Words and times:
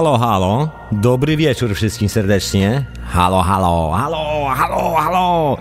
Halo, 0.00 0.18
halo. 0.18 0.68
Dobry 0.92 1.36
wieczór 1.36 1.74
wszystkim 1.74 2.08
serdecznie. 2.08 2.84
Halo, 3.04 3.42
halo, 3.42 3.92
halo, 3.92 4.48
halo, 4.54 4.94
halo. 4.94 5.58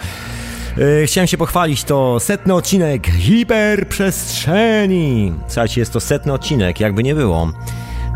Yy, 0.77 1.07
chciałem 1.07 1.27
się 1.27 1.37
pochwalić, 1.37 1.83
to 1.83 2.19
setny 2.19 2.53
odcinek 2.53 3.07
hiperprzestrzeni. 3.07 5.33
Słuchajcie, 5.47 5.81
jest 5.81 5.93
to 5.93 5.99
setny 5.99 6.33
odcinek, 6.33 6.79
jakby 6.79 7.03
nie 7.03 7.15
było. 7.15 7.51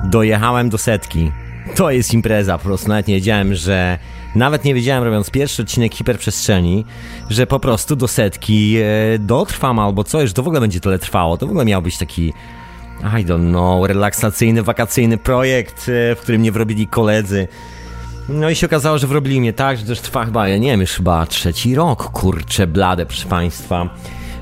Dojechałem 0.04 0.70
do 0.70 0.78
setki. 0.78 1.32
To 1.76 1.92
jest 1.92 2.14
impreza, 2.14 2.58
po 2.58 2.64
prostu 2.64 2.90
nawet 2.90 3.08
nie 3.08 3.16
wiedziałem, 3.16 3.56
że... 3.56 3.98
Nawet 4.36 4.66
nie 4.66 4.74
wiedziałem, 4.74 5.04
robiąc 5.04 5.30
pierwszy 5.30 5.62
odcinek 5.62 5.96
hiperprzestrzeni, 5.96 6.86
że 7.30 7.48
po 7.48 7.60
prostu 7.60 7.96
do 7.96 8.08
setki 8.08 8.78
e, 8.78 8.84
dotrwam 9.20 9.80
albo 9.80 10.04
coś, 10.04 10.34
to 10.34 10.44
w 10.44 10.48
ogóle 10.48 10.62
będzie 10.62 10.80
tyle 10.80 11.00
trwało. 11.00 11.38
To 11.38 11.48
w 11.48 11.50
ogóle 11.50 11.66
miał 11.66 11.82
być 11.82 11.98
taki 11.98 12.34
i 13.04 13.26
don't 13.26 13.50
know, 13.50 13.88
relaksacyjny, 13.88 14.64
wakacyjny 14.64 15.18
projekt, 15.18 15.90
e, 15.90 16.16
w 16.16 16.20
którym 16.22 16.42
mnie 16.42 16.52
wrobili 16.52 16.88
koledzy. 16.88 17.48
No 18.30 18.50
i 18.50 18.56
się 18.56 18.68
okazało, 18.68 18.98
że 18.98 19.08
wrobili 19.08 19.40
mnie 19.40 19.54
tak, 19.54 19.78
że 19.78 19.86
też 19.86 20.02
trwa 20.02 20.26
chyba, 20.26 20.48
ja 20.48 20.58
nie 20.58 20.72
wiem, 20.72 20.82
już 20.82 20.92
chyba 20.92 21.26
trzeci 21.26 21.76
rok, 21.76 22.12
kurcze 22.12 22.68
blade, 22.68 23.06
proszę 23.06 23.28
Państwa. 23.28 23.90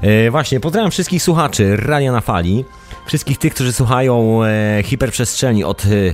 E, 0.01 0.31
właśnie, 0.31 0.59
pozdrawiam 0.59 0.91
wszystkich 0.91 1.23
słuchaczy 1.23 1.77
Radia 1.77 2.11
na 2.11 2.21
Fali, 2.21 2.65
wszystkich 3.05 3.37
tych, 3.37 3.53
którzy 3.53 3.73
słuchają 3.73 4.43
e, 4.43 4.83
hiperprzestrzeni 4.83 5.63
od... 5.63 5.85
E, 5.85 6.13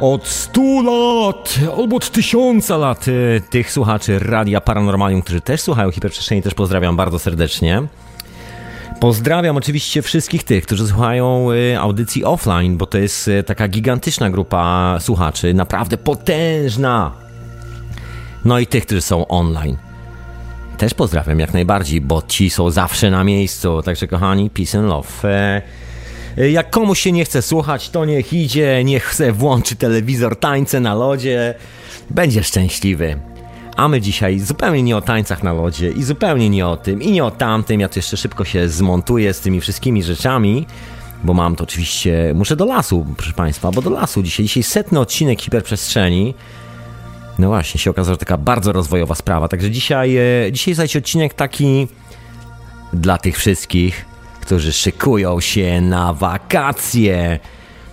od 0.00 0.26
100 0.26 0.82
lat, 0.82 1.54
albo 1.78 1.96
od 1.96 2.10
tysiąca 2.10 2.76
lat 2.76 3.06
e, 3.08 3.40
tych 3.40 3.72
słuchaczy 3.72 4.18
Radia 4.18 4.60
Paranormalium, 4.60 5.22
którzy 5.22 5.40
też 5.40 5.60
słuchają 5.60 5.90
hiperprzestrzeni, 5.90 6.42
też 6.42 6.54
pozdrawiam 6.54 6.96
bardzo 6.96 7.18
serdecznie. 7.18 7.82
Pozdrawiam 9.00 9.56
oczywiście 9.56 10.02
wszystkich 10.02 10.44
tych, 10.44 10.66
którzy 10.66 10.86
słuchają 10.88 11.52
y, 11.52 11.78
audycji 11.78 12.24
offline, 12.24 12.76
bo 12.76 12.86
to 12.86 12.98
jest 12.98 13.28
y, 13.28 13.42
taka 13.42 13.68
gigantyczna 13.68 14.30
grupa 14.30 14.96
słuchaczy, 15.00 15.54
naprawdę 15.54 15.98
potężna. 15.98 17.12
No 18.44 18.58
i 18.58 18.66
tych, 18.66 18.86
którzy 18.86 19.00
są 19.00 19.28
online. 19.28 19.76
Też 20.78 20.94
pozdrawiam 20.94 21.40
jak 21.40 21.54
najbardziej, 21.54 22.00
bo 22.00 22.22
ci 22.22 22.50
są 22.50 22.70
zawsze 22.70 23.10
na 23.10 23.24
miejscu. 23.24 23.82
Także 23.82 24.06
kochani, 24.06 24.50
peace 24.50 24.78
and 24.78 24.88
love. 24.88 25.08
E, 25.24 25.62
e, 26.38 26.50
jak 26.50 26.70
komuś 26.70 27.00
się 27.00 27.12
nie 27.12 27.24
chce 27.24 27.42
słuchać, 27.42 27.90
to 27.90 28.04
niech 28.04 28.32
idzie, 28.32 28.84
niech 28.84 29.14
se 29.14 29.32
włączy 29.32 29.76
telewizor, 29.76 30.36
tańce 30.36 30.80
na 30.80 30.94
lodzie. 30.94 31.54
Będzie 32.10 32.42
szczęśliwy. 32.42 33.18
A 33.76 33.88
my 33.88 34.00
dzisiaj 34.00 34.40
zupełnie 34.40 34.82
nie 34.82 34.96
o 34.96 35.00
tańcach 35.00 35.42
na 35.42 35.52
lodzie 35.52 35.90
i 35.90 36.02
zupełnie 36.02 36.50
nie 36.50 36.66
o 36.66 36.76
tym 36.76 37.02
i 37.02 37.12
nie 37.12 37.24
o 37.24 37.30
tamtym. 37.30 37.80
Ja 37.80 37.88
tu 37.88 37.98
jeszcze 37.98 38.16
szybko 38.16 38.44
się 38.44 38.68
zmontuję 38.68 39.34
z 39.34 39.40
tymi 39.40 39.60
wszystkimi 39.60 40.02
rzeczami, 40.02 40.66
bo 41.24 41.34
mam 41.34 41.56
to 41.56 41.64
oczywiście, 41.64 42.32
muszę 42.34 42.56
do 42.56 42.64
lasu, 42.64 43.06
proszę 43.16 43.32
Państwa, 43.32 43.70
bo 43.70 43.82
do 43.82 43.90
lasu 43.90 44.22
dzisiaj, 44.22 44.46
dzisiaj 44.46 44.62
setny 44.62 45.00
odcinek 45.00 45.42
hiperprzestrzeni. 45.42 46.34
No 47.38 47.48
właśnie, 47.48 47.80
się 47.80 47.90
okazało, 47.90 48.14
że 48.14 48.18
taka 48.18 48.36
bardzo 48.36 48.72
rozwojowa 48.72 49.14
sprawa. 49.14 49.48
Także 49.48 49.70
dzisiaj, 49.70 50.16
e, 50.16 50.52
dzisiaj 50.52 50.74
słuchajcie, 50.74 50.98
odcinek 50.98 51.34
taki 51.34 51.88
dla 52.92 53.18
tych 53.18 53.36
wszystkich, 53.38 54.04
którzy 54.40 54.72
szykują 54.72 55.40
się 55.40 55.80
na 55.80 56.14
wakacje. 56.14 57.38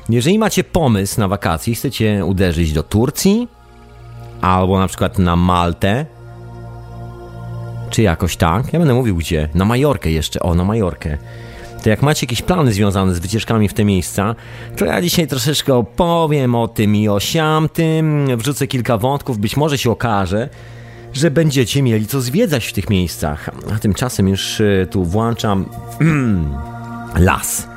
Jeżeli 0.09 0.39
macie 0.39 0.63
pomysł 0.63 1.19
na 1.19 1.27
wakacje 1.27 1.73
i 1.73 1.75
chcecie 1.75 2.25
uderzyć 2.25 2.73
do 2.73 2.83
Turcji, 2.83 3.47
albo 4.43 4.79
na 4.79 4.87
przykład 4.87 5.19
na 5.19 5.35
Maltę, 5.35 6.05
czy 7.89 8.01
jakoś 8.01 8.37
tak. 8.37 8.73
Ja 8.73 8.79
będę 8.79 8.93
mówił 8.93 9.15
gdzie. 9.15 9.49
Na 9.53 9.65
Majorkę 9.65 10.11
jeszcze, 10.11 10.39
o, 10.39 10.55
na 10.55 10.63
Majorkę. 10.63 11.17
To 11.83 11.89
jak 11.89 12.01
macie 12.01 12.25
jakieś 12.25 12.41
plany 12.41 12.73
związane 12.73 13.15
z 13.15 13.19
wycieczkami 13.19 13.69
w 13.69 13.73
te 13.73 13.85
miejsca, 13.85 14.35
to 14.77 14.85
ja 14.85 15.01
dzisiaj 15.01 15.27
troszeczkę 15.27 15.73
opowiem 15.73 16.55
o 16.55 16.67
tym 16.67 16.95
i 16.95 17.09
o 17.09 17.19
siamtym, 17.19 18.27
wrzucę 18.37 18.67
kilka 18.67 18.97
wątków, 18.97 19.37
być 19.37 19.57
może 19.57 19.77
się 19.77 19.91
okaże, 19.91 20.49
że 21.13 21.31
będziecie 21.31 21.81
mieli 21.81 22.07
co 22.07 22.21
zwiedzać 22.21 22.65
w 22.65 22.73
tych 22.73 22.89
miejscach. 22.89 23.49
A 23.75 23.79
tymczasem 23.79 24.27
już 24.27 24.59
y, 24.59 24.87
tu 24.91 25.03
włączam 25.03 25.65
las. 27.29 27.67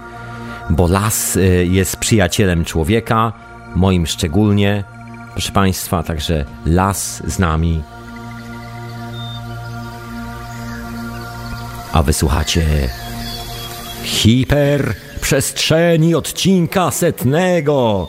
Bo 0.70 0.88
las 0.88 1.36
y, 1.36 1.66
jest 1.70 1.96
przyjacielem 1.96 2.64
człowieka, 2.64 3.32
moim 3.74 4.06
szczególnie, 4.06 4.84
Proszę 5.36 5.52
Państwa, 5.52 6.02
także 6.02 6.44
las 6.66 7.22
z 7.26 7.38
nami. 7.38 7.82
A 11.92 12.02
wysłuchacie 12.02 12.66
hiperprzestrzeni 14.04 16.14
odcinka 16.14 16.90
setnego. 16.90 18.08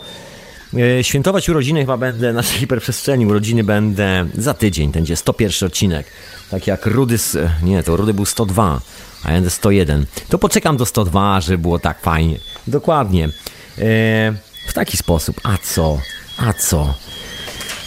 E, 1.00 1.04
świętować 1.04 1.50
urodziny 1.50 1.82
chyba 1.82 1.98
będę, 1.98 2.34
nasze 2.34 2.60
hiperprzestrzeni 2.64 3.26
urodziny 3.26 3.64
będę 3.64 4.26
za 4.38 4.54
tydzień, 4.54 4.92
będzie 4.92 5.16
101 5.16 5.68
odcinek. 5.68 6.08
Tak 6.52 6.68
jak 6.68 6.86
Rudy, 6.86 7.18
nie, 7.64 7.84
to 7.84 7.98
Rudy 7.98 8.14
był 8.14 8.26
102, 8.26 8.82
a 9.24 9.28
ja 9.28 9.36
będę 9.36 9.50
101. 9.50 10.06
To 10.30 10.38
poczekam 10.38 10.78
do 10.78 10.86
102, 10.86 11.42
żeby 11.42 11.58
było 11.58 11.80
tak 11.80 12.02
fajnie. 12.02 12.40
Dokładnie. 12.68 13.26
E, 13.26 13.30
w 14.68 14.74
taki 14.74 14.98
sposób. 14.98 15.42
A 15.44 15.58
co? 15.58 16.00
A 16.38 16.54
co? 16.54 17.07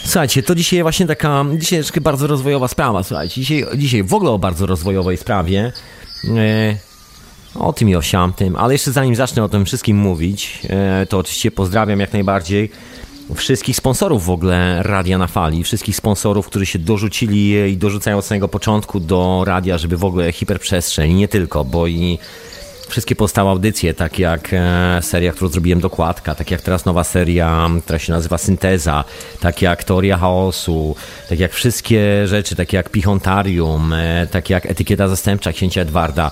Słuchajcie, 0.05 0.43
to 0.43 0.55
dzisiaj 0.55 0.83
właśnie 0.83 1.07
taka, 1.07 1.45
dzisiaj 1.59 1.83
bardzo 2.01 2.27
rozwojowa 2.27 2.69
sprawa, 2.69 3.03
słuchajcie, 3.03 3.41
dzisiaj, 3.41 3.67
dzisiaj 3.77 4.03
w 4.03 4.15
ogóle 4.15 4.31
o 4.31 4.39
bardzo 4.39 4.67
rozwojowej 4.67 5.17
sprawie, 5.17 5.73
e, 6.25 6.77
o 7.55 7.73
tym 7.73 7.89
i 7.89 7.97
o 7.97 8.03
siamtym, 8.03 8.57
ale 8.57 8.75
jeszcze 8.75 8.93
zanim 8.93 9.15
zacznę 9.15 9.45
o 9.45 9.49
tym 9.49 9.65
wszystkim 9.65 9.97
mówić, 9.97 10.59
e, 10.69 11.07
to 11.07 11.19
oczywiście 11.19 11.51
pozdrawiam 11.51 12.01
jak 12.01 12.13
najbardziej 12.13 12.71
wszystkich 13.35 13.77
sponsorów 13.77 14.25
w 14.25 14.31
ogóle 14.31 14.83
Radia 14.83 15.19
na 15.19 15.27
Fali, 15.27 15.65
wszystkich 15.65 15.97
sponsorów, 15.97 16.47
którzy 16.47 16.67
się 16.67 16.79
dorzucili 16.79 17.51
i 17.73 17.77
dorzucają 17.77 18.19
od 18.19 18.25
samego 18.25 18.49
początku 18.49 19.01
do 19.01 19.43
radia, 19.47 19.79
żeby 19.79 19.97
w 19.97 20.05
ogóle 20.05 20.33
hiperprzestrzeń, 20.33 21.15
nie 21.15 21.29
tylko, 21.29 21.65
bo 21.65 21.87
i 21.87 22.19
wszystkie 22.91 23.17
pozostałe 23.17 23.51
audycje, 23.51 23.95
tak 23.95 24.19
jak 24.19 24.51
e, 24.53 24.99
seria, 25.03 25.33
którą 25.33 25.51
zrobiłem 25.51 25.81
dokładka, 25.81 26.35
tak 26.35 26.51
jak 26.51 26.61
teraz 26.61 26.85
nowa 26.85 27.05
seria, 27.05 27.69
która 27.85 27.99
się 27.99 28.13
nazywa 28.13 28.39
Synteza, 28.39 29.05
tak 29.41 29.63
jak 29.63 29.85
Teoria 29.85 30.17
Chaosu, 30.17 30.97
tak 31.29 31.39
jak 31.39 31.53
wszystkie 31.53 32.27
rzeczy, 32.27 32.57
takie 32.57 32.77
jak 32.77 32.91
Pichontarium, 32.91 33.93
e, 33.93 34.27
tak 34.31 34.51
jak 34.51 34.67
Etykieta 34.67 35.09
Zastępcza 35.09 35.53
księcia 35.53 35.81
Edwarda, 35.81 36.31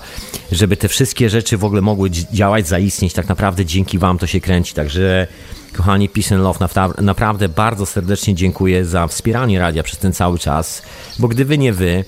żeby 0.51 0.77
te 0.77 0.87
wszystkie 0.87 1.29
rzeczy 1.29 1.57
w 1.57 1.65
ogóle 1.65 1.81
mogły 1.81 2.09
działać, 2.09 2.67
zaistnieć, 2.67 3.13
tak 3.13 3.27
naprawdę 3.27 3.65
dzięki 3.65 3.97
wam 3.97 4.17
to 4.17 4.27
się 4.27 4.41
kręci, 4.41 4.73
także 4.73 5.27
kochani 5.77 6.09
Peace 6.09 6.35
and 6.35 6.43
Love, 6.43 6.67
naprawdę 7.01 7.49
bardzo 7.49 7.85
serdecznie 7.85 8.35
dziękuję 8.35 8.85
za 8.85 9.07
wspieranie 9.07 9.59
radia 9.59 9.83
przez 9.83 9.99
ten 9.99 10.13
cały 10.13 10.39
czas, 10.39 10.81
bo 11.19 11.27
gdyby 11.27 11.57
nie 11.57 11.73
wy, 11.73 12.05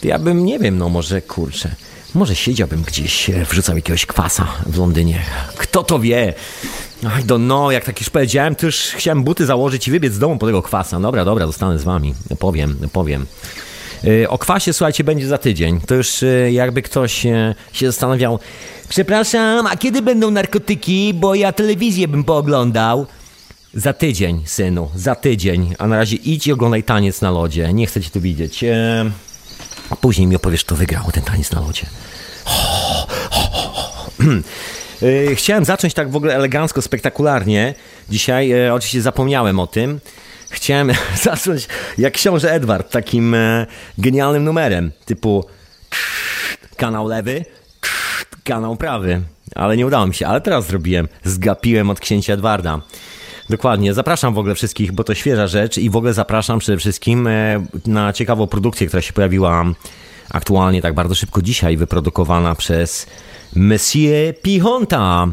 to 0.00 0.08
ja 0.08 0.18
bym, 0.18 0.44
nie 0.44 0.58
wiem, 0.58 0.78
no 0.78 0.88
może 0.88 1.22
kurczę, 1.22 1.74
może 2.14 2.36
siedziałbym 2.36 2.82
gdzieś, 2.82 3.30
e, 3.30 3.44
wrzucał 3.44 3.76
jakiegoś 3.76 4.06
kwasa 4.06 4.48
w 4.66 4.78
Londynie. 4.78 5.22
Kto 5.56 5.82
to 5.82 5.98
wie? 5.98 6.34
I 7.02 7.24
don't 7.24 7.44
know, 7.44 7.72
jak 7.72 7.84
tak 7.84 8.00
już 8.00 8.10
powiedziałem, 8.10 8.54
to 8.54 8.66
już 8.66 8.76
chciałem 8.76 9.24
buty 9.24 9.46
założyć 9.46 9.88
i 9.88 9.90
wybiec 9.90 10.12
z 10.12 10.18
domu 10.18 10.38
po 10.38 10.46
tego 10.46 10.62
kwasa. 10.62 11.00
Dobra, 11.00 11.24
dobra, 11.24 11.46
zostanę 11.46 11.78
z 11.78 11.84
wami. 11.84 12.14
Powiem, 12.38 12.76
powiem. 12.92 13.26
E, 14.22 14.28
o 14.28 14.38
kwasie, 14.38 14.72
słuchajcie, 14.72 15.04
będzie 15.04 15.26
za 15.26 15.38
tydzień. 15.38 15.80
To 15.80 15.94
już 15.94 16.22
e, 16.22 16.52
jakby 16.52 16.82
ktoś 16.82 17.12
się 17.72 17.86
zastanawiał. 17.86 18.38
Przepraszam, 18.88 19.66
a 19.66 19.76
kiedy 19.76 20.02
będą 20.02 20.30
narkotyki? 20.30 21.14
Bo 21.14 21.34
ja 21.34 21.52
telewizję 21.52 22.08
bym 22.08 22.24
pooglądał. 22.24 23.06
Za 23.74 23.92
tydzień, 23.92 24.42
synu, 24.46 24.90
za 24.94 25.14
tydzień. 25.14 25.74
A 25.78 25.86
na 25.86 25.96
razie 25.96 26.16
idź 26.16 26.46
i 26.46 26.52
oglądaj 26.52 26.82
taniec 26.82 27.20
na 27.20 27.30
lodzie. 27.30 27.72
Nie 27.72 27.86
chcę 27.86 28.00
cię 28.00 28.10
tu 28.10 28.20
widzieć. 28.20 28.64
A 29.94 29.96
później 29.96 30.26
mi 30.26 30.36
opowiesz, 30.36 30.64
kto 30.64 30.76
wygrał 30.76 31.12
ten 31.12 31.22
taniec 31.22 31.52
na 31.52 31.60
lodzie. 31.60 31.86
E, 35.02 35.34
chciałem 35.40 35.64
zacząć 35.64 35.94
tak 35.94 36.10
w 36.10 36.16
ogóle 36.16 36.34
elegancko, 36.34 36.82
spektakularnie. 36.82 37.74
Dzisiaj 38.10 38.52
e, 38.52 38.74
oczywiście 38.74 39.02
zapomniałem 39.02 39.60
o 39.60 39.66
tym. 39.66 40.00
Chciałem 40.50 40.92
zacząć 41.22 41.68
jak 41.98 42.14
książę 42.14 42.52
Edward, 42.52 42.90
takim 42.90 43.34
e, 43.34 43.66
genialnym 43.98 44.44
numerem, 44.44 44.92
typu 45.04 45.44
kanał 46.76 47.08
lewy, 47.08 47.44
kanał 48.44 48.76
prawy. 48.76 49.22
Ale 49.54 49.76
nie 49.76 49.86
udało 49.86 50.06
mi 50.06 50.14
się, 50.14 50.26
ale 50.26 50.40
teraz 50.40 50.66
zrobiłem. 50.66 51.08
Zgapiłem 51.24 51.90
od 51.90 52.00
księcia 52.00 52.32
Edwarda. 52.32 52.80
Dokładnie. 53.50 53.94
Zapraszam 53.94 54.34
w 54.34 54.38
ogóle 54.38 54.54
wszystkich, 54.54 54.92
bo 54.92 55.04
to 55.04 55.14
świeża 55.14 55.46
rzecz 55.46 55.78
i 55.78 55.90
w 55.90 55.96
ogóle 55.96 56.14
zapraszam 56.14 56.58
przede 56.58 56.78
wszystkim 56.78 57.26
e, 57.26 57.66
na 57.86 58.12
ciekawą 58.12 58.46
produkcję, 58.46 58.86
która 58.86 59.02
się 59.02 59.12
pojawiła 59.12 59.64
aktualnie 60.30 60.82
tak 60.82 60.94
bardzo 60.94 61.14
szybko 61.14 61.42
dzisiaj, 61.42 61.76
wyprodukowana 61.76 62.54
przez 62.54 63.06
Monsieur 63.56 64.40
Pichonta. 64.42 65.26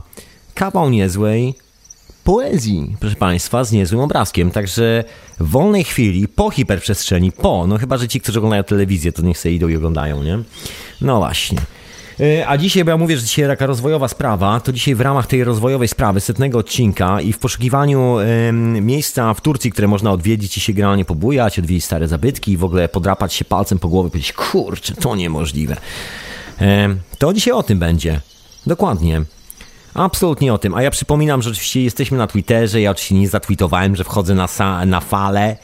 Kawał 0.54 0.90
niezłej 0.90 1.56
poezji, 2.24 2.96
proszę 3.00 3.16
Państwa, 3.16 3.64
z 3.64 3.72
niezłym 3.72 4.02
obrazkiem. 4.02 4.52
Także 4.52 5.04
w 5.40 5.50
wolnej 5.50 5.84
chwili, 5.84 6.28
po 6.28 6.50
hiperprzestrzeni, 6.50 7.32
po, 7.32 7.68
no 7.68 7.78
chyba, 7.78 7.98
że 7.98 8.08
ci, 8.08 8.22
którzy 8.22 8.40
oglądają 8.40 8.64
telewizję, 8.64 9.12
to 9.12 9.22
niech 9.22 9.38
sobie 9.38 9.56
idą 9.56 9.68
i 9.68 9.76
oglądają, 9.76 10.24
nie? 10.24 10.40
No 11.02 11.18
właśnie. 11.18 11.58
E, 12.22 12.48
a 12.48 12.58
dzisiaj, 12.58 12.84
bo 12.84 12.92
ja 12.92 12.98
mówię, 12.98 13.18
że 13.18 13.24
dzisiaj 13.24 13.48
taka 13.48 13.66
rozwojowa 13.66 14.08
sprawa, 14.08 14.60
to 14.60 14.74
dzisiaj 14.74 14.96
w 14.96 15.02
ramach 15.02 15.28
tej 15.28 15.44
rozwojowej 15.44 15.88
sprawy, 15.88 16.20
setnego 16.20 16.60
odcinka 16.60 17.22
i 17.22 17.34
w 17.34 17.40
poszukiwaniu 17.40 18.18
miejsca 18.82 19.34
w 19.34 19.42
Turcji, 19.42 19.72
które 19.72 19.88
można 19.88 20.12
odwiedzić 20.12 20.58
i 20.58 20.60
się 20.60 20.74
generalnie 20.74 21.06
pobujać, 21.06 21.60
odwiedzić 21.60 21.86
stare 21.86 22.08
zabytki 22.08 22.52
i 22.52 22.58
w 22.58 22.64
ogóle 22.64 22.90
podrapać 22.90 23.34
się 23.34 23.46
palcem 23.46 23.80
po 23.80 23.88
głowie 23.88 24.08
i 24.08 24.12
powiedzieć, 24.12 24.34
kurczę, 24.34 24.96
to 24.96 25.16
niemożliwe. 25.16 25.78
to 27.18 27.34
dzisiaj 27.34 27.54
o 27.54 27.64
tym 27.64 27.80
będzie. 27.80 28.22
Dokładnie. 28.68 29.22
Absolutnie 29.94 30.54
o 30.54 30.58
tym. 30.58 30.76
A 30.76 30.82
ja 30.84 30.92
przypominam, 30.92 31.42
że 31.42 31.50
oczywiście 31.50 31.84
jesteśmy 31.84 32.18
na 32.18 32.28
Twitterze. 32.28 32.82
Ja 32.82 32.92
oczywiście 32.92 33.16
nie 33.16 33.30
zatweetowałem, 33.30 33.96
że 33.96 34.04
wchodzę 34.04 34.36
na, 34.36 34.48
na 34.86 35.00
falę. 35.00 35.58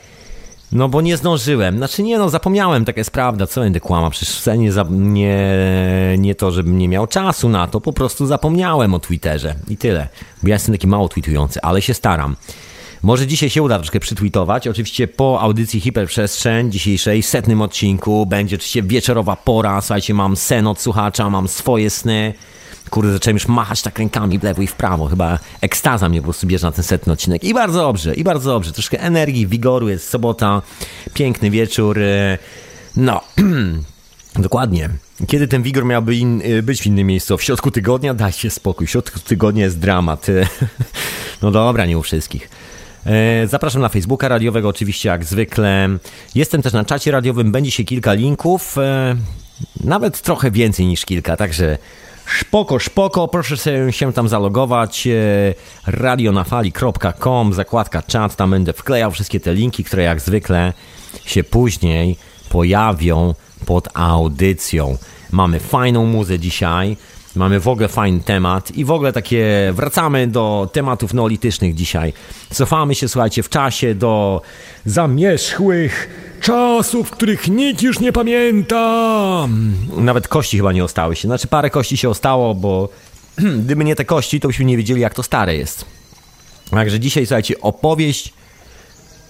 No 0.72 0.90
bo 0.90 1.02
nie 1.02 1.18
zdążyłem. 1.18 1.78
Znaczy 1.78 2.04
nie 2.04 2.18
no, 2.18 2.30
zapomniałem, 2.30 2.86
taka 2.86 3.00
jest 3.00 3.12
prawda, 3.12 3.48
co 3.48 3.62
będę 3.62 3.80
kłamał. 3.80 4.12
Przecież 4.12 4.46
nie, 4.58 4.72
nie, 4.90 5.48
nie 6.18 6.36
to, 6.36 6.52
żebym 6.52 6.78
nie 6.78 6.90
miał 6.90 7.08
czasu 7.08 7.50
na 7.50 7.68
to, 7.68 7.81
po 7.81 7.94
prostu 7.94 8.25
zapomniałem 8.25 8.94
o 8.94 9.00
Twitterze 9.00 9.56
i 9.69 9.78
tyle. 9.78 10.08
Bo 10.44 10.50
ja 10.50 10.56
jestem 10.56 10.75
taki 10.75 10.88
mało 10.88 11.10
tweetujący, 11.10 11.62
ale 11.62 11.81
się 11.81 11.94
staram. 11.94 12.36
Może 13.04 13.28
dzisiaj 13.28 13.50
się 13.50 13.64
uda 13.64 13.78
troszkę 13.78 14.00
przytweetować. 14.00 14.68
Oczywiście 14.68 15.08
po 15.08 15.42
audycji 15.42 15.80
Hiperprzestrzeń, 15.80 16.72
dzisiejszej 16.72 17.24
setnym 17.24 17.62
odcinku, 17.62 18.25
będzie 18.25 18.56
oczywiście 18.56 18.84
wieczorowa 18.84 19.36
pora. 19.36 19.81
Słuchajcie, 19.81 20.13
mam 20.13 20.36
sen 20.36 20.68
od 20.68 20.81
słuchacza, 20.81 21.30
mam 21.30 21.48
swoje 21.48 21.90
sny. 21.90 22.34
Kurde, 22.89 23.13
zacząłem 23.13 23.36
już 23.36 23.48
machać 23.48 23.81
tak 23.81 24.00
rękami 24.00 24.39
w 24.39 24.44
lewo 24.44 24.62
i 24.62 24.68
w 24.68 24.74
prawo. 24.74 25.07
Chyba 25.07 25.39
ekstaza 25.62 26.10
mnie 26.10 26.19
po 26.19 26.24
prostu 26.24 26.48
bierze 26.48 26.68
na 26.68 26.72
ten 26.72 26.84
setny 26.84 27.13
odcinek. 27.13 27.44
I 27.44 27.54
bardzo 27.54 27.80
dobrze, 27.80 28.16
i 28.16 28.24
bardzo 28.24 28.50
dobrze. 28.50 28.72
Troszkę 28.72 29.00
energii, 29.00 29.48
wigoru, 29.48 29.89
jest 29.89 30.10
sobota, 30.10 30.62
piękny 31.13 31.50
wieczór. 31.50 32.00
E, 32.00 32.38
no, 32.95 33.22
dokładnie. 34.36 34.89
Kiedy 35.28 35.48
ten 35.48 35.63
wigor 35.63 35.86
miałby 35.86 36.16
in, 36.16 36.42
e, 36.42 36.63
być 36.63 36.81
w 36.81 36.86
innym 36.86 37.07
miejscu? 37.07 37.38
W 37.38 37.44
środku 37.44 37.72
tygodnia? 37.72 38.13
Dajcie 38.13 38.50
spokój. 38.50 38.88
W 38.88 38.89
środku 38.89 39.19
tygodnia 39.19 39.63
jest 39.63 39.80
dramat. 39.80 40.28
No 41.42 41.51
dobra, 41.51 41.86
nie 41.86 41.98
u 41.98 42.01
wszystkich. 42.01 42.50
E, 43.06 43.48
zapraszam 43.48 43.81
na 43.81 43.89
Facebooka 43.89 44.28
radiowego, 44.28 44.69
oczywiście 44.69 45.10
jak 45.10 45.25
zwykle. 45.25 45.89
Jestem 46.36 46.62
też 46.62 46.74
na 46.74 46.86
czacie 46.86 47.12
radiowym, 47.12 47.51
będzie 47.51 47.72
się 47.72 47.84
kilka 47.84 48.13
linków, 48.13 48.75
nawet 49.84 50.22
trochę 50.22 50.51
więcej 50.51 50.86
niż 50.86 51.06
kilka, 51.06 51.38
także 51.38 51.78
Szpoko, 52.27 52.79
szpoko, 52.79 53.27
proszę 53.27 53.57
sobie 53.57 53.91
się 53.94 54.13
tam 54.13 54.27
zalogować. 54.27 55.07
E, 55.07 55.12
radionafali.com, 55.85 57.53
zakładka 57.53 58.03
chat, 58.13 58.35
tam 58.35 58.51
będę 58.51 58.74
wklejał 58.74 59.12
wszystkie 59.12 59.39
te 59.39 59.53
linki, 59.53 59.83
które 59.83 60.03
jak 60.03 60.21
zwykle 60.21 60.74
się 61.25 61.44
później 61.44 62.18
pojawią 62.50 63.33
pod 63.65 63.88
audycją. 63.94 64.97
Mamy 65.31 65.59
fajną 65.59 66.06
muzę 66.06 66.39
dzisiaj. 66.39 66.97
Mamy 67.38 67.60
w 67.60 67.68
ogóle 67.68 67.88
fajny 67.88 68.19
temat 68.19 68.72
i 68.72 68.86
w 68.86 68.92
ogóle 68.92 69.13
takie 69.13 69.72
wracamy 69.74 70.28
do 70.28 70.69
tematów 70.74 71.13
neolitycznych 71.13 71.75
dzisiaj. 71.75 72.13
Cofamy 72.50 72.95
się, 72.95 73.07
słuchajcie, 73.07 73.44
w 73.44 73.50
czasie 73.50 73.95
do 73.95 74.42
zamierzchłych 74.86 76.10
czasów, 76.42 77.12
których 77.12 77.48
nikt 77.48 77.81
już 77.81 78.00
nie 78.00 78.12
pamięta. 78.13 79.48
Nawet 79.98 80.28
kości 80.28 80.57
chyba 80.57 80.74
nie 80.74 80.84
ostały 80.84 81.16
się. 81.16 81.28
Znaczy 81.28 81.48
parę 81.48 81.69
kości 81.69 81.98
się 81.98 82.10
ostało, 82.10 82.56
bo 82.56 82.89
gdyby 83.63 83.84
nie 83.84 83.95
te 83.95 84.06
kości, 84.06 84.39
to 84.39 84.48
byśmy 84.48 84.66
nie 84.66 84.78
wiedzieli, 84.78 85.01
jak 85.01 85.13
to 85.13 85.24
stare 85.24 85.56
jest. 85.56 85.86
Także 86.72 87.00
dzisiaj, 87.00 87.25
słuchajcie, 87.25 87.62
opowieść 87.62 88.34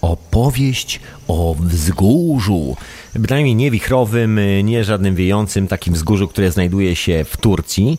opowieść 0.00 1.00
o 1.28 1.56
wzgórzu. 1.60 2.76
Bynajmniej 3.14 3.54
nie 3.54 3.70
wichrowym, 3.70 4.40
nie 4.62 4.84
żadnym 4.84 5.14
wiejącym, 5.14 5.68
takim 5.68 5.94
wzgórzu, 5.94 6.28
które 6.28 6.52
znajduje 6.52 6.96
się 6.96 7.24
w 7.24 7.36
Turcji, 7.36 7.98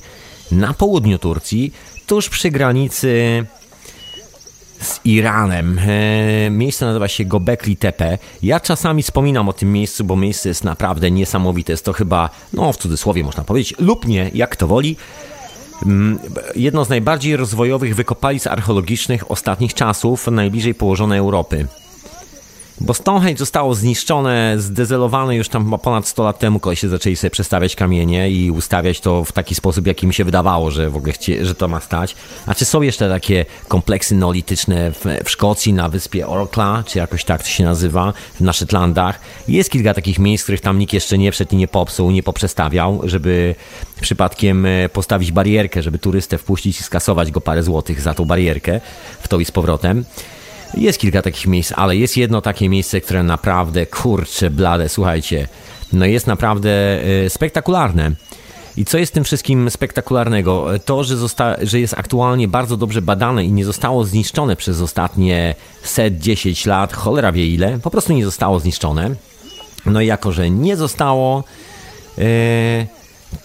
na 0.51 0.73
południu 0.73 1.19
Turcji, 1.19 1.73
tuż 2.07 2.29
przy 2.29 2.51
granicy 2.51 3.45
z 4.81 4.99
Iranem. 5.05 5.79
E, 5.79 6.49
miejsce 6.49 6.85
nazywa 6.85 7.07
się 7.07 7.25
Gobekli 7.25 7.77
Tepe. 7.77 8.17
Ja 8.43 8.59
czasami 8.59 9.03
wspominam 9.03 9.49
o 9.49 9.53
tym 9.53 9.71
miejscu, 9.73 10.03
bo 10.03 10.15
miejsce 10.15 10.49
jest 10.49 10.63
naprawdę 10.63 11.11
niesamowite. 11.11 11.73
Jest 11.73 11.85
to 11.85 11.93
chyba, 11.93 12.29
no 12.53 12.73
w 12.73 12.77
cudzysłowie 12.77 13.23
można 13.23 13.43
powiedzieć, 13.43 13.75
lub 13.79 14.07
nie, 14.07 14.31
jak 14.33 14.55
to 14.55 14.67
woli, 14.67 14.95
mm, 15.85 16.19
jedno 16.55 16.85
z 16.85 16.89
najbardziej 16.89 17.37
rozwojowych 17.37 17.95
wykopalisk 17.95 18.47
archeologicznych 18.47 19.31
ostatnich 19.31 19.73
czasów 19.73 20.27
najbliżej 20.27 20.75
położonej 20.75 21.19
Europy. 21.19 21.67
Bo 22.81 22.93
Stonehenge 22.93 23.39
zostało 23.39 23.75
zniszczone, 23.75 24.55
zdezelowane 24.57 25.35
już 25.35 25.49
tam 25.49 25.79
ponad 25.79 26.07
100 26.07 26.23
lat 26.23 26.39
temu, 26.39 26.59
się 26.73 26.89
zaczęli 26.89 27.15
sobie 27.15 27.31
przestawiać 27.31 27.75
kamienie 27.75 28.31
i 28.31 28.51
ustawiać 28.51 28.99
to 28.99 29.23
w 29.23 29.31
taki 29.31 29.55
sposób, 29.55 29.87
jaki 29.87 30.07
mi 30.07 30.13
się 30.13 30.25
wydawało, 30.25 30.71
że 30.71 30.89
w 30.89 30.95
ogóle 30.95 31.13
chcie, 31.13 31.45
że 31.45 31.55
to 31.55 31.67
ma 31.67 31.79
stać. 31.79 32.15
A 32.45 32.55
czy 32.55 32.65
są 32.65 32.81
jeszcze 32.81 33.09
takie 33.09 33.45
kompleksy 33.67 34.15
neolityczne 34.15 34.91
w, 34.91 35.05
w 35.25 35.29
Szkocji, 35.29 35.73
na 35.73 35.89
wyspie 35.89 36.27
Orkla, 36.27 36.83
czy 36.87 36.97
jakoś 36.97 37.23
tak 37.23 37.43
to 37.43 37.49
się 37.49 37.63
nazywa, 37.63 38.13
na 38.39 38.53
Szetlandach. 38.53 39.19
Jest 39.47 39.71
kilka 39.71 39.93
takich 39.93 40.19
miejsc, 40.19 40.43
których 40.43 40.61
tam 40.61 40.79
nikt 40.79 40.93
jeszcze 40.93 41.17
nie 41.17 41.31
wszedł 41.31 41.55
i 41.55 41.57
nie 41.57 41.67
popsuł, 41.67 42.11
nie 42.11 42.23
poprzestawiał, 42.23 43.01
żeby 43.03 43.55
przypadkiem 44.01 44.65
e, 44.65 44.89
postawić 44.89 45.31
barierkę, 45.31 45.83
żeby 45.83 45.99
turystę 45.99 46.37
wpuścić 46.37 46.79
i 46.79 46.83
skasować 46.83 47.31
go 47.31 47.41
parę 47.41 47.63
złotych 47.63 48.01
za 48.01 48.13
tą 48.13 48.25
barierkę 48.25 48.81
w 49.21 49.27
to 49.27 49.39
i 49.39 49.45
z 49.45 49.51
powrotem. 49.51 50.05
Jest 50.73 50.99
kilka 50.99 51.21
takich 51.21 51.47
miejsc, 51.47 51.73
ale 51.75 51.95
jest 51.95 52.17
jedno 52.17 52.41
takie 52.41 52.69
miejsce, 52.69 53.01
które 53.01 53.23
naprawdę, 53.23 53.85
kurczę, 53.85 54.49
blade, 54.49 54.89
słuchajcie, 54.89 55.47
no 55.93 56.05
jest 56.05 56.27
naprawdę 56.27 56.69
y, 57.25 57.29
spektakularne. 57.29 58.11
I 58.77 58.85
co 58.85 58.97
jest 58.97 59.13
tym 59.13 59.23
wszystkim 59.23 59.69
spektakularnego? 59.69 60.67
To, 60.85 61.03
że, 61.03 61.15
że 61.61 61.79
jest 61.79 61.93
aktualnie 61.93 62.47
bardzo 62.47 62.77
dobrze 62.77 63.01
badane 63.01 63.45
i 63.45 63.51
nie 63.51 63.65
zostało 63.65 64.03
zniszczone 64.03 64.55
przez 64.55 64.81
ostatnie 64.81 65.55
set, 65.83 66.19
10 66.19 66.65
lat, 66.65 66.93
cholera 66.93 67.31
wie 67.31 67.47
ile, 67.47 67.79
po 67.79 67.89
prostu 67.89 68.13
nie 68.13 68.25
zostało 68.25 68.59
zniszczone. 68.59 69.15
No 69.85 70.01
i 70.01 70.05
jako, 70.05 70.31
że 70.31 70.49
nie 70.49 70.77
zostało, 70.77 71.43
yy, 72.17 72.23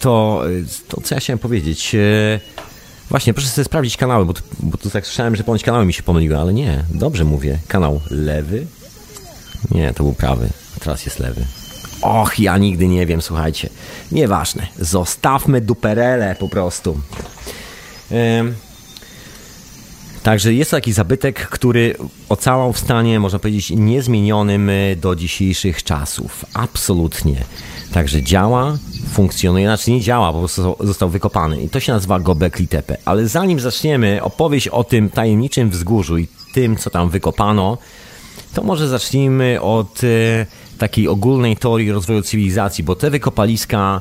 to, 0.01 0.43
to 0.89 1.01
co 1.01 1.15
ja 1.15 1.21
chciałem 1.21 1.39
powiedzieć? 1.39 1.95
Yy, 1.95 2.41
Właśnie, 3.15 3.35
proszę 3.35 3.49
sobie 3.49 3.65
sprawdzić 3.65 3.97
kanały, 3.97 4.25
bo 4.25 4.35
tu, 4.35 4.43
bo 4.61 4.79
tu 4.79 4.91
tak 4.91 5.07
słyszałem, 5.07 5.37
że 5.37 5.45
ponoć 5.45 5.63
kanały 5.63 5.87
mi 5.87 5.93
się 5.93 6.03
pomyliły, 6.03 6.39
ale 6.39 6.55
nie, 6.55 6.85
dobrze 6.91 7.25
mówię. 7.25 7.59
Kanał 7.69 8.01
lewy? 8.11 8.67
Nie, 9.71 9.95
to 9.95 10.03
był 10.03 10.13
prawy, 10.13 10.49
teraz 10.81 11.05
jest 11.05 11.19
lewy. 11.19 11.45
Och, 12.03 12.39
ja 12.39 12.59
nigdy 12.59 12.89
nie 12.89 13.07
wiem, 13.07 13.23
słuchajcie. 13.23 13.69
Nieważne, 14.13 14.67
zostawmy 14.79 15.61
duperele 15.61 16.37
po 16.39 16.49
prostu. 16.49 17.01
Ym. 18.13 18.55
Także 20.25 20.55
jest 20.55 20.71
to 20.71 20.77
taki 20.77 20.93
zabytek, 20.93 21.49
który 21.49 21.95
ocalał 22.29 22.73
w 22.73 22.79
stanie, 22.79 23.21
można 23.21 23.39
powiedzieć, 23.39 23.71
niezmienionym 23.71 24.69
y, 24.69 24.97
do 25.01 25.17
dzisiejszych 25.17 25.83
czasów. 25.83 26.45
Absolutnie. 26.55 27.45
Także 27.93 28.23
działa, 28.23 28.79
funkcjonuje, 29.13 29.67
znaczy 29.67 29.91
nie 29.91 30.01
działa, 30.01 30.33
po 30.33 30.39
prostu 30.39 30.77
został 30.81 31.09
wykopany 31.09 31.63
i 31.63 31.69
to 31.69 31.81
się 31.81 31.93
nazywa 31.93 32.21
Gobekli 32.21 32.69
Tepe. 32.69 32.97
Ale 33.05 33.29
zanim 33.29 33.61
zaczniemy 33.61 34.23
opowieść 34.23 34.69
o 34.69 34.85
tym 34.85 35.11
tajemniczym 35.11 35.71
wzgórzu 35.71 36.19
i 36.19 36.29
tym, 36.55 36.77
co 36.77 36.91
tam 36.91 37.11
wykopano, 37.11 37.79
to 38.55 38.63
może 38.63 38.89
zacznijmy 38.89 39.61
od 39.61 40.05
e, 40.05 40.47
takiej 40.79 41.09
ogólnej 41.09 41.57
teorii 41.57 41.93
rozwoju 41.93 42.23
cywilizacji, 42.23 42.85
bo 42.85 42.97
te 42.97 43.11
wykopaliska 43.11 44.01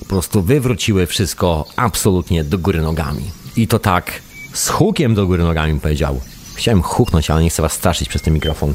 po 0.00 0.04
prostu 0.04 0.42
wywróciły 0.42 1.06
wszystko 1.06 1.64
absolutnie 1.76 2.44
do 2.44 2.58
góry 2.58 2.82
nogami. 2.82 3.22
I 3.56 3.68
to 3.68 3.78
tak 3.78 4.23
z 4.54 4.68
hukiem 4.68 5.14
do 5.14 5.26
góry 5.26 5.42
nogami 5.42 5.80
powiedział. 5.80 6.20
Chciałem 6.54 6.82
huknąć, 6.82 7.30
ale 7.30 7.42
nie 7.42 7.50
chcę 7.50 7.62
was 7.62 7.72
straszyć 7.72 8.08
przez 8.08 8.22
ten 8.22 8.34
mikrofon. 8.34 8.74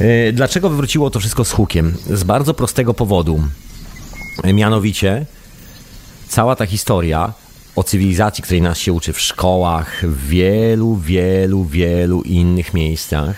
E, 0.00 0.32
dlaczego 0.32 0.70
wywróciło 0.70 1.10
to 1.10 1.20
wszystko 1.20 1.44
z 1.44 1.52
hukiem? 1.52 1.96
Z 2.06 2.24
bardzo 2.24 2.54
prostego 2.54 2.94
powodu. 2.94 3.42
Mianowicie, 4.44 5.26
cała 6.28 6.56
ta 6.56 6.66
historia 6.66 7.32
o 7.76 7.84
cywilizacji, 7.84 8.44
której 8.44 8.62
nas 8.62 8.78
się 8.78 8.92
uczy 8.92 9.12
w 9.12 9.20
szkołach, 9.20 10.06
w 10.06 10.28
wielu, 10.28 10.96
wielu, 10.96 11.64
wielu 11.64 12.22
innych 12.22 12.74
miejscach, 12.74 13.36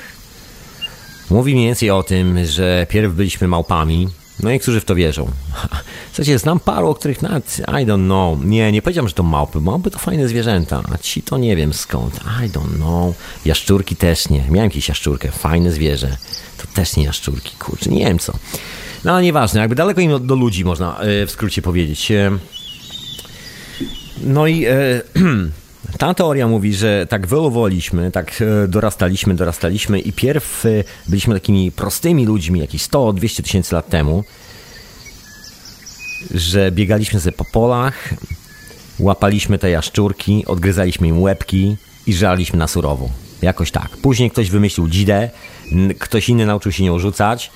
mówi 1.30 1.54
mniej 1.54 1.66
więcej 1.66 1.90
o 1.90 2.02
tym, 2.02 2.44
że 2.44 2.86
pierw 2.90 3.14
byliśmy 3.14 3.48
małpami, 3.48 4.08
no 4.42 4.50
niektórzy 4.50 4.80
w 4.80 4.84
to 4.84 4.94
wierzą. 4.94 5.30
Słuchajcie, 6.12 6.38
znam 6.38 6.60
paru, 6.60 6.88
o 6.88 6.94
których 6.94 7.22
nawet, 7.22 7.58
I 7.58 7.86
don't 7.86 8.04
know. 8.04 8.44
Nie, 8.44 8.72
nie 8.72 8.82
powiedziałem, 8.82 9.08
że 9.08 9.14
to 9.14 9.22
małpy. 9.22 9.60
Małpy 9.60 9.90
to 9.90 9.98
fajne 9.98 10.28
zwierzęta, 10.28 10.82
a 10.92 10.98
ci 10.98 11.22
to 11.22 11.38
nie 11.38 11.56
wiem 11.56 11.72
skąd. 11.72 12.20
I 12.44 12.48
don't 12.50 12.76
know. 12.76 13.14
Jaszczurki 13.44 13.96
też 13.96 14.28
nie. 14.28 14.40
Miałem 14.50 14.70
jakieś 14.70 14.88
jaszczurkę, 14.88 15.30
fajne 15.30 15.72
zwierzę. 15.72 16.16
To 16.58 16.66
też 16.74 16.96
nie 16.96 17.04
jaszczurki, 17.04 17.56
kurczę, 17.58 17.90
nie 17.90 18.04
wiem 18.04 18.18
co. 18.18 18.32
No 19.04 19.12
ale 19.12 19.22
nieważne, 19.22 19.60
jakby 19.60 19.74
daleko 19.74 20.00
im 20.00 20.10
do, 20.10 20.18
do 20.18 20.34
ludzi 20.34 20.64
można 20.64 20.98
e, 20.98 21.26
w 21.26 21.30
skrócie 21.30 21.62
powiedzieć. 21.62 22.10
E, 22.10 22.30
no 24.20 24.46
i 24.46 24.64
e, 24.64 25.02
ta 25.98 26.14
teoria 26.14 26.48
mówi, 26.48 26.74
że 26.74 27.06
tak 27.06 27.26
wyłowoliśmy, 27.26 28.10
tak 28.10 28.42
dorastaliśmy, 28.68 29.34
dorastaliśmy 29.34 30.00
i 30.00 30.12
pierw 30.12 30.64
byliśmy 31.08 31.34
takimi 31.34 31.72
prostymi 31.72 32.26
ludźmi 32.26 32.60
jakieś 32.60 32.82
100-200 32.82 33.42
tysięcy 33.42 33.74
lat 33.74 33.88
temu. 33.88 34.24
że 36.30 36.72
biegaliśmy 36.72 37.20
sobie 37.20 37.36
po 37.36 37.44
polach, 37.44 38.14
łapaliśmy 38.98 39.58
te 39.58 39.70
jaszczurki, 39.70 40.44
odgryzaliśmy 40.46 41.08
im 41.08 41.22
łebki 41.22 41.76
i 42.06 42.14
żarliśmy 42.14 42.58
na 42.58 42.68
surowo. 42.68 43.08
Jakoś 43.42 43.70
tak. 43.70 43.88
Później 43.88 44.30
ktoś 44.30 44.50
wymyślił 44.50 44.88
dzidę, 44.88 45.30
ktoś 45.98 46.28
inny 46.28 46.46
nauczył 46.46 46.72
się 46.72 46.84
nią 46.84 46.98
rzucać. 46.98 47.50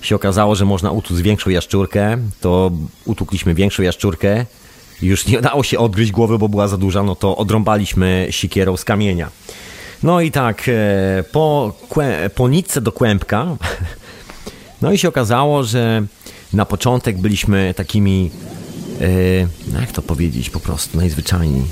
Się 0.00 0.16
okazało, 0.16 0.54
że 0.54 0.64
można 0.64 0.90
utłuc 0.90 1.20
większą 1.20 1.50
jaszczurkę, 1.50 2.16
to 2.40 2.70
utukliśmy 3.04 3.54
większą 3.54 3.82
jaszczurkę. 3.82 4.46
Już 5.02 5.26
nie 5.26 5.40
dało 5.40 5.62
się 5.62 5.78
odgryźć 5.78 6.10
głowy, 6.10 6.38
bo 6.38 6.48
była 6.48 6.68
za 6.68 6.76
duża, 6.76 7.02
no 7.02 7.16
to 7.16 7.36
odrąbaliśmy 7.36 8.26
sikierą 8.30 8.76
z 8.76 8.84
kamienia. 8.84 9.30
No 10.02 10.20
i 10.20 10.30
tak, 10.30 10.68
e, 10.68 11.24
po, 11.32 11.74
po 12.34 12.48
nitce 12.48 12.80
do 12.80 12.92
kłębka, 12.92 13.46
no 14.82 14.92
i 14.92 14.98
się 14.98 15.08
okazało, 15.08 15.64
że 15.64 16.02
na 16.52 16.64
początek 16.64 17.18
byliśmy 17.18 17.74
takimi, 17.76 18.30
e, 19.74 19.80
jak 19.80 19.92
to 19.92 20.02
powiedzieć 20.02 20.50
po 20.50 20.60
prostu, 20.60 20.98
najzwyczajniej, 20.98 21.62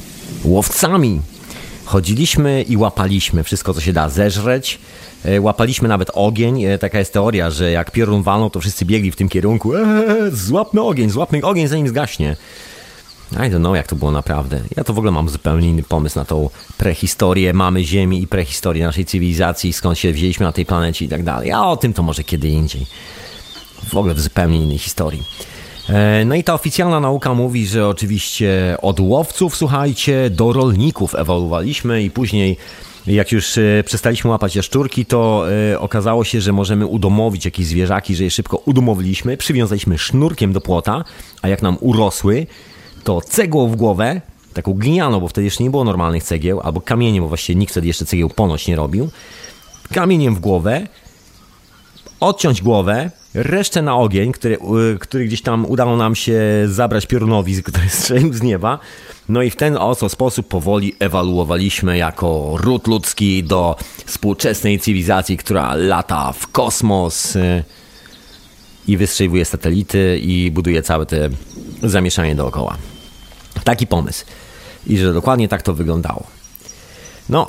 łowcami. 0.44 1.20
Chodziliśmy 1.84 2.62
i 2.62 2.76
łapaliśmy 2.76 3.44
wszystko, 3.44 3.74
co 3.74 3.80
się 3.80 3.92
da 3.92 4.08
zeżreć. 4.08 4.78
E, 5.24 5.40
łapaliśmy 5.40 5.88
nawet 5.88 6.10
ogień. 6.14 6.62
Taka 6.80 6.98
jest 6.98 7.12
teoria, 7.12 7.50
że 7.50 7.70
jak 7.70 7.90
piorun 7.90 8.22
walną, 8.22 8.50
to 8.50 8.60
wszyscy 8.60 8.84
biegli 8.84 9.10
w 9.10 9.16
tym 9.16 9.28
kierunku. 9.28 9.74
Eee, 9.74 9.84
złapmy 10.32 10.82
ogień, 10.82 11.10
złapmy 11.10 11.42
ogień, 11.42 11.68
zanim 11.68 11.88
zgaśnie. 11.88 12.36
I 13.32 13.50
don't 13.50 13.58
know, 13.58 13.76
jak 13.76 13.86
to 13.86 13.96
było 13.96 14.10
naprawdę. 14.10 14.60
Ja 14.76 14.84
to 14.84 14.92
w 14.92 14.98
ogóle 14.98 15.12
mam 15.12 15.28
zupełnie 15.28 15.68
inny 15.68 15.82
pomysł 15.82 16.18
na 16.18 16.24
tą 16.24 16.50
prehistorię 16.78 17.52
mamy 17.52 17.84
Ziemi 17.84 18.22
i 18.22 18.26
prehistorię 18.26 18.84
naszej 18.84 19.04
cywilizacji, 19.04 19.72
skąd 19.72 19.98
się 19.98 20.12
wzięliśmy 20.12 20.46
na 20.46 20.52
tej 20.52 20.66
planecie 20.66 21.04
i 21.04 21.08
tak 21.08 21.22
dalej. 21.22 21.52
A 21.52 21.66
o 21.66 21.76
tym 21.76 21.92
to 21.92 22.02
może 22.02 22.24
kiedy 22.24 22.48
indziej. 22.48 22.86
W 23.88 23.96
ogóle 23.96 24.14
w 24.14 24.20
zupełnie 24.20 24.62
innej 24.62 24.78
historii. 24.78 25.22
E, 25.88 26.24
no 26.24 26.34
i 26.34 26.44
ta 26.44 26.54
oficjalna 26.54 27.00
nauka 27.00 27.34
mówi, 27.34 27.66
że 27.66 27.88
oczywiście 27.88 28.76
od 28.82 29.00
łowców, 29.00 29.56
słuchajcie, 29.56 30.30
do 30.30 30.52
rolników 30.52 31.14
ewoluowaliśmy 31.14 32.02
i 32.02 32.10
później 32.10 32.56
jak 33.06 33.32
już 33.32 33.58
e, 33.58 33.82
przestaliśmy 33.84 34.30
łapać 34.30 34.56
jaszczurki, 34.56 35.06
to 35.06 35.46
e, 35.72 35.80
okazało 35.80 36.24
się, 36.24 36.40
że 36.40 36.52
możemy 36.52 36.86
udomowić 36.86 37.44
jakieś 37.44 37.66
zwierzaki, 37.66 38.16
że 38.16 38.24
je 38.24 38.30
szybko 38.30 38.56
udomowiliśmy, 38.56 39.36
przywiązaliśmy 39.36 39.98
sznurkiem 39.98 40.52
do 40.52 40.60
płota, 40.60 41.04
a 41.42 41.48
jak 41.48 41.62
nam 41.62 41.76
urosły, 41.80 42.46
to 43.06 43.20
cegłą 43.20 43.68
w 43.68 43.76
głowę, 43.76 44.20
taką 44.54 44.74
glinianą, 44.74 45.20
bo 45.20 45.28
wtedy 45.28 45.44
jeszcze 45.44 45.64
nie 45.64 45.70
było 45.70 45.84
normalnych 45.84 46.24
cegieł, 46.24 46.60
albo 46.60 46.80
kamieniem, 46.80 47.24
bo 47.24 47.28
właściwie 47.28 47.58
nikt 47.58 47.72
wtedy 47.72 47.86
jeszcze 47.86 48.04
cegieł 48.04 48.28
ponoć 48.28 48.68
nie 48.68 48.76
robił, 48.76 49.08
kamieniem 49.92 50.34
w 50.34 50.40
głowę, 50.40 50.86
odciąć 52.20 52.62
głowę, 52.62 53.10
resztę 53.34 53.82
na 53.82 53.96
ogień, 53.96 54.32
który, 54.32 54.58
który 55.00 55.24
gdzieś 55.24 55.42
tam 55.42 55.66
udało 55.66 55.96
nam 55.96 56.14
się 56.14 56.40
zabrać 56.66 57.06
piorunowi, 57.06 57.62
który 57.62 57.88
strzelił 57.88 58.32
z 58.32 58.42
nieba. 58.42 58.78
No 59.28 59.42
i 59.42 59.50
w 59.50 59.56
ten 59.56 59.76
oto 59.76 60.08
sposób 60.08 60.48
powoli 60.48 60.94
ewaluowaliśmy 61.00 61.98
jako 61.98 62.52
ród 62.56 62.86
ludzki 62.86 63.44
do 63.44 63.76
współczesnej 64.06 64.78
cywilizacji, 64.80 65.36
która 65.36 65.74
lata 65.74 66.32
w 66.32 66.46
kosmos 66.46 67.36
y, 67.36 67.64
i 68.88 68.96
wystrzeliwuje 68.96 69.44
satelity 69.44 70.18
i 70.22 70.50
buduje 70.50 70.82
całe 70.82 71.06
te 71.06 71.28
zamieszanie 71.82 72.34
dookoła. 72.34 72.76
Taki 73.64 73.86
pomysł. 73.86 74.24
I 74.86 74.98
że 74.98 75.12
dokładnie 75.12 75.48
tak 75.48 75.62
to 75.62 75.74
wyglądało. 75.74 76.26
No, 77.28 77.48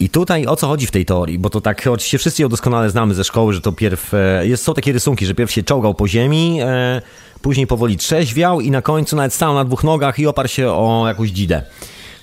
i 0.00 0.08
tutaj 0.08 0.46
o 0.46 0.56
co 0.56 0.66
chodzi 0.66 0.86
w 0.86 0.90
tej 0.90 1.06
teorii? 1.06 1.38
Bo 1.38 1.50
to 1.50 1.60
tak, 1.60 1.86
oczywiście 1.86 2.18
wszyscy 2.18 2.42
ją 2.42 2.48
doskonale 2.48 2.90
znamy 2.90 3.14
ze 3.14 3.24
szkoły, 3.24 3.52
że 3.52 3.60
to 3.60 3.72
pierw, 3.72 4.14
e, 4.14 4.46
jest, 4.46 4.64
są 4.64 4.74
takie 4.74 4.92
rysunki, 4.92 5.26
że 5.26 5.34
pierw 5.34 5.50
się 5.50 5.62
czołgał 5.62 5.94
po 5.94 6.08
ziemi, 6.08 6.58
e, 6.62 7.02
później 7.42 7.66
powoli 7.66 7.96
trzeźwiał 7.96 8.60
i 8.60 8.70
na 8.70 8.82
końcu 8.82 9.16
nawet 9.16 9.34
stał 9.34 9.54
na 9.54 9.64
dwóch 9.64 9.84
nogach 9.84 10.18
i 10.18 10.26
oparł 10.26 10.48
się 10.48 10.68
o 10.68 11.04
jakąś 11.08 11.30
dzidę. 11.30 11.62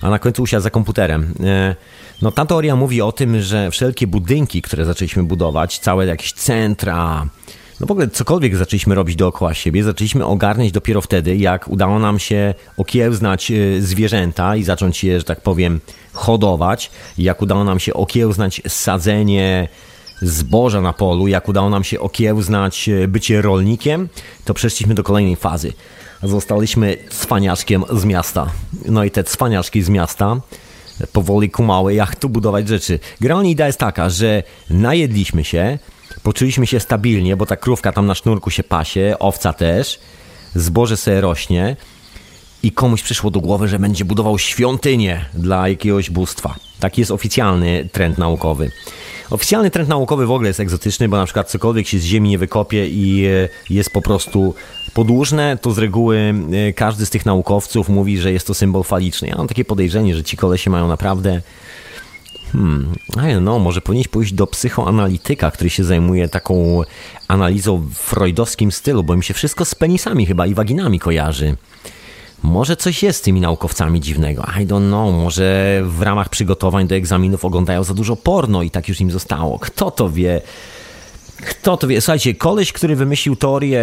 A 0.00 0.10
na 0.10 0.18
końcu 0.18 0.42
usiadł 0.42 0.62
za 0.62 0.70
komputerem. 0.70 1.34
E, 1.44 1.76
no 2.22 2.32
ta 2.32 2.46
teoria 2.46 2.76
mówi 2.76 3.02
o 3.02 3.12
tym, 3.12 3.40
że 3.40 3.70
wszelkie 3.70 4.06
budynki, 4.06 4.62
które 4.62 4.84
zaczęliśmy 4.84 5.22
budować, 5.22 5.78
całe 5.78 6.06
jakieś 6.06 6.32
centra, 6.32 7.26
no 7.82 7.86
w 7.86 7.90
ogóle 7.90 8.08
cokolwiek 8.08 8.56
zaczęliśmy 8.56 8.94
robić 8.94 9.16
dookoła 9.16 9.54
siebie, 9.54 9.84
zaczęliśmy 9.84 10.26
ogarniać 10.26 10.72
dopiero 10.72 11.00
wtedy, 11.00 11.36
jak 11.36 11.68
udało 11.68 11.98
nam 11.98 12.18
się 12.18 12.54
okiełznać 12.76 13.50
e, 13.50 13.80
zwierzęta 13.80 14.56
i 14.56 14.64
zacząć 14.64 15.04
je, 15.04 15.18
że 15.18 15.24
tak 15.24 15.40
powiem, 15.40 15.80
hodować, 16.12 16.90
jak 17.18 17.42
udało 17.42 17.64
nam 17.64 17.80
się 17.80 17.94
okiełznać 17.94 18.62
sadzenie 18.68 19.68
zboża 20.22 20.80
na 20.80 20.92
polu, 20.92 21.28
jak 21.28 21.48
udało 21.48 21.70
nam 21.70 21.84
się 21.84 22.00
okiełznać 22.00 22.88
e, 22.88 23.08
bycie 23.08 23.42
rolnikiem, 23.42 24.08
to 24.44 24.54
przeszliśmy 24.54 24.94
do 24.94 25.02
kolejnej 25.02 25.36
fazy. 25.36 25.72
Zostaliśmy 26.22 26.96
cwaniaczkiem 27.10 27.84
z 27.92 28.04
miasta. 28.04 28.46
No 28.84 29.04
i 29.04 29.10
te 29.10 29.24
cwaniaczki 29.24 29.82
z 29.82 29.88
miasta 29.88 30.36
powoli 31.12 31.50
kumały, 31.50 31.94
jak 31.94 32.16
tu 32.16 32.28
budować 32.28 32.68
rzeczy. 32.68 32.98
Generalnie 33.20 33.50
idea 33.50 33.66
jest 33.66 33.78
taka, 33.78 34.10
że 34.10 34.42
najedliśmy 34.70 35.44
się, 35.44 35.78
Poczuliśmy 36.22 36.66
się 36.66 36.80
stabilnie, 36.80 37.36
bo 37.36 37.46
ta 37.46 37.56
krówka 37.56 37.92
tam 37.92 38.06
na 38.06 38.14
sznurku 38.14 38.50
się 38.50 38.62
pasie, 38.62 39.16
owca 39.18 39.52
też, 39.52 40.00
zboże 40.54 40.96
sobie 40.96 41.20
rośnie 41.20 41.76
i 42.62 42.72
komuś 42.72 43.02
przyszło 43.02 43.30
do 43.30 43.40
głowy, 43.40 43.68
że 43.68 43.78
będzie 43.78 44.04
budował 44.04 44.38
świątynię 44.38 45.24
dla 45.34 45.68
jakiegoś 45.68 46.10
bóstwa. 46.10 46.54
Taki 46.80 47.00
jest 47.00 47.10
oficjalny 47.10 47.88
trend 47.92 48.18
naukowy. 48.18 48.70
Oficjalny 49.30 49.70
trend 49.70 49.88
naukowy 49.88 50.26
w 50.26 50.30
ogóle 50.30 50.48
jest 50.48 50.60
egzotyczny, 50.60 51.08
bo 51.08 51.16
na 51.16 51.24
przykład 51.24 51.50
cokolwiek 51.50 51.86
się 51.86 51.98
z 51.98 52.04
ziemi 52.04 52.28
nie 52.28 52.38
wykopie 52.38 52.88
i 52.88 53.26
e, 53.26 53.48
jest 53.70 53.90
po 53.90 54.02
prostu 54.02 54.54
podłużne, 54.94 55.58
to 55.62 55.70
z 55.70 55.78
reguły 55.78 56.34
e, 56.68 56.72
każdy 56.72 57.06
z 57.06 57.10
tych 57.10 57.26
naukowców 57.26 57.88
mówi, 57.88 58.18
że 58.18 58.32
jest 58.32 58.46
to 58.46 58.54
symbol 58.54 58.82
faliczny. 58.82 59.28
Ja 59.28 59.36
mam 59.36 59.48
takie 59.48 59.64
podejrzenie, 59.64 60.14
że 60.14 60.24
ci 60.24 60.36
kolesie 60.36 60.70
mają 60.70 60.88
naprawdę 60.88 61.40
Hmm, 62.52 62.92
I 63.30 63.36
know, 63.40 63.62
może 63.62 63.80
powinieneś 63.80 64.08
pójść 64.08 64.32
do 64.32 64.46
psychoanalityka, 64.46 65.50
który 65.50 65.70
się 65.70 65.84
zajmuje 65.84 66.28
taką 66.28 66.82
analizą 67.28 67.76
w 67.76 67.94
freudowskim 67.94 68.72
stylu, 68.72 69.02
bo 69.02 69.16
mi 69.16 69.24
się 69.24 69.34
wszystko 69.34 69.64
z 69.64 69.74
penisami 69.74 70.26
chyba 70.26 70.46
i 70.46 70.54
waginami 70.54 71.00
kojarzy. 71.00 71.56
Może 72.42 72.76
coś 72.76 73.02
jest 73.02 73.18
z 73.18 73.22
tymi 73.22 73.40
naukowcami 73.40 74.00
dziwnego. 74.00 74.42
I 74.60 74.66
don't 74.66 74.88
know, 74.88 75.14
może 75.14 75.80
w 75.84 76.02
ramach 76.02 76.28
przygotowań 76.28 76.88
do 76.88 76.94
egzaminów 76.94 77.44
oglądają 77.44 77.84
za 77.84 77.94
dużo 77.94 78.16
porno 78.16 78.62
i 78.62 78.70
tak 78.70 78.88
już 78.88 79.00
im 79.00 79.10
zostało. 79.10 79.58
Kto 79.58 79.90
to 79.90 80.10
wie? 80.10 80.40
Kto 81.36 81.76
to 81.76 81.86
wie? 81.86 82.00
Słuchajcie, 82.00 82.34
koleś, 82.34 82.72
który 82.72 82.96
wymyślił 82.96 83.36
teorię 83.36 83.80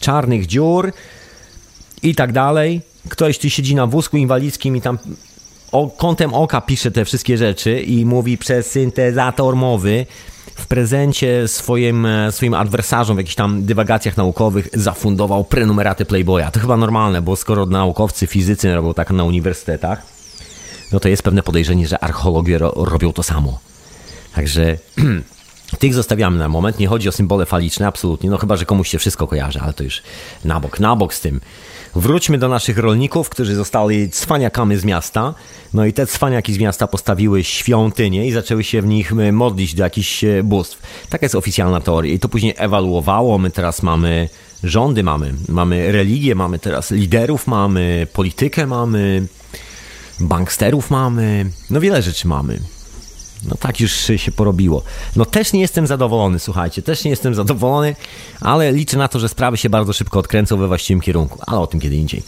czarnych 0.00 0.46
dziur 0.46 0.92
i 2.02 2.14
tak 2.14 2.32
dalej, 2.32 2.80
ktoś 3.08 3.38
tu 3.38 3.50
siedzi 3.50 3.74
na 3.74 3.86
wózku 3.86 4.16
inwalidzkim 4.16 4.76
i 4.76 4.80
tam 4.80 4.98
o, 5.72 5.88
kątem 5.88 6.34
oka 6.34 6.60
pisze 6.60 6.90
te 6.90 7.04
wszystkie 7.04 7.38
rzeczy 7.38 7.80
i 7.80 8.04
mówi 8.06 8.38
przez 8.38 8.70
syntezator 8.70 9.56
mowy 9.56 10.06
w 10.54 10.66
prezencie 10.66 11.48
swoim, 11.48 12.06
e, 12.06 12.32
swoim 12.32 12.54
adwersarzom 12.54 13.16
w 13.16 13.18
jakichś 13.18 13.34
tam 13.34 13.64
dywagacjach 13.64 14.16
naukowych 14.16 14.68
zafundował 14.72 15.44
prenumeraty 15.44 16.04
Playboya. 16.04 16.50
To 16.52 16.60
chyba 16.60 16.76
normalne, 16.76 17.22
bo 17.22 17.36
skoro 17.36 17.66
naukowcy, 17.66 18.26
fizycy 18.26 18.74
robią 18.74 18.94
tak 18.94 19.10
na 19.10 19.24
uniwersytetach, 19.24 20.02
no 20.92 21.00
to 21.00 21.08
jest 21.08 21.22
pewne 21.22 21.42
podejrzenie, 21.42 21.88
że 21.88 21.98
archeologie 21.98 22.58
ro 22.58 22.72
robią 22.76 23.12
to 23.12 23.22
samo. 23.22 23.58
Także 24.34 24.78
tych 25.78 25.94
zostawiamy 25.94 26.38
na 26.38 26.48
moment. 26.48 26.78
Nie 26.78 26.88
chodzi 26.88 27.08
o 27.08 27.12
symbole 27.12 27.46
faliczne, 27.46 27.86
absolutnie. 27.86 28.30
No 28.30 28.38
chyba, 28.38 28.56
że 28.56 28.64
komuś 28.64 28.88
się 28.88 28.98
wszystko 28.98 29.26
kojarzy, 29.26 29.60
ale 29.60 29.72
to 29.72 29.82
już 29.84 30.02
na 30.44 30.60
bok, 30.60 30.80
na 30.80 30.96
bok 30.96 31.14
z 31.14 31.20
tym. 31.20 31.40
Wróćmy 31.94 32.38
do 32.38 32.48
naszych 32.48 32.78
rolników, 32.78 33.28
którzy 33.28 33.54
zostali 33.54 34.10
cwaniakami 34.10 34.76
z 34.76 34.84
miasta. 34.84 35.34
No 35.74 35.86
i 35.86 35.92
te 35.92 36.06
cwaniaki 36.06 36.52
z 36.52 36.58
miasta 36.58 36.86
postawiły 36.86 37.44
świątynie 37.44 38.26
i 38.26 38.32
zaczęły 38.32 38.64
się 38.64 38.82
w 38.82 38.86
nich 38.86 39.12
e, 39.12 39.32
modlić 39.32 39.74
do 39.74 39.84
jakichś 39.84 40.24
e, 40.24 40.42
bóstw. 40.42 40.82
Taka 41.10 41.24
jest 41.24 41.34
oficjalna 41.34 41.80
teoria. 41.80 42.12
I 42.12 42.18
to 42.18 42.28
później 42.28 42.54
ewaluowało. 42.56 43.38
My 43.38 43.50
teraz 43.50 43.82
mamy 43.82 44.28
rządy, 44.64 45.02
mamy, 45.02 45.34
mamy 45.48 45.92
religię, 45.92 46.34
mamy 46.34 46.58
teraz 46.58 46.90
liderów, 46.90 47.46
mamy 47.46 48.06
politykę, 48.12 48.66
mamy 48.66 49.26
banksterów, 50.20 50.90
mamy. 50.90 51.46
No 51.70 51.80
wiele 51.80 52.02
rzeczy 52.02 52.28
mamy. 52.28 52.60
No 53.48 53.56
tak 53.60 53.80
już 53.80 53.92
się 54.16 54.32
porobiło. 54.32 54.82
No 55.16 55.24
też 55.24 55.52
nie 55.52 55.60
jestem 55.60 55.86
zadowolony, 55.86 56.38
słuchajcie, 56.38 56.82
też 56.82 57.04
nie 57.04 57.10
jestem 57.10 57.34
zadowolony, 57.34 57.96
ale 58.40 58.72
liczę 58.72 58.98
na 58.98 59.08
to, 59.08 59.18
że 59.18 59.28
sprawy 59.28 59.56
się 59.56 59.70
bardzo 59.70 59.92
szybko 59.92 60.18
odkręcą 60.18 60.56
we 60.56 60.68
właściwym 60.68 61.00
kierunku, 61.00 61.38
ale 61.46 61.60
o 61.60 61.66
tym 61.66 61.80
kiedy 61.80 61.96
indziej. 61.96 62.22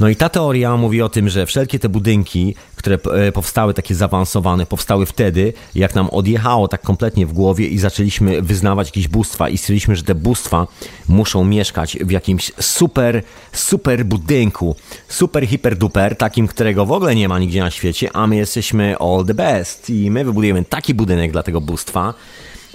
No 0.00 0.08
i 0.08 0.16
ta 0.16 0.28
teoria 0.28 0.76
mówi 0.76 1.02
o 1.02 1.08
tym, 1.08 1.28
że 1.28 1.46
wszelkie 1.46 1.78
te 1.78 1.88
budynki, 1.88 2.54
które 2.80 2.98
e, 3.14 3.32
powstały 3.32 3.74
takie 3.74 3.94
zaawansowane, 3.94 4.66
powstały 4.66 5.06
wtedy, 5.06 5.52
jak 5.74 5.94
nam 5.94 6.10
odjechało 6.10 6.68
tak 6.68 6.82
kompletnie 6.82 7.26
w 7.26 7.32
głowie 7.32 7.66
i 7.66 7.78
zaczęliśmy 7.78 8.42
wyznawać 8.42 8.88
jakieś 8.88 9.08
bóstwa 9.08 9.48
i 9.48 9.58
stwierdziliśmy, 9.58 9.96
że 9.96 10.02
te 10.02 10.14
bóstwa 10.14 10.66
muszą 11.08 11.44
mieszkać 11.44 11.96
w 12.00 12.10
jakimś 12.10 12.52
super, 12.60 13.22
super 13.52 14.04
budynku, 14.04 14.76
super, 15.08 15.46
hiper, 15.46 15.76
duper, 15.76 16.16
takim, 16.16 16.48
którego 16.48 16.86
w 16.86 16.92
ogóle 16.92 17.14
nie 17.14 17.28
ma 17.28 17.38
nigdzie 17.38 17.60
na 17.60 17.70
świecie, 17.70 18.10
a 18.12 18.26
my 18.26 18.36
jesteśmy 18.36 18.96
all 18.98 19.24
the 19.26 19.34
best 19.34 19.90
i 19.90 20.10
my 20.10 20.24
wybudujemy 20.24 20.64
taki 20.64 20.94
budynek 20.94 21.32
dla 21.32 21.42
tego 21.42 21.60
bóstwa, 21.60 22.14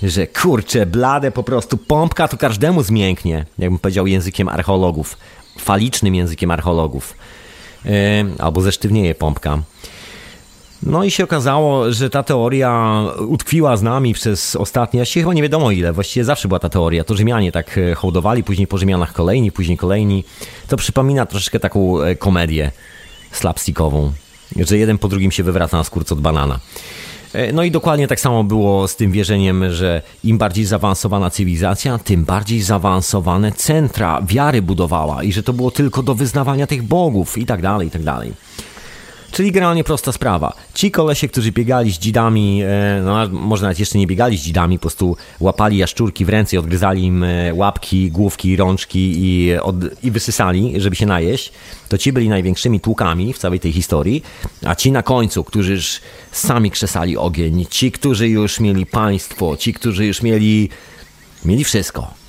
że 0.03 0.27
kurczę, 0.27 0.85
blade 0.85 1.31
po 1.31 1.43
prostu 1.43 1.77
pompka 1.77 2.27
to 2.27 2.37
każdemu 2.37 2.83
zmięknie, 2.83 3.45
jakbym 3.59 3.79
powiedział 3.79 4.07
językiem 4.07 4.47
archeologów, 4.47 5.17
falicznym 5.59 6.15
językiem 6.15 6.51
archeologów. 6.51 7.15
Yy, 7.85 7.91
albo 8.39 8.61
zesztywnieje 8.61 9.15
pompka. 9.15 9.59
No 10.85 11.03
i 11.03 11.11
się 11.11 11.23
okazało, 11.23 11.91
że 11.91 12.09
ta 12.09 12.23
teoria 12.23 13.01
utkwiła 13.27 13.77
z 13.77 13.81
nami 13.81 14.13
przez 14.13 14.55
ostatnie, 14.55 14.99
właściwie 14.99 15.23
chyba 15.23 15.33
nie 15.33 15.41
wiadomo 15.41 15.71
ile, 15.71 15.93
właściwie 15.93 16.23
zawsze 16.23 16.47
była 16.47 16.59
ta 16.59 16.69
teoria. 16.69 17.03
To 17.03 17.15
Rzymianie 17.15 17.51
tak 17.51 17.77
e, 17.77 17.95
hołdowali, 17.95 18.43
później 18.43 18.67
po 18.67 18.77
Rzymianach 18.77 19.13
kolejni, 19.13 19.51
później 19.51 19.77
kolejni. 19.77 20.23
To 20.67 20.77
przypomina 20.77 21.25
troszeczkę 21.25 21.59
taką 21.59 22.01
e, 22.01 22.15
komedię 22.15 22.71
slapstickową, 23.31 24.11
że 24.55 24.77
jeden 24.77 24.97
po 24.97 25.07
drugim 25.07 25.31
się 25.31 25.43
wywraca 25.43 25.77
na 25.77 25.83
skórce 25.83 26.15
od 26.15 26.21
banana. 26.21 26.59
E, 27.33 27.53
no 27.53 27.63
i 27.63 27.71
dokładnie 27.71 28.07
tak 28.07 28.19
samo 28.19 28.43
było 28.43 28.87
z 28.87 28.95
tym 28.95 29.11
wierzeniem, 29.11 29.73
że 29.73 30.01
im 30.23 30.37
bardziej 30.37 30.65
zaawansowana 30.65 31.29
cywilizacja, 31.29 31.97
tym 31.97 32.25
bardziej 32.25 32.61
zaawansowane 32.61 33.51
centra 33.51 34.21
wiary 34.21 34.61
budowała 34.61 35.23
i 35.23 35.33
że 35.33 35.43
to 35.43 35.53
było 35.53 35.71
tylko 35.71 36.03
do 36.03 36.15
wyznawania 36.15 36.67
tych 36.67 36.83
bogów 36.83 37.37
i 37.37 37.45
tak 37.45 37.61
dalej, 37.61 37.87
i 37.87 37.91
tak 37.91 38.03
dalej. 38.03 38.33
Czyli 39.35 39.51
generalnie 39.51 39.83
prosta 39.83 40.11
sprawa. 40.11 40.53
Ci 40.73 40.91
kolesie, 40.91 41.27
którzy 41.27 41.51
biegali 41.51 41.91
z 41.91 41.99
dzidami, 41.99 42.61
e, 42.63 43.01
no 43.05 43.29
może 43.29 43.63
nawet 43.63 43.79
jeszcze 43.79 43.97
nie 43.97 44.07
biegali 44.07 44.37
z 44.37 44.41
dzidami, 44.41 44.77
po 44.77 44.81
prostu 44.81 45.17
łapali 45.39 45.77
jaszczurki 45.77 46.25
w 46.25 46.29
ręce 46.29 46.55
i 46.55 46.59
odgryzali 46.59 47.03
im 47.03 47.23
e, 47.23 47.53
łapki, 47.53 48.11
główki, 48.11 48.55
rączki 48.55 49.13
i, 49.17 49.57
od, 49.57 49.75
i 50.03 50.11
wysysali, 50.11 50.73
żeby 50.81 50.95
się 50.95 51.05
najeść, 51.05 51.51
to 51.89 51.97
ci 51.97 52.13
byli 52.13 52.29
największymi 52.29 52.79
tłukami 52.79 53.33
w 53.33 53.37
całej 53.37 53.59
tej 53.59 53.71
historii, 53.71 54.23
a 54.65 54.75
ci 54.75 54.91
na 54.91 55.03
końcu, 55.03 55.43
którzy 55.43 55.71
już 55.71 56.01
sami 56.31 56.71
krzesali 56.71 57.17
ogień, 57.17 57.65
ci, 57.69 57.91
którzy 57.91 58.29
już 58.29 58.59
mieli 58.59 58.85
państwo, 58.85 59.57
ci, 59.57 59.73
którzy 59.73 60.05
już 60.05 60.21
mieli, 60.21 60.69
mieli 61.45 61.63
wszystko 61.63 62.24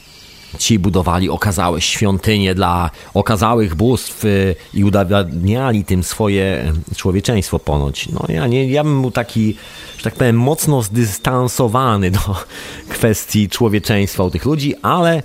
Ci 0.59 0.79
budowali 0.79 1.31
okazałe 1.31 1.81
świątynie 1.81 2.55
dla 2.55 2.91
okazałych 3.15 3.75
bóstw 3.75 4.25
y, 4.25 4.55
i 4.75 4.85
udowadniali 4.85 5.85
tym 5.85 6.03
swoje 6.03 6.73
człowieczeństwo 6.97 7.59
ponoć. 7.59 8.09
No 8.09 8.25
ja, 8.29 8.47
nie, 8.47 8.69
ja 8.69 8.85
bym 8.85 9.01
był 9.01 9.11
taki, 9.11 9.57
że 9.99 10.05
tak 10.05 10.15
powiem, 10.15 10.39
mocno 10.39 10.83
zdystansowany 10.83 12.11
do 12.11 12.21
kwestii 12.95 13.49
człowieczeństwa 13.49 14.25
u 14.25 14.31
tych 14.31 14.45
ludzi, 14.45 14.75
ale 14.83 15.23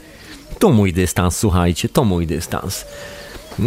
to 0.60 0.70
mój 0.70 0.94
dystans, 0.94 1.38
słuchajcie, 1.38 1.90
to 1.90 2.04
mój 2.04 2.28
dystans. 2.28 2.86
Y, 3.60 3.64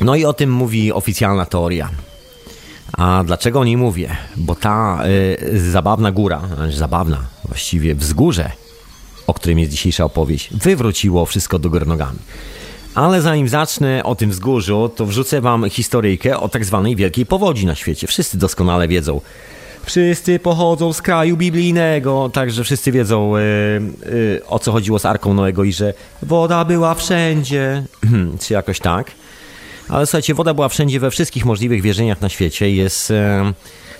no 0.00 0.14
i 0.14 0.24
o 0.24 0.32
tym 0.32 0.50
mówi 0.50 0.92
oficjalna 0.92 1.46
teoria. 1.46 1.90
A 2.92 3.24
dlaczego 3.26 3.60
o 3.60 3.64
niej 3.64 3.76
mówię? 3.76 4.16
Bo 4.36 4.54
ta 4.54 5.02
y, 5.42 5.70
zabawna 5.70 6.12
góra, 6.12 6.42
zabawna, 6.70 7.18
właściwie 7.44 7.94
wzgórze, 7.94 8.50
o 9.26 9.34
którym 9.34 9.58
jest 9.58 9.70
dzisiejsza 9.70 10.04
opowieść, 10.04 10.48
wywróciło 10.52 11.26
wszystko 11.26 11.58
do 11.58 11.70
góry 11.70 11.86
nogami. 11.86 12.18
Ale 12.94 13.22
zanim 13.22 13.48
zacznę 13.48 14.04
o 14.04 14.14
tym 14.14 14.30
wzgórzu, 14.30 14.90
to 14.96 15.06
wrzucę 15.06 15.40
wam 15.40 15.70
historyjkę 15.70 16.40
o 16.40 16.48
tak 16.48 16.64
zwanej 16.64 16.96
wielkiej 16.96 17.26
powodzi 17.26 17.66
na 17.66 17.74
świecie. 17.74 18.06
Wszyscy 18.06 18.38
doskonale 18.38 18.88
wiedzą. 18.88 19.20
Wszyscy 19.84 20.38
pochodzą 20.38 20.92
z 20.92 21.02
kraju 21.02 21.36
biblijnego, 21.36 22.30
także 22.32 22.64
wszyscy 22.64 22.92
wiedzą 22.92 23.36
yy, 23.36 23.42
yy, 24.12 24.42
o 24.46 24.58
co 24.58 24.72
chodziło 24.72 24.98
z 24.98 25.06
Arką 25.06 25.34
Noego 25.34 25.64
i 25.64 25.72
że 25.72 25.94
woda 26.22 26.64
była 26.64 26.94
wszędzie, 26.94 27.84
czy 28.40 28.54
jakoś 28.54 28.78
tak. 28.78 29.10
Ale 29.88 30.06
słuchajcie, 30.06 30.34
woda 30.34 30.54
była 30.54 30.68
wszędzie 30.68 31.00
we 31.00 31.10
wszystkich 31.10 31.44
możliwych 31.44 31.82
wierzeniach 31.82 32.20
na 32.20 32.28
świecie. 32.28 32.70
Jest, 32.70 33.10
yy, 33.10 33.16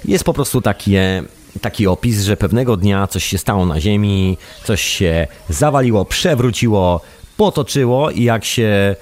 jest 0.04 0.24
po 0.24 0.32
prostu 0.32 0.60
takie 0.60 1.22
taki 1.60 1.86
opis, 1.86 2.22
że 2.22 2.36
pewnego 2.36 2.76
dnia 2.76 3.06
coś 3.06 3.24
się 3.24 3.38
stało 3.38 3.66
na 3.66 3.80
Ziemi, 3.80 4.36
coś 4.64 4.82
się 4.82 5.26
zawaliło, 5.48 6.04
przewróciło, 6.04 7.00
potoczyło 7.36 8.10
i 8.10 8.22
jak 8.22 8.44
się 8.44 8.96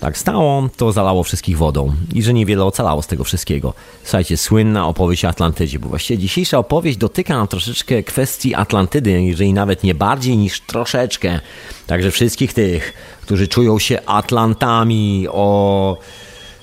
tak 0.00 0.18
stało, 0.18 0.68
to 0.76 0.92
zalało 0.92 1.22
wszystkich 1.22 1.58
wodą 1.58 1.94
i 2.14 2.22
że 2.22 2.34
niewiele 2.34 2.64
ocalało 2.64 3.02
z 3.02 3.06
tego 3.06 3.24
wszystkiego. 3.24 3.74
Słuchajcie, 4.02 4.36
słynna 4.36 4.88
opowieść 4.88 5.24
o 5.24 5.28
Atlantydzie, 5.28 5.78
bo 5.78 5.88
właściwie 5.88 6.18
dzisiejsza 6.18 6.58
opowieść 6.58 6.98
dotyka 6.98 7.34
nam 7.36 7.48
troszeczkę 7.48 8.02
kwestii 8.02 8.54
Atlantydy, 8.54 9.22
jeżeli 9.22 9.52
nawet 9.52 9.82
nie 9.82 9.94
bardziej 9.94 10.36
niż 10.36 10.60
troszeczkę. 10.60 11.40
Także 11.86 12.10
wszystkich 12.10 12.52
tych, 12.52 12.92
którzy 13.22 13.48
czują 13.48 13.78
się 13.78 13.98
Atlantami 14.06 15.26
o 15.30 15.98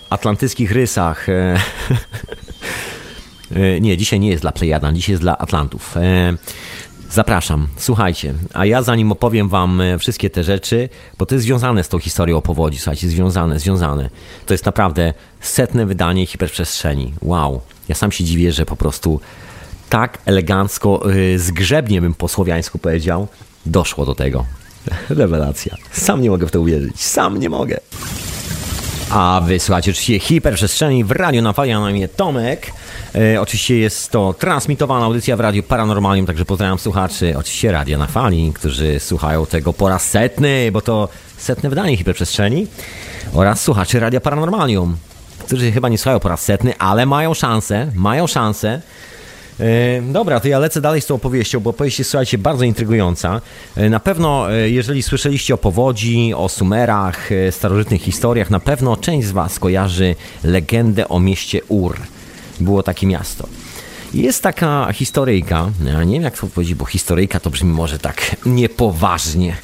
atlantyckich 0.09 0.71
rysach. 0.71 1.27
E, 3.55 3.81
nie, 3.81 3.97
dzisiaj 3.97 4.19
nie 4.19 4.29
jest 4.29 4.43
dla 4.43 4.51
Plejadan, 4.51 4.95
dzisiaj 4.95 5.13
jest 5.13 5.23
dla 5.23 5.37
Atlantów. 5.37 5.97
E, 5.97 6.33
zapraszam, 7.11 7.67
słuchajcie, 7.77 8.33
a 8.53 8.65
ja 8.65 8.81
zanim 8.81 9.11
opowiem 9.11 9.49
wam 9.49 9.81
e, 9.81 9.99
wszystkie 9.99 10.29
te 10.29 10.43
rzeczy, 10.43 10.89
bo 11.17 11.25
to 11.25 11.35
jest 11.35 11.45
związane 11.45 11.83
z 11.83 11.89
tą 11.89 11.99
historią 11.99 12.37
o 12.37 12.41
powodzi, 12.41 12.77
słuchajcie, 12.77 13.09
związane, 13.09 13.59
związane. 13.59 14.09
To 14.45 14.53
jest 14.53 14.65
naprawdę 14.65 15.13
setne 15.41 15.85
wydanie 15.85 16.25
hiperprzestrzeni. 16.25 17.13
Wow, 17.21 17.61
ja 17.89 17.95
sam 17.95 18.11
się 18.11 18.23
dziwię, 18.23 18.51
że 18.51 18.65
po 18.65 18.75
prostu 18.75 19.19
tak 19.89 20.17
elegancko, 20.25 21.03
zgrzebnie 21.35 22.01
bym 22.01 22.13
po 22.13 22.27
słowiańsku 22.27 22.79
powiedział, 22.79 23.27
doszło 23.65 24.05
do 24.05 24.15
tego. 24.15 24.45
Rewelacja. 25.09 25.77
Sam 25.91 26.21
nie 26.21 26.29
mogę 26.29 26.47
w 26.47 26.51
to 26.51 26.61
uwierzyć, 26.61 27.01
sam 27.01 27.37
nie 27.37 27.49
mogę. 27.49 27.79
A 29.09 29.41
wysłuchajcie 29.45 29.91
oczywiście 29.91 30.19
hiperprzestrzeni 30.19 31.03
w 31.03 31.11
radiu 31.11 31.41
na 31.41 31.53
fali, 31.53 31.71
na 31.71 31.91
imię 31.91 32.07
Tomek. 32.07 32.71
E, 33.17 33.41
oczywiście 33.41 33.77
jest 33.77 34.11
to 34.11 34.33
transmitowana 34.39 35.05
audycja 35.05 35.37
w 35.37 35.39
Radiu 35.39 35.63
Paranormalium, 35.63 36.25
także 36.25 36.45
pozdrawiam 36.45 36.79
słuchaczy, 36.79 37.37
oczywiście 37.37 37.71
Radia 37.71 37.97
na 37.97 38.07
Fali, 38.07 38.51
którzy 38.53 38.99
słuchają 38.99 39.45
tego 39.45 39.73
po 39.73 39.89
raz 39.89 40.09
setny, 40.09 40.69
bo 40.71 40.81
to 40.81 41.09
setne 41.37 41.69
wydanie 41.69 41.97
hiperprzestrzeni 41.97 42.67
oraz 43.33 43.61
słuchaczy 43.61 43.99
Radia 43.99 44.19
Paranormalium, 44.19 44.97
którzy 45.39 45.71
chyba 45.71 45.89
nie 45.89 45.97
słuchają 45.97 46.19
po 46.19 46.29
raz 46.29 46.41
setny, 46.41 46.77
ale 46.77 47.05
mają 47.05 47.33
szansę, 47.33 47.91
mają 47.95 48.27
szansę. 48.27 48.81
E, 49.59 50.01
Dobra, 50.01 50.39
to 50.39 50.47
ja 50.47 50.59
lecę 50.59 50.81
dalej 50.81 51.01
z 51.01 51.05
tą 51.05 51.15
opowieścią, 51.15 51.59
bo 51.59 51.69
opowieść 51.69 51.99
jest, 51.99 52.11
słuchajcie, 52.11 52.37
bardzo 52.37 52.63
intrygująca. 52.63 53.41
E, 53.75 53.89
na 53.89 53.99
pewno, 53.99 54.49
jeżeli 54.51 55.03
słyszeliście 55.03 55.53
o 55.53 55.57
powodzi, 55.57 56.33
o 56.33 56.49
Sumerach, 56.49 57.29
starożytnych 57.51 58.01
historiach, 58.01 58.49
na 58.49 58.59
pewno 58.59 58.97
część 58.97 59.27
z 59.27 59.31
Was 59.31 59.59
kojarzy 59.59 60.15
legendę 60.43 61.07
o 61.07 61.19
mieście 61.19 61.61
Ur 61.67 61.97
było 62.59 62.83
takie 62.83 63.07
miasto. 63.07 63.47
Jest 64.13 64.43
taka 64.43 64.93
historyjka, 64.93 65.69
ja 65.85 66.03
nie 66.03 66.13
wiem 66.13 66.23
jak 66.23 66.37
to 66.37 66.47
powiedzieć, 66.47 66.75
bo 66.75 66.85
historyjka 66.85 67.39
to 67.39 67.49
brzmi 67.49 67.71
może 67.71 67.99
tak 67.99 68.35
niepoważnie. 68.45 69.57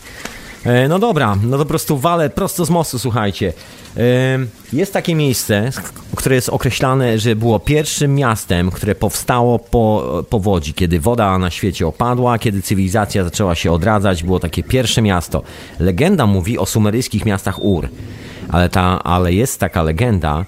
E, 0.64 0.88
no 0.88 1.00
dobra, 1.00 1.38
no 1.44 1.58
to 1.58 1.64
po 1.64 1.70
prostu 1.70 1.98
walę 1.98 2.30
prosto 2.30 2.66
z 2.66 2.70
mostu, 2.70 3.00
słuchajcie. 3.00 3.54
E, 3.98 4.40
jest 4.74 4.94
takie 4.94 5.16
miejsce, 5.16 5.70
które 6.16 6.36
jest 6.36 6.50
określane, 6.50 7.20
że 7.20 7.36
było 7.36 7.60
pierwszym 7.60 8.16
miastem, 8.16 8.72
które 8.72 8.96
powstało 8.96 9.60
po 9.60 10.24
powodzi, 10.30 10.74
kiedy 10.74 11.00
woda 11.00 11.38
na 11.38 11.50
świecie 11.50 11.88
opadła, 11.88 12.40
kiedy 12.40 12.62
cywilizacja 12.62 13.24
zaczęła 13.24 13.56
się 13.56 13.72
odradzać, 13.72 14.24
było 14.24 14.40
takie 14.40 14.64
pierwsze 14.64 15.02
miasto. 15.02 15.44
Legenda 15.80 16.28
mówi 16.28 16.58
o 16.58 16.66
sumeryjskich 16.66 17.26
miastach 17.26 17.64
Ur, 17.64 17.90
ale, 18.50 18.70
ta, 18.70 19.04
ale 19.04 19.34
jest 19.34 19.60
taka 19.60 19.84
legenda, 19.84 20.46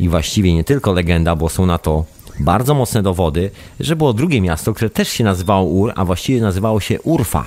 i 0.00 0.08
właściwie 0.08 0.54
nie 0.54 0.64
tylko 0.64 0.92
legenda, 0.92 1.36
bo 1.36 1.48
są 1.48 1.66
na 1.66 1.78
to 1.78 2.04
bardzo 2.40 2.74
mocne 2.74 3.02
dowody, 3.02 3.50
że 3.80 3.96
było 3.96 4.12
drugie 4.12 4.40
miasto, 4.40 4.74
które 4.74 4.90
też 4.90 5.08
się 5.08 5.24
nazywało 5.24 5.64
Ur, 5.64 5.92
a 5.96 6.04
właściwie 6.04 6.40
nazywało 6.40 6.80
się 6.80 7.00
Urfa. 7.00 7.44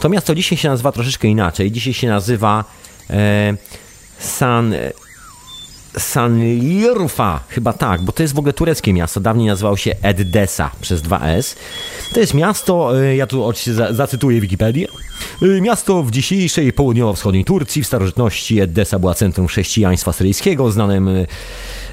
To 0.00 0.08
miasto 0.08 0.34
dzisiaj 0.34 0.58
się 0.58 0.68
nazywa 0.68 0.92
troszeczkę 0.92 1.28
inaczej. 1.28 1.72
Dzisiaj 1.72 1.94
się 1.94 2.08
nazywa 2.08 2.64
e, 3.10 3.54
San 4.18 4.74
Sanlirfa, 5.98 7.40
chyba 7.48 7.72
tak, 7.72 8.02
bo 8.02 8.12
to 8.12 8.22
jest 8.22 8.34
w 8.34 8.38
ogóle 8.38 8.52
tureckie 8.52 8.92
miasto. 8.92 9.20
Dawniej 9.20 9.46
nazywało 9.46 9.76
się 9.76 9.96
Edessa 10.02 10.70
przez 10.80 11.02
2S. 11.02 11.56
To 12.14 12.20
jest 12.20 12.34
miasto, 12.34 13.02
e, 13.02 13.16
ja 13.16 13.26
tu 13.26 13.44
oczywiście 13.44 13.94
zacytuję 13.94 14.40
Wikipedię. 14.40 14.88
E, 15.42 15.60
miasto 15.60 16.02
w 16.02 16.10
dzisiejszej 16.10 16.72
południowo-wschodniej 16.72 17.44
Turcji. 17.44 17.82
W 17.82 17.86
starożytności 17.86 18.60
Edessa 18.60 18.98
była 18.98 19.14
centrum 19.14 19.46
chrześcijaństwa 19.46 20.12
syryjskiego, 20.12 20.70
znanym 20.70 21.08
e, 21.08 21.26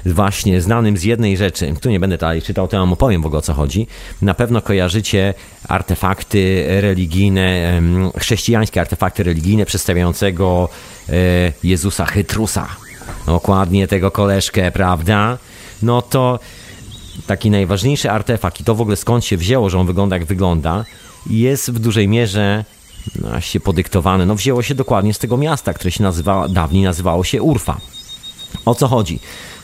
właśnie 0.06 0.60
znanym 0.60 0.96
z 0.96 1.02
jednej 1.02 1.36
rzeczy. 1.36 1.74
Tu 1.80 1.90
nie 1.90 2.00
będę 2.00 2.18
dalej 2.18 2.42
czytał, 2.42 2.68
to 2.68 2.78
wam 2.78 2.92
opowiem 2.92 3.22
w 3.22 3.26
ogóle 3.26 3.38
o 3.38 3.42
co 3.42 3.54
chodzi. 3.54 3.86
Na 4.22 4.34
pewno 4.34 4.62
kojarzycie 4.62 5.34
artefakty 5.68 6.64
religijne, 6.80 7.82
chrześcijańskie 8.18 8.80
artefakty 8.80 9.22
religijne 9.22 9.66
przedstawiającego 9.66 10.68
Jezusa 11.62 12.06
Chytrusa 12.06 12.68
dokładnie 13.26 13.88
tego 13.88 14.10
koleżkę, 14.10 14.70
prawda? 14.70 15.38
No 15.82 16.02
to 16.02 16.38
taki 17.26 17.50
najważniejszy 17.50 18.10
artefakt 18.10 18.60
i 18.60 18.64
to 18.64 18.74
w 18.74 18.80
ogóle 18.80 18.96
skąd 18.96 19.24
się 19.24 19.36
wzięło, 19.36 19.70
że 19.70 19.78
on 19.78 19.86
wygląda 19.86 20.16
jak 20.16 20.26
wygląda, 20.26 20.84
jest 21.30 21.70
w 21.70 21.78
dużej 21.78 22.08
mierze 22.08 22.64
no, 22.68 22.75
się 23.40 23.60
podyktowany. 23.60 24.26
No 24.26 24.34
wzięło 24.34 24.62
się 24.62 24.74
dokładnie 24.74 25.14
z 25.14 25.18
tego 25.18 25.36
miasta, 25.36 25.74
które 25.74 25.90
się 25.90 26.02
nazywa, 26.02 26.48
dawniej 26.48 26.84
nazywało 26.84 27.24
się 27.24 27.42
Urfa. 27.42 27.80
O 28.64 28.74
co 28.74 28.88
chodzi? 28.88 29.20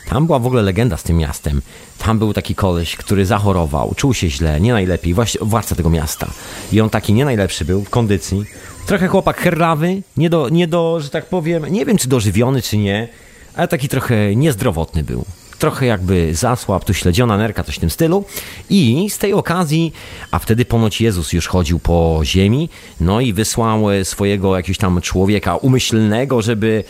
Tam 0.09 0.25
była 0.25 0.39
w 0.39 0.47
ogóle 0.47 0.61
legenda 0.61 0.97
z 0.97 1.03
tym 1.03 1.17
miastem. 1.17 1.61
Tam 1.97 2.19
był 2.19 2.33
taki 2.33 2.55
koleś, 2.55 2.95
który 2.95 3.25
zachorował, 3.25 3.93
czuł 3.95 4.13
się 4.13 4.29
źle, 4.29 4.61
nie 4.61 4.73
najlepiej, 4.73 5.13
właśnie 5.13 5.45
władca 5.45 5.75
tego 5.75 5.89
miasta. 5.89 6.27
I 6.71 6.81
on 6.81 6.89
taki 6.89 7.13
nie 7.13 7.25
najlepszy 7.25 7.65
był 7.65 7.83
w 7.83 7.89
kondycji. 7.89 8.45
Trochę 8.85 9.07
chłopak 9.07 9.37
herlawy, 9.37 10.01
nie 10.17 10.29
do, 10.29 10.49
nie 10.49 10.67
do, 10.67 10.99
że 10.99 11.09
tak 11.09 11.25
powiem, 11.25 11.65
nie 11.65 11.85
wiem 11.85 11.97
czy 11.97 12.07
dożywiony, 12.07 12.61
czy 12.61 12.77
nie, 12.77 13.07
ale 13.55 13.67
taki 13.67 13.89
trochę 13.89 14.35
niezdrowotny 14.35 15.03
był 15.03 15.25
trochę 15.57 15.85
jakby 15.85 16.35
zasłab, 16.35 16.85
tu 16.85 16.93
śledziona 16.93 17.37
nerka, 17.37 17.63
coś 17.63 17.75
w 17.75 17.79
tym 17.79 17.89
stylu. 17.89 18.25
I 18.69 19.09
z 19.09 19.17
tej 19.17 19.33
okazji, 19.33 19.93
a 20.31 20.39
wtedy 20.39 20.65
ponoć 20.65 21.01
Jezus 21.01 21.33
już 21.33 21.47
chodził 21.47 21.79
po 21.79 22.21
ziemi, 22.23 22.69
no 22.99 23.21
i 23.21 23.33
wysłał 23.33 23.85
swojego 24.03 24.57
jakiegoś 24.57 24.77
tam 24.77 25.01
człowieka 25.01 25.55
umyślnego, 25.55 26.41
żeby 26.41 26.83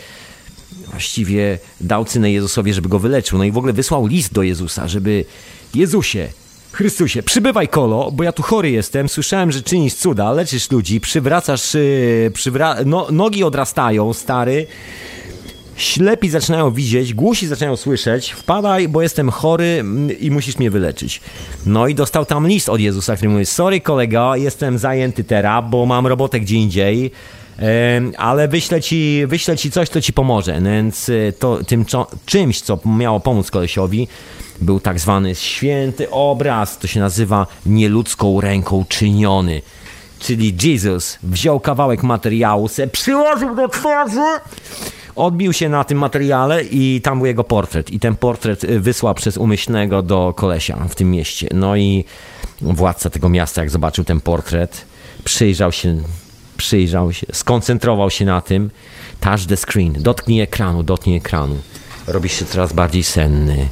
właściwie 0.90 1.58
dał 1.80 2.04
cynę 2.04 2.32
Jezusowi, 2.32 2.74
żeby 2.74 2.88
go 2.88 2.98
wyleczył. 2.98 3.38
No 3.38 3.44
i 3.44 3.52
w 3.52 3.58
ogóle 3.58 3.72
wysłał 3.72 4.06
list 4.06 4.32
do 4.32 4.42
Jezusa, 4.42 4.88
żeby 4.88 5.24
Jezusie, 5.74 6.28
Chrystusie, 6.72 7.22
przybywaj 7.22 7.68
kolo, 7.68 8.10
bo 8.10 8.24
ja 8.24 8.32
tu 8.32 8.42
chory 8.42 8.70
jestem, 8.70 9.08
słyszałem, 9.08 9.52
że 9.52 9.62
czynisz 9.62 9.94
cuda, 9.94 10.32
leczysz 10.32 10.70
ludzi, 10.70 11.00
przywracasz, 11.00 11.74
yy, 11.74 12.30
przywra 12.34 12.76
no, 12.86 13.06
nogi 13.12 13.44
odrastają, 13.44 14.12
stary, 14.12 14.66
ślepi 15.76 16.30
zaczynają 16.30 16.70
widzieć, 16.70 17.14
głusi 17.14 17.46
zaczynają 17.46 17.76
słyszeć, 17.76 18.30
wpadaj, 18.30 18.88
bo 18.88 19.02
jestem 19.02 19.30
chory 19.30 19.64
mm, 19.64 20.18
i 20.18 20.30
musisz 20.30 20.58
mnie 20.58 20.70
wyleczyć. 20.70 21.20
No 21.66 21.88
i 21.88 21.94
dostał 21.94 22.24
tam 22.24 22.48
list 22.48 22.68
od 22.68 22.80
Jezusa, 22.80 23.16
który 23.16 23.30
mówi, 23.30 23.46
sorry 23.46 23.80
kolego, 23.80 24.36
jestem 24.36 24.78
zajęty 24.78 25.24
teraz, 25.24 25.64
bo 25.70 25.86
mam 25.86 26.06
robotę 26.06 26.40
gdzie 26.40 26.56
indziej, 26.56 27.10
ale 28.16 28.48
wyślę 28.48 28.80
ci, 28.80 29.22
wyślę 29.26 29.56
ci 29.56 29.70
coś, 29.70 29.88
co 29.88 30.00
ci 30.00 30.12
pomoże. 30.12 30.60
Więc 30.62 31.08
e, 31.08 31.32
to, 31.32 31.64
tym 31.64 31.84
czymś, 32.26 32.60
co 32.60 32.78
miało 32.84 33.20
pomóc 33.20 33.50
kolesiowi, 33.50 34.08
był 34.60 34.80
tak 34.80 35.00
zwany 35.00 35.34
święty 35.34 36.10
obraz, 36.10 36.78
to 36.78 36.86
się 36.86 37.00
nazywa 37.00 37.46
nieludzką 37.66 38.40
ręką 38.40 38.84
czyniony. 38.88 39.62
Czyli 40.18 40.54
Jesus 40.62 41.18
wziął 41.22 41.60
kawałek 41.60 42.02
materiału, 42.02 42.68
se 42.68 42.86
przyłożył 42.86 43.54
do 43.54 43.68
twarzy, 43.68 44.40
odbił 45.16 45.52
się 45.52 45.68
na 45.68 45.84
tym 45.84 45.98
materiale 45.98 46.64
i 46.64 47.00
tam 47.00 47.18
był 47.18 47.26
jego 47.26 47.44
portret. 47.44 47.90
I 47.90 48.00
ten 48.00 48.16
portret 48.16 48.64
e, 48.64 48.80
wysłał 48.80 49.14
przez 49.14 49.36
umyślnego 49.36 50.02
do 50.02 50.34
kolesia 50.36 50.76
w 50.88 50.94
tym 50.94 51.10
mieście. 51.10 51.48
No 51.54 51.76
i 51.76 52.04
władca 52.60 53.10
tego 53.10 53.28
miasta, 53.28 53.60
jak 53.60 53.70
zobaczył 53.70 54.04
ten 54.04 54.20
portret, 54.20 54.86
przyjrzał 55.24 55.72
się 55.72 55.96
przyjrzał 56.56 57.12
się, 57.12 57.26
skoncentrował 57.32 58.10
się 58.10 58.24
na 58.24 58.40
tym. 58.40 58.70
Touch 59.20 59.46
the 59.48 59.56
screen, 59.56 59.92
dotknij 59.98 60.40
ekranu, 60.40 60.82
dotknij 60.82 61.16
ekranu. 61.16 61.56
Robisz 62.06 62.32
się 62.32 62.44
coraz 62.44 62.72
bardziej 62.72 63.02
senny. 63.02 63.68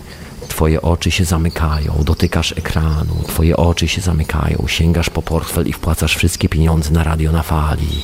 Twoje 0.48 0.82
oczy 0.82 1.10
się 1.10 1.24
zamykają, 1.24 1.94
dotykasz 2.04 2.52
ekranu, 2.52 3.14
twoje 3.26 3.56
oczy 3.56 3.88
się 3.88 4.00
zamykają, 4.00 4.64
sięgasz 4.66 5.10
po 5.10 5.22
portfel 5.22 5.66
i 5.66 5.72
wpłacasz 5.72 6.16
wszystkie 6.16 6.48
pieniądze 6.48 6.90
na 6.90 7.04
radio 7.04 7.32
na 7.32 7.42
fali. 7.42 8.02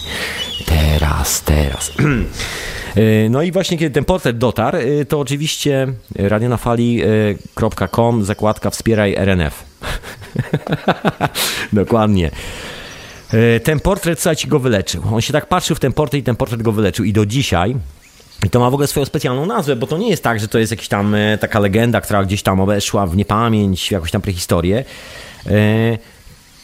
Teraz, 0.66 1.42
teraz. 1.42 1.92
E, 2.96 3.28
no 3.28 3.42
i 3.42 3.52
właśnie 3.52 3.78
kiedy 3.78 3.94
ten 3.94 4.04
portret 4.04 4.38
dotarł, 4.38 4.78
e, 4.78 5.04
to 5.04 5.20
oczywiście 5.20 5.86
radionafali.com 6.16 8.24
zakładka 8.24 8.70
wspieraj 8.70 9.14
RNF. 9.14 9.64
Dokładnie. 11.72 12.30
E, 13.32 13.60
ten 13.60 13.80
portret, 13.80 14.20
słuchajcie, 14.20 14.48
go 14.48 14.58
wyleczył. 14.58 15.02
On 15.12 15.20
się 15.20 15.32
tak 15.32 15.46
patrzył 15.46 15.76
w 15.76 15.80
ten 15.80 15.92
portret 15.92 16.20
i 16.20 16.24
ten 16.24 16.36
portret 16.36 16.62
go 16.62 16.72
wyleczył. 16.72 17.04
I 17.04 17.12
do 17.12 17.26
dzisiaj 17.26 17.76
i 18.46 18.50
to 18.50 18.60
ma 18.60 18.70
w 18.70 18.74
ogóle 18.74 18.86
swoją 18.86 19.06
specjalną 19.06 19.46
nazwę, 19.46 19.76
bo 19.76 19.86
to 19.86 19.98
nie 19.98 20.08
jest 20.08 20.22
tak, 20.22 20.40
że 20.40 20.48
to 20.48 20.58
jest 20.58 20.70
jakaś 20.70 20.88
tam 20.88 21.14
e, 21.14 21.38
taka 21.38 21.58
legenda, 21.58 22.00
która 22.00 22.24
gdzieś 22.24 22.42
tam 22.42 22.60
obeszła 22.60 23.06
w 23.06 23.16
niepamięć, 23.16 23.88
w 23.88 23.90
jakąś 23.90 24.10
tam 24.10 24.22
prehistorię. 24.22 24.84
E, 25.46 25.98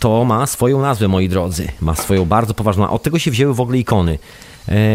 to 0.00 0.24
ma 0.24 0.46
swoją 0.46 0.80
nazwę, 0.80 1.08
moi 1.08 1.28
drodzy. 1.28 1.68
Ma 1.80 1.94
swoją 1.94 2.24
bardzo 2.24 2.54
poważną. 2.54 2.90
Od 2.90 3.02
tego 3.02 3.18
się 3.18 3.30
wzięły 3.30 3.54
w 3.54 3.60
ogóle 3.60 3.78
ikony. 3.78 4.18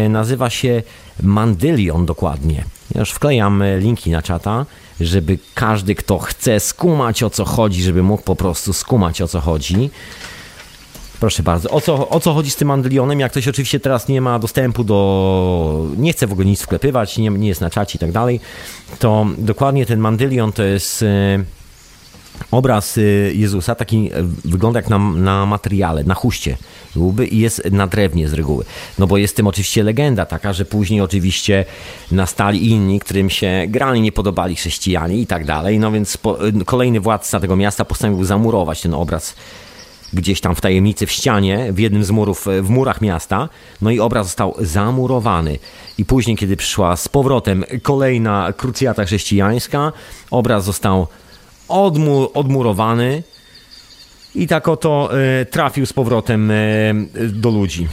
Nazywa 0.08 0.50
się 0.50 0.82
Mandylion 1.22 2.06
dokładnie. 2.06 2.64
Ja 2.94 3.00
już 3.00 3.10
wklejam 3.10 3.62
linki 3.78 4.10
na 4.10 4.22
czata, 4.22 4.66
żeby 5.00 5.38
każdy, 5.54 5.94
kto 5.94 6.18
chce 6.18 6.60
skumać 6.60 7.22
o 7.22 7.30
co 7.30 7.44
chodzi, 7.44 7.82
żeby 7.82 8.02
mógł 8.02 8.22
po 8.22 8.36
prostu 8.36 8.72
skumać 8.72 9.22
o 9.22 9.28
co 9.28 9.40
chodzi. 9.40 9.90
Proszę 11.20 11.42
bardzo. 11.42 11.70
O 11.70 11.80
co, 11.80 12.08
o 12.08 12.20
co 12.20 12.34
chodzi 12.34 12.50
z 12.50 12.56
tym 12.56 12.68
Mandylionem? 12.68 13.20
Jak 13.20 13.32
ktoś 13.32 13.48
oczywiście 13.48 13.80
teraz 13.80 14.08
nie 14.08 14.20
ma 14.20 14.38
dostępu 14.38 14.84
do... 14.84 15.86
nie 15.96 16.12
chce 16.12 16.26
w 16.26 16.32
ogóle 16.32 16.46
nic 16.46 16.62
wklepywać, 16.62 17.18
nie, 17.18 17.30
nie 17.30 17.48
jest 17.48 17.60
na 17.60 17.70
czacie 17.70 17.96
i 17.96 17.98
tak 17.98 18.12
dalej, 18.12 18.40
to 18.98 19.26
dokładnie 19.38 19.86
ten 19.86 20.00
Mandylion 20.00 20.52
to 20.52 20.62
jest 20.62 21.02
e, 21.02 21.44
obraz 22.50 22.98
e, 22.98 23.02
Jezusa, 23.32 23.74
taki 23.74 24.10
e, 24.12 24.22
wygląda 24.44 24.78
jak 24.78 24.88
na, 24.88 24.98
na 24.98 25.46
materiale, 25.46 26.04
na 26.04 26.14
chuście 26.14 26.56
byłby 26.96 27.26
i 27.26 27.38
jest 27.38 27.70
na 27.70 27.86
drewnie 27.86 28.28
z 28.28 28.32
reguły. 28.32 28.64
No 28.98 29.06
bo 29.06 29.16
jest 29.16 29.36
tym 29.36 29.46
oczywiście 29.46 29.82
legenda 29.82 30.26
taka, 30.26 30.52
że 30.52 30.64
później 30.64 31.00
oczywiście 31.00 31.64
nastali 32.12 32.70
inni, 32.70 33.00
którym 33.00 33.30
się 33.30 33.64
grali 33.68 34.00
nie 34.00 34.12
podobali 34.12 34.56
chrześcijanie 34.56 35.16
i 35.16 35.26
tak 35.26 35.44
dalej. 35.44 35.78
No 35.78 35.92
więc 35.92 36.16
po, 36.16 36.38
kolejny 36.66 37.00
władca 37.00 37.40
tego 37.40 37.56
miasta 37.56 37.84
postanowił 37.84 38.24
zamurować 38.24 38.80
ten 38.80 38.94
obraz 38.94 39.34
gdzieś 40.12 40.40
tam 40.40 40.54
w 40.54 40.60
tajemnicy 40.60 41.06
w 41.06 41.12
ścianie, 41.12 41.72
w 41.72 41.78
jednym 41.78 42.04
z 42.04 42.10
murów, 42.10 42.46
w 42.62 42.68
murach 42.68 43.00
miasta. 43.00 43.48
No 43.82 43.90
i 43.90 44.00
obraz 44.00 44.26
został 44.26 44.54
zamurowany. 44.58 45.58
I 45.98 46.04
później, 46.04 46.36
kiedy 46.36 46.56
przyszła 46.56 46.96
z 46.96 47.08
powrotem 47.08 47.64
kolejna 47.82 48.52
krucjata 48.56 49.04
chrześcijańska, 49.04 49.92
obraz 50.30 50.64
został 50.64 51.06
odmu 51.68 52.30
odmurowany 52.34 53.22
i 54.34 54.46
tak 54.46 54.68
oto 54.68 55.10
y, 55.42 55.46
trafił 55.46 55.86
z 55.86 55.92
powrotem 55.92 56.50
y, 56.50 56.94
do 57.32 57.50
ludzi. 57.50 57.88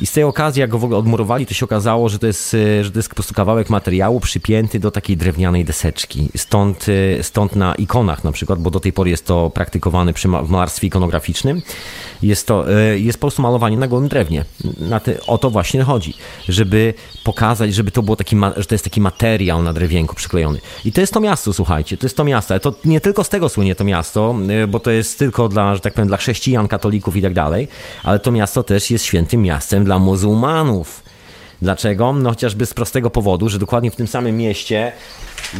I 0.00 0.06
z 0.06 0.12
tej 0.12 0.24
okazji, 0.24 0.60
jak 0.60 0.70
go 0.70 0.78
w 0.78 0.84
ogóle 0.84 0.98
odmurowali, 0.98 1.46
to 1.46 1.54
się 1.54 1.64
okazało, 1.64 2.08
że 2.08 2.18
to 2.18 2.26
jest, 2.26 2.54
e, 2.54 2.84
że 2.84 2.90
to 2.90 2.98
jest 2.98 3.08
po 3.08 3.14
prostu 3.14 3.34
kawałek 3.34 3.70
materiału 3.70 4.20
przypięty 4.20 4.80
do 4.80 4.90
takiej 4.90 5.16
drewnianej 5.16 5.64
deseczki. 5.64 6.28
Stąd, 6.36 6.86
e, 7.18 7.22
stąd 7.22 7.56
na 7.56 7.74
ikonach 7.74 8.24
na 8.24 8.32
przykład, 8.32 8.58
bo 8.58 8.70
do 8.70 8.80
tej 8.80 8.92
pory 8.92 9.10
jest 9.10 9.26
to 9.26 9.50
praktykowane 9.50 10.12
przy 10.12 10.28
malarstwie 10.28 10.86
ikonograficznym, 10.86 11.62
jest 12.22 12.46
to 12.46 12.72
e, 12.72 12.98
jest 12.98 13.18
po 13.18 13.20
prostu 13.20 13.42
malowanie 13.42 13.76
na 13.76 13.88
gołym 13.88 14.08
drewnie. 14.08 14.44
Na 14.78 15.00
te, 15.00 15.26
o 15.26 15.38
to 15.38 15.50
właśnie 15.50 15.82
chodzi, 15.82 16.14
żeby 16.48 16.94
pokazać, 17.24 17.74
żeby 17.74 17.90
to 17.90 18.02
było 18.02 18.16
taki, 18.16 18.36
że 18.56 18.64
to 18.64 18.74
jest 18.74 18.84
taki 18.84 19.00
materiał 19.00 19.62
na 19.62 19.72
drewienku 19.72 20.14
przyklejony. 20.14 20.60
I 20.84 20.92
to 20.92 21.00
jest 21.00 21.12
to 21.12 21.20
miasto, 21.20 21.52
słuchajcie, 21.52 21.96
to 21.96 22.06
jest 22.06 22.16
to 22.16 22.24
miasto. 22.24 22.54
Ale 22.54 22.60
to 22.60 22.74
nie 22.84 23.00
tylko 23.00 23.24
z 23.24 23.28
tego 23.28 23.48
słynie 23.48 23.74
to 23.74 23.84
miasto, 23.84 24.34
bo 24.68 24.80
to 24.80 24.90
jest 24.90 25.18
tylko 25.18 25.48
dla, 25.48 25.74
że 25.74 25.80
tak 25.80 25.94
powiem, 25.94 26.08
dla 26.08 26.16
chrześcijan, 26.16 26.68
katolików 26.68 27.16
i 27.16 27.22
tak 27.22 27.34
dalej, 27.34 27.68
ale 28.02 28.18
to 28.18 28.32
miasto 28.32 28.62
też 28.62 28.90
jest 28.90 29.04
świętym 29.04 29.42
miastem 29.42 29.83
dla 29.84 29.98
muzułmanów. 29.98 31.02
Dlaczego? 31.62 32.12
No 32.12 32.30
chociażby 32.30 32.66
z 32.66 32.74
prostego 32.74 33.10
powodu, 33.10 33.48
że 33.48 33.58
dokładnie 33.58 33.90
w 33.90 33.96
tym 33.96 34.06
samym 34.06 34.36
mieście 34.36 34.92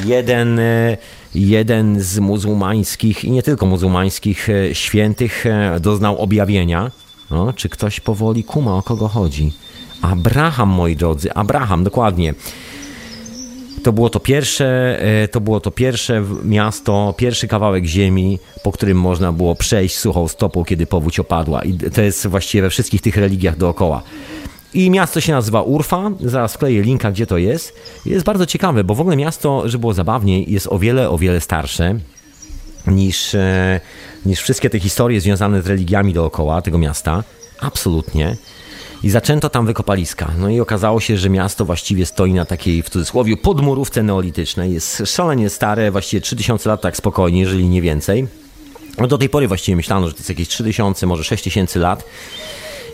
jeden, 0.05 0.59
e, 0.59 0.97
jeden 1.35 2.01
z 2.01 2.19
muzułmańskich 2.19 3.25
i 3.25 3.31
nie 3.31 3.43
tylko 3.43 3.67
muzułmańskich 3.67 4.49
e, 4.49 4.75
świętych 4.75 5.47
e, 5.47 5.81
doznał 5.81 6.19
objawienia. 6.19 6.91
No, 7.31 7.53
czy 7.53 7.69
ktoś 7.69 8.01
powoli 8.01 8.45
kuma, 8.45 8.77
o 8.77 8.83
kogo 8.83 9.09
chodzi? 9.09 9.53
Abraham, 10.03 10.69
moi 10.69 10.97
drodzy, 10.97 11.35
Abraham, 11.35 11.85
dokładnie. 11.85 12.35
To 13.85 13.92
było 13.92 14.11
to 14.11 14.20
pierwsze, 14.20 15.01
to 15.31 15.40
było 15.40 15.61
to 15.61 15.70
pierwsze 15.70 16.25
miasto, 16.44 17.14
pierwszy 17.16 17.49
kawałek 17.49 17.85
ziemi, 17.85 18.38
po 18.62 18.73
którym 18.73 19.01
można 19.01 19.33
było 19.33 19.55
przejść 19.55 19.97
suchą 19.97 20.29
stopą, 20.29 20.64
kiedy 20.64 20.87
powódź 20.87 21.18
opadła. 21.18 21.62
I 21.62 21.79
to 21.79 22.03
jest 22.03 22.27
właściwie 22.27 22.62
we 22.62 22.70
wszystkich 22.70 23.03
tych 23.03 23.16
religiach 23.16 23.57
dookoła. 23.57 24.03
I 24.75 24.90
miasto 24.90 25.20
się 25.20 25.33
nazywa 25.33 25.62
Urfa, 25.62 26.11
zaraz 26.20 26.55
wkleję 26.55 26.83
linka, 26.83 27.12
gdzie 27.12 27.27
to 27.27 27.38
jest. 27.38 27.75
Jest 28.07 28.25
bardzo 28.25 28.47
ciekawe, 28.47 28.85
bo 28.85 28.94
w 28.94 29.01
ogóle 29.01 29.16
miasto, 29.16 29.68
żeby 29.68 29.81
było 29.81 29.94
zabawniej, 29.94 30.53
jest 30.53 30.66
o 30.66 30.79
wiele, 30.79 31.11
o 31.11 31.18
wiele 31.18 31.40
starsze 31.40 31.99
niż, 32.87 33.35
e, 33.35 33.81
niż 34.27 34.40
wszystkie 34.40 34.70
te 34.70 34.81
historie 34.81 35.20
związane 35.20 35.62
z 35.62 35.66
religiami 35.66 36.12
dookoła 36.12 36.62
tego 36.62 36.79
miasta. 36.79 37.23
Absolutnie. 37.61 38.37
I 39.05 39.11
zaczęto 39.11 39.51
tam 39.51 39.67
wykopaliska. 39.67 40.31
No 40.38 40.49
i 40.49 40.61
okazało 40.61 41.01
się, 41.01 41.17
że 41.17 41.31
miasto 41.31 41.64
właściwie 41.64 42.07
stoi 42.07 42.33
na 42.33 42.45
takiej, 42.45 42.83
w 42.83 42.90
cudzysłowie, 42.90 43.37
podmurówce 43.37 44.03
neolitycznej. 44.03 44.73
Jest 44.73 45.03
szalenie 45.07 45.51
stare, 45.51 45.90
właściwie 45.90 46.21
3000 46.21 46.69
lat 46.69 46.81
tak 46.81 46.97
spokojnie, 46.97 47.40
jeżeli 47.40 47.69
nie 47.69 47.83
więcej. 47.83 48.27
No 48.99 49.07
do 49.07 49.19
tej 49.19 49.29
pory 49.29 49.49
właściwie 49.49 49.77
myślano, 49.77 50.09
że 50.09 50.12
to 50.12 50.19
jest 50.19 50.29
jakieś 50.29 50.49
3000, 50.49 51.07
może 51.07 51.25
6000 51.25 51.79
lat. 51.79 52.05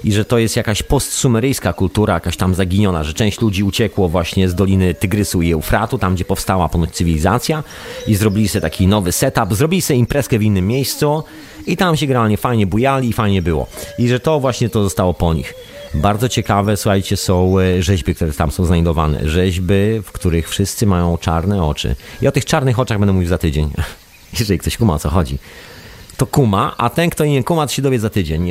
i 0.05 0.12
że 0.12 0.25
to 0.25 0.38
jest 0.38 0.57
jakaś 0.57 0.83
postsumeryjska 0.83 1.73
kultura, 1.73 2.14
jakaś 2.14 2.37
tam 2.37 2.55
zaginiona, 2.55 3.05
że 3.05 3.14
część 3.14 3.40
ludzi 3.40 3.64
uciekło 3.64 4.09
właśnie 4.09 4.49
z 4.49 4.55
Doliny 4.55 4.94
Tygrysu 4.94 5.42
i 5.42 5.53
Eufratu, 5.53 5.99
tam 5.99 6.14
gdzie 6.14 6.25
powstała 6.25 6.68
ponoć 6.68 6.90
cywilizacja 6.90 7.64
i 8.07 8.14
zrobili 8.14 8.49
sobie 8.49 8.62
taki 8.62 8.87
nowy 8.87 9.12
setup, 9.12 9.55
zrobili 9.55 9.83
sobie 9.83 9.99
imprezkę 9.99 10.38
w 10.38 10.42
innym 10.42 10.66
miejscu 10.66 11.23
i 11.66 11.77
tam 11.77 11.96
się 11.96 12.07
generalnie 12.07 12.37
fajnie 12.37 12.66
bujali 12.66 13.09
i 13.09 13.12
fajnie 13.12 13.42
było. 13.42 13.66
I 13.99 14.09
że 14.09 14.20
to 14.20 14.40
właśnie 14.40 14.68
to 14.68 14.83
zostało 14.83 15.14
po 15.14 15.35
nich. 15.35 15.55
Bardzo 15.94 16.29
ciekawe, 16.29 16.76
słuchajcie, 16.76 17.16
są 17.16 17.59
e, 17.59 17.83
rzeźby, 17.83 18.14
które 18.14 18.33
tam 18.33 18.50
są 18.50 18.64
znajdowane. 18.64 19.29
Rzeźby, 19.29 20.00
w 20.05 20.12
których 20.12 20.48
wszyscy 20.48 20.87
mają 20.87 21.18
czarne 21.18 21.64
oczy. 21.64 21.96
I 22.22 22.29
o 22.29 22.33
tych 22.33 22.44
czarnych 22.44 22.79
oczach 22.79 22.98
będę 22.98 23.12
mówił 23.12 23.29
za 23.29 23.38
tydzień. 23.38 23.70
Jeżeli 24.40 24.59
ktoś 24.59 24.76
kuma 24.76 24.94
o 24.94 24.98
co 24.98 25.11
chodzi. 25.11 25.38
To 26.16 26.26
kuma, 26.26 26.74
a 26.79 26.90
ten, 26.90 27.11
kto 27.11 27.24
nie 27.24 27.44
kuma, 27.44 27.66
to 27.66 27.72
się 27.72 27.83
dowie 27.83 27.98
za 27.98 28.11
tydzień. 28.11 28.50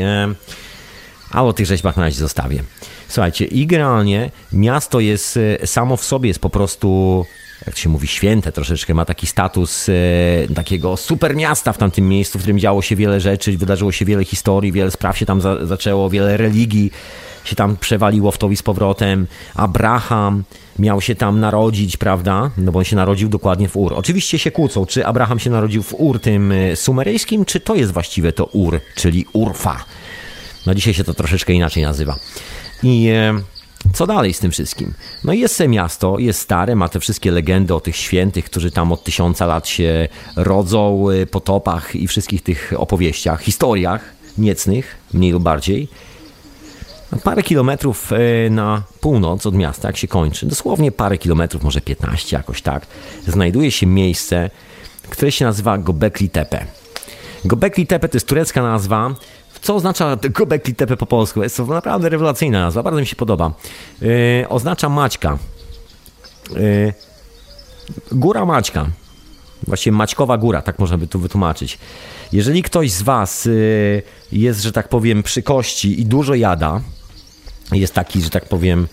A 1.32 1.44
o 1.44 1.54
tych 1.54 1.66
rzeźbach 1.66 1.98
na 1.98 2.04
razie 2.04 2.20
zostawię. 2.20 2.64
Słuchajcie, 3.08 3.46
i 3.46 3.68
generalnie 3.68 4.32
miasto 4.54 5.00
jest 5.00 5.40
e, 5.62 5.68
samo 5.68 5.98
w 5.98 6.04
sobie, 6.04 6.28
jest 6.28 6.40
po 6.40 6.50
prostu 6.50 7.26
jak 7.68 7.78
się 7.78 7.90
mówi, 7.90 8.08
święte 8.08 8.52
troszeczkę, 8.52 8.94
ma 8.94 9.06
taki 9.06 9.28
status 9.28 9.90
e, 9.90 9.94
takiego 10.56 10.98
super 10.98 11.36
miasta 11.36 11.74
w 11.74 11.78
tamtym 11.78 12.10
miejscu, 12.10 12.40
w 12.40 12.42
którym 12.42 12.60
działo 12.60 12.82
się 12.82 12.96
wiele 12.96 13.20
rzeczy, 13.20 13.58
wydarzyło 13.58 13.92
się 13.92 14.06
wiele 14.06 14.26
historii, 14.26 14.72
wiele 14.72 14.92
spraw 14.92 15.18
się 15.18 15.26
tam 15.26 15.42
za, 15.42 15.66
zaczęło, 15.66 16.10
wiele 16.10 16.38
religii 16.38 16.92
się 17.50 17.56
tam 17.56 17.78
przewaliło 17.78 18.32
w 18.32 18.38
to 18.38 18.50
i 18.50 18.56
z 18.56 18.64
powrotem. 18.64 19.28
Abraham 19.56 20.44
miał 20.80 21.02
się 21.02 21.16
tam 21.16 21.40
narodzić, 21.40 21.98
prawda? 21.98 22.52
No 22.58 22.72
bo 22.72 22.80
on 22.80 22.86
się 22.86 22.96
narodził 22.96 23.30
dokładnie 23.30 23.70
w 23.70 23.78
Ur. 23.78 23.94
Oczywiście 23.94 24.40
się 24.40 24.52
kłócą, 24.52 24.86
czy 24.86 25.06
Abraham 25.06 25.40
się 25.40 25.50
narodził 25.50 25.84
w 25.84 25.94
Ur 25.94 26.20
tym 26.20 26.52
e, 26.52 26.76
sumeryjskim, 26.76 27.46
czy 27.46 27.60
to 27.60 27.76
jest 27.76 27.92
właściwe 27.92 28.32
to 28.32 28.46
Ur, 28.46 28.80
czyli 28.96 29.26
Urfa. 29.34 29.86
No 30.66 30.76
dzisiaj 30.76 30.94
się 30.94 31.04
to 31.04 31.14
troszeczkę 31.14 31.54
inaczej 31.54 31.84
nazywa. 31.84 32.16
I... 32.84 33.10
E, 33.10 33.40
co 33.94 34.08
dalej 34.08 34.34
z 34.34 34.40
tym 34.40 34.52
wszystkim? 34.52 34.94
No 35.24 35.34
jest 35.34 35.56
se 35.56 35.68
miasto, 35.68 36.20
jest 36.20 36.40
stare, 36.40 36.76
ma 36.76 36.90
te 36.90 37.00
wszystkie 37.00 37.32
legendy 37.32 37.76
o 37.76 37.80
tych 37.80 37.96
świętych, 37.96 38.46
którzy 38.46 38.72
tam 38.72 38.92
od 38.92 39.04
tysiąca 39.04 39.46
lat 39.46 39.68
się 39.68 40.08
rodzą, 40.36 41.10
y, 41.10 41.26
potopach 41.26 41.96
i 41.96 42.08
wszystkich 42.08 42.44
tych 42.44 42.74
opowieściach, 42.78 43.42
historiach 43.42 44.02
niecnych, 44.38 44.98
mniej 45.14 45.32
lub 45.32 45.44
bardziej. 45.44 45.88
Parę 47.24 47.44
kilometrów 47.44 48.12
y, 48.12 48.50
na 48.50 48.84
północ 49.02 49.46
od 49.46 49.56
miasta, 49.56 49.88
jak 49.88 49.98
się 49.98 50.08
kończy, 50.08 50.46
dosłownie 50.46 50.92
parę 50.92 51.18
kilometrów, 51.18 51.64
może 51.64 51.82
15 51.82 52.38
jakoś 52.38 52.62
tak, 52.62 52.88
znajduje 53.28 53.72
się 53.72 53.86
miejsce, 53.86 54.50
które 55.10 55.32
się 55.32 55.46
nazywa 55.46 55.78
Gobekli 55.78 56.30
Tepe. 56.30 56.66
Gobekli 57.46 57.88
Tepe 57.88 58.10
to 58.10 58.16
jest 58.18 58.28
turecka 58.28 58.62
nazwa, 58.62 59.16
co 59.62 59.76
oznacza 59.76 60.16
Göbekli 60.38 60.76
Tepe 60.76 60.98
po 60.98 61.06
polsku? 61.06 61.44
Jest 61.44 61.58
to 61.58 61.66
naprawdę 61.66 62.10
rewelacyjna 62.10 62.60
nazwa, 62.60 62.84
bardzo 62.84 63.00
mi 63.00 63.08
się 63.08 63.16
podoba. 63.16 63.52
Yy, 64.02 64.10
oznacza 64.50 64.90
Maćka. 64.90 65.38
Yy, 66.52 66.94
góra 68.12 68.46
Maćka. 68.46 68.86
Właściwie 69.68 69.98
Maćkowa 69.98 70.38
Góra, 70.38 70.62
tak 70.62 70.80
można 70.80 70.98
by 70.98 71.08
tu 71.08 71.20
wytłumaczyć. 71.20 71.80
Jeżeli 72.32 72.64
ktoś 72.64 72.92
z 72.92 73.02
Was 73.02 73.50
jest, 74.32 74.64
że 74.64 74.72
tak 74.72 74.90
powiem, 74.90 75.24
przy 75.24 75.44
kości 75.44 76.02
i 76.02 76.06
dużo 76.06 76.36
jada, 76.36 76.82
jest 77.72 77.94
taki, 77.94 78.22
że 78.22 78.30
tak 78.30 78.46
powiem, 78.46 78.88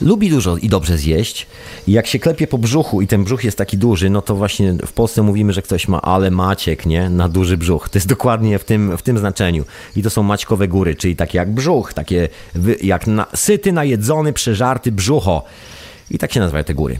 lubi 0.00 0.30
dużo 0.30 0.56
i 0.56 0.68
dobrze 0.68 0.98
zjeść. 0.98 1.46
I 1.86 1.92
jak 1.92 2.06
się 2.06 2.18
klepie 2.18 2.46
po 2.46 2.58
brzuchu 2.58 3.02
i 3.02 3.06
ten 3.06 3.24
brzuch 3.24 3.44
jest 3.44 3.58
taki 3.58 3.78
duży, 3.78 4.10
no 4.10 4.22
to 4.22 4.34
właśnie 4.34 4.72
w 4.86 4.92
Polsce 4.92 5.22
mówimy, 5.22 5.52
że 5.52 5.62
ktoś 5.62 5.88
ma 5.88 6.02
ale 6.02 6.30
Maciek, 6.30 6.86
nie? 6.86 7.10
Na 7.10 7.28
duży 7.28 7.56
brzuch. 7.56 7.88
To 7.88 7.98
jest 7.98 8.08
dokładnie 8.08 8.58
w 8.58 8.64
tym, 8.64 8.96
w 8.96 9.02
tym 9.02 9.18
znaczeniu. 9.18 9.64
I 9.96 10.02
to 10.02 10.10
są 10.10 10.22
Maćkowe 10.22 10.68
góry, 10.68 10.94
czyli 10.94 11.16
takie 11.16 11.38
jak 11.38 11.54
brzuch, 11.54 11.94
takie 11.94 12.28
jak 12.82 13.06
na, 13.06 13.26
syty, 13.34 13.72
najedzony, 13.72 14.32
przeżarty 14.32 14.92
brzucho. 14.92 15.42
I 16.10 16.18
tak 16.18 16.32
się 16.32 16.40
nazywają 16.40 16.64
te 16.64 16.74
góry. 16.74 16.98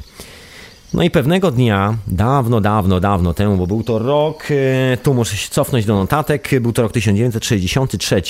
No 0.94 1.02
i 1.02 1.10
pewnego 1.10 1.50
dnia, 1.50 1.96
dawno, 2.06 2.60
dawno, 2.60 3.00
dawno 3.00 3.34
temu, 3.34 3.56
bo 3.56 3.66
był 3.66 3.82
to 3.82 3.98
rok, 3.98 4.44
e, 4.50 4.96
tu 4.96 5.14
muszę 5.14 5.36
się 5.36 5.50
cofnąć 5.50 5.84
do 5.84 5.94
notatek, 5.94 6.50
był 6.60 6.72
to 6.72 6.82
rok 6.82 6.92
1963, 6.92 8.22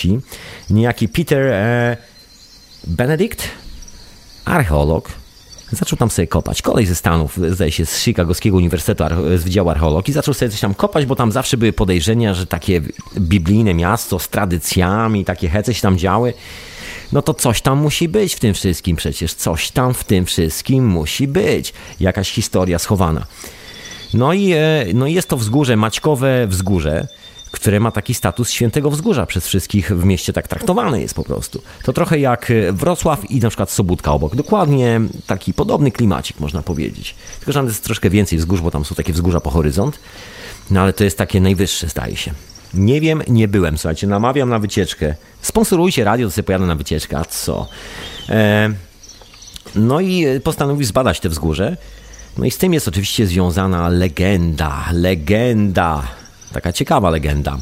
niejaki 0.70 1.08
Peter 1.08 1.52
Benedict, 2.86 3.48
archeolog, 4.44 5.08
zaczął 5.72 5.98
tam 5.98 6.10
sobie 6.10 6.28
kopać. 6.28 6.62
Kolej 6.62 6.86
ze 6.86 6.94
Stanów, 6.94 7.38
zdaje 7.50 7.72
się, 7.72 7.86
z 7.86 7.98
Chicagowskiego 7.98 8.56
Uniwersytetu 8.56 9.04
z 9.36 9.42
Wydziału 9.42 9.70
Archeologii, 9.70 10.14
zaczął 10.14 10.34
sobie 10.34 10.50
coś 10.50 10.60
tam 10.60 10.74
kopać, 10.74 11.06
bo 11.06 11.16
tam 11.16 11.32
zawsze 11.32 11.56
były 11.56 11.72
podejrzenia, 11.72 12.34
że 12.34 12.46
takie 12.46 12.80
biblijne 13.18 13.74
miasto 13.74 14.18
z 14.18 14.28
tradycjami, 14.28 15.24
takie 15.24 15.48
hece 15.48 15.74
się 15.74 15.82
tam 15.82 15.98
działy. 15.98 16.34
No 17.12 17.22
to 17.22 17.34
coś 17.34 17.62
tam 17.62 17.78
musi 17.78 18.08
być 18.08 18.34
w 18.34 18.40
tym 18.40 18.54
wszystkim 18.54 18.96
przecież, 18.96 19.34
coś 19.34 19.70
tam 19.70 19.94
w 19.94 20.04
tym 20.04 20.24
wszystkim 20.24 20.86
musi 20.86 21.28
być. 21.28 21.72
Jakaś 22.00 22.30
historia 22.30 22.78
schowana. 22.78 23.26
No 24.14 24.32
i, 24.32 24.52
e, 24.52 24.86
no 24.94 25.06
i 25.06 25.14
jest 25.14 25.28
to 25.28 25.36
wzgórze, 25.36 25.76
Maćkowe 25.76 26.46
wzgórze, 26.46 27.08
które 27.54 27.80
ma 27.80 27.90
taki 27.90 28.14
status 28.14 28.50
świętego 28.50 28.90
wzgórza 28.90 29.26
przez 29.26 29.46
wszystkich 29.46 29.90
w 29.90 30.04
mieście 30.04 30.32
tak 30.32 30.48
traktowane 30.48 31.00
jest 31.00 31.14
po 31.14 31.24
prostu. 31.24 31.62
To 31.84 31.92
trochę 31.92 32.18
jak 32.18 32.52
Wrocław 32.72 33.30
i 33.30 33.40
na 33.40 33.48
przykład 33.48 33.70
Sobótka 33.70 34.12
obok. 34.12 34.36
Dokładnie 34.36 35.00
taki 35.26 35.54
podobny 35.54 35.90
klimacik 35.90 36.40
można 36.40 36.62
powiedzieć. 36.62 37.14
Tylko, 37.38 37.52
że 37.52 37.58
tam 37.58 37.66
jest 37.66 37.84
troszkę 37.84 38.10
więcej 38.10 38.38
wzgórz, 38.38 38.60
bo 38.60 38.70
tam 38.70 38.84
są 38.84 38.94
takie 38.94 39.12
wzgórza 39.12 39.40
po 39.40 39.50
horyzont. 39.50 39.98
No 40.70 40.80
ale 40.80 40.92
to 40.92 41.04
jest 41.04 41.18
takie 41.18 41.40
najwyższe, 41.40 41.88
zdaje 41.88 42.16
się. 42.16 42.32
Nie 42.74 43.00
wiem, 43.00 43.22
nie 43.28 43.48
byłem, 43.48 43.78
słuchajcie, 43.78 44.06
namawiam 44.06 44.48
na 44.48 44.58
wycieczkę. 44.58 45.14
Sponsorujcie 45.40 46.04
radio, 46.04 46.26
to 46.26 46.32
sobie 46.32 46.46
pojadę 46.46 46.66
na 46.66 46.74
wycieczkę, 46.74 47.18
a 47.18 47.24
co? 47.24 47.68
E, 48.28 48.70
no 49.74 50.00
i 50.00 50.26
postanowił 50.44 50.84
zbadać 50.84 51.20
te 51.20 51.28
wzgórze. 51.28 51.76
No 52.38 52.44
i 52.44 52.50
z 52.50 52.58
tym 52.58 52.74
jest 52.74 52.88
oczywiście 52.88 53.26
związana 53.26 53.88
legenda, 53.88 54.84
legenda 54.92 56.02
Taka 56.54 56.72
ciekawa 56.72 57.10
legenda. 57.10 57.58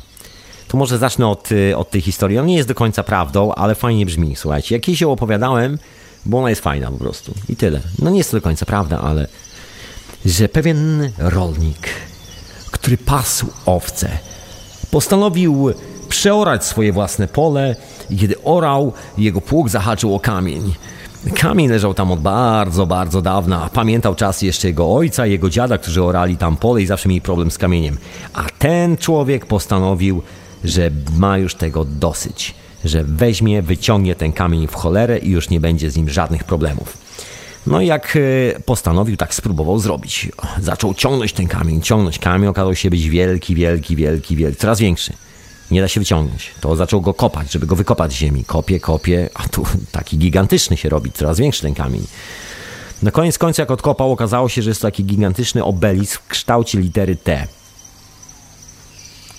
To 0.68 0.76
może 0.76 0.98
zacznę 0.98 1.28
od, 1.28 1.52
y, 1.52 1.76
od 1.76 1.90
tej 1.90 2.00
historii. 2.00 2.38
On 2.38 2.46
nie 2.46 2.56
jest 2.56 2.68
do 2.68 2.74
końca 2.74 3.02
prawdą, 3.02 3.52
ale 3.54 3.74
fajnie 3.74 4.06
brzmi. 4.06 4.36
Słuchajcie, 4.36 4.74
jak 4.74 4.96
się 4.96 5.08
opowiadałem, 5.08 5.78
bo 6.26 6.38
ona 6.38 6.50
jest 6.50 6.62
fajna 6.62 6.90
po 6.90 6.98
prostu. 6.98 7.34
I 7.48 7.56
tyle. 7.56 7.80
No 7.98 8.10
nie 8.10 8.18
jest 8.18 8.30
to 8.30 8.36
do 8.36 8.40
końca 8.40 8.66
prawda, 8.66 9.00
ale 9.00 9.28
że 10.24 10.48
pewien 10.48 11.10
rolnik, 11.18 11.88
który 12.70 12.98
pasł 12.98 13.46
owce, 13.66 14.08
postanowił 14.90 15.74
przeorać 16.08 16.64
swoje 16.64 16.92
własne 16.92 17.28
pole 17.28 17.76
i 18.10 18.16
kiedy 18.16 18.42
orał, 18.42 18.92
jego 19.18 19.40
pług 19.40 19.68
zahaczył 19.68 20.14
o 20.14 20.20
kamień. 20.20 20.74
Kamień 21.30 21.68
leżał 21.68 21.94
tam 21.94 22.12
od 22.12 22.20
bardzo, 22.20 22.86
bardzo 22.86 23.22
dawna. 23.22 23.70
Pamiętał 23.72 24.14
czas 24.14 24.42
jeszcze 24.42 24.68
jego 24.68 24.94
ojca, 24.94 25.26
jego 25.26 25.50
dziada, 25.50 25.78
którzy 25.78 26.04
orali 26.04 26.36
tam 26.36 26.56
pole 26.56 26.82
i 26.82 26.86
zawsze 26.86 27.08
mieli 27.08 27.20
problem 27.20 27.50
z 27.50 27.58
kamieniem. 27.58 27.96
A 28.34 28.44
ten 28.58 28.96
człowiek 28.96 29.46
postanowił, 29.46 30.22
że 30.64 30.90
ma 31.16 31.38
już 31.38 31.54
tego 31.54 31.84
dosyć. 31.84 32.54
Że 32.84 33.04
weźmie, 33.04 33.62
wyciągnie 33.62 34.14
ten 34.14 34.32
kamień 34.32 34.66
w 34.66 34.74
cholerę 34.74 35.18
i 35.18 35.30
już 35.30 35.50
nie 35.50 35.60
będzie 35.60 35.90
z 35.90 35.96
nim 35.96 36.10
żadnych 36.10 36.44
problemów. 36.44 36.98
No 37.66 37.80
i 37.80 37.86
jak 37.86 38.16
e, 38.56 38.60
postanowił, 38.60 39.16
tak 39.16 39.34
spróbował 39.34 39.78
zrobić. 39.78 40.28
Zaczął 40.60 40.94
ciągnąć 40.94 41.32
ten 41.32 41.48
kamień, 41.48 41.80
ciągnąć 41.80 42.18
kamień, 42.18 42.48
okazał 42.48 42.74
się 42.74 42.90
być 42.90 43.10
wielki, 43.10 43.54
wielki, 43.54 43.96
wielki, 43.96 44.36
wielki, 44.36 44.58
coraz 44.58 44.80
większy 44.80 45.12
nie 45.72 45.80
da 45.80 45.88
się 45.88 46.00
wyciągnąć. 46.00 46.50
To 46.60 46.76
zaczął 46.76 47.00
go 47.00 47.14
kopać, 47.14 47.52
żeby 47.52 47.66
go 47.66 47.76
wykopać 47.76 48.12
z 48.12 48.14
ziemi. 48.14 48.44
Kopie, 48.44 48.80
kopie, 48.80 49.30
a 49.34 49.48
tu 49.48 49.66
taki 49.92 50.18
gigantyczny 50.18 50.76
się 50.76 50.88
robi, 50.88 51.12
coraz 51.12 51.38
większy 51.38 51.62
ten 51.62 51.74
kamień. 51.74 52.06
Na 53.02 53.10
koniec 53.10 53.38
końca, 53.38 53.62
jak 53.62 53.70
odkopał, 53.70 54.12
okazało 54.12 54.48
się, 54.48 54.62
że 54.62 54.70
jest 54.70 54.80
to 54.80 54.88
taki 54.88 55.04
gigantyczny 55.04 55.64
obelisk 55.64 56.22
w 56.22 56.28
kształcie 56.28 56.78
litery 56.78 57.16
T. 57.16 57.46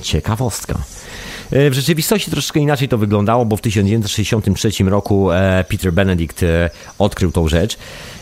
Ciekawostka. 0.01 0.75
E, 1.53 1.69
w 1.69 1.73
rzeczywistości 1.73 2.31
troszeczkę 2.31 2.59
inaczej 2.59 2.87
to 2.87 2.97
wyglądało, 2.97 3.45
bo 3.45 3.57
w 3.57 3.61
1963 3.61 4.83
roku 4.83 5.31
e, 5.31 5.65
Peter 5.69 5.93
Benedict 5.93 6.43
e, 6.43 6.69
odkrył 6.99 7.31
tą 7.31 7.47
rzecz 7.47 7.77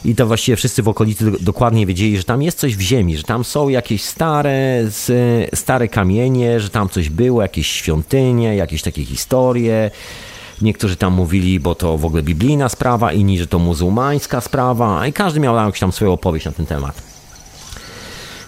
i 0.06 0.16
to 0.16 0.28
właściwie 0.28 0.56
wszyscy 0.56 0.84
w 0.84 0.88
okolicy 0.88 1.32
dokładnie 1.40 1.86
wiedzieli, 1.86 2.18
że 2.18 2.24
tam 2.24 2.42
jest 2.42 2.60
coś 2.60 2.76
w 2.76 2.82
ziemi, 2.82 3.18
że 3.18 3.24
tam 3.24 3.44
są 3.44 3.70
jakieś 3.70 4.04
stare, 4.04 4.84
stare 5.54 5.88
kamienie, 5.88 6.60
że 6.60 6.70
tam 6.70 6.90
coś 6.90 7.10
było, 7.10 7.42
jakieś 7.42 7.68
świątynie, 7.68 8.56
jakieś 8.56 8.82
takie 8.82 9.06
historie. 9.06 9.92
Niektórzy 10.62 10.96
tam 10.96 11.14
mówili, 11.14 11.60
bo 11.60 11.76
to 11.76 11.98
w 11.98 12.06
ogóle 12.06 12.24
biblijna 12.24 12.70
sprawa, 12.70 13.14
inni, 13.14 13.40
że 13.40 13.48
to 13.48 13.60
muzułmańska 13.60 14.42
sprawa, 14.42 15.08
i 15.08 15.14
każdy 15.14 15.40
miał 15.40 15.56
jakąś 15.56 15.80
tam 15.80 15.92
swoją 15.92 16.14
opowieść 16.14 16.46
na 16.46 16.52
ten 16.52 16.66
temat. 16.66 17.02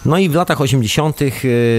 No 0.04 0.18
i 0.18 0.28
w 0.28 0.34
latach 0.34 0.60
80. 0.60 1.20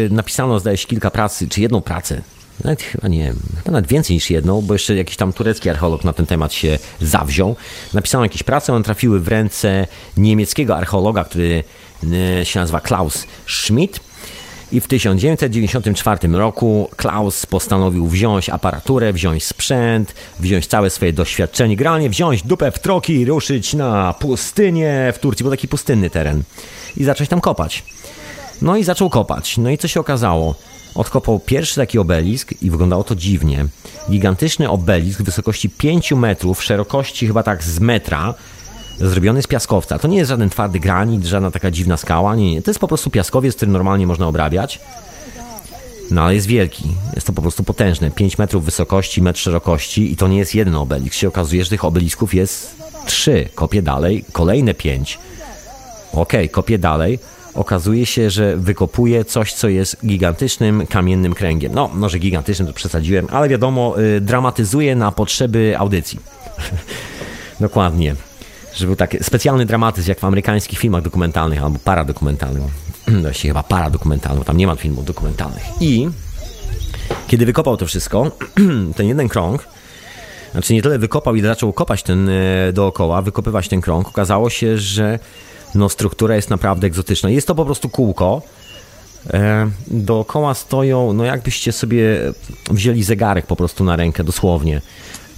napisano, 0.09 0.59
zdaje 0.59 0.77
się, 0.77 0.87
kilka 0.87 1.11
pracy, 1.11 1.49
czy 1.49 1.61
jedną 1.61 1.81
pracę 1.81 2.21
nawet 2.63 2.81
chyba 2.81 3.07
nie 3.07 3.33
chyba 3.57 3.71
nawet 3.71 3.87
więcej 3.87 4.13
niż 4.13 4.29
jedną, 4.29 4.61
bo 4.61 4.73
jeszcze 4.73 4.95
jakiś 4.95 5.17
tam 5.17 5.33
turecki 5.33 5.69
archeolog 5.69 6.03
na 6.03 6.13
ten 6.13 6.25
temat 6.25 6.53
się 6.53 6.79
zawziął. 7.01 7.55
Napisano 7.93 8.25
jakieś 8.25 8.43
prace, 8.43 8.73
one 8.73 8.83
trafiły 8.83 9.19
w 9.19 9.27
ręce 9.27 9.87
niemieckiego 10.17 10.77
archeologa, 10.77 11.23
który 11.23 11.63
e, 12.39 12.45
się 12.45 12.59
nazywa 12.59 12.79
Klaus 12.79 13.27
Schmidt. 13.47 13.99
I 14.71 14.81
w 14.81 14.87
1994 14.87 16.27
roku 16.27 16.89
Klaus 16.95 17.45
postanowił 17.45 18.07
wziąć 18.07 18.49
aparaturę, 18.49 19.13
wziąć 19.13 19.43
sprzęt, 19.43 20.15
wziąć 20.39 20.67
całe 20.67 20.89
swoje 20.89 21.13
doświadczenie, 21.13 21.75
granie, 21.75 22.09
wziąć 22.09 22.43
dupę 22.43 22.71
w 22.71 22.79
troki 22.79 23.13
i 23.13 23.25
ruszyć 23.25 23.73
na 23.73 24.13
pustynię 24.13 25.13
w 25.15 25.19
Turcji, 25.19 25.43
bo 25.43 25.49
taki 25.49 25.67
pustynny 25.67 26.09
teren. 26.09 26.43
I 26.97 27.03
zacząć 27.03 27.29
tam 27.29 27.41
kopać. 27.41 27.83
No 28.61 28.77
i 28.77 28.83
zaczął 28.83 29.09
kopać. 29.09 29.57
No 29.57 29.69
i 29.69 29.77
co 29.77 29.87
się 29.87 29.99
okazało? 29.99 30.55
Odkopał 30.95 31.39
pierwszy 31.39 31.75
taki 31.75 31.99
obelisk 31.99 32.53
i 32.61 32.69
wyglądało 32.69 33.03
to 33.03 33.15
dziwnie. 33.15 33.65
Gigantyczny 34.09 34.69
obelisk 34.69 35.21
wysokości 35.21 35.69
5 35.69 36.11
metrów, 36.11 36.63
szerokości 36.63 37.27
chyba 37.27 37.43
tak 37.43 37.63
z 37.63 37.79
metra, 37.79 38.33
zrobiony 38.99 39.41
z 39.41 39.47
piaskowca. 39.47 39.99
To 39.99 40.07
nie 40.07 40.17
jest 40.17 40.29
żaden 40.29 40.49
twardy 40.49 40.79
granit, 40.79 41.25
żadna 41.25 41.51
taka 41.51 41.71
dziwna 41.71 41.97
skała, 41.97 42.35
nie, 42.35 42.51
nie. 42.51 42.61
To 42.61 42.71
jest 42.71 42.79
po 42.79 42.87
prostu 42.87 43.09
piaskowiec, 43.09 43.55
który 43.55 43.71
normalnie 43.71 44.07
można 44.07 44.27
obrabiać. 44.27 44.79
No 46.11 46.21
ale 46.21 46.35
jest 46.35 46.47
wielki, 46.47 46.83
jest 47.15 47.27
to 47.27 47.33
po 47.33 47.41
prostu 47.41 47.63
potężne. 47.63 48.11
5 48.11 48.37
metrów 48.37 48.65
wysokości, 48.65 49.21
metr 49.21 49.39
szerokości 49.39 50.11
i 50.11 50.15
to 50.15 50.27
nie 50.27 50.37
jest 50.37 50.55
jeden 50.55 50.75
obelisk. 50.75 51.15
Się 51.15 51.27
okazuje, 51.27 51.63
że 51.63 51.69
tych 51.69 51.85
obelisków 51.85 52.33
jest 52.33 52.75
3. 53.05 53.49
Kopię 53.55 53.81
dalej, 53.81 54.25
kolejne 54.31 54.73
5. 54.73 55.19
Okej, 56.11 56.21
okay, 56.21 56.49
kopię 56.49 56.77
dalej. 56.77 57.19
Okazuje 57.55 58.05
się, 58.05 58.29
że 58.29 58.57
wykopuje 58.57 59.25
coś, 59.25 59.53
co 59.53 59.69
jest 59.69 60.05
gigantycznym 60.05 60.87
kamiennym 60.87 61.33
kręgiem. 61.33 61.73
No, 61.73 61.89
może 61.93 62.19
gigantycznym 62.19 62.67
to 62.67 62.73
przesadziłem, 62.73 63.27
ale 63.31 63.49
wiadomo, 63.49 63.95
y, 64.17 64.21
dramatyzuje 64.21 64.95
na 64.95 65.11
potrzeby 65.11 65.75
audycji. 65.77 66.19
Dokładnie 67.59 68.15
że 68.75 68.85
był 68.85 68.95
taki 68.95 69.23
specjalny 69.23 69.65
dramatyzm, 69.65 70.09
jak 70.09 70.19
w 70.19 70.23
amerykańskich 70.23 70.79
filmach 70.79 71.01
dokumentalnych 71.01 71.63
albo 71.63 71.79
paradokumentalnych. 71.79 72.63
Właściwie 73.21 73.49
chyba 73.49 73.63
paradokumentalnych, 73.63 74.45
tam 74.45 74.57
nie 74.57 74.67
ma 74.67 74.75
filmów 74.75 75.05
dokumentalnych. 75.05 75.63
I 75.79 76.09
kiedy 77.27 77.45
wykopał 77.45 77.77
to 77.77 77.85
wszystko, 77.85 78.31
ten 78.97 79.07
jeden 79.07 79.29
krąg, 79.29 79.67
znaczy 80.51 80.73
nie 80.73 80.81
tyle 80.81 80.99
wykopał, 80.99 81.35
ile 81.35 81.47
zaczął 81.47 81.73
kopać 81.73 82.03
ten 82.03 82.29
e, 82.29 82.73
dookoła, 82.73 83.21
wykopywać 83.21 83.67
ten 83.67 83.81
krąg, 83.81 84.07
okazało 84.07 84.49
się, 84.49 84.77
że 84.77 85.19
no, 85.75 85.89
struktura 85.89 86.35
jest 86.35 86.49
naprawdę 86.49 86.87
egzotyczna. 86.87 87.29
Jest 87.29 87.47
to 87.47 87.55
po 87.55 87.65
prostu 87.65 87.89
kółko. 87.89 88.41
E, 89.33 89.69
dookoła 89.87 90.53
stoją, 90.53 91.13
no 91.13 91.23
jakbyście 91.23 91.71
sobie 91.71 92.19
wzięli 92.71 93.03
zegarek 93.03 93.45
po 93.45 93.55
prostu 93.55 93.83
na 93.83 93.95
rękę, 93.95 94.23
dosłownie 94.23 94.81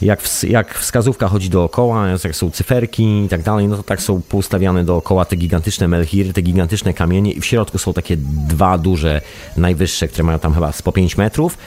jak, 0.02 0.22
w, 0.22 0.44
jak 0.44 0.74
wskazówka 0.74 1.28
chodzi 1.28 1.50
dookoła, 1.50 2.08
jak 2.24 2.36
są 2.36 2.52
cyferki 2.52 3.24
i 3.26 3.30
tak 3.30 3.42
dalej, 3.42 3.68
no 3.68 3.78
to 3.78 3.84
tak 3.84 4.02
są 4.02 4.22
poustawiane 4.22 4.84
dookoła 4.84 5.26
te 5.26 5.36
gigantyczne 5.36 5.88
melchiry, 5.88 6.34
te 6.34 6.42
gigantyczne 6.42 6.94
kamienie 6.94 7.32
i 7.32 7.42
w 7.42 7.46
środku 7.46 7.78
są 7.78 7.94
takie 7.94 8.18
dwa 8.48 8.78
duże, 8.78 9.22
najwyższe, 9.58 10.08
które 10.08 10.24
mają 10.24 10.40
tam 10.40 10.54
chyba 10.54 10.74
po 10.84 10.92
5 10.92 11.18
metrów. 11.18 11.58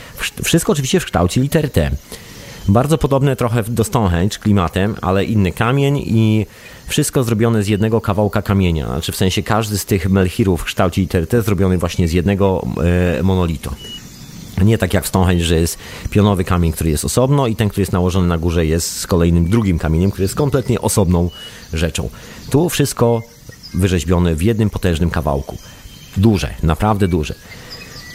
Wszystko 0.45 0.73
oczywiście 0.73 1.01
w 1.01 1.05
kształcie 1.05 1.41
litery 1.41 1.69
T. 1.69 1.91
Bardzo 2.69 2.99
podobne 2.99 3.37
trochę 3.37 3.63
do 3.63 3.85
Stonehenge 3.85 4.39
klimatem, 4.39 4.95
ale 5.03 5.25
inny 5.25 5.53
kamień 5.53 5.99
i 5.99 6.47
wszystko 6.91 7.25
zrobione 7.25 7.63
z 7.63 7.69
jednego 7.69 8.01
kawałka 8.01 8.43
kamienia. 8.43 8.87
Znaczy 8.87 9.13
w 9.13 9.17
sensie 9.17 9.43
każdy 9.43 9.79
z 9.79 9.85
tych 9.85 10.11
melchirów 10.11 10.61
w 10.61 10.65
kształcie 10.65 11.01
litery 11.01 11.27
T 11.27 11.43
zrobiony 11.43 11.79
właśnie 11.79 12.09
z 12.09 12.13
jednego 12.13 12.67
e. 12.85 13.23
Nie 14.65 14.79
tak 14.79 14.95
jak 14.95 15.05
w 15.05 15.09
Stonehenge, 15.09 15.45
że 15.45 15.61
jest 15.61 15.79
pionowy 16.11 16.45
kamień, 16.45 16.73
który 16.73 16.91
jest 16.91 17.05
osobno 17.05 17.47
i 17.47 17.57
ten, 17.57 17.69
który 17.69 17.83
jest 17.83 17.93
nałożony 17.93 18.29
na 18.29 18.39
górze 18.39 18.67
jest 18.67 19.01
z 19.01 19.07
kolejnym 19.07 19.51
drugim 19.51 19.79
kamieniem, 19.79 20.11
który 20.11 20.25
jest 20.25 20.35
kompletnie 20.35 20.81
osobną 20.81 21.31
rzeczą. 21.73 22.11
Tu 22.51 22.69
wszystko 22.69 23.23
wyrzeźbione 23.75 24.35
w 24.35 24.43
jednym 24.43 24.71
potężnym 24.71 25.11
kawałku. 25.11 25.57
Duże, 26.17 26.55
naprawdę 26.63 27.09
duże. 27.09 27.35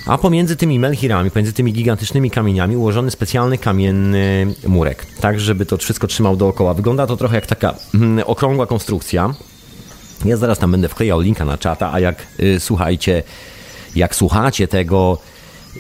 A 0.06 0.18
pomiędzy 0.18 0.56
tymi 0.56 0.80
melchirami, 0.80 1.32
pomiędzy 1.32 1.54
tymi 1.54 1.74
gigantycznymi 1.74 2.32
kamieniami 2.32 2.78
ułożony 2.78 3.12
specjalny 3.12 3.58
kamienny 3.58 4.54
murek, 4.68 5.06
tak 5.20 5.40
żeby 5.40 5.66
to 5.66 5.78
wszystko 5.78 6.08
trzymał 6.08 6.36
dookoła. 6.36 6.74
Wygląda 6.74 7.08
to 7.08 7.18
trochę 7.18 7.36
jak 7.36 7.46
taka 7.46 7.76
mm, 7.94 8.24
okrągła 8.28 8.66
konstrukcja. 8.68 9.34
Ja 10.26 10.38
zaraz 10.38 10.60
tam 10.60 10.72
będę 10.72 10.90
wklejał 10.90 11.20
linka 11.20 11.46
na 11.46 11.58
czata, 11.58 11.94
a 11.94 12.00
jak 12.00 12.28
y, 12.40 12.60
słuchajcie, 12.60 13.24
jak 13.96 14.16
słuchacie 14.16 14.68
tego 14.68 15.18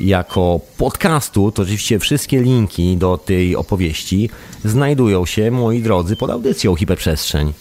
jako 0.02 0.60
podcastu, 0.78 1.52
to 1.52 1.62
oczywiście 1.62 2.00
wszystkie 2.00 2.42
linki 2.42 2.98
do 2.98 3.18
tej 3.18 3.56
opowieści 3.56 4.30
znajdują 4.66 5.26
się, 5.26 5.52
moi 5.52 5.82
drodzy, 5.82 6.16
pod 6.16 6.30
audycją 6.30 6.76
Hiperprzestrzeń. 6.76 7.54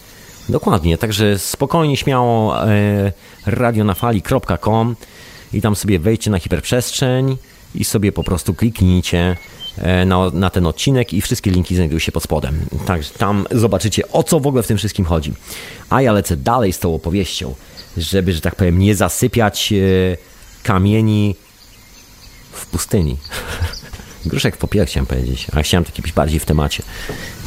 Dokładnie, 0.48 0.98
także 0.98 1.38
spokojnie, 1.38 1.96
śmiało 1.96 2.62
e, 2.68 3.12
radionafali.com 3.46 4.96
i 5.54 5.60
tam 5.60 5.76
sobie 5.76 5.98
wejdźcie 5.98 6.30
na 6.30 6.38
hiperprzestrzeń 6.38 7.36
i 7.74 7.84
sobie 7.84 8.12
po 8.12 8.24
prostu 8.24 8.54
kliknijcie 8.54 9.36
e, 9.78 10.04
na, 10.04 10.30
na, 10.30 10.50
ten 10.50 10.66
odcinek 10.66 11.12
i 11.12 11.20
wszystkie 11.20 11.50
linki 11.50 11.76
znajdują 11.76 11.98
się 11.98 12.12
pod 12.12 12.22
spodem. 12.22 12.60
Także 12.86 13.10
tam 13.10 13.46
zobaczycie 13.50 14.12
o 14.12 14.22
co 14.22 14.40
w 14.40 14.46
ogóle 14.46 14.62
w 14.62 14.66
tym 14.66 14.78
wszystkim 14.78 15.04
chodzi. 15.04 15.32
A 15.90 16.02
ja 16.02 16.12
lecę 16.12 16.36
dalej 16.36 16.72
z 16.72 16.78
tą 16.78 16.94
opowieścią, 16.94 17.54
żeby, 17.96 18.32
że 18.32 18.40
tak 18.40 18.56
powiem, 18.56 18.78
nie 18.78 18.94
zasypiać 18.94 19.72
e, 19.72 19.76
kamieni 20.62 21.36
w 22.52 22.66
pustyni. 22.66 23.16
Gruszek 24.26 24.56
w 24.56 24.58
popiele 24.58 24.86
chciałem 24.86 25.06
powiedzieć, 25.06 25.46
a 25.52 25.62
chciałem 25.62 25.84
taki 25.84 26.02
być 26.02 26.12
bardziej 26.12 26.40
w 26.40 26.44
temacie. 26.44 26.82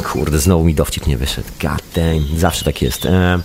Kurde, 0.03 0.39
znowu 0.39 0.63
mi 0.63 0.73
dowcip 0.73 1.07
nie 1.07 1.17
wyszedł. 1.17 1.47
God 1.61 1.81
damn, 1.95 2.39
zawsze 2.39 2.65
tak 2.65 2.81
jest. 2.81 3.05
E, 3.05 3.39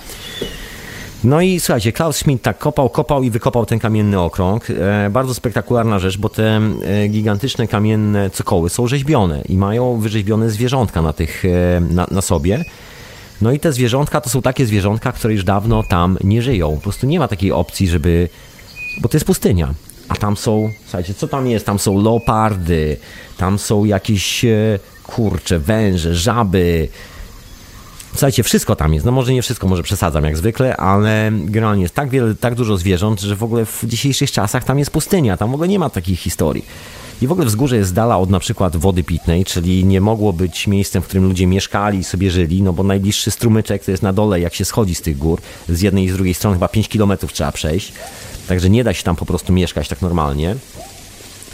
no 1.24 1.40
i 1.40 1.60
słuchajcie, 1.60 1.92
Klaus 1.92 2.16
Schmidt 2.16 2.42
tak 2.42 2.58
kopał, 2.58 2.90
kopał 2.90 3.22
i 3.22 3.30
wykopał 3.30 3.66
ten 3.66 3.78
kamienny 3.78 4.20
okrąg. 4.20 4.70
E, 4.70 5.10
bardzo 5.10 5.34
spektakularna 5.34 5.98
rzecz, 5.98 6.18
bo 6.18 6.28
te 6.28 6.60
e, 6.84 7.08
gigantyczne 7.08 7.68
kamienne 7.68 8.30
cokoły 8.30 8.70
są 8.70 8.86
rzeźbione 8.86 9.42
i 9.48 9.56
mają 9.56 10.00
wyrzeźbione 10.00 10.50
zwierzątka 10.50 11.02
na, 11.02 11.12
tych, 11.12 11.42
na, 11.90 12.06
na 12.10 12.20
sobie. 12.20 12.64
No 13.42 13.52
i 13.52 13.60
te 13.60 13.72
zwierzątka 13.72 14.20
to 14.20 14.30
są 14.30 14.42
takie 14.42 14.66
zwierzątka, 14.66 15.12
które 15.12 15.34
już 15.34 15.44
dawno 15.44 15.82
tam 15.82 16.18
nie 16.24 16.42
żyją. 16.42 16.74
Po 16.74 16.80
prostu 16.80 17.06
nie 17.06 17.18
ma 17.18 17.28
takiej 17.28 17.52
opcji, 17.52 17.88
żeby... 17.88 18.28
Bo 19.00 19.08
to 19.08 19.16
jest 19.16 19.26
pustynia. 19.26 19.74
A 20.08 20.14
tam 20.14 20.36
są, 20.36 20.70
słuchajcie, 20.82 21.14
co 21.14 21.28
tam 21.28 21.46
jest? 21.46 21.66
Tam 21.66 21.78
są 21.78 22.02
leopardy, 22.02 22.96
tam 23.36 23.58
są 23.58 23.84
jakieś 23.84 24.44
e, 24.44 24.78
kurcze, 25.02 25.58
węże, 25.58 26.14
żaby. 26.14 26.88
Słuchajcie, 28.12 28.42
wszystko 28.42 28.76
tam 28.76 28.94
jest. 28.94 29.06
No 29.06 29.12
może 29.12 29.32
nie 29.32 29.42
wszystko, 29.42 29.68
może 29.68 29.82
przesadzam 29.82 30.24
jak 30.24 30.36
zwykle, 30.36 30.76
ale 30.76 31.32
generalnie 31.34 31.82
jest 31.82 31.94
tak 31.94 32.10
wiele, 32.10 32.34
tak 32.34 32.54
dużo 32.54 32.76
zwierząt, 32.76 33.20
że 33.20 33.36
w 33.36 33.42
ogóle 33.42 33.66
w 33.66 33.84
dzisiejszych 33.84 34.32
czasach 34.32 34.64
tam 34.64 34.78
jest 34.78 34.90
pustynia, 34.90 35.36
tam 35.36 35.50
w 35.50 35.54
ogóle 35.54 35.68
nie 35.68 35.78
ma 35.78 35.90
takich 35.90 36.20
historii. 36.20 36.64
I 37.22 37.26
w 37.26 37.32
ogóle 37.32 37.46
wzgórze 37.46 37.76
jest 37.76 37.94
dala 37.94 38.18
od 38.18 38.30
na 38.30 38.40
przykład 38.40 38.76
wody 38.76 39.04
pitnej, 39.04 39.44
czyli 39.44 39.84
nie 39.84 40.00
mogło 40.00 40.32
być 40.32 40.66
miejscem, 40.66 41.02
w 41.02 41.06
którym 41.06 41.24
ludzie 41.24 41.46
mieszkali 41.46 41.98
i 41.98 42.04
sobie 42.04 42.30
żyli, 42.30 42.62
no 42.62 42.72
bo 42.72 42.82
najbliższy 42.82 43.30
strumyczek 43.30 43.84
to 43.84 43.90
jest 43.90 44.02
na 44.02 44.12
dole, 44.12 44.40
jak 44.40 44.54
się 44.54 44.64
schodzi 44.64 44.94
z 44.94 45.02
tych 45.02 45.18
gór. 45.18 45.40
Z 45.68 45.80
jednej 45.80 46.04
i 46.04 46.10
z 46.10 46.14
drugiej 46.14 46.34
strony 46.34 46.56
chyba 46.56 46.68
5 46.68 46.88
kilometrów 46.88 47.32
trzeba 47.32 47.52
przejść. 47.52 47.92
Także 48.48 48.70
nie 48.70 48.84
da 48.84 48.94
się 48.94 49.02
tam 49.02 49.16
po 49.16 49.26
prostu 49.26 49.52
mieszkać 49.52 49.88
tak 49.88 50.02
normalnie. 50.02 50.56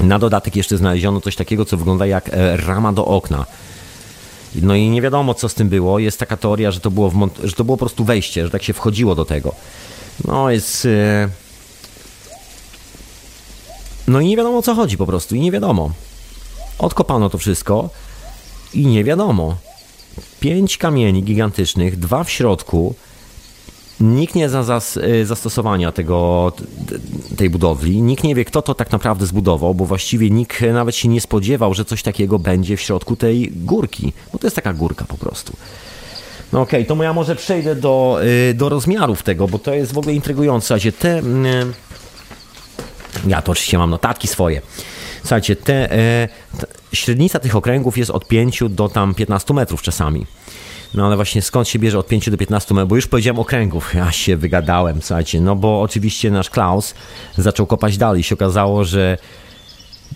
Na 0.00 0.18
dodatek 0.18 0.56
jeszcze 0.56 0.76
znaleziono 0.76 1.20
coś 1.20 1.36
takiego, 1.36 1.64
co 1.64 1.76
wygląda 1.76 2.06
jak 2.06 2.28
e, 2.28 2.56
rama 2.56 2.92
do 2.92 3.04
okna. 3.04 3.46
No 4.54 4.74
i 4.74 4.90
nie 4.90 5.02
wiadomo, 5.02 5.34
co 5.34 5.48
z 5.48 5.54
tym 5.54 5.68
było. 5.68 5.98
Jest 5.98 6.18
taka 6.18 6.36
teoria, 6.36 6.70
że 6.70 6.80
to 6.80 6.90
było, 6.90 7.12
że 7.44 7.52
to 7.52 7.64
było 7.64 7.76
po 7.76 7.80
prostu 7.80 8.04
wejście, 8.04 8.44
że 8.44 8.50
tak 8.50 8.62
się 8.62 8.72
wchodziło 8.72 9.14
do 9.14 9.24
tego. 9.24 9.54
No 10.24 10.50
jest... 10.50 10.86
E, 10.86 11.28
no 14.08 14.20
i 14.20 14.28
nie 14.28 14.36
wiadomo, 14.36 14.58
o 14.58 14.62
co 14.62 14.74
chodzi 14.74 14.96
po 14.96 15.06
prostu. 15.06 15.34
I 15.34 15.40
nie 15.40 15.52
wiadomo. 15.52 15.90
Odkopano 16.78 17.30
to 17.30 17.38
wszystko 17.38 17.90
i 18.74 18.86
nie 18.86 19.04
wiadomo. 19.04 19.56
Pięć 20.40 20.78
kamieni 20.78 21.22
gigantycznych, 21.22 21.98
dwa 21.98 22.24
w 22.24 22.30
środku, 22.30 22.94
Nikt 24.00 24.34
nie 24.34 24.48
zna 24.48 24.62
zas, 24.62 24.96
y, 24.96 25.26
zastosowania 25.26 25.92
tego, 25.92 26.52
tej 27.36 27.50
budowli. 27.50 28.02
Nikt 28.02 28.24
nie 28.24 28.34
wie, 28.34 28.44
kto 28.44 28.62
to 28.62 28.74
tak 28.74 28.92
naprawdę 28.92 29.26
zbudował, 29.26 29.74
bo 29.74 29.84
właściwie 29.84 30.30
nikt 30.30 30.60
nawet 30.72 30.96
się 30.96 31.08
nie 31.08 31.20
spodziewał, 31.20 31.74
że 31.74 31.84
coś 31.84 32.02
takiego 32.02 32.38
będzie 32.38 32.76
w 32.76 32.80
środku 32.80 33.16
tej 33.16 33.52
górki, 33.56 34.12
bo 34.32 34.38
to 34.38 34.46
jest 34.46 34.56
taka 34.56 34.72
górka 34.72 35.04
po 35.04 35.18
prostu. 35.18 35.52
No 36.52 36.60
okej, 36.60 36.82
okay, 36.82 36.96
to 36.96 37.02
ja 37.02 37.12
może 37.12 37.36
przejdę 37.36 37.76
do, 37.76 38.20
y, 38.50 38.54
do 38.54 38.68
rozmiarów 38.68 39.22
tego, 39.22 39.48
bo 39.48 39.58
to 39.58 39.74
jest 39.74 39.92
w 39.92 39.98
ogóle 39.98 40.14
intrygujące. 40.14 40.66
Słuchajcie, 40.66 40.92
te... 40.92 41.18
Y, 41.18 41.22
ja 43.26 43.42
to 43.42 43.52
oczywiście 43.52 43.78
mam 43.78 43.90
notatki 43.90 44.28
swoje. 44.28 44.62
Słuchajcie, 45.20 45.56
te, 45.56 45.88
te, 45.88 46.66
średnica 46.92 47.38
tych 47.38 47.56
okręgów 47.56 47.98
jest 47.98 48.10
od 48.10 48.28
5 48.28 48.62
do 48.70 48.88
tam 48.88 49.14
15 49.14 49.54
metrów 49.54 49.82
czasami. 49.82 50.26
No 50.94 51.06
ale 51.06 51.16
właśnie 51.16 51.42
skąd 51.42 51.68
się 51.68 51.78
bierze 51.78 51.98
od 51.98 52.06
5 52.06 52.30
do 52.30 52.36
15 52.36 52.74
metrów? 52.74 52.88
Bo 52.88 52.96
już 52.96 53.06
powiedziałem 53.06 53.38
okręgów. 53.38 53.94
Ja 53.94 54.12
się 54.12 54.36
wygadałem, 54.36 55.02
słuchajcie. 55.02 55.40
No 55.40 55.56
bo 55.56 55.82
oczywiście 55.82 56.30
nasz 56.30 56.50
Klaus 56.50 56.94
zaczął 57.36 57.66
kopać 57.66 57.96
dalej. 57.96 58.22
się 58.22 58.34
okazało, 58.34 58.84
że 58.84 59.18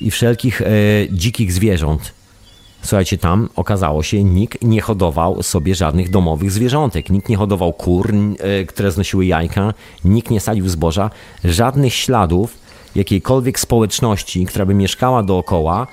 i 0.00 0.10
wszelkich 0.10 0.62
e, 0.62 0.66
dzikich 1.10 1.52
zwierząt. 1.52 2.19
Słuchajcie, 2.82 3.18
tam 3.18 3.48
okazało 3.56 4.02
się, 4.02 4.24
nikt 4.24 4.62
nie 4.62 4.80
hodował 4.80 5.42
sobie 5.42 5.74
żadnych 5.74 6.10
domowych 6.10 6.50
zwierzątek. 6.50 7.10
Nikt 7.10 7.28
nie 7.28 7.36
hodował 7.36 7.72
kur, 7.72 8.12
e, 8.38 8.64
które 8.64 8.90
znosiły 8.92 9.26
jajka, 9.26 9.74
nikt 10.04 10.30
nie 10.30 10.40
sadził 10.40 10.68
zboża. 10.68 11.10
Żadnych 11.44 11.94
śladów 11.94 12.58
jakiejkolwiek 12.94 13.60
społeczności, 13.60 14.46
która 14.46 14.66
by 14.66 14.74
mieszkała 14.74 15.22
dookoła 15.22 15.86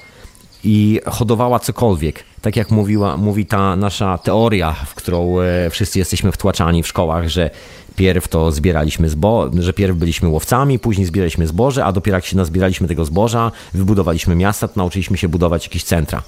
i 0.63 0.99
hodowała 1.05 1.59
cokolwiek. 1.59 2.23
Tak 2.41 2.55
jak 2.55 2.71
mówiła, 2.71 3.17
mówi 3.17 3.45
ta 3.45 3.75
nasza 3.75 4.17
teoria, 4.17 4.71
w 4.71 4.95
którą 4.95 5.39
e, 5.39 5.69
wszyscy 5.69 5.99
jesteśmy 5.99 6.31
wtłaczani 6.31 6.83
w 6.83 6.87
szkołach, 6.87 7.27
że 7.27 7.49
pierw 7.95 8.27
to 8.27 8.51
zbieraliśmy 8.51 9.09
zboże, 9.09 9.61
że 9.61 9.73
pierw 9.73 9.97
byliśmy 9.97 10.29
łowcami, 10.29 10.79
później 10.79 11.07
zbieraliśmy 11.07 11.47
zboże, 11.47 11.85
a 11.85 11.91
dopiero 11.91 12.17
jak 12.17 12.25
się 12.25 12.37
nazbieraliśmy 12.37 12.87
tego 12.87 13.05
zboża, 13.05 13.51
wybudowaliśmy 13.73 14.35
miasta, 14.35 14.67
to 14.67 14.73
nauczyliśmy 14.75 15.17
się 15.17 15.27
budować 15.27 15.65
jakieś 15.65 15.83
centra. 15.83 16.21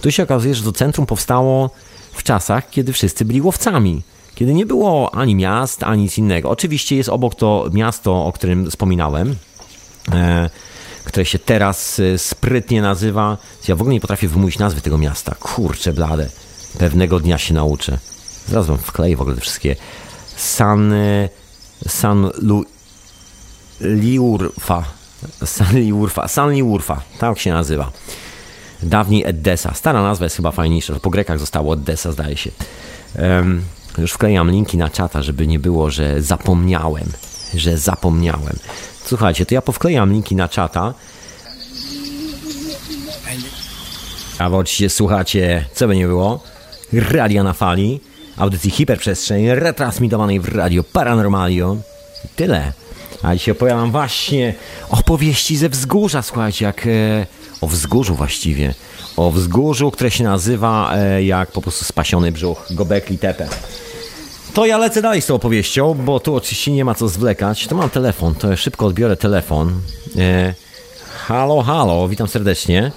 Tu 0.00 0.10
się 0.12 0.22
okazuje, 0.22 0.54
że 0.54 0.62
to 0.62 0.72
centrum 0.72 1.06
powstało 1.06 1.70
w 2.12 2.22
czasach, 2.22 2.70
kiedy 2.70 2.92
wszyscy 2.92 3.24
byli 3.24 3.42
łowcami. 3.42 4.02
Kiedy 4.34 4.54
nie 4.54 4.66
było 4.66 5.14
ani 5.14 5.34
miast, 5.34 5.82
ani 5.82 6.02
nic 6.02 6.18
innego. 6.18 6.50
Oczywiście 6.50 6.96
jest 6.96 7.08
obok 7.08 7.34
to 7.34 7.68
miasto, 7.72 8.26
o 8.26 8.32
którym 8.32 8.70
wspominałem, 8.70 9.36
e, 10.12 10.50
które 11.04 11.26
się 11.26 11.38
teraz 11.38 12.00
e, 12.00 12.18
sprytnie 12.18 12.82
nazywa. 12.82 13.38
Ja 13.68 13.76
w 13.76 13.80
ogóle 13.80 13.94
nie 13.94 14.00
potrafię 14.00 14.28
wymówić 14.28 14.58
nazwy 14.58 14.80
tego 14.80 14.98
miasta. 14.98 15.34
Kurczę 15.40 15.92
blade. 15.92 16.28
Pewnego 16.78 17.20
dnia 17.20 17.38
się 17.38 17.54
nauczę. 17.54 17.98
Zaraz 18.48 18.66
wam 18.66 18.78
wkleję 18.78 19.16
w 19.16 19.20
ogóle 19.20 19.36
te 19.36 19.42
wszystkie. 19.42 19.76
San... 20.36 20.92
E, 20.92 21.28
San 21.88 22.30
Lu... 22.38 22.64
Liurfa. 23.80 24.84
San 25.44 25.76
Liurfa. 25.76 26.28
San 26.28 26.52
Liurfa. 26.52 27.02
Tak 27.18 27.38
się 27.38 27.52
nazywa. 27.52 27.92
Dawniej 28.82 29.24
Edessa. 29.24 29.74
Stara 29.74 30.02
nazwa 30.02 30.24
jest 30.24 30.36
chyba 30.36 30.50
fajniejsza. 30.50 31.00
Po 31.00 31.10
Grekach 31.10 31.38
zostało 31.38 31.74
Edessa, 31.74 32.12
zdaje 32.12 32.36
się. 32.36 32.50
Um, 33.18 33.62
już 33.98 34.12
wklejam 34.12 34.50
linki 34.50 34.76
na 34.76 34.90
czata, 34.90 35.22
żeby 35.22 35.46
nie 35.46 35.58
było, 35.58 35.90
że 35.90 36.22
zapomniałem. 36.22 37.12
Że 37.54 37.78
zapomniałem. 37.78 38.56
Słuchajcie, 39.04 39.46
to 39.46 39.54
ja 39.54 39.62
powklejam 39.62 40.12
linki 40.12 40.36
na 40.36 40.48
czata. 40.48 40.94
A 44.38 44.50
wy 44.50 44.56
oczywiście 44.56 44.90
słuchacie, 44.90 45.64
co 45.74 45.88
by 45.88 45.96
nie 45.96 46.06
było, 46.06 46.42
Radia 46.92 47.42
na 47.42 47.52
Fali, 47.52 48.00
audycji 48.36 48.70
Hiperprzestrzeń, 48.70 49.48
retransmitowanej 49.48 50.40
w 50.40 50.48
Radio 50.48 50.84
Paranormalio. 50.84 51.76
Tyle. 52.36 52.72
A 53.22 53.34
dzisiaj 53.34 53.52
opowiadam 53.52 53.90
właśnie 53.90 54.54
opowieści 54.88 55.56
ze 55.56 55.68
wzgórza, 55.68 56.22
słuchajcie, 56.22 56.64
jak... 56.64 56.86
E, 56.86 57.26
o 57.60 57.66
wzgórzu 57.66 58.14
właściwie. 58.14 58.74
O 59.16 59.30
wzgórzu, 59.30 59.90
które 59.90 60.10
się 60.10 60.24
nazywa 60.24 60.94
e, 60.94 61.24
jak 61.24 61.52
po 61.52 61.62
prostu 61.62 61.84
spasiony 61.84 62.32
brzuch, 62.32 62.66
Gobekli 62.70 63.18
Tepe. 63.18 63.48
To 64.54 64.66
ja 64.66 64.78
lecę 64.78 65.02
dalej 65.02 65.22
z 65.22 65.26
tą 65.26 65.34
opowieścią, 65.34 65.94
bo 65.94 66.20
tu 66.20 66.34
oczywiście 66.34 66.72
nie 66.72 66.84
ma 66.84 66.94
co 66.94 67.08
zwlekać. 67.08 67.66
To 67.66 67.74
mam 67.74 67.90
telefon, 67.90 68.34
to 68.34 68.50
ja 68.50 68.56
szybko 68.56 68.86
odbiorę 68.86 69.16
telefon. 69.16 69.80
E, 70.18 70.54
halo, 71.26 71.62
halo, 71.62 72.08
witam 72.08 72.28
serdecznie. 72.28 72.92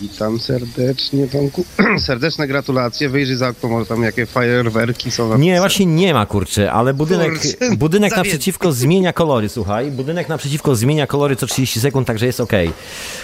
Witam 0.00 0.40
serdecznie, 0.40 1.28
Tomku. 1.28 1.64
Serdeczne 2.06 2.46
gratulacje. 2.46 3.08
Wyjrzyj 3.08 3.36
za 3.36 3.48
okno, 3.48 3.68
może 3.68 3.86
tam 3.86 4.02
jakie 4.02 4.26
fajerwerki 4.26 5.10
są. 5.10 5.38
Nie, 5.38 5.58
właśnie 5.58 5.86
nie 5.86 6.14
ma, 6.14 6.26
kurczę, 6.26 6.72
ale 6.72 6.94
budynek, 6.94 7.32
kurczę, 7.32 7.76
budynek 7.76 8.16
naprzeciwko 8.16 8.72
zmienia 8.72 9.12
kolory, 9.12 9.48
słuchaj. 9.48 9.90
Budynek 9.90 10.28
naprzeciwko 10.28 10.76
zmienia 10.76 11.06
kolory 11.06 11.36
co 11.36 11.46
30 11.46 11.80
sekund, 11.80 12.06
także 12.06 12.26
jest 12.26 12.40
ok. 12.40 12.52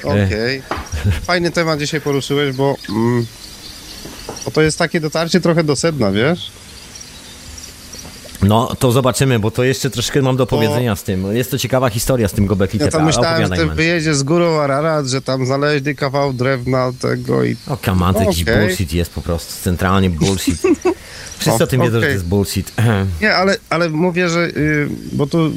Okej. 0.03 0.63
Okay. 0.63 1.13
Fajny 1.23 1.51
temat 1.51 1.79
dzisiaj 1.79 2.01
poruszyłeś, 2.01 2.57
bo, 2.57 2.77
mm, 2.89 3.27
bo 4.45 4.51
to 4.51 4.63
jest 4.63 4.79
takie 4.79 5.01
dotarcie 5.01 5.41
trochę 5.41 5.65
do 5.65 5.77
sedna, 5.77 6.13
wiesz? 6.13 6.51
No, 8.43 8.75
to 8.79 8.93
zobaczymy, 8.93 9.39
bo 9.39 9.51
to 9.51 9.65
jeszcze 9.65 9.91
troszkę 9.91 10.23
mam 10.23 10.37
do 10.37 10.47
powiedzenia 10.47 10.97
z 10.97 11.03
tym. 11.03 11.37
Jest 11.37 11.51
to 11.51 11.59
ciekawa 11.59 11.91
historia 11.91 12.29
z 12.29 12.33
tym 12.33 12.47
Gobekli 12.47 12.81
Ja 12.93 13.05
myślałem, 13.05 13.43
że 13.43 13.57
ten 13.57 13.75
wyjedzie 13.75 14.15
z 14.15 14.23
górą 14.23 14.61
Ararat, 14.61 15.07
że 15.07 15.23
tam 15.23 15.47
znaleźli 15.47 15.97
kawał 15.97 16.33
drewna 16.33 16.93
tego 17.01 17.45
i... 17.45 17.57
O, 17.69 17.77
kaman, 17.77 18.15
jakiś 18.15 18.43
okay. 18.43 18.67
bullshit 18.67 18.93
jest 18.93 19.11
po 19.11 19.23
prostu, 19.23 19.65
centralnie 19.65 20.11
bullshit. 20.11 20.63
Wszyscy 21.39 21.65
o, 21.65 21.67
tym 21.67 21.81
wiedzą, 21.81 21.99
okay. 21.99 22.01
że 22.01 22.07
to 22.07 22.13
jest 22.13 22.25
bullshit. 22.25 22.73
Nie, 23.23 23.35
ale, 23.35 23.57
ale 23.71 23.89
mówię, 23.89 24.29
że... 24.29 24.49
Yy, 24.49 24.89
bo 25.13 25.27
tu, 25.27 25.53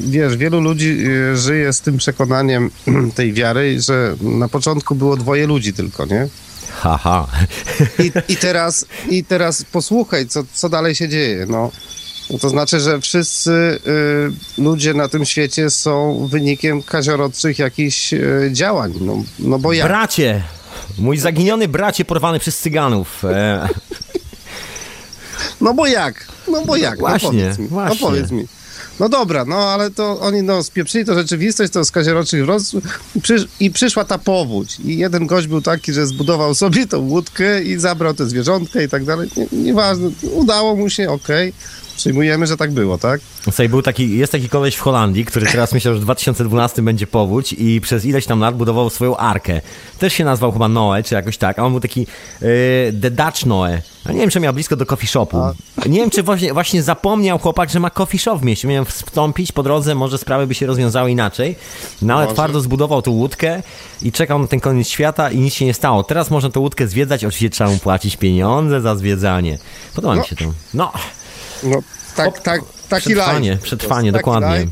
wiesz, 0.00 0.36
wielu 0.36 0.60
ludzi 0.60 0.98
yy, 0.98 1.36
żyje 1.36 1.72
z 1.72 1.80
tym 1.80 1.96
przekonaniem 1.96 2.70
tej 3.14 3.32
wiary, 3.32 3.80
że 3.80 4.16
na 4.20 4.48
początku 4.48 4.94
było 4.94 5.16
dwoje 5.16 5.46
ludzi 5.46 5.72
tylko, 5.72 6.06
nie? 6.06 6.28
Haha. 6.72 7.28
I, 7.98 8.32
I, 8.32 8.36
teraz, 8.36 8.86
I 9.08 9.24
teraz 9.24 9.64
posłuchaj, 9.64 10.26
co, 10.26 10.42
co 10.52 10.68
dalej 10.68 10.94
się 10.94 11.08
dzieje. 11.08 11.46
No, 11.48 11.70
no 12.30 12.38
to 12.38 12.48
znaczy, 12.48 12.80
że 12.80 13.00
wszyscy 13.00 13.50
y, 14.58 14.60
ludzie 14.62 14.94
na 14.94 15.08
tym 15.08 15.24
świecie 15.24 15.70
są 15.70 16.26
wynikiem 16.26 16.82
kaziorodczych 16.82 17.58
jakichś 17.58 18.12
y, 18.12 18.50
działań. 18.52 18.92
No, 19.00 19.22
no 19.38 19.58
bo 19.58 19.72
jak? 19.72 19.88
Bracie! 19.88 20.42
Mój 20.98 21.18
zaginiony 21.18 21.68
bracie 21.68 22.04
porwany 22.04 22.38
przez 22.38 22.58
cyganów. 22.58 23.24
E... 23.24 23.68
No 25.60 25.74
bo 25.74 25.86
jak? 25.86 26.26
No 26.48 26.64
bo 26.64 26.76
jak? 26.76 26.98
Właśnie, 26.98 27.28
no 27.28 27.38
powiedz 27.38 27.58
mi. 27.58 27.68
właśnie. 27.68 28.00
No 28.00 28.06
powiedz 28.06 28.30
mi. 28.30 28.46
No 29.00 29.08
dobra, 29.08 29.44
no 29.44 29.56
ale 29.56 29.90
to 29.90 30.20
oni 30.20 30.42
no, 30.42 30.62
spieprzyli 30.62 31.04
to 31.04 31.14
rzeczywistość, 31.14 31.72
to 31.72 31.84
z 31.84 31.90
kazieroczych 31.90 32.46
roz... 32.46 32.72
Przysz... 33.22 33.46
i 33.60 33.70
przyszła 33.70 34.04
ta 34.04 34.18
powódź. 34.18 34.80
I 34.84 34.98
jeden 34.98 35.26
gość 35.26 35.46
był 35.46 35.62
taki, 35.62 35.92
że 35.92 36.06
zbudował 36.06 36.54
sobie 36.54 36.86
tą 36.86 36.98
łódkę 36.98 37.62
i 37.62 37.78
zabrał 37.78 38.14
te 38.14 38.26
zwierzątka 38.26 38.82
i 38.82 38.88
tak 38.88 39.04
dalej. 39.04 39.30
Nie, 39.36 39.46
nieważne, 39.52 40.10
udało 40.32 40.76
mu 40.76 40.90
się, 40.90 41.10
okej. 41.10 41.48
Okay 41.48 41.81
Przyjmujemy, 41.96 42.46
że 42.46 42.56
tak 42.56 42.70
było, 42.72 42.98
tak? 42.98 43.20
Słuchaj, 43.42 43.68
był 43.68 43.82
taki, 43.82 44.18
jest 44.18 44.32
taki 44.32 44.48
koleś 44.48 44.74
w 44.76 44.80
Holandii, 44.80 45.24
który 45.24 45.46
teraz 45.46 45.72
myślał, 45.72 45.94
że 45.94 46.00
w 46.00 46.02
2012 46.02 46.82
będzie 46.82 47.06
powódź 47.06 47.52
i 47.58 47.80
przez 47.80 48.04
ileś 48.04 48.26
tam 48.26 48.40
lat 48.40 48.56
budował 48.56 48.90
swoją 48.90 49.16
arkę. 49.16 49.60
Też 49.98 50.12
się 50.12 50.24
nazwał 50.24 50.52
chyba 50.52 50.68
Noe, 50.68 51.02
czy 51.02 51.14
jakoś 51.14 51.36
tak, 51.38 51.58
a 51.58 51.64
on 51.64 51.72
był 51.72 51.80
taki 51.80 52.00
yy, 52.00 52.48
The 53.02 53.10
Dutch 53.10 53.46
Noe. 53.46 53.82
A 54.04 54.12
nie 54.12 54.18
wiem, 54.20 54.30
czy 54.30 54.40
miał 54.40 54.52
blisko 54.54 54.76
do 54.76 54.86
coffee 54.86 55.06
shopu. 55.06 55.36
Nie 55.86 56.00
wiem, 56.00 56.10
czy 56.10 56.22
właśnie, 56.22 56.52
właśnie 56.52 56.82
zapomniał 56.82 57.38
chłopak, 57.38 57.70
że 57.70 57.80
ma 57.80 57.90
coffee 57.90 58.18
shop 58.18 58.38
w 58.38 58.44
mieście. 58.44 58.68
Miałem 58.68 58.84
wstąpić 58.84 59.52
po 59.52 59.62
drodze, 59.62 59.94
może 59.94 60.18
sprawy 60.18 60.46
by 60.46 60.54
się 60.54 60.66
rozwiązały 60.66 61.10
inaczej. 61.10 61.56
No 62.02 62.14
ale 62.14 62.22
Może. 62.24 62.34
twardo 62.34 62.60
zbudował 62.60 63.02
tą 63.02 63.10
łódkę 63.10 63.62
i 64.02 64.12
czekał 64.12 64.38
na 64.38 64.46
ten 64.46 64.60
koniec 64.60 64.88
świata 64.88 65.30
i 65.30 65.38
nic 65.38 65.54
się 65.54 65.64
nie 65.64 65.74
stało. 65.74 66.02
Teraz 66.04 66.30
można 66.30 66.50
tą 66.50 66.60
łódkę 66.60 66.86
zwiedzać, 66.88 67.24
oczywiście 67.24 67.50
trzeba 67.50 67.70
mu 67.70 67.78
płacić 67.78 68.16
pieniądze 68.16 68.80
za 68.80 68.96
zwiedzanie. 68.96 69.58
Podoba 69.94 70.14
mi 70.14 70.20
No. 70.20 70.26
się 70.26 70.36
to. 70.36 70.44
No, 70.74 70.92
No, 71.62 71.82
tak, 72.16 72.40
tak, 72.42 72.60
taki 72.88 73.06
przetrwanie, 73.06 73.50
live. 73.50 73.62
przetrwanie, 73.62 74.12
dokładnie. 74.12 74.48
live. 74.48 74.70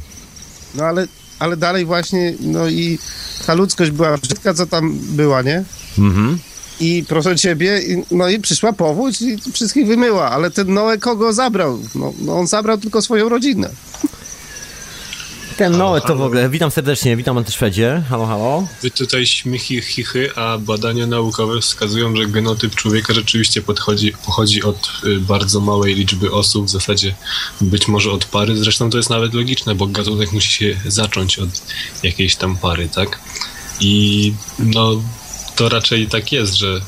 No 0.75 0.85
ale, 0.85 1.07
ale 1.39 1.57
dalej 1.57 1.85
właśnie, 1.85 2.35
no 2.41 2.69
i 2.69 2.99
ta 3.47 3.55
ludzkość 3.55 3.91
była 3.91 4.19
brzydka, 4.19 4.55
co 4.55 4.67
tam 4.67 4.99
była, 5.01 5.43
nie? 5.43 5.65
Mhm. 5.99 6.39
I 6.81 7.05
proszę 7.09 7.37
ciebie, 7.37 7.81
no 8.11 8.29
i 8.29 8.39
przyszła 8.39 8.73
powódź 8.73 9.23
i 9.23 9.39
wszystkich 9.53 9.87
wymyła, 9.87 10.31
ale 10.31 10.51
ten 10.51 10.75
Noe 10.75 10.99
kogo 10.99 11.33
zabrał? 11.33 11.79
No, 11.95 12.13
no 12.21 12.39
on 12.39 12.47
zabrał 12.47 12.79
tylko 12.79 13.03
swoją 13.03 13.29
rodzinę. 13.29 13.71
Ten 15.61 15.77
Noe 15.77 16.01
to 16.01 16.17
w 16.17 16.23
ogóle, 16.23 16.49
witam 16.49 16.71
serdecznie, 16.71 17.17
witam 17.17 17.39
Antyszwedzie, 17.39 18.03
halo, 18.09 18.27
halo. 18.27 18.67
Wy 18.83 18.91
tutaj 18.91 19.27
śmichy, 19.27 19.83
chichy, 19.83 20.37
a 20.37 20.59
badania 20.59 21.07
naukowe 21.07 21.61
wskazują, 21.61 22.17
że 22.17 22.27
genotyp 22.27 22.75
człowieka 22.75 23.15
rzeczywiście 23.15 23.63
podchodzi, 23.63 24.13
pochodzi 24.27 24.63
od 24.63 24.93
y, 25.05 25.21
bardzo 25.21 25.61
małej 25.61 25.95
liczby 25.95 26.33
osób, 26.33 26.67
w 26.67 26.71
zasadzie 26.71 27.15
być 27.61 27.89
może 27.89 28.11
od 28.11 28.25
pary. 28.25 28.57
Zresztą 28.57 28.91
to 28.91 28.97
jest 28.97 29.11
nawet 29.11 29.35
logiczne, 29.35 29.75
bo 29.75 29.87
gatunek 29.87 30.33
musi 30.33 30.53
się 30.53 30.81
zacząć 30.87 31.39
od 31.39 31.51
jakiejś 32.03 32.37
tam 32.37 32.57
pary, 32.57 32.89
tak? 32.89 33.21
I 33.81 34.33
no 34.59 35.03
to 35.57 35.69
raczej 35.69 36.07
tak 36.07 36.33
jest, 36.33 36.55
że, 36.55 36.81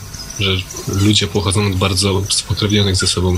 że 0.42 0.56
ludzie 0.88 1.26
pochodzą 1.26 1.66
od 1.66 1.74
bardzo 1.76 2.22
spokrewnionych 2.28 2.96
ze 2.96 3.06
sobą 3.06 3.34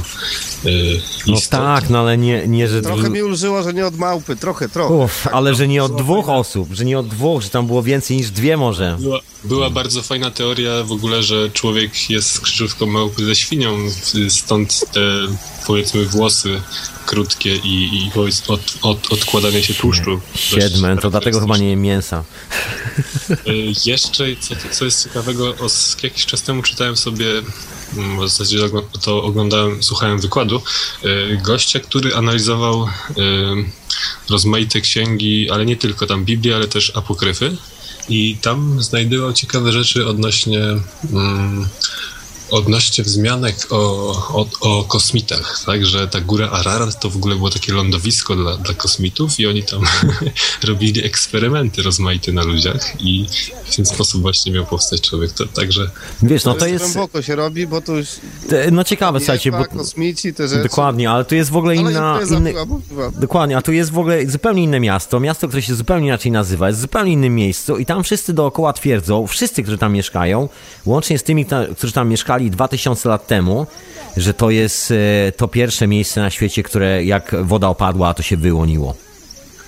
y, 0.67 1.01
No 1.27 1.35
istot. 1.35 1.51
tak, 1.61 1.91
no 1.91 1.99
ale 1.99 2.19
nie, 2.19 2.49
nie 2.49 2.69
że... 2.69 2.83
Trochę 2.83 3.11
mi 3.11 3.23
ulżyło, 3.23 3.63
że 3.63 3.73
nie 3.75 3.87
od 3.87 3.99
małpy, 3.99 4.37
trochę, 4.37 4.69
trochę. 4.69 4.95
Uff, 4.95 5.27
ale 5.33 5.55
że 5.55 5.69
nie 5.69 5.85
od 5.85 5.97
dwóch 5.97 6.29
osób, 6.29 6.69
że 6.73 6.85
nie 6.85 6.99
od 6.99 7.09
dwóch, 7.09 7.43
że 7.43 7.49
tam 7.51 7.67
było 7.67 7.83
więcej 7.83 8.17
niż 8.17 8.31
dwie 8.31 8.57
może. 8.57 8.97
Była, 9.01 9.21
była 9.45 9.71
bardzo 9.71 10.03
fajna 10.03 10.31
teoria 10.31 10.85
w 10.85 10.93
ogóle, 10.93 11.23
że 11.23 11.51
człowiek 11.51 12.11
jest 12.11 12.31
skrzyżówką 12.33 12.87
małpy 12.87 13.25
ze 13.25 13.35
świnią, 13.35 13.77
stąd 14.29 14.81
te 14.93 15.01
powiedzmy 15.67 16.05
włosy 16.05 16.63
krótkie 17.07 17.57
i, 17.57 17.85
i 17.95 18.11
od, 18.49 18.79
od, 18.83 19.13
odkładanie 19.13 19.63
się 19.63 19.75
tłuszczu. 19.75 20.21
Siedmen, 20.35 20.99
to 20.99 21.11
dlatego 21.11 21.41
chyba 21.41 21.59
nie 21.59 21.71
jem 21.71 21.83
mięsa. 21.83 22.25
Y, 23.31 23.73
Jeszcze, 23.85 24.25
co, 24.41 24.55
co 24.71 24.85
jest 24.85 25.05
ciekawego, 25.05 25.55
os, 25.57 25.97
jakiś 26.03 26.27
czas 26.27 26.43
temu 26.43 26.63
czytałem 26.63 26.97
sobie, 26.97 27.27
mm, 27.97 28.19
w 28.19 28.29
zasadzie 28.29 28.59
to 29.03 29.23
oglądałem, 29.23 29.83
słuchałem 29.83 30.19
wykładu, 30.19 30.63
y, 31.05 31.41
gościa, 31.43 31.81
który 31.81 32.15
analizował 32.15 32.85
y, 32.85 32.89
rozmaite 34.31 34.81
księgi, 34.81 35.51
ale 35.51 35.67
nie 35.67 35.77
tylko 35.77 36.07
tam 36.07 36.25
Biblię, 36.25 36.57
ale 36.57 36.69
też 36.69 36.97
apokryfy 36.97 37.57
i 38.09 38.37
tam 38.43 38.83
znajdował 38.83 39.33
ciekawe 39.33 39.73
rzeczy 39.73 40.07
odnośnie 40.07 40.61
mm, 41.13 41.69
odnośnie 42.55 43.05
wzmianek 43.05 43.57
o, 43.71 44.11
o, 44.35 44.47
o 44.61 44.85
kosmitach, 44.85 45.63
tak, 45.67 45.87
że 45.87 46.09
ta 46.09 46.21
góra 46.21 46.51
Ararat 46.51 47.01
to 47.01 47.11
w 47.11 47.17
ogóle 47.17 47.37
było 47.37 47.51
takie 47.51 47.73
lądowisko 47.73 48.37
dla, 48.37 48.57
dla 48.57 48.75
kosmitów 48.75 49.41
i 49.41 49.47
oni 49.47 49.63
tam 49.63 49.83
robili 50.69 51.05
eksperymenty 51.05 51.83
rozmaite 51.83 52.33
na 52.33 52.43
ludziach 52.43 53.01
i 53.01 53.27
w 53.65 53.77
ten 53.77 53.87
sposób 53.87 54.23
właśnie 54.23 54.53
miał 54.53 54.67
powstać 54.67 55.01
człowiek. 55.01 55.33
To, 55.33 55.47
także 55.47 55.91
Wiesz, 56.23 56.45
no 56.45 56.55
to 56.55 56.61
to 56.61 56.67
jest... 56.67 56.85
głęboko 56.85 57.23
się 57.23 57.37
robi, 57.37 57.67
bo 57.67 57.81
tu 57.81 57.97
już 57.97 58.09
te- 58.49 58.71
No 58.71 58.85
ciekawe, 58.85 59.21
słuchajcie, 59.21 59.53
bo... 59.53 59.65
Kosmici, 59.65 60.35
te 60.35 60.49
rzeczy. 60.49 60.63
Dokładnie, 60.63 61.11
ale 61.11 61.25
tu 61.25 61.35
jest 61.35 61.51
w 61.51 61.57
ogóle 61.57 61.77
inna... 61.77 62.21
Inny... 62.31 62.55
Dokładnie, 63.21 63.57
a 63.57 63.63
tu 63.63 63.73
jest 63.73 63.91
w 63.91 63.99
ogóle 63.99 64.27
zupełnie 64.27 64.63
inne 64.63 64.81
miasto, 64.81 65.21
miasto, 65.21 65.49
które 65.49 65.63
się 65.63 65.75
zupełnie 65.75 66.07
inaczej 66.07 66.33
nazywa, 66.33 66.67
jest 66.67 66.79
w 66.79 66.83
zupełnie 66.83 67.13
innym 67.13 67.35
miejscu 67.35 67.77
i 67.77 67.87
tam 67.87 68.05
wszyscy 68.05 68.33
dookoła 68.33 68.73
twierdzą, 68.73 69.27
wszyscy, 69.27 69.63
którzy 69.63 69.79
tam 69.79 69.93
mieszkają, 69.93 70.49
łącznie 70.87 71.19
z 71.19 71.23
tymi, 71.23 71.47
którzy 71.77 71.93
tam 71.93 72.09
mieszkali 72.09 72.44
2000 72.51 73.09
lat 73.09 73.27
temu, 73.27 73.67
że 74.17 74.35
to 74.35 74.51
jest 74.51 74.91
e, 74.91 75.33
to 75.33 75.49
pierwsze 75.49 75.87
miejsce 75.87 76.21
na 76.21 76.31
świecie, 76.31 76.63
które 76.63 77.05
jak 77.05 77.35
woda 77.45 77.69
opadła, 77.69 78.15
to 78.15 78.23
się 78.23 78.37
wyłoniło. 78.37 78.95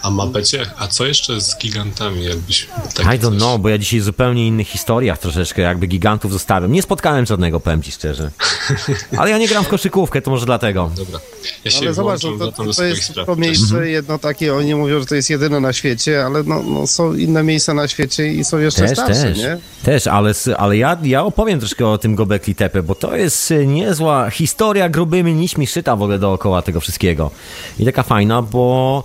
A 0.02 0.10
mapecie, 0.10 0.66
a 0.78 0.86
co 0.88 1.06
jeszcze 1.06 1.40
z 1.40 1.58
gigantami, 1.58 2.24
jakbyś 2.24 2.62
I 2.62 2.66
takie 2.94 3.08
don't 3.18 3.20
coś- 3.30 3.36
know, 3.38 3.60
bo 3.60 3.68
ja 3.68 3.78
dzisiaj 3.78 4.00
w 4.00 4.04
zupełnie 4.04 4.46
innych 4.46 4.68
historiach 4.68 5.18
troszeczkę 5.18 5.62
jakby 5.62 5.86
gigantów 5.86 6.32
zostawiam. 6.32 6.72
Nie 6.72 6.82
spotkałem 6.82 7.26
żadnego, 7.26 7.60
powiem 7.60 7.82
ci 7.82 7.92
szczerze. 7.92 8.30
Ale 9.18 9.30
ja 9.30 9.38
nie 9.38 9.48
gram 9.48 9.64
w 9.64 9.68
koszykówkę, 9.68 10.22
to 10.22 10.30
może 10.30 10.46
dlatego. 10.46 10.90
Dobra, 10.96 11.20
ja 11.64 11.70
się 11.70 11.78
Ale 11.80 11.94
zobacz, 11.94 12.22
no 12.22 12.50
to, 12.50 12.52
to 12.64 12.72
swoich 12.72 12.90
jest 12.96 13.04
spraw. 13.08 13.26
to 13.26 13.36
miejsce 13.36 13.64
Mhm. 13.74 13.90
jedno 13.90 14.18
takie, 14.18 14.54
oni 14.54 14.74
mówią, 14.74 15.00
że 15.00 15.06
to 15.06 15.14
jest 15.14 15.30
jedyne 15.30 15.60
na 15.60 15.72
świecie, 15.72 16.24
ale 16.26 16.42
no, 16.42 16.62
no 16.62 16.86
są 16.86 17.14
inne 17.14 17.42
miejsca 17.42 17.74
na 17.74 17.88
świecie 17.88 18.32
i 18.32 18.44
są 18.44 18.58
jeszcze 18.58 18.80
Też, 18.82 18.90
starsze, 18.98 19.22
też. 19.22 19.38
nie? 19.38 19.58
Też, 19.84 20.06
ale, 20.06 20.32
ale 20.56 20.76
ja, 20.76 20.98
ja 21.02 21.24
opowiem 21.24 21.58
troszkę 21.58 21.86
o 21.88 21.98
tym 21.98 22.14
Gobekli 22.14 22.54
Tepe, 22.54 22.82
bo 22.82 22.94
to 22.94 23.16
jest 23.16 23.50
y, 23.50 23.66
niezła 23.66 24.30
historia 24.30 24.88
grubymi 24.88 25.34
nićmi 25.34 25.66
szyta 25.66 25.96
w 25.96 26.02
ogóle 26.02 26.18
dookoła 26.18 26.62
tego 26.62 26.80
wszystkiego. 26.80 27.30
I 27.78 27.84
taka 27.84 28.02
fajna, 28.02 28.42
bo 28.42 29.04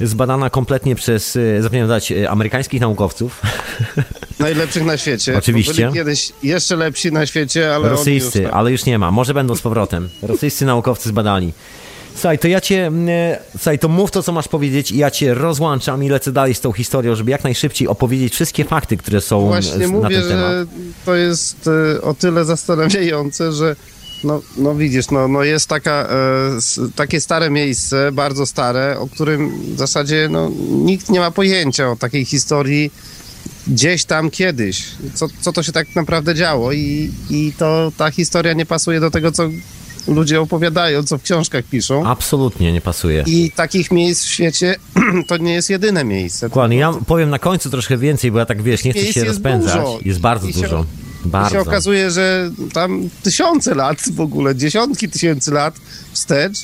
zbadana 0.00 0.50
kompletnie 0.50 0.94
przez, 0.94 1.36
y, 1.36 1.58
zapomniałem 1.62 1.88
dać, 1.88 2.12
y, 2.12 2.30
amerykańskich 2.30 2.80
naukowców. 2.80 3.42
Najlepszych 4.38 4.84
na 4.84 4.96
świecie. 4.96 5.38
Oczywiście. 5.38 5.82
Byli 5.82 5.94
kiedyś 5.94 6.32
jeszcze 6.42 6.76
lepsi 6.76 7.12
na 7.12 7.26
świecie, 7.26 7.74
ale 7.74 7.88
Rosyjscy, 7.88 8.38
już 8.38 8.48
tak- 8.50 8.56
ale 8.56 8.72
już 8.72 8.84
nie 8.84 8.98
ma. 8.98 9.10
Może 9.10 9.34
będą 9.34 9.56
z 9.56 9.60
powrotem. 9.60 10.08
Rosyjscy 10.22 10.64
naukowcy 10.64 11.08
zbadali. 11.08 11.52
Słuchaj, 12.14 12.38
to 12.38 12.48
ja 12.48 12.60
cię, 12.60 12.86
mm, 12.86 13.36
słuchaj, 13.50 13.78
to 13.78 13.88
mów 13.88 14.10
to, 14.10 14.22
co 14.22 14.32
masz 14.32 14.48
powiedzieć 14.48 14.90
i 14.92 14.98
ja 14.98 15.10
cię 15.10 15.34
rozłączam 15.34 16.04
i 16.04 16.08
lecę 16.08 16.32
dalej 16.32 16.54
z 16.54 16.60
tą 16.60 16.72
historią, 16.72 17.14
żeby 17.14 17.30
jak 17.30 17.44
najszybciej 17.44 17.88
opowiedzieć 17.88 18.32
wszystkie 18.34 18.64
fakty, 18.64 18.96
które 18.96 19.20
są 19.20 19.46
Właśnie 19.46 19.78
na 19.78 19.88
mówię, 19.88 20.20
ten 20.20 20.28
temat. 20.28 20.50
że 20.50 20.66
to 21.04 21.14
jest 21.14 21.68
e, 21.96 22.02
o 22.02 22.14
tyle 22.14 22.44
zastanawiające, 22.44 23.52
że 23.52 23.76
no, 24.24 24.42
no 24.56 24.74
widzisz, 24.74 25.10
no, 25.10 25.28
no 25.28 25.44
jest 25.44 25.68
taka, 25.68 26.08
e, 26.08 26.88
takie 26.96 27.20
stare 27.20 27.50
miejsce, 27.50 28.12
bardzo 28.12 28.46
stare, 28.46 28.98
o 28.98 29.06
którym 29.06 29.74
w 29.74 29.78
zasadzie 29.78 30.28
no, 30.30 30.50
nikt 30.70 31.08
nie 31.10 31.20
ma 31.20 31.30
pojęcia 31.30 31.90
o 31.90 31.96
takiej 31.96 32.24
historii 32.24 32.90
gdzieś 33.66 34.04
tam 34.04 34.30
kiedyś, 34.30 34.84
co, 35.14 35.26
co 35.40 35.52
to 35.52 35.62
się 35.62 35.72
tak 35.72 35.96
naprawdę 35.96 36.34
działo 36.34 36.72
i, 36.72 37.10
i 37.30 37.52
to 37.58 37.92
ta 37.96 38.10
historia 38.10 38.52
nie 38.52 38.66
pasuje 38.66 39.00
do 39.00 39.10
tego, 39.10 39.32
co 39.32 39.48
ludzie 40.08 40.40
opowiadają, 40.40 41.02
co 41.02 41.18
w 41.18 41.22
książkach 41.22 41.64
piszą. 41.64 42.06
Absolutnie 42.06 42.72
nie 42.72 42.80
pasuje. 42.80 43.24
I 43.26 43.50
takich 43.50 43.90
miejsc 43.90 44.24
w 44.24 44.28
świecie 44.28 44.74
to 45.28 45.36
nie 45.36 45.52
jest 45.52 45.70
jedyne 45.70 46.04
miejsce. 46.04 46.48
Dokładnie, 46.48 46.76
ja 46.76 46.92
powiem 47.06 47.30
na 47.30 47.38
końcu 47.38 47.70
troszkę 47.70 47.98
więcej, 47.98 48.30
bo 48.32 48.38
ja 48.38 48.46
tak 48.46 48.62
wiesz, 48.62 48.84
nie 48.84 48.92
chcę 48.92 49.12
się 49.12 49.24
rozpędzać. 49.24 49.74
dużo. 49.74 49.98
Jest 50.04 50.20
bardzo 50.20 50.48
I 50.48 50.52
się- 50.52 50.84
dużo. 51.22 51.28
I 51.28 51.30
Bardzo. 51.30 51.50
się 51.54 51.60
okazuje, 51.60 52.10
że 52.10 52.50
tam 52.72 53.08
tysiące 53.22 53.74
lat 53.74 53.98
w 54.14 54.20
ogóle, 54.20 54.56
dziesiątki 54.56 55.08
tysięcy 55.08 55.50
lat 55.50 55.74
wstecz 56.12 56.58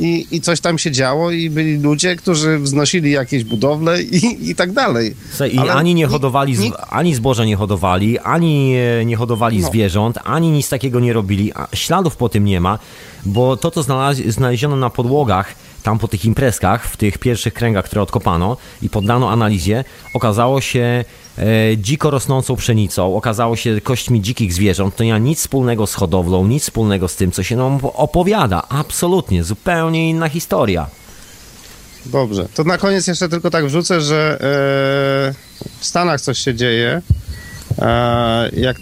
i, 0.00 0.26
i 0.30 0.40
coś 0.40 0.60
tam 0.60 0.78
się 0.78 0.90
działo 0.90 1.30
i 1.30 1.50
byli 1.50 1.78
ludzie, 1.78 2.16
którzy 2.16 2.58
wznosili 2.58 3.10
jakieś 3.10 3.44
budowle 3.44 4.02
i, 4.02 4.50
i 4.50 4.54
tak 4.54 4.72
dalej. 4.72 5.14
Słuchaj, 5.30 5.54
I 5.54 5.58
Ale 5.58 5.72
ani 5.72 5.94
nie 5.94 6.06
hodowali, 6.06 6.58
nikt- 6.58 6.76
ani 6.90 7.14
zboża 7.14 7.44
nie 7.44 7.56
hodowali, 7.56 8.18
ani 8.18 8.74
e, 9.00 9.04
nie 9.04 9.16
hodowali 9.16 9.58
No. 9.58 9.68
zwierząt, 9.68 10.18
ani 10.24 10.50
nic 10.50 10.68
takiego 10.68 11.00
nie 11.00 11.12
robili, 11.12 11.52
śladów 11.74 12.16
po 12.16 12.28
tym 12.28 12.44
nie 12.44 12.60
ma, 12.60 12.78
bo 13.24 13.56
to, 13.56 13.70
co 13.70 13.84
znaleziono 14.28 14.76
na 14.76 14.90
podłogach, 14.90 15.54
tam 15.82 15.98
po 15.98 16.08
tych 16.08 16.24
imprezkach, 16.24 16.86
w 16.88 16.96
tych 16.96 17.18
pierwszych 17.18 17.54
kręgach, 17.54 17.84
które 17.84 18.02
odkopano 18.02 18.56
i 18.82 18.88
poddano 18.90 19.30
analizie, 19.30 19.84
okazało 20.14 20.60
się 20.60 21.04
dziko 21.76 22.10
rosnącą 22.10 22.56
pszenicą, 22.56 23.16
okazało 23.16 23.56
się 23.56 23.80
kośćmi 23.80 24.20
dzikich 24.20 24.52
zwierząt, 24.52 24.96
to 24.96 25.04
nie 25.04 25.12
ma 25.12 25.18
nic 25.18 25.38
wspólnego 25.38 25.86
z 25.86 25.94
hodowlą, 25.94 26.46
nic 26.46 26.62
wspólnego 26.62 27.08
z 27.08 27.16
tym, 27.16 27.32
co 27.32 27.42
się 27.42 27.56
nam 27.56 27.78
opowiada. 27.82 28.62
Absolutnie, 28.68 29.44
zupełnie 29.44 30.10
inna 30.10 30.28
historia. 30.28 30.86
Dobrze. 32.06 32.48
To 32.54 32.64
na 32.64 32.78
koniec 32.78 33.06
jeszcze 33.06 33.28
tylko 33.28 33.50
tak 33.50 33.66
wrzucę, 33.66 34.00
że 34.00 34.38
e, 34.40 34.44
w 35.80 35.86
Stanach 35.86 36.20
coś 36.20 36.38
się 36.38 36.54
dzieje. 36.54 37.02
E, 37.78 38.50
jak 38.52 38.76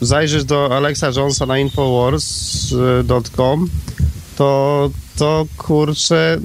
zajrzysz 0.00 0.44
do 0.44 0.76
Alexa 0.76 1.10
Jonesa 1.16 1.46
na 1.46 1.58
infowars.com, 1.58 3.68
to, 4.40 4.90
to 5.16 5.46
kurczę, 5.56 6.38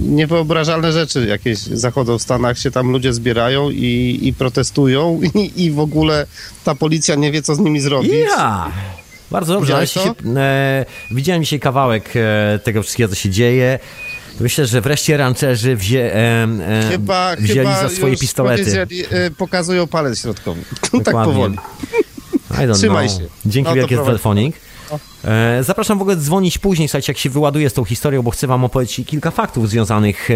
niewyobrażalne 0.00 0.92
rzeczy 0.92 1.26
jakieś 1.26 1.58
zachodzą 1.58 2.18
w 2.18 2.22
Stanach, 2.22 2.58
się 2.58 2.70
tam 2.70 2.90
ludzie 2.90 3.12
zbierają 3.12 3.70
i, 3.70 4.18
i 4.22 4.32
protestują 4.32 5.20
i, 5.34 5.64
i 5.64 5.70
w 5.70 5.78
ogóle 5.78 6.26
ta 6.64 6.74
policja 6.74 7.14
nie 7.14 7.32
wie, 7.32 7.42
co 7.42 7.54
z 7.54 7.58
nimi 7.58 7.80
zrobić. 7.80 8.12
Ja! 8.12 8.72
Bardzo 9.30 9.54
dobrze. 9.54 9.76
Ale 9.76 9.86
się, 9.86 10.00
e, 10.36 10.86
widziałem 11.10 11.42
dzisiaj 11.42 11.60
kawałek 11.60 12.10
e, 12.16 12.58
tego 12.64 12.82
wszystkiego, 12.82 13.08
co 13.08 13.14
się 13.14 13.30
dzieje. 13.30 13.78
Myślę, 14.40 14.66
że 14.66 14.80
wreszcie 14.80 15.16
rancherzy 15.16 15.76
wzię, 15.76 16.14
e, 16.14 16.48
e, 16.68 16.88
Chyba, 16.90 17.36
wzięli 17.36 17.58
chyba 17.58 17.88
za 17.88 17.88
swoje 17.88 18.16
pistolety. 18.16 18.86
e, 19.10 19.30
pokazują 19.30 19.86
palec 19.86 20.20
środkowy. 20.20 20.60
tak 21.04 21.14
powoli. 21.14 21.56
I 22.50 22.54
don't 22.54 22.74
Trzymaj 22.74 23.08
know. 23.08 23.20
się. 23.20 23.28
Dzięki 23.46 23.68
No 23.70 23.74
wielkie 23.74 23.96
za 23.96 24.04
telefonik. 24.04 24.56
E, 25.24 25.62
zapraszam 25.62 25.98
w 25.98 26.00
ogóle 26.00 26.16
dzwonić 26.16 26.58
później, 26.58 26.88
słuchajcie, 26.88 27.12
jak 27.12 27.18
się 27.18 27.30
wyładuje 27.30 27.70
z 27.70 27.72
tą 27.72 27.84
historią, 27.84 28.22
bo 28.22 28.30
chcę 28.30 28.46
wam 28.46 28.64
opowiedzieć 28.64 29.06
kilka 29.06 29.30
faktów 29.30 29.68
związanych 29.68 30.28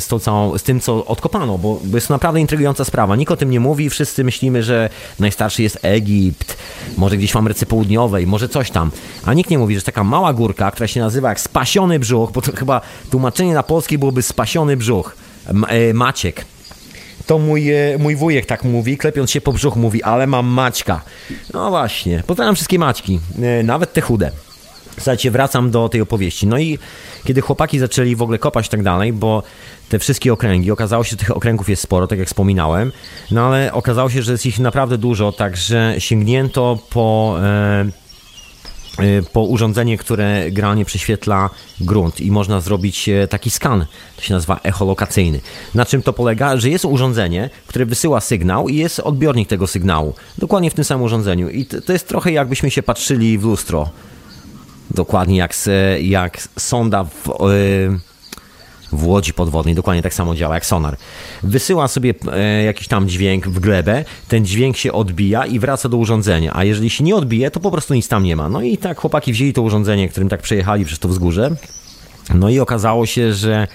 z, 0.00 0.06
tą 0.06 0.18
całą, 0.18 0.58
z 0.58 0.62
tym, 0.62 0.80
co 0.80 1.06
odkopano, 1.06 1.58
bo, 1.58 1.80
jest 1.94 2.08
to 2.08 2.14
naprawdę 2.14 2.40
intrygująca 2.40 2.84
sprawa. 2.84 3.16
Nikt 3.16 3.32
o 3.32 3.36
tym 3.36 3.50
nie 3.50 3.60
mówi, 3.60 3.90
wszyscy 3.90 4.24
myślimy, 4.24 4.62
że 4.62 4.90
najstarszy 5.18 5.62
jest 5.62 5.78
Egipt, 5.82 6.56
może 6.96 7.16
gdzieś 7.16 7.32
w 7.32 7.36
Ameryce 7.36 7.66
Południowej, 7.66 8.26
może 8.26 8.48
coś 8.48 8.70
tam, 8.70 8.90
a 9.24 9.34
nikt 9.34 9.50
nie 9.50 9.58
mówi, 9.58 9.76
że 9.76 9.82
taka 9.82 10.04
mała 10.04 10.32
górka, 10.32 10.70
która 10.70 10.86
się 10.86 11.00
nazywa 11.00 11.28
jak 11.28 11.40
Spasiony 11.40 11.98
Brzuch, 11.98 12.32
bo 12.32 12.42
to 12.42 12.52
chyba 12.56 12.80
tłumaczenie 13.10 13.54
na 13.54 13.62
polski 13.62 13.98
byłoby 13.98 14.22
Spasiony 14.22 14.76
Brzuch, 14.76 15.16
e, 15.68 15.94
Maciek. 15.94 16.44
To 17.26 17.38
mój, 17.38 17.70
e, 17.70 17.98
mój 17.98 18.16
wujek 18.16 18.46
tak 18.46 18.64
mówi, 18.64 18.98
klepiąc 18.98 19.30
się 19.30 19.40
po 19.40 19.52
brzuchu 19.52 19.78
mówi, 19.78 20.02
ale 20.02 20.26
mam 20.26 20.46
Maćka. 20.46 21.00
No 21.54 21.70
właśnie, 21.70 22.22
pozdrawiam 22.26 22.54
wszystkie 22.54 22.78
Maćki, 22.78 23.20
e, 23.42 23.62
nawet 23.62 23.92
te 23.92 24.00
chude. 24.00 24.30
Słuchajcie, 24.96 25.30
wracam 25.30 25.70
do 25.70 25.88
tej 25.88 26.00
opowieści. 26.00 26.46
No 26.46 26.58
i 26.58 26.78
kiedy 27.24 27.40
chłopaki 27.40 27.78
zaczęli 27.78 28.16
w 28.16 28.22
ogóle 28.22 28.38
kopać 28.38 28.66
i 28.66 28.68
tak 28.68 28.82
dalej, 28.82 29.12
bo 29.12 29.42
te 29.88 29.98
wszystkie 29.98 30.32
okręgi, 30.32 30.70
okazało 30.70 31.04
się, 31.04 31.10
że 31.10 31.16
tych 31.16 31.36
okręgów 31.36 31.68
jest 31.68 31.82
sporo, 31.82 32.06
tak 32.06 32.18
jak 32.18 32.28
wspominałem, 32.28 32.92
no 33.30 33.46
ale 33.46 33.72
okazało 33.72 34.10
się, 34.10 34.22
że 34.22 34.32
jest 34.32 34.46
ich 34.46 34.58
naprawdę 34.58 34.98
dużo, 34.98 35.32
także 35.32 35.94
sięgnięto 35.98 36.78
po... 36.90 37.36
E, 37.42 38.05
po 39.32 39.42
urządzenie, 39.42 39.98
które 39.98 40.50
generalnie 40.50 40.84
prześwietla 40.84 41.50
grunt 41.80 42.20
i 42.20 42.30
można 42.30 42.60
zrobić 42.60 43.08
e, 43.08 43.28
taki 43.28 43.50
skan, 43.50 43.86
to 44.16 44.22
się 44.22 44.34
nazywa 44.34 44.60
echolokacyjny. 44.62 45.40
Na 45.74 45.86
czym 45.86 46.02
to 46.02 46.12
polega? 46.12 46.56
Że 46.56 46.70
jest 46.70 46.84
urządzenie, 46.84 47.50
które 47.66 47.86
wysyła 47.86 48.20
sygnał 48.20 48.68
i 48.68 48.76
jest 48.76 49.00
odbiornik 49.00 49.48
tego 49.48 49.66
sygnału. 49.66 50.14
Dokładnie 50.38 50.70
w 50.70 50.74
tym 50.74 50.84
samym 50.84 51.04
urządzeniu. 51.04 51.48
I 51.48 51.66
to 51.66 51.92
jest 51.92 52.08
trochę 52.08 52.32
jakbyśmy 52.32 52.70
się 52.70 52.82
patrzyli 52.82 53.38
w 53.38 53.44
lustro. 53.44 53.90
Dokładnie 54.90 55.36
jak, 55.36 55.50
s- 55.50 55.68
jak 56.00 56.48
sonda 56.58 57.04
w, 57.04 57.28
y, 57.50 57.98
w 58.96 59.06
łodzi 59.06 59.32
podwodnej, 59.32 59.74
dokładnie 59.74 60.02
tak 60.02 60.14
samo 60.14 60.34
działa 60.34 60.54
jak 60.54 60.66
sonar. 60.66 60.96
Wysyła 61.42 61.88
sobie 61.88 62.14
e, 62.32 62.62
jakiś 62.62 62.88
tam 62.88 63.08
dźwięk 63.08 63.48
w 63.48 63.60
glebę, 63.60 64.04
ten 64.28 64.46
dźwięk 64.46 64.76
się 64.76 64.92
odbija 64.92 65.46
i 65.46 65.58
wraca 65.58 65.88
do 65.88 65.96
urządzenia, 65.96 66.52
a 66.54 66.64
jeżeli 66.64 66.90
się 66.90 67.04
nie 67.04 67.16
odbije, 67.16 67.50
to 67.50 67.60
po 67.60 67.70
prostu 67.70 67.94
nic 67.94 68.08
tam 68.08 68.24
nie 68.24 68.36
ma. 68.36 68.48
No 68.48 68.62
i 68.62 68.78
tak 68.78 69.00
chłopaki 69.00 69.32
wzięli 69.32 69.52
to 69.52 69.62
urządzenie, 69.62 70.08
którym 70.08 70.28
tak 70.28 70.42
przejechali 70.42 70.84
przez 70.84 70.98
to 70.98 71.08
wzgórze, 71.08 71.50
no 72.34 72.48
i 72.48 72.60
okazało 72.60 73.06
się, 73.06 73.32
że 73.34 73.68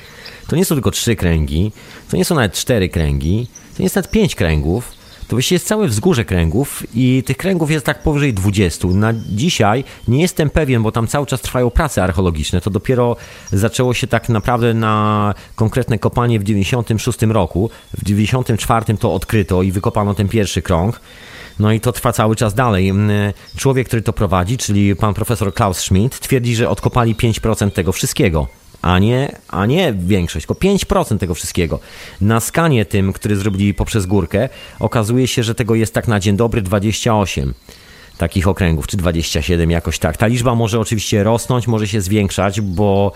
to 0.47 0.55
nie 0.55 0.65
są 0.65 0.75
tylko 0.75 0.91
trzy 0.91 1.15
kręgi, 1.15 1.71
to 2.11 2.17
nie 2.17 2.25
są 2.25 2.35
nawet 2.35 2.53
cztery 2.53 2.89
kręgi, 2.89 3.47
to 3.75 3.79
nie 3.79 3.85
jest 3.85 3.95
nawet 3.95 4.11
pięć 4.11 4.35
kręgów, 4.35 5.00
to 5.31 5.35
właściwie 5.35 5.55
jest 5.55 5.67
całe 5.67 5.87
wzgórze 5.87 6.25
kręgów 6.25 6.83
i 6.95 7.23
tych 7.25 7.37
kręgów 7.37 7.71
jest 7.71 7.85
tak 7.85 8.03
powyżej 8.03 8.33
20. 8.33 8.87
Na 8.87 9.13
dzisiaj 9.13 9.83
nie 10.07 10.21
jestem 10.21 10.49
pewien, 10.49 10.83
bo 10.83 10.91
tam 10.91 11.07
cały 11.07 11.25
czas 11.25 11.41
trwają 11.41 11.69
prace 11.69 12.03
archeologiczne. 12.03 12.61
To 12.61 12.69
dopiero 12.69 13.15
zaczęło 13.51 13.93
się 13.93 14.07
tak 14.07 14.29
naprawdę 14.29 14.73
na 14.73 15.33
konkretne 15.55 15.99
kopanie 15.99 16.39
w 16.39 16.43
96 16.43 17.21
roku. 17.21 17.69
W 17.97 18.03
94 18.03 18.97
to 18.97 19.13
odkryto 19.13 19.61
i 19.61 19.71
wykopano 19.71 20.13
ten 20.13 20.27
pierwszy 20.27 20.61
krąg. 20.61 21.01
No 21.59 21.71
i 21.71 21.79
to 21.79 21.91
trwa 21.91 22.13
cały 22.13 22.35
czas 22.35 22.53
dalej. 22.53 22.89
Mm, 22.89 23.33
Człowiek, 23.57 23.87
który 23.87 24.01
to 24.01 24.13
prowadzi, 24.13 24.57
czyli 24.57 24.95
pan 24.95 25.13
profesor 25.13 25.53
Klaus 25.53 25.79
Schmidt, 25.79 26.19
twierdzi, 26.19 26.55
że 26.55 26.69
odkopali 26.69 27.15
5% 27.15 27.71
tego 27.71 27.91
wszystkiego 27.91 28.60
a 28.81 28.99
nie, 28.99 29.35
a 29.47 29.65
nie 29.65 29.93
większość, 29.93 30.45
tylko 30.45 30.61
5% 30.61 31.17
tego 31.17 31.35
wszystkiego. 31.35 31.79
Na 32.21 32.39
skanie 32.39 32.85
tym, 32.85 33.13
który 33.13 33.35
zrobili 33.35 33.73
poprzez 33.73 34.05
górkę, 34.05 34.49
okazuje 34.79 35.27
się, 35.27 35.43
że 35.43 35.55
tego 35.55 35.75
jest 35.75 35.93
tak 35.93 36.07
na 36.07 36.19
dzień 36.19 36.37
dobry 36.37 36.61
28 36.61 37.53
takich 38.17 38.47
okręgów, 38.47 38.87
czy 38.87 38.97
27 38.97 39.71
jakoś 39.71 39.99
tak. 39.99 40.17
Ta 40.17 40.27
liczba 40.27 40.55
może 40.55 40.79
oczywiście 40.79 41.23
rosnąć, 41.23 41.67
może 41.67 41.87
się 41.87 42.01
zwiększać, 42.01 42.61
bo 42.61 43.11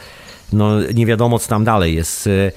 no, 0.54 0.82
nie 0.94 1.06
wiadomo, 1.06 1.40
co 1.40 1.50
tam 1.50 1.64
dalej 1.64 1.96
jest. 1.96 2.28
y, 2.28 2.52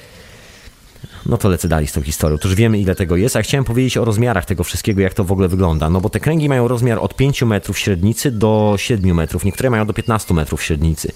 No 1.26 1.36
to 1.38 1.48
lecę 1.48 1.68
dalej 1.68 1.86
z 1.86 1.92
tą 1.92 2.02
historią. 2.02 2.38
To 2.38 2.48
już 2.48 2.54
wiemy, 2.54 2.78
ile 2.78 2.94
tego 2.94 3.16
jest, 3.16 3.36
a 3.36 3.42
chciałem 3.42 3.64
powiedzieć 3.64 3.96
o 3.96 4.04
rozmiarach 4.04 4.44
tego 4.44 4.64
wszystkiego, 4.64 5.00
jak 5.00 5.14
to 5.14 5.24
w 5.24 5.32
ogóle 5.32 5.48
wygląda. 5.48 5.90
No 5.90 6.00
bo 6.00 6.10
te 6.10 6.20
kręgi 6.20 6.48
mają 6.48 6.68
rozmiar 6.68 6.98
od 6.98 7.16
5 7.16 7.42
metrów 7.42 7.78
średnicy 7.78 8.30
do 8.30 8.74
7 8.76 9.14
metrów, 9.14 9.44
niektóre 9.44 9.70
mają 9.70 9.86
do 9.86 9.92
15 9.92 10.34
metrów 10.34 10.62
średnicy. 10.62 11.12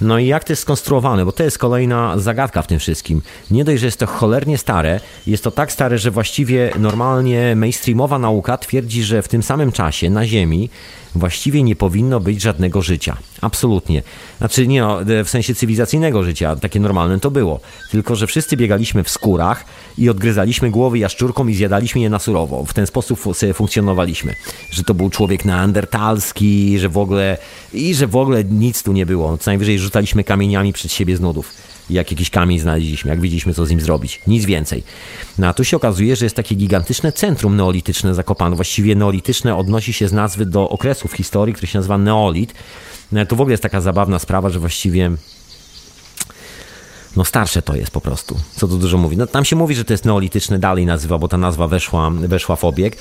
No 0.00 0.18
i 0.18 0.26
jak 0.26 0.44
to 0.44 0.52
jest 0.52 0.62
skonstruowane, 0.62 1.24
bo 1.24 1.32
to 1.32 1.42
jest 1.44 1.58
kolejna 1.58 2.18
zagadka 2.18 2.62
w 2.62 2.66
tym 2.66 2.78
wszystkim. 2.78 3.22
Nie 3.50 3.64
dość, 3.64 3.80
że 3.80 3.86
jest 3.86 3.98
to 3.98 4.06
cholernie 4.06 4.58
stare, 4.58 5.00
jest 5.26 5.44
to 5.44 5.50
tak 5.50 5.72
stare, 5.72 5.98
że 5.98 6.10
właściwie 6.10 6.72
normalnie 6.78 7.56
mainstreamowa 7.56 8.18
nauka 8.18 8.58
twierdzi, 8.58 9.02
że 9.02 9.22
w 9.22 9.28
tym 9.28 9.42
samym 9.42 9.72
czasie 9.72 10.10
na 10.10 10.26
Ziemi 10.26 10.70
właściwie 11.14 11.62
nie 11.62 11.76
powinno 11.76 12.20
być 12.20 12.42
żadnego 12.42 12.82
życia. 12.82 13.16
Absolutnie. 13.40 14.02
Znaczy 14.38 14.66
nie 14.66 14.80
no, 14.80 14.98
w 15.24 15.28
sensie 15.28 15.54
cywilizacyjnego 15.54 16.22
życia, 16.22 16.56
takie 16.56 16.80
normalne 16.80 17.20
to 17.20 17.30
było. 17.30 17.60
Tylko, 17.90 18.16
że 18.16 18.26
wszyscy 18.26 18.56
biegaliśmy 18.56 19.04
w 19.04 19.10
skórach 19.10 19.64
i 19.98 20.08
odgryzaliśmy 20.08 20.70
głowy 20.70 20.98
jaszczurkom 20.98 21.50
i 21.50 21.54
zjadaliśmy 21.54 22.00
je 22.00 22.10
na 22.10 22.18
surowo. 22.18 22.64
W 22.64 22.74
ten 22.74 22.86
sposób 22.86 23.20
sobie 23.36 23.54
funkcjonowaliśmy. 23.54 24.34
Że 24.70 24.84
to 24.84 24.94
był 24.94 25.10
człowiek 25.10 25.44
neandertalski, 25.44 26.78
że 26.78 26.88
w 26.88 26.98
ogóle 26.98 27.38
i 27.72 27.94
że 27.94 28.06
w 28.06 28.16
ogóle 28.16 28.44
nic 28.44 28.82
tu 28.82 28.92
nie 28.92 29.06
było. 29.06 29.38
Co 29.38 29.50
najwyżej 29.50 29.78
rzucaliśmy 29.90 30.24
kamieniami 30.24 30.72
przed 30.72 30.92
siebie 30.92 31.16
z 31.16 31.20
nudów. 31.20 31.54
Jak 31.90 32.10
jakiś 32.10 32.30
kamień 32.30 32.58
znaleźliśmy, 32.58 33.10
jak 33.10 33.20
widzieliśmy, 33.20 33.54
co 33.54 33.66
z 33.66 33.70
nim 33.70 33.80
zrobić. 33.80 34.20
Nic 34.26 34.44
więcej. 34.44 34.82
No 35.38 35.46
a 35.46 35.54
tu 35.54 35.64
się 35.64 35.76
okazuje, 35.76 36.16
że 36.16 36.26
jest 36.26 36.36
takie 36.36 36.54
gigantyczne 36.54 37.12
centrum 37.12 37.56
neolityczne 37.56 38.14
zakopane. 38.14 38.56
Właściwie 38.56 38.94
neolityczne 38.94 39.56
odnosi 39.56 39.92
się 39.92 40.08
z 40.08 40.12
nazwy 40.12 40.46
do 40.46 40.68
okresu 40.68 41.08
w 41.08 41.12
historii, 41.12 41.54
który 41.54 41.66
się 41.66 41.78
nazywa 41.78 41.98
neolit. 41.98 42.54
No, 43.12 43.26
to 43.26 43.36
w 43.36 43.40
ogóle 43.40 43.52
jest 43.52 43.62
taka 43.62 43.80
zabawna 43.80 44.18
sprawa, 44.18 44.50
że 44.50 44.60
właściwie 44.60 45.10
no 47.16 47.24
starsze 47.24 47.62
to 47.62 47.76
jest 47.76 47.90
po 47.90 48.00
prostu. 48.00 48.36
Co 48.56 48.68
tu 48.68 48.78
dużo 48.78 48.98
mówi. 48.98 49.16
No, 49.16 49.26
tam 49.26 49.44
się 49.44 49.56
mówi, 49.56 49.74
że 49.74 49.84
to 49.84 49.92
jest 49.92 50.04
neolityczne 50.04 50.58
dalej 50.58 50.86
nazywa, 50.86 51.18
bo 51.18 51.28
ta 51.28 51.38
nazwa 51.38 51.68
weszła, 51.68 52.10
weszła 52.10 52.56
w 52.56 52.64
obieg. 52.64 52.96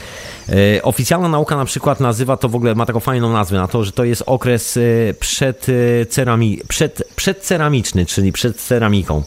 E, 0.49 0.83
oficjalna 0.83 1.29
nauka 1.29 1.57
na 1.57 1.65
przykład 1.65 1.99
nazywa 1.99 2.37
to 2.37 2.49
w 2.49 2.55
ogóle, 2.55 2.75
ma 2.75 2.85
taką 2.85 2.99
fajną 2.99 3.33
nazwę 3.33 3.57
na 3.57 3.67
to, 3.67 3.83
że 3.83 3.91
to 3.91 4.03
jest 4.03 4.23
okres 4.25 4.77
e, 4.77 4.81
przed, 5.13 5.67
e, 5.69 6.05
cerami, 6.05 6.61
przed, 6.67 7.03
przedceramiczny, 7.15 8.05
czyli 8.05 8.31
przed 8.31 8.57
ceramiką. 8.57 9.23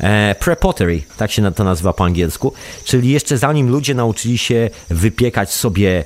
E, 0.00 0.34
Pre-pottery, 0.40 1.00
tak 1.16 1.32
się 1.32 1.52
to 1.52 1.64
nazywa 1.64 1.92
po 1.92 2.04
angielsku, 2.04 2.52
czyli 2.84 3.10
jeszcze 3.10 3.38
zanim 3.38 3.70
ludzie 3.70 3.94
nauczyli 3.94 4.38
się 4.38 4.70
wypiekać 4.90 5.52
sobie 5.52 6.04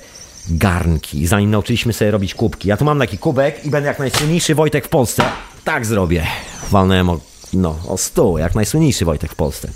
garnki, 0.48 1.26
zanim 1.26 1.50
nauczyliśmy 1.50 1.92
sobie 1.92 2.10
robić 2.10 2.34
kubki. 2.34 2.68
Ja 2.68 2.76
tu 2.76 2.84
mam 2.84 2.98
taki 2.98 3.18
kubek 3.18 3.64
i 3.64 3.70
będę 3.70 3.88
jak 3.88 3.98
najsłynniejszy 3.98 4.54
Wojtek 4.54 4.86
w 4.86 4.88
Polsce. 4.88 5.24
Tak 5.64 5.86
zrobię. 5.86 6.26
Walnąłem 6.70 7.10
o, 7.10 7.20
no, 7.56 7.78
o 7.88 7.98
stół, 7.98 8.38
jak 8.38 8.54
najsłynniejszy 8.54 9.04
Wojtek 9.04 9.32
w 9.32 9.34
Polsce. 9.34 9.68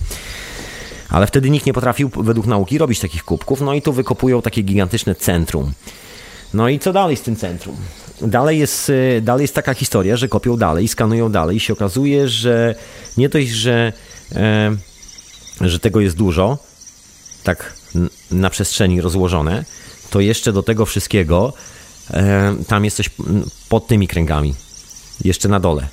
Ale 1.08 1.26
wtedy 1.26 1.50
nikt 1.50 1.66
nie 1.66 1.72
potrafił 1.72 2.08
według 2.08 2.46
nauki 2.46 2.78
robić 2.78 3.00
takich 3.00 3.24
kubków, 3.24 3.60
no 3.60 3.74
i 3.74 3.82
tu 3.82 3.92
wykopują 3.92 4.42
takie 4.42 4.62
gigantyczne 4.62 5.14
centrum. 5.14 5.72
No 6.54 6.68
i 6.68 6.78
co 6.78 6.92
dalej 6.92 7.16
z 7.16 7.20
tym 7.20 7.36
centrum? 7.36 7.76
Dalej 8.22 8.58
jest, 8.58 8.90
y, 8.90 9.20
dalej 9.24 9.42
jest 9.44 9.54
taka 9.54 9.74
historia, 9.74 10.16
że 10.16 10.28
kopią 10.28 10.56
dalej, 10.56 10.88
skanują 10.88 11.32
dalej 11.32 11.56
i 11.56 11.60
się 11.60 11.72
okazuje, 11.72 12.28
że 12.28 12.74
nie 13.16 13.28
dość, 13.28 13.48
że, 13.48 13.92
e, 14.34 14.76
że 15.60 15.78
tego 15.78 16.00
jest 16.00 16.16
dużo, 16.16 16.58
tak 17.44 17.74
na 18.30 18.50
przestrzeni 18.50 19.00
rozłożone, 19.00 19.64
to 20.10 20.20
jeszcze 20.20 20.52
do 20.52 20.62
tego 20.62 20.86
wszystkiego 20.86 21.52
e, 22.10 22.56
tam 22.68 22.84
jest 22.84 22.96
coś 22.96 23.10
pod 23.68 23.86
tymi 23.86 24.08
kręgami, 24.08 24.54
jeszcze 25.24 25.48
na 25.48 25.60
dole. 25.60 25.88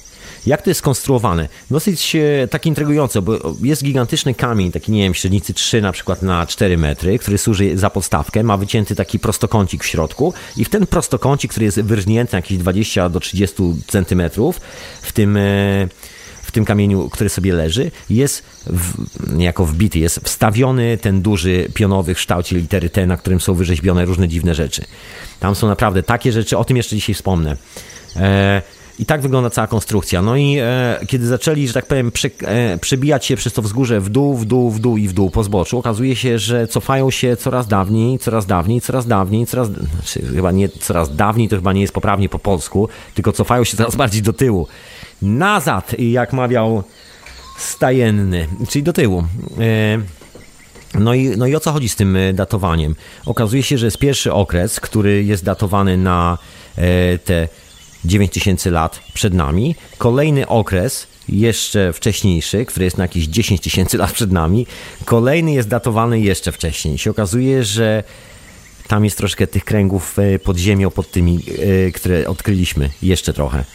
Jak 0.46 0.62
to 0.62 0.70
jest 0.70 0.80
skonstruowane? 0.80 1.50
Dosyć 1.72 2.16
e, 2.16 2.48
tak 2.48 2.66
intrygujące, 2.66 3.22
bo 3.22 3.56
jest 3.62 3.84
gigantyczny 3.84 4.34
kamień, 4.34 4.72
taki 4.72 4.92
nie 4.92 5.04
wiem, 5.04 5.14
średnicy 5.14 5.54
3 5.54 5.82
na 5.82 5.92
przykład 5.92 6.22
na 6.22 6.46
4 6.46 6.78
metry, 6.78 7.20
który 7.20 7.38
służy 7.38 7.78
za 7.78 7.90
podstawkę, 7.90 8.44
ma 8.44 8.58
wycięty 8.58 8.96
taki 8.96 9.20
prostokącik 9.20 9.84
w 9.84 9.88
środku 9.88 10.34
i 10.58 10.66
w 10.66 10.70
ten 10.70 10.88
prostokącik, 10.88 11.52
który 11.52 11.66
jest 11.66 11.82
wyrżnięty 11.82 12.36
jakieś 12.36 12.58
20 12.58 13.10
do 13.10 13.20
30 13.20 13.56
centymetrów, 13.88 14.62
w 15.02 15.12
tym... 15.12 15.38
E, 15.38 15.88
w 16.42 16.52
tym 16.52 16.66
kamieniu, 16.66 17.10
który 17.10 17.30
sobie 17.30 17.54
leży, 17.54 17.92
jest 18.10 18.44
w, 18.66 19.08
jako 19.40 19.66
wbity, 19.66 20.00
jest 20.00 20.20
wstawiony 20.20 20.98
ten 20.98 21.22
duży 21.22 21.68
pionowy 21.74 22.14
w 22.14 22.18
kształcie 22.18 22.56
litery 22.56 22.90
T, 22.90 23.08
na 23.08 23.18
którym 23.18 23.42
są 23.42 23.54
wyrzeźbione 23.54 24.06
różne 24.06 24.28
dziwne 24.28 24.56
rzeczy. 24.56 24.86
Tam 25.40 25.56
są 25.56 25.68
naprawdę 25.68 26.04
takie 26.04 26.32
rzeczy, 26.32 26.58
o 26.58 26.66
tym 26.66 26.78
jeszcze 26.78 26.96
dzisiaj 26.96 27.16
wspomnę. 27.16 27.58
E, 28.16 28.62
I 29.00 29.06
tak 29.06 29.22
wygląda 29.22 29.50
cała 29.50 29.68
konstrukcja. 29.68 30.22
No 30.22 30.36
i 30.36 30.58
e, 30.60 31.00
kiedy 31.08 31.28
zaczęli, 31.28 31.68
że 31.68 31.74
tak 31.74 31.86
powiem, 31.86 32.12
przy, 32.12 32.32
e, 32.42 32.78
przebijać 32.78 33.26
się 33.26 33.36
przez 33.36 33.54
to 33.54 33.62
wzgórze 33.62 34.02
w 34.02 34.10
dół, 34.10 34.38
w 34.38 34.46
dół, 34.46 34.72
w 34.72 34.80
dół 34.80 34.98
i 34.98 35.08
w 35.08 35.14
dół 35.14 35.30
po 35.30 35.44
zboczu, 35.44 35.78
okazuje 35.78 36.16
się, 36.16 36.40
że 36.40 36.68
cofają 36.68 37.12
się 37.12 37.36
coraz 37.38 37.68
dawniej, 37.68 38.20
coraz 38.20 38.46
dawniej, 38.46 38.82
coraz 38.82 39.08
dawniej, 39.08 39.46
coraz, 39.46 39.68
znaczy, 39.68 40.34
chyba 40.36 40.52
nie 40.52 40.70
coraz 40.70 41.16
dawniej, 41.16 41.50
to 41.50 41.56
chyba 41.56 41.74
nie 41.74 41.82
jest 41.82 41.94
poprawnie 41.94 42.30
po 42.30 42.40
polsku, 42.40 42.90
tylko 43.14 43.32
cofają 43.32 43.64
się 43.64 43.78
coraz 43.78 43.96
bardziej 43.96 44.22
do 44.22 44.34
tyłu. 44.34 44.68
Nazad, 45.22 46.00
jak 46.00 46.34
mawiał 46.34 46.84
stajenny, 47.58 48.48
czyli 48.70 48.84
do 48.84 48.94
tyłu. 48.94 49.24
E, 49.60 50.00
no 51.00 51.14
i, 51.14 51.30
no 51.38 51.48
i 51.48 51.56
o 51.56 51.60
co 51.60 51.72
chodzi 51.72 51.90
z 51.90 51.96
tym 51.96 52.16
e, 52.16 52.34
datowaniem? 52.34 52.96
Okazuje 53.26 53.64
się, 53.64 53.78
że 53.78 53.88
jest 53.88 53.98
pierwszy 53.98 54.34
okres, 54.34 54.80
który 54.80 55.24
jest 55.24 55.44
datowany 55.44 55.98
na 55.98 56.38
e, 56.78 57.18
te 57.18 57.48
9000 58.06 58.72
lat 58.72 59.00
przed 59.14 59.34
nami. 59.34 59.76
Kolejny 59.98 60.48
okres, 60.48 61.08
jeszcze 61.30 61.94
wcześniejszy, 61.94 62.66
który 62.66 62.86
jest 62.86 62.98
na 62.98 63.04
jakieś 63.04 63.26
10 63.26 63.62
tysięcy 63.62 63.98
lat 63.98 64.12
przed 64.12 64.32
nami. 64.32 64.68
Kolejny 65.06 65.54
jest 65.54 65.70
datowany 65.70 66.20
jeszcze 66.20 66.52
wcześniej. 66.52 66.98
Się 66.98 67.12
okazuje, 67.12 67.64
że 67.64 68.04
tam 68.88 69.06
jest 69.06 69.18
troszkę 69.18 69.48
tych 69.48 69.66
kręgów 69.66 70.18
pod 70.44 70.58
ziemią, 70.58 70.92
pod 70.92 71.12
tymi, 71.12 71.40
które 71.94 72.28
odkryliśmy, 72.28 72.90
jeszcze 73.02 73.34
trochę. 73.34 73.66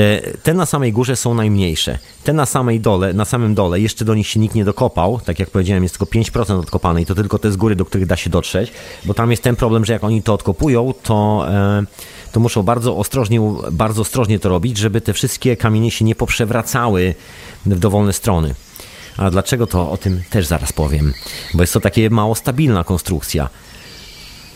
Te, 0.00 0.20
te 0.42 0.54
na 0.54 0.66
samej 0.66 0.92
górze 0.92 1.16
są 1.16 1.34
najmniejsze. 1.34 1.98
Te 2.24 2.32
na 2.32 2.46
samej 2.46 2.80
dole, 2.80 3.12
na 3.12 3.24
samym 3.24 3.54
dole, 3.54 3.80
jeszcze 3.80 4.04
do 4.04 4.14
nich 4.14 4.28
się 4.28 4.40
nikt 4.40 4.54
nie 4.54 4.64
dokopał. 4.64 5.20
Tak 5.24 5.38
jak 5.38 5.50
powiedziałem, 5.50 5.82
jest 5.82 5.98
tylko 5.98 6.14
5% 6.14 6.60
odkopane 6.60 7.02
i 7.02 7.06
to 7.06 7.14
tylko 7.14 7.38
te 7.38 7.52
z 7.52 7.56
góry, 7.56 7.76
do 7.76 7.84
których 7.84 8.06
da 8.06 8.16
się 8.16 8.30
dotrzeć, 8.30 8.72
bo 9.04 9.14
tam 9.14 9.30
jest 9.30 9.42
ten 9.42 9.56
problem, 9.56 9.84
że 9.84 9.92
jak 9.92 10.04
oni 10.04 10.22
to 10.22 10.34
odkopują, 10.34 10.94
to, 11.02 11.46
e, 11.48 11.82
to 12.32 12.40
muszą 12.40 12.62
bardzo 12.62 12.96
ostrożnie, 12.96 13.40
bardzo 13.72 14.02
ostrożnie 14.02 14.38
to 14.38 14.48
robić, 14.48 14.78
żeby 14.78 15.00
te 15.00 15.12
wszystkie 15.12 15.56
kamienie 15.56 15.90
się 15.90 16.04
nie 16.04 16.14
poprzewracały 16.14 17.14
w 17.66 17.78
dowolne 17.78 18.12
strony. 18.12 18.54
A 19.16 19.30
dlaczego 19.30 19.66
to 19.66 19.90
o 19.90 19.96
tym 19.96 20.22
też 20.30 20.46
zaraz 20.46 20.72
powiem, 20.72 21.14
bo 21.54 21.62
jest 21.62 21.72
to 21.72 21.80
takie 21.80 22.10
mało 22.10 22.34
stabilna 22.34 22.84
konstrukcja. 22.84 23.48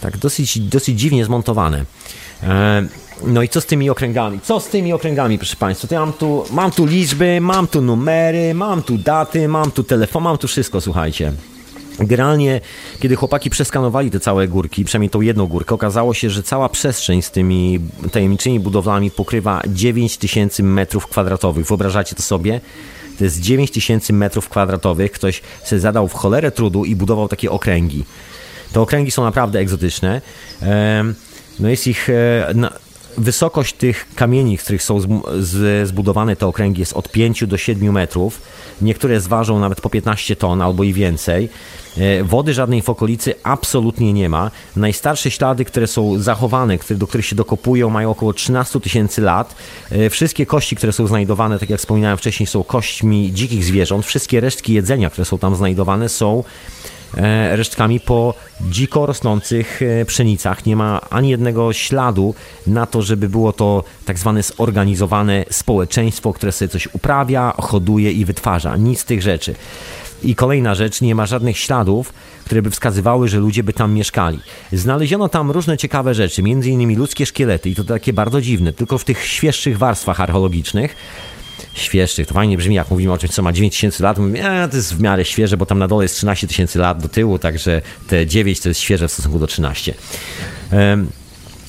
Tak 0.01 0.16
dosyć, 0.16 0.61
dosyć 0.61 1.01
dziwnie 1.01 1.24
zmontowane. 1.24 1.84
E, 2.42 2.86
no 3.27 3.43
i 3.43 3.49
co 3.49 3.61
z 3.61 3.66
tymi 3.66 3.91
okręgami? 3.91 4.41
Co 4.41 4.61
z 4.61 4.66
tymi 4.66 4.93
okręgami, 4.93 5.39
proszę 5.39 5.57
Państwa? 5.57 5.89
To 5.89 5.95
ja 5.95 6.01
mam 6.01 6.12
tu, 6.12 6.45
mam 6.51 6.70
tu 6.70 6.87
liczby, 6.87 7.41
mam 7.41 7.66
tu 7.66 7.83
numery, 7.83 8.55
mam 8.55 8.83
tu 8.83 8.99
daty, 8.99 9.49
mam 9.49 9.70
tu 9.70 9.85
telefon, 9.85 10.22
mam 10.22 10.39
tu 10.39 10.49
wszystko, 10.49 10.81
słuchajcie. 10.81 11.33
Generalnie, 11.99 12.61
kiedy 13.01 13.16
chłopaki 13.16 13.51
przeskanowali 13.51 14.11
te 14.11 14.20
całe 14.20 14.49
górki, 14.49 14.85
przynajmniej 14.85 15.11
tą 15.11 15.20
jedną 15.20 15.47
górkę, 15.47 15.75
okazało 15.75 16.14
się, 16.14 16.31
że 16.31 16.43
cała 16.43 16.68
przestrzeń 16.68 17.22
z 17.22 17.31
tymi 17.31 17.81
tajemniczymi 18.12 18.61
budowlami 18.61 19.11
pokrywa 19.11 19.62
9000 19.66 20.62
metrów 20.62 21.07
kwadratowych. 21.07 21.66
Wyobrażacie 21.66 22.16
to 22.16 22.22
sobie? 22.22 22.61
To 23.18 23.25
jest 23.25 23.41
9000 23.41 24.12
metrów 24.12 24.49
kwadratowych. 24.49 25.12
Ktoś 25.12 25.43
sobie 25.64 25.81
zadał 25.81 26.09
w 26.09 26.14
cholerę 26.14 26.51
trudu 26.51 26.85
i 26.85 26.97
budował 26.97 27.29
takie 27.29 27.51
okręgi. 27.51 28.05
Te 28.72 28.81
okręgi 28.81 29.11
są 29.11 29.25
naprawdę 29.25 29.59
egzotyczne. 29.59 30.20
No 31.61 31.68
jest 31.68 31.87
ich 31.87 32.11
e, 32.11 32.55
wysokość 33.19 33.75
tych 33.75 34.07
kamieni, 34.15 34.59
z 34.59 34.62
których 34.62 34.83
są 34.83 35.01
zbudowane 35.85 36.37
te 36.37 36.47
okręgi 36.47 36.81
jest 36.81 36.93
od 36.93 37.12
5 37.12 37.47
do 37.47 37.57
7 37.57 37.93
metrów. 37.93 38.41
Niektóre 38.83 39.21
zważą 39.21 39.59
nawet 39.59 39.81
po 39.81 39.91
15 39.91 40.37
ton 40.37 40.62
albo 40.62 40.85
i 40.85 40.93
więcej. 40.93 41.49
E, 41.99 42.25
wody 42.25 42.55
żadnej 42.55 42.83
w 42.83 42.89
okolicy 42.89 43.35
absolutnie 43.43 44.12
nie 44.12 44.29
ma. 44.29 44.51
Najstarsze 44.77 45.31
ślady, 45.31 45.65
które 45.65 45.87
są 45.87 46.19
zachowane, 46.19 46.79
do 46.91 47.07
których 47.07 47.27
się 47.27 47.37
dokopują, 47.37 47.91
mają 47.91 48.11
około 48.11 48.33
13 48.33 48.81
tysięcy 48.81 49.21
lat. 49.21 49.55
E, 49.91 50.11
wszystkie 50.11 50.47
kości, 50.47 50.77
które 50.77 50.93
są 50.93 51.07
znajdowane, 51.07 51.59
tak 51.59 51.71
jak 51.71 51.81
wspominałem 51.81 52.19
wcześniej, 52.19 52.47
są 52.47 52.65
kośćmi 52.65 53.33
dzikich 53.33 53.65
zwierząt. 53.65 54.07
Wszystkie 54.07 54.41
resztki 54.41 54.75
jedzenia, 54.75 55.11
które 55.11 55.25
są 55.25 55.39
tam 55.39 55.57
znajdowane, 55.57 56.09
są 56.09 56.45
resztkami 57.57 58.01
po 58.01 58.35
dziko 58.61 59.07
rosnących 59.07 59.83
e, 59.83 60.05
pszenicach. 60.05 60.67
Nie 60.67 60.77
ma 60.77 61.01
ani 61.11 61.31
jednego 61.31 61.73
śladu 61.73 62.35
na 62.67 62.87
to, 62.87 63.03
żeby 63.03 63.29
było 63.29 63.53
to 63.53 63.85
tak 64.05 64.19
zwane 64.19 64.43
zorganizowane 64.43 65.45
społeczeństwo, 65.51 66.33
które 66.33 66.53
sobie 66.53 66.69
coś 66.69 66.89
uprawia, 66.95 67.53
hoduje 67.59 68.12
i 68.12 68.25
wytwarza. 68.25 68.77
Nic 68.77 69.01
z 69.01 69.05
tych 69.05 69.23
rzeczy. 69.23 69.55
I 70.23 70.35
kolejna 70.35 70.75
rzecz, 70.75 71.01
nie 71.01 71.15
ma 71.15 71.27
żadnych 71.27 71.59
śladów, 71.59 72.12
które 72.45 72.62
by 72.62 72.71
wskazywały, 72.71 73.29
że 73.29 73.39
ludzie 73.39 73.62
by 73.62 73.73
tam 73.73 73.93
mieszkali. 73.93 74.41
Znaleziono 74.73 75.29
tam 75.29 75.51
różne 75.51 75.77
ciekawe 75.77 76.15
rzeczy, 76.15 76.43
innymi 76.43 76.97
ludzkie 76.97 77.27
szkielety 77.27 77.71
i 77.71 77.75
to 77.75 77.85
takie 77.85 78.12
bardzo 78.12 78.41
dziwne, 78.41 78.73
tylko 78.73 78.99
w 78.99 79.05
tych 79.05 79.27
świeższych 79.27 79.79
warstwach 79.79 80.21
archeologicznych 80.21 80.97
świeższych. 81.74 82.26
To 82.26 82.34
fajnie 82.34 82.57
brzmi, 82.57 82.74
jak 82.74 82.90
mówimy 82.90 83.12
o 83.12 83.18
czymś, 83.18 83.32
co 83.32 83.42
ma 83.42 83.52
9 83.52 83.74
tysięcy 83.74 84.02
lat. 84.02 84.18
Mówimy, 84.18 84.68
to 84.70 84.76
jest 84.76 84.94
w 84.94 85.00
miarę 85.00 85.24
świeże, 85.24 85.57
bo 85.57 85.66
tam 85.66 85.78
na 85.78 85.88
dole 85.88 86.05
jest 86.05 86.16
13 86.16 86.46
tysięcy 86.46 86.78
lat 86.78 87.02
do 87.02 87.09
tyłu, 87.09 87.38
także 87.38 87.82
te 88.09 88.26
9 88.26 88.61
to 88.61 88.68
jest 88.68 88.80
świeże 88.80 89.09
w 89.09 89.12
stosunku 89.12 89.38
do 89.38 89.46
13. 89.46 89.94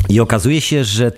I 0.10 0.20
okazuje 0.20 0.62
się, 0.62 0.84
że 0.84 1.12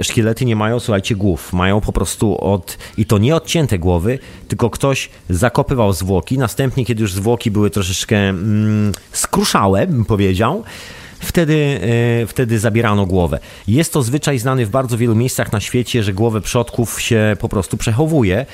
e, 0.00 0.04
szkielety 0.04 0.44
nie 0.44 0.56
mają, 0.56 0.80
słuchajcie, 0.80 1.16
głów. 1.16 1.52
Mają 1.52 1.80
po 1.80 1.92
prostu 1.92 2.38
od, 2.38 2.78
i 2.96 3.06
to 3.06 3.18
nie 3.18 3.36
odcięte 3.36 3.78
głowy, 3.78 4.18
tylko 4.48 4.70
ktoś 4.70 5.10
zakopywał 5.30 5.92
zwłoki. 5.92 6.38
Następnie, 6.38 6.84
kiedy 6.84 7.02
już 7.02 7.12
zwłoki 7.12 7.50
były 7.50 7.70
troszeczkę 7.70 8.16
mm, 8.16 8.92
skruszałe, 9.12 9.86
bym 9.86 10.04
powiedział, 10.04 10.64
wtedy, 11.24 11.80
e, 12.22 12.26
wtedy 12.26 12.58
zabierano 12.58 13.06
głowę. 13.06 13.38
Jest 13.68 13.92
to 13.92 14.02
zwyczaj 14.02 14.38
znany 14.38 14.66
w 14.66 14.70
bardzo 14.70 14.98
wielu 14.98 15.14
miejscach 15.14 15.52
na 15.52 15.60
świecie, 15.60 16.02
że 16.02 16.12
głowę 16.12 16.40
przodków 16.40 17.00
się 17.00 17.36
po 17.40 17.48
prostu 17.48 17.76
przechowuje 17.76 18.46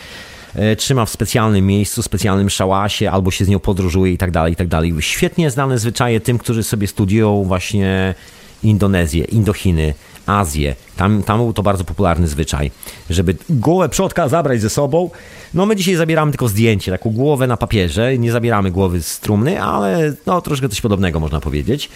e, 0.55 0.77
trzyma 0.77 1.05
w 1.05 1.11
specjalnym 1.11 1.67
miejscu, 1.67 2.03
specjalnym 2.03 2.51
szałasie, 2.51 3.11
albo 3.11 3.31
się 3.31 3.45
z 3.45 3.49
nią 3.49 3.59
podróżuje 3.59 4.13
i 4.13 4.19
tak 4.19 4.31
dalej, 4.31 4.53
i 4.53 4.57
tak 4.57 4.69
dalej. 4.69 4.95
Świetnie 5.01 5.51
znane 5.51 5.79
zwyczaje 5.79 6.21
tym, 6.21 6.39
którzy 6.39 6.63
sobie 6.63 6.87
studiują 6.87 7.45
właśnie 7.45 8.15
Indonezję, 8.63 9.25
Indochiny, 9.25 9.95
Azję. 10.39 10.77
Tam, 10.97 11.23
tam 11.23 11.39
był 11.39 11.53
to 11.53 11.63
bardzo 11.63 11.85
popularny 11.85 12.29
zwyczaj, 12.29 12.71
żeby 13.11 13.37
głowę 13.51 13.89
przodka 13.89 14.29
zabrać 14.29 14.61
ze 14.61 14.71
sobą. 14.71 15.11
No 15.55 15.67
my 15.67 15.77
dzisiaj 15.77 15.95
zabieramy 15.95 16.33
tylko 16.33 16.49
zdjęcie, 16.49 16.93
taką 16.93 17.11
głowę 17.11 17.47
na 17.47 17.57
papierze, 17.57 18.19
nie 18.19 18.33
zabieramy 18.33 18.71
głowy 18.71 19.03
z 19.03 19.21
trumny, 19.21 19.63
ale 19.63 20.15
no 20.27 20.41
troszkę 20.41 20.69
coś 20.69 20.81
podobnego 20.81 21.21
można 21.21 21.41
powiedzieć. 21.41 21.89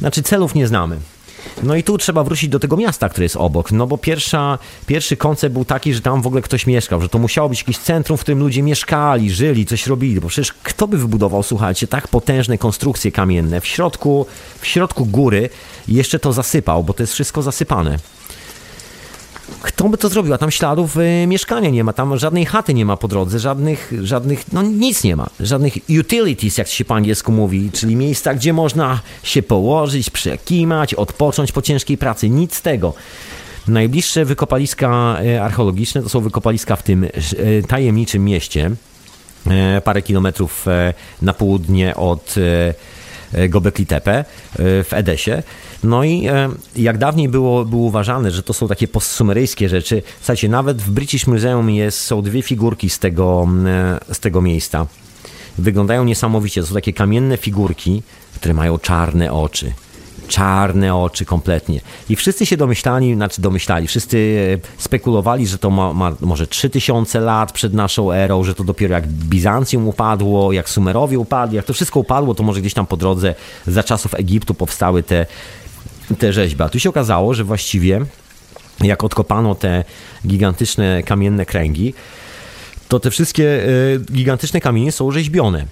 Znaczy 0.00 0.22
celów 0.22 0.54
nie 0.54 0.66
znamy. 0.66 0.96
No 1.62 1.76
i 1.76 1.82
tu 1.82 1.98
trzeba 1.98 2.24
wrócić 2.24 2.48
do 2.48 2.58
tego 2.58 2.76
miasta, 2.76 3.08
które 3.08 3.24
jest 3.24 3.36
obok, 3.36 3.72
no 3.72 3.86
bo 3.86 3.98
pierwsza, 3.98 4.58
pierwszy 4.86 5.16
koncept 5.16 5.52
był 5.52 5.64
taki, 5.64 5.94
że 5.94 6.00
tam 6.00 6.22
w 6.22 6.26
ogóle 6.26 6.42
ktoś 6.42 6.66
mieszkał, 6.66 7.00
że 7.00 7.08
to 7.08 7.18
musiało 7.18 7.48
być 7.48 7.58
jakieś 7.58 7.78
centrum, 7.78 8.18
w 8.18 8.20
którym 8.20 8.38
ludzie 8.38 8.62
mieszkali, 8.62 9.30
żyli, 9.30 9.66
coś 9.66 9.86
robili, 9.86 10.20
bo 10.20 10.28
przecież 10.28 10.52
kto 10.52 10.88
by 10.88 10.98
wybudował, 10.98 11.42
słuchajcie, 11.42 11.86
tak 11.86 12.08
potężne 12.08 12.58
konstrukcje 12.58 13.12
kamienne? 13.12 13.60
W 13.60 13.66
środku, 13.66 14.26
w 14.60 14.66
środku 14.66 15.06
góry 15.06 15.50
jeszcze 15.88 16.18
to 16.18 16.32
zasypał, 16.32 16.84
bo 16.84 16.92
to 16.92 17.02
jest 17.02 17.12
wszystko 17.12 17.42
zasypane. 17.42 17.98
Kto 19.62 19.88
by 19.88 19.98
to 19.98 20.08
zrobił? 20.08 20.34
A 20.34 20.38
tam 20.38 20.50
śladów 20.50 20.96
y, 20.96 21.26
mieszkania 21.26 21.70
nie 21.70 21.84
ma, 21.84 21.92
tam 21.92 22.18
żadnej 22.18 22.46
chaty 22.46 22.74
nie 22.74 22.84
ma 22.84 22.96
po 22.96 23.08
drodze, 23.08 23.38
żadnych, 23.38 23.92
żadnych, 24.02 24.52
no 24.52 24.62
nic 24.62 25.04
nie 25.04 25.16
ma. 25.16 25.26
Żadnych 25.40 25.74
utilities, 26.00 26.58
jak 26.58 26.68
się 26.68 26.84
po 26.84 26.94
angielsku 26.94 27.32
mówi, 27.32 27.70
czyli 27.72 27.96
miejsca, 27.96 28.34
gdzie 28.34 28.52
można 28.52 29.00
się 29.22 29.42
położyć, 29.42 30.10
przekimać, 30.10 30.94
odpocząć 30.94 31.52
po 31.52 31.62
ciężkiej 31.62 31.98
pracy. 31.98 32.30
Nic 32.30 32.54
z 32.54 32.62
tego. 32.62 32.94
Najbliższe 33.68 34.24
wykopaliska 34.24 35.18
y, 35.22 35.42
archeologiczne 35.42 36.02
to 36.02 36.08
są 36.08 36.20
wykopaliska 36.20 36.76
w 36.76 36.82
tym 36.82 37.04
y, 37.04 37.10
tajemniczym 37.68 38.24
mieście, 38.24 38.70
parę 39.84 40.02
kilometrów 40.02 40.66
na 41.22 41.34
południe 41.34 41.96
od 41.96 42.34
Gobekli 43.48 43.86
Tepe 43.86 44.24
w 44.58 44.88
Edesie. 44.92 45.42
No 45.84 46.04
i 46.04 46.26
e, 46.26 46.48
jak 46.76 46.98
dawniej 46.98 47.28
było, 47.28 47.64
było 47.64 47.86
uważane, 47.86 48.30
że 48.30 48.42
to 48.42 48.52
są 48.52 48.68
takie 48.68 48.88
postsumeryjskie 48.88 49.68
rzeczy, 49.68 50.02
słuchajcie, 50.18 50.48
nawet 50.48 50.82
w 50.82 50.90
British 50.90 51.26
Museum 51.26 51.70
jest, 51.70 52.00
są 52.00 52.22
dwie 52.22 52.42
figurki 52.42 52.90
z 52.90 52.98
tego, 52.98 53.48
e, 53.66 54.14
z 54.14 54.20
tego 54.20 54.42
miejsca. 54.42 54.86
Wyglądają 55.58 56.04
niesamowicie. 56.04 56.60
To 56.60 56.66
są 56.66 56.74
takie 56.74 56.92
kamienne 56.92 57.36
figurki, 57.36 58.02
które 58.34 58.54
mają 58.54 58.78
czarne 58.78 59.32
oczy 59.32 59.72
czarne 60.28 60.96
oczy 60.96 61.24
kompletnie. 61.24 61.80
I 62.08 62.16
wszyscy 62.16 62.46
się 62.46 62.56
domyślali, 62.56 63.14
znaczy 63.14 63.42
domyślali, 63.42 63.86
wszyscy 63.86 64.36
e, 64.78 64.82
spekulowali, 64.82 65.46
że 65.46 65.58
to 65.58 65.70
ma, 65.70 65.92
ma, 65.92 66.12
może 66.20 66.46
3000 66.46 67.20
lat 67.20 67.52
przed 67.52 67.74
naszą 67.74 68.12
erą, 68.12 68.44
że 68.44 68.54
to 68.54 68.64
dopiero 68.64 68.94
jak 68.94 69.06
Bizancjum 69.08 69.88
upadło, 69.88 70.52
jak 70.52 70.70
Sumerowie 70.70 71.18
upadli, 71.18 71.56
jak 71.56 71.64
to 71.64 71.72
wszystko 71.72 72.00
upadło, 72.00 72.34
to 72.34 72.42
może 72.42 72.60
gdzieś 72.60 72.74
tam 72.74 72.86
po 72.86 72.96
drodze 72.96 73.34
za 73.66 73.82
czasów 73.82 74.14
Egiptu 74.14 74.54
powstały 74.54 75.02
te 75.02 75.26
te 76.18 76.32
rzeźby. 76.32 76.62
A 76.62 76.68
tu 76.68 76.80
się 76.80 76.88
okazało, 76.88 77.34
że 77.34 77.44
właściwie 77.44 78.00
jak 78.80 79.04
odkopano 79.04 79.54
te 79.54 79.84
gigantyczne 80.26 81.02
kamienne 81.02 81.46
kręgi, 81.46 81.94
to 82.88 83.00
te 83.00 83.10
wszystkie 83.10 83.64
e, 83.64 83.68
gigantyczne 84.12 84.60
kamienie 84.60 84.92
są 84.92 85.10
rzeźbione. 85.10 85.66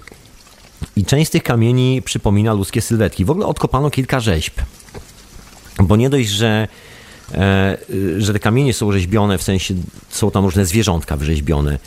I 0.96 1.04
część 1.04 1.28
z 1.28 1.30
tych 1.30 1.42
kamieni 1.42 2.02
przypomina 2.02 2.52
ludzkie 2.52 2.80
sylwetki. 2.80 3.24
W 3.24 3.30
ogóle 3.30 3.46
odkopano 3.46 3.90
kilka 3.90 4.20
rzeźb. 4.20 4.52
Bo 5.78 5.96
nie 5.96 6.10
dość, 6.10 6.28
że 6.28 6.68
e, 7.34 7.78
że 8.18 8.32
te 8.32 8.38
kamienie 8.38 8.74
są 8.74 8.92
rzeźbione, 8.92 9.38
w 9.38 9.42
sensie 9.42 9.74
są 10.10 10.30
tam 10.30 10.44
różne 10.44 10.66
zwierzątka 10.66 11.16
wyrzeźbione. 11.16 11.78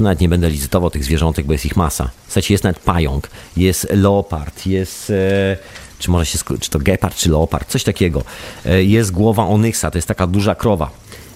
Nawet 0.00 0.20
nie 0.20 0.28
będę 0.28 0.50
licytował 0.50 0.90
tych 0.90 1.04
zwierzątek, 1.04 1.46
bo 1.46 1.52
jest 1.52 1.66
ich 1.66 1.76
masa. 1.76 2.10
W 2.26 2.32
sensie 2.32 2.54
jest 2.54 2.64
nawet 2.64 2.78
pająk, 2.78 3.30
jest 3.56 3.86
leopard, 3.90 4.66
jest... 4.66 5.10
E, 5.10 5.56
czy 5.98 6.10
może 6.10 6.26
się, 6.26 6.38
czy 6.60 6.70
to 6.70 6.78
gepard, 6.78 7.16
czy 7.16 7.30
leopard, 7.30 7.68
coś 7.68 7.84
takiego. 7.84 8.24
E, 8.66 8.84
jest 8.84 9.10
głowa 9.10 9.46
onyksa, 9.46 9.90
to 9.90 9.98
jest 9.98 10.08
taka 10.08 10.26
duża 10.26 10.54
krowa. 10.54 10.90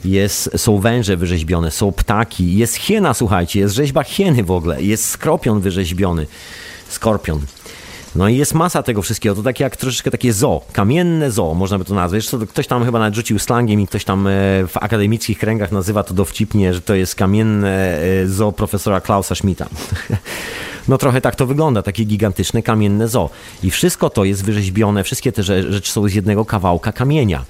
Jest, 0.06 0.50
są 0.56 0.78
węże 0.78 1.16
wyrzeźbione, 1.16 1.70
są 1.70 1.92
ptaki, 1.92 2.56
jest 2.56 2.76
hiena, 2.76 3.14
słuchajcie, 3.14 3.60
jest 3.60 3.74
rzeźba 3.74 4.04
hieny 4.04 4.44
w 4.44 4.50
ogóle, 4.50 4.82
jest 4.82 5.08
skorpion 5.08 5.60
wyrzeźbiony, 5.60 6.26
skorpion. 6.88 7.40
No 8.16 8.28
i 8.28 8.36
jest 8.36 8.54
masa 8.54 8.82
tego 8.82 9.02
wszystkiego. 9.02 9.34
To 9.34 9.42
takie 9.42 9.64
jak 9.64 9.76
troszeczkę 9.76 10.10
takie 10.10 10.32
zoo, 10.32 10.62
kamienne 10.72 11.30
zoo, 11.30 11.54
można 11.54 11.78
by 11.78 11.84
to 11.84 11.94
nazwać. 11.94 12.28
To 12.28 12.38
ktoś 12.38 12.66
tam 12.66 12.84
chyba 12.84 12.98
nawet 12.98 13.14
rzucił 13.14 13.38
slangiem 13.38 13.80
i 13.80 13.86
ktoś 13.86 14.04
tam 14.04 14.26
e, 14.26 14.30
w 14.66 14.72
akademickich 14.74 15.38
kręgach 15.38 15.72
nazywa 15.72 16.02
to 16.02 16.14
dowcipnie, 16.14 16.74
że 16.74 16.80
to 16.80 16.94
jest 16.94 17.14
kamienne 17.14 17.98
e, 17.98 18.26
zoo 18.26 18.52
profesora 18.52 19.00
Klausa 19.00 19.34
Schmidta. 19.34 19.66
No 20.88 20.98
trochę 20.98 21.20
tak 21.20 21.36
to 21.36 21.46
wygląda, 21.46 21.82
takie 21.82 22.04
gigantyczne 22.04 22.62
kamienne 22.62 23.08
zoo. 23.08 23.30
I 23.62 23.70
wszystko 23.70 24.10
to 24.10 24.24
jest 24.24 24.44
wyrzeźbione, 24.44 25.04
wszystkie 25.04 25.32
te 25.32 25.42
rzeczy 25.42 25.92
są 25.92 26.08
z 26.08 26.14
jednego 26.14 26.44
kawałka 26.44 26.92
kamienia. 26.92 27.44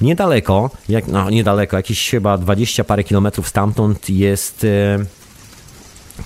Niedaleko, 0.00 0.70
jak, 0.88 1.06
no 1.06 1.30
niedaleko, 1.30 1.76
jakieś 1.76 2.10
chyba 2.10 2.38
20 2.38 2.84
parę 2.84 3.04
kilometrów 3.04 3.48
stamtąd 3.48 4.10
jest 4.10 4.64
e, 4.64 5.04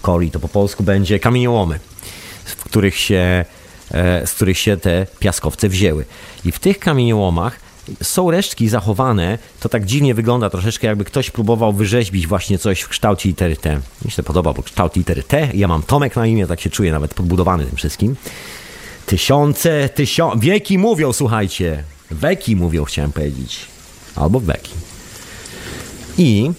Koli, 0.03 0.31
to 0.31 0.41
po 0.41 0.49
polsku 0.49 0.83
będzie 0.83 1.19
kamieniołomy 1.19 1.79
w 2.45 2.65
których 2.65 2.97
się, 2.97 3.45
e, 3.91 4.27
z 4.27 4.33
których 4.33 4.59
się 4.59 4.77
te 4.77 5.07
piaskowce 5.19 5.69
wzięły. 5.69 6.05
I 6.45 6.53
w 6.53 6.59
tych 6.59 6.79
kamieniołomach 6.79 7.61
są 8.03 8.31
resztki 8.31 8.69
zachowane, 8.69 9.39
to 9.61 9.69
tak 9.69 9.85
dziwnie 9.85 10.15
wygląda 10.15 10.51
troszeczkę, 10.51 10.87
jakby 10.87 11.05
ktoś 11.05 11.31
próbował 11.31 11.73
wyrzeźbić 11.73 12.27
właśnie 12.27 12.59
coś 12.59 12.81
w 12.81 12.89
kształcie 12.89 13.29
litery 13.29 13.57
T. 13.57 13.81
Mi 14.05 14.11
się 14.11 14.23
podoba, 14.23 14.53
bo 14.53 14.63
kształt 14.63 14.97
litery 14.97 15.23
T, 15.23 15.49
ja 15.55 15.69
mam 15.69 15.83
Tomek 15.83 16.17
na 16.17 16.27
imię, 16.27 16.47
tak 16.47 16.61
się 16.61 16.71
czuję 16.71 16.93
nawet 16.93 17.15
podbudowany 17.15 17.67
tym 17.67 17.77
wszystkim. 17.77 18.17
Tysiące, 19.07 19.89
tysiące, 19.89 20.39
wieki 20.41 20.79
mówią, 20.79 21.13
słuchajcie. 21.13 21.85
Weki 22.11 22.57
mówią, 22.57 22.85
chciałem 22.85 23.13
powiedzieć. 23.13 23.59
Albo 24.17 24.41
weki. 24.41 24.73
I 26.19 26.51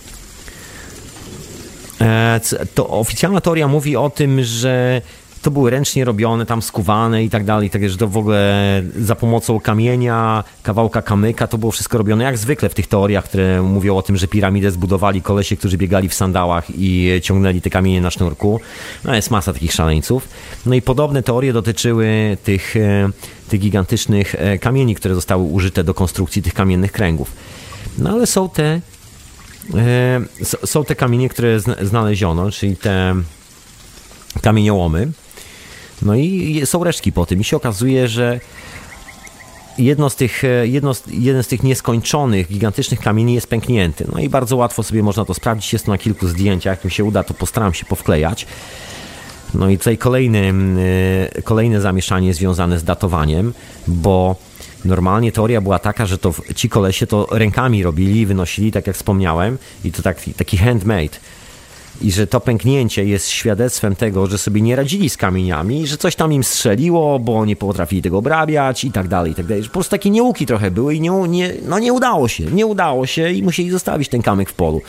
e, 2.01 2.39
to 2.75 2.89
oficjalna 2.89 3.41
teoria 3.41 3.67
mówi 3.67 3.95
o 3.95 4.09
tym, 4.09 4.43
że 4.43 5.01
to 5.45 5.51
były 5.51 5.69
ręcznie 5.69 6.05
robione, 6.05 6.45
tam 6.45 6.61
skuwane 6.61 7.23
i 7.23 7.29
tak 7.29 7.43
dalej, 7.43 7.69
tak 7.69 7.89
że 7.89 7.97
to 7.97 8.07
w 8.07 8.17
ogóle 8.17 8.83
za 8.99 9.15
pomocą 9.15 9.59
kamienia, 9.59 10.43
kawałka 10.63 11.01
kamyka, 11.01 11.47
to 11.47 11.57
było 11.57 11.71
wszystko 11.71 11.97
robione 11.97 12.23
jak 12.23 12.37
zwykle 12.37 12.69
w 12.69 12.73
tych 12.73 12.87
teoriach, 12.87 13.23
które 13.25 13.61
mówią 13.61 13.95
o 13.95 14.01
tym, 14.01 14.17
że 14.17 14.27
piramidę 14.27 14.71
zbudowali 14.71 15.21
kolesie, 15.21 15.57
którzy 15.57 15.77
biegali 15.77 16.09
w 16.09 16.13
sandałach 16.13 16.65
i 16.77 17.19
ciągnęli 17.23 17.61
te 17.61 17.69
kamienie 17.69 18.01
na 18.01 18.11
sznurku. 18.11 18.59
No 19.03 19.15
jest 19.15 19.31
masa 19.31 19.53
takich 19.53 19.73
szaleńców. 19.73 20.27
No 20.65 20.75
i 20.75 20.81
podobne 20.81 21.23
teorie 21.23 21.53
dotyczyły 21.53 22.37
tych, 22.43 22.75
e, 22.75 23.09
tych 23.49 23.59
gigantycznych 23.59 24.35
e, 24.35 24.57
kamieni, 24.57 24.95
które 24.95 25.15
zostały 25.15 25.43
użyte 25.43 25.83
do 25.83 25.93
konstrukcji 25.93 26.41
tych 26.41 26.53
kamiennych 26.53 26.91
kręgów. 26.91 27.31
No 27.97 28.09
ale 28.09 28.27
są 28.27 28.49
te 28.49 28.81
e, 29.75 30.21
są 30.65 30.83
te 30.83 30.95
kamienie, 30.95 31.29
które 31.29 31.59
znaleziono, 31.81 32.51
czyli 32.51 32.77
te 32.77 33.15
kamieniołomy, 34.41 35.11
no 36.01 36.15
i 36.15 36.61
są 36.65 36.83
resztki 36.83 37.11
po 37.11 37.25
tym. 37.25 37.41
I 37.41 37.43
się 37.43 37.57
okazuje, 37.57 38.07
że 38.07 38.39
jedno 39.77 40.09
z 40.09 40.15
tych, 40.15 40.43
e, 40.43 40.67
jedno 40.67 40.93
z, 40.93 41.03
jeden 41.07 41.43
z 41.43 41.47
tych 41.47 41.63
nieskończonych, 41.63 42.47
gigantycznych 42.47 42.99
kamieni 42.99 43.33
jest 43.33 43.47
pęknięty. 43.47 44.07
No 44.13 44.19
i 44.19 44.29
bardzo 44.29 44.55
łatwo 44.55 44.83
sobie 44.83 45.03
można 45.03 45.25
to 45.25 45.33
sprawdzić. 45.33 45.73
Jest 45.73 45.85
to 45.85 45.91
na 45.91 45.97
kilku 45.97 46.27
zdjęciach. 46.27 46.77
Jak 46.77 46.85
mi 46.85 46.91
się 46.91 47.03
uda, 47.03 47.23
to 47.23 47.33
postaram 47.33 47.73
się 47.73 47.85
powklejać. 47.85 48.47
No 49.53 49.69
i 49.69 49.77
tutaj 49.77 49.97
kolejny, 49.97 50.53
e, 51.35 51.41
kolejne 51.41 51.81
zamieszanie 51.81 52.33
związane 52.33 52.79
z 52.79 52.83
datowaniem, 52.83 53.53
bo 53.87 54.35
normalnie 54.85 55.31
teoria 55.31 55.61
była 55.61 55.79
taka, 55.79 56.05
że 56.05 56.17
to 56.17 56.33
ci 56.55 56.69
kolesie 56.69 57.07
to 57.07 57.27
rękami 57.31 57.83
robili, 57.83 58.25
wynosili, 58.25 58.71
tak 58.71 58.87
jak 58.87 58.95
wspomniałem, 58.95 59.57
i 59.83 59.91
to 59.91 60.01
taki, 60.01 60.33
taki 60.33 60.57
handmade 60.57 61.19
i 62.01 62.11
że 62.11 62.27
to 62.27 62.39
pęknięcie 62.39 63.05
jest 63.05 63.29
świadectwem 63.29 63.95
tego, 63.95 64.27
że 64.27 64.37
sobie 64.37 64.61
nie 64.61 64.75
radzili 64.75 65.09
z 65.09 65.17
kamieniami, 65.17 65.87
że 65.87 65.97
coś 65.97 66.15
tam 66.15 66.33
im 66.33 66.43
strzeliło, 66.43 67.19
bo 67.19 67.45
nie 67.45 67.55
potrafili 67.55 68.01
tego 68.01 68.17
obrabiać 68.17 68.83
i 68.83 68.91
tak 68.91 69.07
dalej, 69.07 69.31
i 69.31 69.35
tak 69.35 69.45
dalej. 69.45 69.63
Po 69.63 69.69
prostu 69.69 69.91
takie 69.91 70.09
nieuki 70.09 70.45
trochę 70.45 70.71
były 70.71 70.95
i 70.95 71.01
nie, 71.01 71.11
nie, 71.27 71.53
no 71.67 71.79
nie 71.79 71.93
udało 71.93 72.27
się, 72.27 72.45
nie 72.45 72.65
udało 72.65 73.05
się 73.05 73.31
i 73.31 73.43
musieli 73.43 73.69
zostawić 73.69 74.09
ten 74.09 74.21
kamyk 74.21 74.49
w 74.49 74.53
polu. 74.53 74.81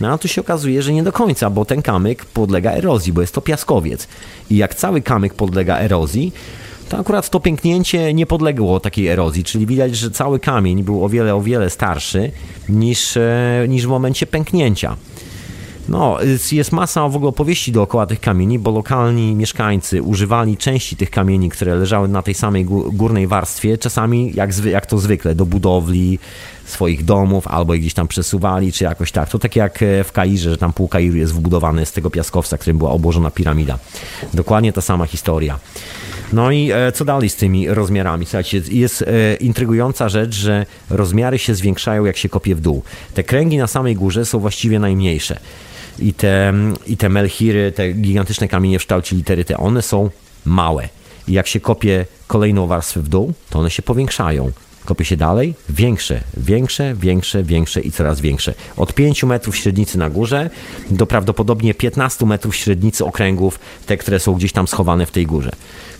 No 0.00 0.12
a 0.12 0.18
tu 0.18 0.28
się 0.28 0.40
okazuje, 0.40 0.82
że 0.82 0.92
nie 0.92 1.02
do 1.02 1.12
końca, 1.12 1.50
bo 1.50 1.64
ten 1.64 1.82
kamyk 1.82 2.24
podlega 2.24 2.72
erozji, 2.72 3.12
bo 3.12 3.20
jest 3.20 3.34
to 3.34 3.40
piaskowiec. 3.40 4.08
I 4.50 4.56
jak 4.56 4.74
cały 4.74 5.00
kamyk 5.02 5.34
podlega 5.34 5.78
erozji, 5.78 6.32
to 6.88 6.98
akurat 6.98 7.30
to 7.30 7.40
pęknięcie 7.40 8.14
nie 8.14 8.26
podległo 8.26 8.80
takiej 8.80 9.08
erozji, 9.08 9.44
czyli 9.44 9.66
widać, 9.66 9.96
że 9.96 10.10
cały 10.10 10.40
kamień 10.40 10.82
był 10.82 11.04
o 11.04 11.08
wiele, 11.08 11.34
o 11.34 11.40
wiele 11.40 11.70
starszy 11.70 12.30
niż, 12.68 13.16
e, 13.16 13.66
niż 13.68 13.86
w 13.86 13.88
momencie 13.88 14.26
pęknięcia. 14.26 14.96
No, 15.88 16.18
jest 16.52 16.72
masa 16.72 17.08
w 17.08 17.16
ogóle 17.16 17.28
opowieści 17.28 17.72
dookoła 17.72 18.06
tych 18.06 18.20
kamieni, 18.20 18.58
bo 18.58 18.70
lokalni 18.70 19.34
mieszkańcy 19.34 20.02
używali 20.02 20.56
części 20.56 20.96
tych 20.96 21.10
kamieni, 21.10 21.50
które 21.50 21.74
leżały 21.74 22.08
na 22.08 22.22
tej 22.22 22.34
samej 22.34 22.64
górnej 22.92 23.26
warstwie, 23.26 23.78
czasami 23.78 24.32
jak, 24.34 24.64
jak 24.64 24.86
to 24.86 24.98
zwykle, 24.98 25.34
do 25.34 25.46
budowli 25.46 26.18
swoich 26.70 27.04
domów, 27.04 27.48
albo 27.48 27.72
gdzieś 27.72 27.94
tam 27.94 28.08
przesuwali, 28.08 28.72
czy 28.72 28.84
jakoś 28.84 29.12
tak. 29.12 29.28
To 29.28 29.38
tak 29.38 29.56
jak 29.56 29.82
e, 29.82 30.04
w 30.04 30.12
Kairze, 30.12 30.50
że 30.50 30.58
tam 30.58 30.72
pół 30.72 30.88
Kairu 30.88 31.16
jest 31.16 31.34
wbudowane 31.34 31.86
z 31.86 31.92
tego 31.92 32.10
piaskowca, 32.10 32.58
którym 32.58 32.78
była 32.78 32.90
obłożona 32.90 33.30
piramida. 33.30 33.78
Dokładnie 34.34 34.72
ta 34.72 34.80
sama 34.80 35.06
historia. 35.06 35.58
No 36.32 36.50
i 36.50 36.70
e, 36.72 36.92
co 36.92 37.04
dalej 37.04 37.28
z 37.28 37.36
tymi 37.36 37.68
rozmiarami? 37.68 38.26
Słuchajcie, 38.26 38.62
jest 38.70 39.02
e, 39.02 39.34
intrygująca 39.34 40.08
rzecz, 40.08 40.34
że 40.34 40.66
rozmiary 40.90 41.38
się 41.38 41.54
zwiększają, 41.54 42.04
jak 42.04 42.16
się 42.16 42.28
kopie 42.28 42.54
w 42.54 42.60
dół. 42.60 42.82
Te 43.14 43.24
kręgi 43.24 43.58
na 43.58 43.66
samej 43.66 43.96
górze 43.96 44.24
są 44.24 44.38
właściwie 44.38 44.78
najmniejsze 44.78 45.38
i 45.98 46.14
te, 46.14 46.52
i 46.86 46.96
te 46.96 47.08
melchiry, 47.08 47.72
te 47.72 47.92
gigantyczne 47.92 48.48
kamienie 48.48 48.78
w 48.78 48.82
kształcie 48.82 49.16
litery 49.16 49.44
T, 49.44 49.56
one 49.56 49.82
są 49.82 50.10
małe. 50.44 50.88
I 51.28 51.32
jak 51.32 51.46
się 51.46 51.60
kopie 51.60 52.06
kolejną 52.26 52.66
warstwę 52.66 53.00
w 53.00 53.08
dół, 53.08 53.32
to 53.50 53.58
one 53.58 53.70
się 53.70 53.82
powiększają. 53.82 54.50
Kopie 54.84 55.04
się 55.04 55.16
dalej, 55.16 55.54
większe, 55.68 56.20
większe, 56.36 56.94
większe, 56.94 57.42
większe 57.42 57.80
i 57.80 57.92
coraz 57.92 58.20
większe. 58.20 58.54
Od 58.76 58.94
5 58.94 59.22
metrów 59.24 59.56
średnicy 59.56 59.98
na 59.98 60.10
górze 60.10 60.50
do 60.90 61.06
prawdopodobnie 61.06 61.74
15 61.74 62.26
metrów 62.26 62.56
średnicy 62.56 63.04
okręgów, 63.04 63.58
te, 63.86 63.96
które 63.96 64.20
są 64.20 64.34
gdzieś 64.34 64.52
tam 64.52 64.68
schowane 64.68 65.06
w 65.06 65.10
tej 65.10 65.26
górze. 65.26 65.50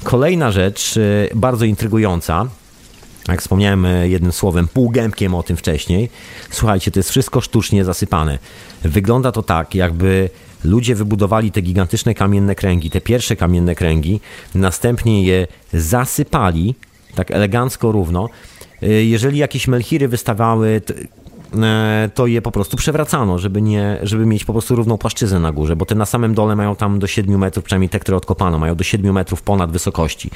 Kolejna 0.03 0.51
rzecz, 0.51 0.97
y, 0.97 1.31
bardzo 1.35 1.65
intrygująca, 1.65 2.47
jak 3.29 3.41
wspomniałem 3.41 3.87
e, 3.87 4.09
jednym 4.09 4.33
słowem, 4.33 4.69
półgębkiem 4.69 5.35
o 5.35 5.43
tym 5.43 5.57
wcześniej, 5.57 6.11
słuchajcie, 6.51 6.91
to 6.91 6.99
jest 6.99 7.11
wszystko 7.11 7.41
sztucznie 7.41 7.85
zasypane. 7.85 8.39
Wygląda 8.83 9.33
to 9.33 9.43
tak, 9.43 9.75
jakby 9.75 10.31
ludzie 10.65 10.95
wybudowali 10.95 11.53
te 11.53 11.61
gigantyczne 11.61 12.15
kamienne 12.15 12.55
kręgi, 12.55 12.91
te 12.91 13.01
pierwsze 13.01 13.37
kamienne 13.37 13.75
kręgi, 13.75 14.21
następnie 14.55 15.25
je 15.25 15.47
zasypali, 15.73 16.75
tak 17.15 17.31
elegancko, 17.31 17.93
równo. 17.93 18.29
E, 18.83 18.89
jeżeli 18.89 19.39
jakieś 19.39 19.69
melchiry 19.69 20.09
wystawały, 20.09 20.83
e, 21.63 22.11
to 22.15 22.27
je 22.27 22.43
po 22.43 22.53
prostu 22.53 22.77
przewracano, 22.77 23.39
żeby, 23.39 23.63
nie, 23.63 23.99
żeby 24.03 24.27
mieć 24.27 24.45
po 24.45 24.53
prostu 24.53 24.77
równą 24.77 24.99
płaszczyznę 24.99 25.41
na 25.41 25.53
górze, 25.53 25.77
bo 25.77 25.87
te 25.87 25.95
na 25.95 26.07
samym 26.07 26.35
dole 26.35 26.57
mają 26.57 26.77
tam 26.77 26.99
do 26.99 27.07
7 27.07 27.39
metrów, 27.39 27.65
przynajmniej 27.65 27.89
te, 27.89 27.99
które 27.99 28.17
odkopano, 28.17 28.59
mają 28.59 28.75
do 28.75 28.85
7 28.85 29.13
metrów 29.13 29.43
ponad 29.43 29.71
wysokości 29.71 30.31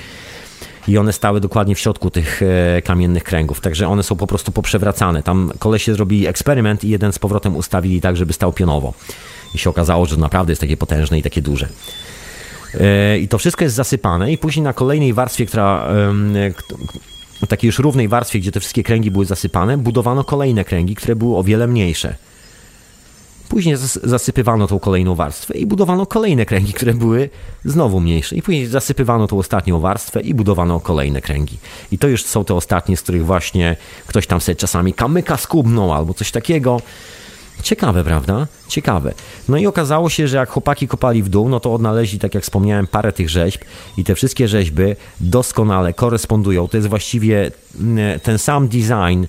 i 0.89 0.99
one 0.99 1.13
stały 1.13 1.41
dokładnie 1.41 1.75
w 1.75 1.79
środku 1.79 2.11
tych 2.11 2.43
e, 2.43 2.83
kamiennych 2.83 3.25
kręgów, 3.25 3.61
także 3.61 3.89
one 3.89 4.03
są 4.03 4.17
po 4.17 4.27
prostu 4.27 4.53
poprzewracane. 4.53 5.23
Tam 5.23 5.53
kolesie 5.59 5.95
zrobili 5.95 6.27
eksperyment 6.27 6.85
i 6.85 6.89
jeden 6.89 7.13
z 7.13 7.19
powrotem 7.19 7.57
ustawili 7.57 8.01
tak, 8.01 8.17
żeby 8.17 8.33
stał 8.33 8.53
pionowo. 8.53 8.95
I 9.55 9.59
się 9.59 9.71
okazało, 9.71 10.07
że 10.07 10.17
naprawdę 10.17 10.53
jest 10.53 10.61
takie 10.61 10.77
potężne 10.77 11.19
i 11.19 11.23
takie 11.23 11.43
duże. 11.43 11.69
E, 12.81 13.19
I 13.19 13.29
to 13.29 13.39
wszystko 13.39 13.65
jest 13.65 13.77
zasypane 13.77 14.33
i 14.33 14.39
później 14.39 14.63
na 14.63 14.73
kolejnej 14.73 15.13
warstwie, 15.13 15.47
która 15.47 15.89
takiej 17.47 17.69
już 17.69 17.79
równej 17.79 18.09
warstwie, 18.09 18.41
gdzie 18.41 18.53
te 18.53 18.61
wszystkie 18.61 18.83
kręgi 18.83 19.11
były 19.11 19.25
zasypane, 19.25 19.79
budowano 19.79 20.25
kolejne 20.25 20.65
kręgi, 20.65 20.95
które 20.95 21.17
były 21.17 21.37
o 21.37 21.43
wiele 21.43 21.67
mniejsze. 21.67 22.17
Później 23.49 23.77
zasypywano 24.03 24.67
tą 24.67 24.79
kolejną 24.79 25.15
warstwę 25.15 25.55
i 25.55 25.67
budowano 25.67 26.07
kolejne 26.07 26.47
kręgi, 26.47 26.73
które 26.73 26.95
były 26.95 27.31
znowu 27.65 28.01
mniejsze. 28.01 28.37
I 28.37 28.43
później 28.43 28.67
zasypywano 28.67 29.27
tą 29.27 29.39
ostatnią 29.39 29.81
warstwę 29.81 30.21
i 30.21 30.35
budowano 30.35 30.81
kolejne 30.81 31.21
kręgi. 31.21 31.59
I 31.93 31.99
to 31.99 32.09
już 32.09 32.25
są 32.25 32.45
te 32.45 32.55
ostatnie, 32.55 32.97
z 32.97 33.03
których 33.03 33.27
właśnie 33.27 33.77
ktoś 34.07 34.27
tam 34.27 34.41
sobie 34.41 34.57
czasami 34.57 34.93
kamyka 34.93 35.37
skubnął 35.37 35.93
albo 35.93 36.15
coś 36.15 36.31
takiego. 36.31 36.81
Ciekawe, 37.63 38.05
prawda? 38.05 38.47
Ciekawe. 38.69 39.15
No 39.49 39.57
i 39.57 39.67
okazało 39.67 40.11
się, 40.11 40.29
że 40.29 40.37
jak 40.37 40.51
chłopaki 40.51 40.89
kopali 40.89 41.23
w 41.23 41.29
dół, 41.29 41.49
no 41.49 41.61
to 41.61 41.75
odnaleźli, 41.75 42.19
tak 42.19 42.35
jak 42.35 42.45
wspomniałem, 42.45 42.87
parę 42.87 43.13
tych 43.13 43.31
rzeźb 43.31 43.61
i 43.97 44.05
te 44.05 44.15
wszystkie 44.15 44.49
rzeźby 44.49 44.83
doskonale 45.21 45.93
korespondują. 45.93 46.69
To 46.69 46.77
jest 46.77 46.89
właściwie 46.89 47.51
mm, 47.81 48.21
ten 48.21 48.39
sam 48.39 48.69
design 48.69 49.25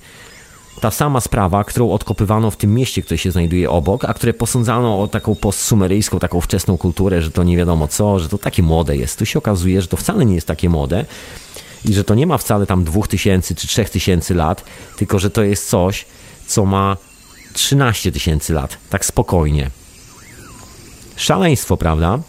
ta 0.82 0.92
sama 0.92 1.22
sprawa, 1.22 1.64
którą 1.64 1.92
odkopywano 1.92 2.52
w 2.52 2.58
tym 2.58 2.74
mieście, 2.74 3.02
które 3.02 3.18
się 3.18 3.32
znajduje 3.32 3.70
obok, 3.70 4.06
a 4.06 4.14
które 4.14 4.34
posądzano 4.34 5.02
o 5.02 5.08
taką 5.08 5.36
postsumeryjską, 5.36 6.20
taką 6.20 6.42
wczesną 6.42 6.78
kulturę, 6.78 7.22
że 7.22 7.32
to 7.32 7.44
nie 7.44 7.58
wiadomo 7.58 7.88
co, 7.88 8.20
że 8.20 8.30
to 8.30 8.38
takie 8.38 8.64
młode 8.64 8.98
jest. 8.98 9.20
Tu 9.20 9.26
się 9.26 9.40
okazuje, 9.40 9.82
że 9.82 9.88
to 9.88 9.98
wcale 9.98 10.26
nie 10.26 10.36
jest 10.36 10.48
takie 10.48 10.70
młode 10.70 11.06
i 11.86 11.94
że 11.94 12.04
to 12.04 12.16
nie 12.16 12.28
ma 12.28 12.38
wcale 12.38 12.66
tam 12.66 12.84
2000 12.84 13.56
czy 13.56 13.68
3000 13.68 14.34
lat, 14.34 14.64
tylko 14.98 15.20
że 15.20 15.30
to 15.30 15.44
jest 15.44 15.70
coś, 15.70 16.06
co 16.48 16.66
ma 16.66 16.98
13 17.56 18.12
tysięcy 18.12 18.54
lat, 18.54 18.78
tak 18.90 19.06
spokojnie. 19.06 19.70
Szaleństwo, 21.16 21.78
prawda? 21.78 22.20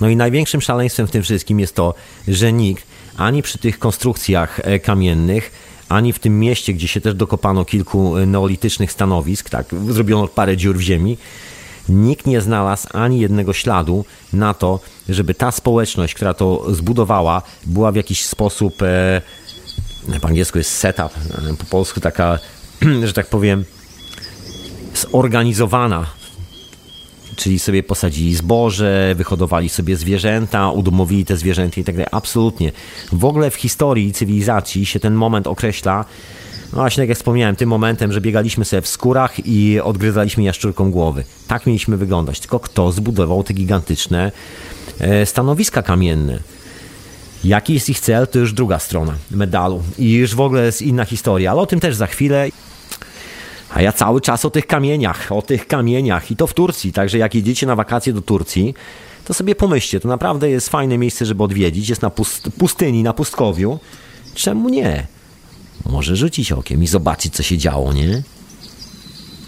No 0.00 0.08
i 0.08 0.16
największym 0.16 0.60
szaleństwem 0.60 1.06
w 1.06 1.10
tym 1.10 1.22
wszystkim 1.22 1.60
jest 1.60 1.74
to, 1.74 1.94
że 2.28 2.52
nikt 2.52 2.86
ani 3.16 3.42
przy 3.42 3.58
tych 3.58 3.78
konstrukcjach 3.78 4.60
e, 4.62 4.78
kamiennych, 4.78 5.52
ani 5.88 6.12
w 6.12 6.18
tym 6.18 6.40
mieście, 6.40 6.74
gdzie 6.74 6.88
się 6.88 7.00
też 7.00 7.14
dokopano 7.14 7.64
kilku 7.64 8.16
e, 8.16 8.26
neolitycznych 8.26 8.92
stanowisk, 8.92 9.50
tak, 9.50 9.66
zrobiono 9.88 10.28
parę 10.28 10.56
dziur 10.56 10.76
w 10.76 10.80
ziemi, 10.80 11.18
nikt 11.88 12.26
nie 12.26 12.40
znalazł 12.40 12.88
ani 12.92 13.20
jednego 13.20 13.52
śladu 13.52 14.04
na 14.32 14.54
to, 14.54 14.80
żeby 15.08 15.34
ta 15.34 15.50
społeczność, 15.50 16.14
która 16.14 16.34
to 16.34 16.74
zbudowała, 16.74 17.42
była 17.66 17.92
w 17.92 17.96
jakiś 17.96 18.24
sposób, 18.24 18.82
e, 18.82 19.22
po 20.20 20.28
angielsku 20.28 20.58
jest 20.58 20.70
setup, 20.70 21.12
po 21.58 21.64
polsku 21.64 22.00
taka, 22.00 22.38
że 23.06 23.12
tak 23.12 23.26
powiem, 23.26 23.64
zorganizowana 24.96 26.06
czyli 27.36 27.58
sobie 27.58 27.82
posadzili 27.82 28.34
zboże, 28.34 29.14
wyhodowali 29.16 29.68
sobie 29.68 29.96
zwierzęta, 29.96 30.70
udomowili 30.70 31.24
te 31.24 31.36
zwierzęta 31.36 31.80
i 31.80 31.84
tak 31.84 31.94
dalej. 31.94 32.08
Absolutnie. 32.12 32.72
W 33.12 33.24
ogóle 33.24 33.50
w 33.50 33.54
historii 33.54 34.12
cywilizacji 34.12 34.86
się 34.86 35.00
ten 35.00 35.14
moment 35.14 35.46
określa, 35.46 36.04
no 36.72 36.78
właśnie 36.78 37.02
tak 37.02 37.08
jak 37.08 37.18
wspomniałem, 37.18 37.56
tym 37.56 37.68
momentem, 37.68 38.12
że 38.12 38.20
biegaliśmy 38.20 38.64
sobie 38.64 38.82
w 38.82 38.88
skórach 38.88 39.46
i 39.46 39.80
odgryzaliśmy 39.80 40.42
jaszczurką 40.42 40.90
głowy. 40.90 41.24
Tak 41.48 41.66
mieliśmy 41.66 41.96
wyglądać. 41.96 42.40
Tylko 42.40 42.60
kto 42.60 42.92
zbudował 42.92 43.44
te 43.44 43.54
gigantyczne 43.54 44.32
e, 45.00 45.26
stanowiska 45.26 45.82
kamienne? 45.82 46.38
Jaki 47.44 47.74
jest 47.74 47.88
ich 47.88 48.00
cel, 48.00 48.28
to 48.28 48.38
już 48.38 48.52
druga 48.52 48.78
strona 48.78 49.14
medalu. 49.30 49.82
I 49.98 50.12
już 50.12 50.34
w 50.34 50.40
ogóle 50.40 50.64
jest 50.64 50.82
inna 50.82 51.04
historia, 51.04 51.50
ale 51.50 51.60
o 51.60 51.66
tym 51.66 51.80
też 51.80 51.94
za 51.96 52.06
chwilę. 52.06 52.48
A 53.74 53.82
ja 53.82 53.92
cały 53.92 54.20
czas 54.20 54.44
o 54.44 54.50
tych 54.50 54.66
kamieniach, 54.66 55.32
o 55.32 55.42
tych 55.42 55.66
kamieniach 55.66 56.30
i 56.30 56.36
to 56.36 56.46
w 56.46 56.54
Turcji. 56.54 56.92
Także 56.92 57.18
jak 57.18 57.34
jedziecie 57.34 57.66
na 57.66 57.76
wakacje 57.76 58.12
do 58.12 58.22
Turcji, 58.22 58.74
to 59.24 59.34
sobie 59.34 59.54
pomyślcie, 59.54 60.00
to 60.00 60.08
naprawdę 60.08 60.50
jest 60.50 60.68
fajne 60.68 60.98
miejsce, 60.98 61.26
żeby 61.26 61.42
odwiedzić. 61.42 61.88
Jest 61.88 62.02
na 62.02 62.10
pustyni, 62.58 63.02
na 63.02 63.12
pustkowiu. 63.12 63.78
Czemu 64.34 64.68
nie? 64.68 65.06
Może 65.86 66.16
rzucić 66.16 66.52
okiem 66.52 66.82
i 66.82 66.86
zobaczyć, 66.86 67.34
co 67.34 67.42
się 67.42 67.58
działo, 67.58 67.92
nie? 67.92 68.22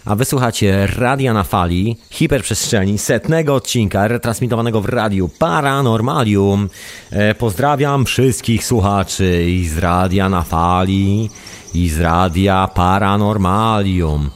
A 0.09 0.15
wysłuchacie 0.15 0.87
Radia 0.87 1.33
na 1.33 1.45
Fali, 1.45 1.97
hiperprzestrzeni, 2.11 2.99
setnego 2.99 3.55
odcinka 3.55 4.09
retransmitowanego 4.09 4.81
w 4.81 4.89
radiu 4.89 5.31
Paranormalium. 5.39 6.69
E, 7.11 7.35
pozdrawiam 7.35 8.05
wszystkich 8.05 8.65
słuchaczy 8.65 9.45
i 9.45 9.69
z 9.69 9.79
Radia 9.79 10.29
na 10.29 10.43
Fali 10.43 11.31
i 11.75 11.89
z 11.89 12.01
radia 12.01 12.69
Paranormalium. 12.75 14.31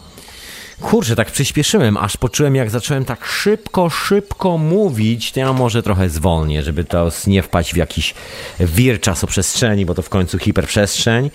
Kurczę, 0.81 1.17
tak 1.17 1.31
przyspieszyłem, 1.31 1.97
aż 1.97 2.17
poczułem, 2.17 2.55
jak 2.55 2.71
zacząłem 2.71 3.05
tak 3.05 3.25
szybko, 3.25 3.91
szybko 3.91 4.59
mówić. 4.59 5.33
To 5.33 5.41
ja 5.41 5.53
może 5.53 5.83
trochę 5.83 6.09
zwolnię, 6.09 6.63
żeby 6.63 6.85
to 6.85 7.09
nie 7.27 7.43
wpaść 7.43 7.75
w 7.75 7.77
jakiś 7.77 8.15
wir 8.61 9.01
czasoprzestrzeni, 9.01 9.87
bo 9.87 9.95
to 9.95 10.03
w 10.03 10.09
końcu 10.09 10.39
hiperprzestrzeń. 10.39 11.31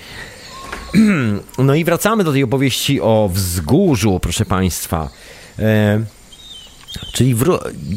No 1.57 1.75
i 1.75 1.83
wracamy 1.83 2.23
do 2.23 2.31
tej 2.31 2.43
opowieści 2.43 3.01
o 3.01 3.29
wzgórzu, 3.33 4.19
proszę 4.19 4.45
Państwa. 4.45 5.09
E, 5.59 6.03
czyli 7.13 7.35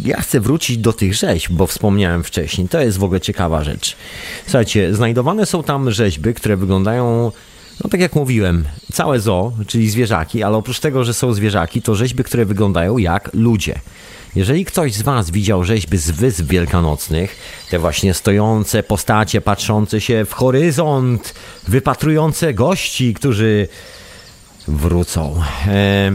ja 0.04 0.20
chcę 0.20 0.40
wrócić 0.40 0.78
do 0.78 0.92
tych 0.92 1.14
rzeźb, 1.14 1.52
bo 1.52 1.66
wspomniałem 1.66 2.24
wcześniej. 2.24 2.68
To 2.68 2.80
jest 2.80 2.98
w 2.98 3.04
ogóle 3.04 3.20
ciekawa 3.20 3.64
rzecz. 3.64 3.96
Słuchajcie, 4.44 4.94
znajdowane 4.94 5.46
są 5.46 5.62
tam 5.62 5.90
rzeźby, 5.90 6.34
które 6.34 6.56
wyglądają 6.56 7.32
no 7.84 7.90
tak 7.90 8.00
jak 8.00 8.14
mówiłem, 8.14 8.64
całe 8.92 9.20
zoo, 9.20 9.52
czyli 9.66 9.90
zwierzaki, 9.90 10.42
ale 10.42 10.56
oprócz 10.56 10.80
tego, 10.80 11.04
że 11.04 11.14
są 11.14 11.32
zwierzaki, 11.32 11.82
to 11.82 11.94
rzeźby, 11.94 12.24
które 12.24 12.44
wyglądają 12.44 12.98
jak 12.98 13.30
ludzie. 13.34 13.80
Jeżeli 14.35 14.64
ktoś 14.64 14.95
z 14.95 15.03
Was 15.03 15.31
widział 15.31 15.64
rzeźby 15.64 15.99
z 15.99 16.11
Wysp 16.11 16.45
Wielkanocnych, 16.45 17.37
te 17.70 17.78
właśnie 17.78 18.14
stojące 18.14 18.83
postacie, 18.83 19.41
patrzące 19.41 20.01
się 20.01 20.24
w 20.24 20.33
horyzont, 20.33 21.35
wypatrujące 21.68 22.55
gości, 22.55 23.14
którzy 23.14 23.68
wrócą, 24.68 25.43
e, 25.66 26.12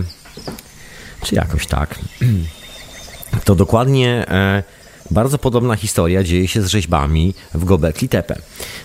czy 1.23 1.35
jakoś 1.35 1.67
tak, 1.67 1.99
to 3.45 3.55
dokładnie 3.55 4.25
e, 4.27 4.63
bardzo 5.11 5.37
podobna 5.37 5.75
historia 5.75 6.23
dzieje 6.23 6.47
się 6.47 6.61
z 6.61 6.67
rzeźbami 6.67 7.33
w 7.53 7.65
Gobekli 7.65 8.09
Tepe. 8.09 8.35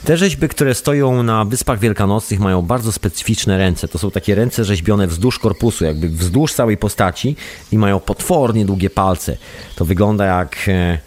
Te 0.05 0.17
rzeźby, 0.17 0.49
które 0.49 0.75
stoją 0.75 1.23
na 1.23 1.45
Wyspach 1.45 1.79
Wielkanocnych 1.79 2.41
mają 2.41 2.63
bardzo 2.63 2.93
specyficzne 2.93 3.59
ręce. 3.59 3.89
To 3.89 3.99
są 3.99 4.11
takie 4.11 4.35
ręce 4.35 4.65
rzeźbione 4.65 5.07
wzdłuż 5.07 5.39
korpusu, 5.39 5.85
jakby 5.85 6.09
wzdłuż 6.09 6.53
całej 6.53 6.77
postaci 6.77 7.37
i 7.73 7.79
mają 7.79 8.01
potwornie 8.01 8.65
długie 8.65 8.91
palce. 8.91 9.37
To 9.77 9.85
wygląda 9.85 10.25
jak... 10.25 10.57
E, 10.69 10.99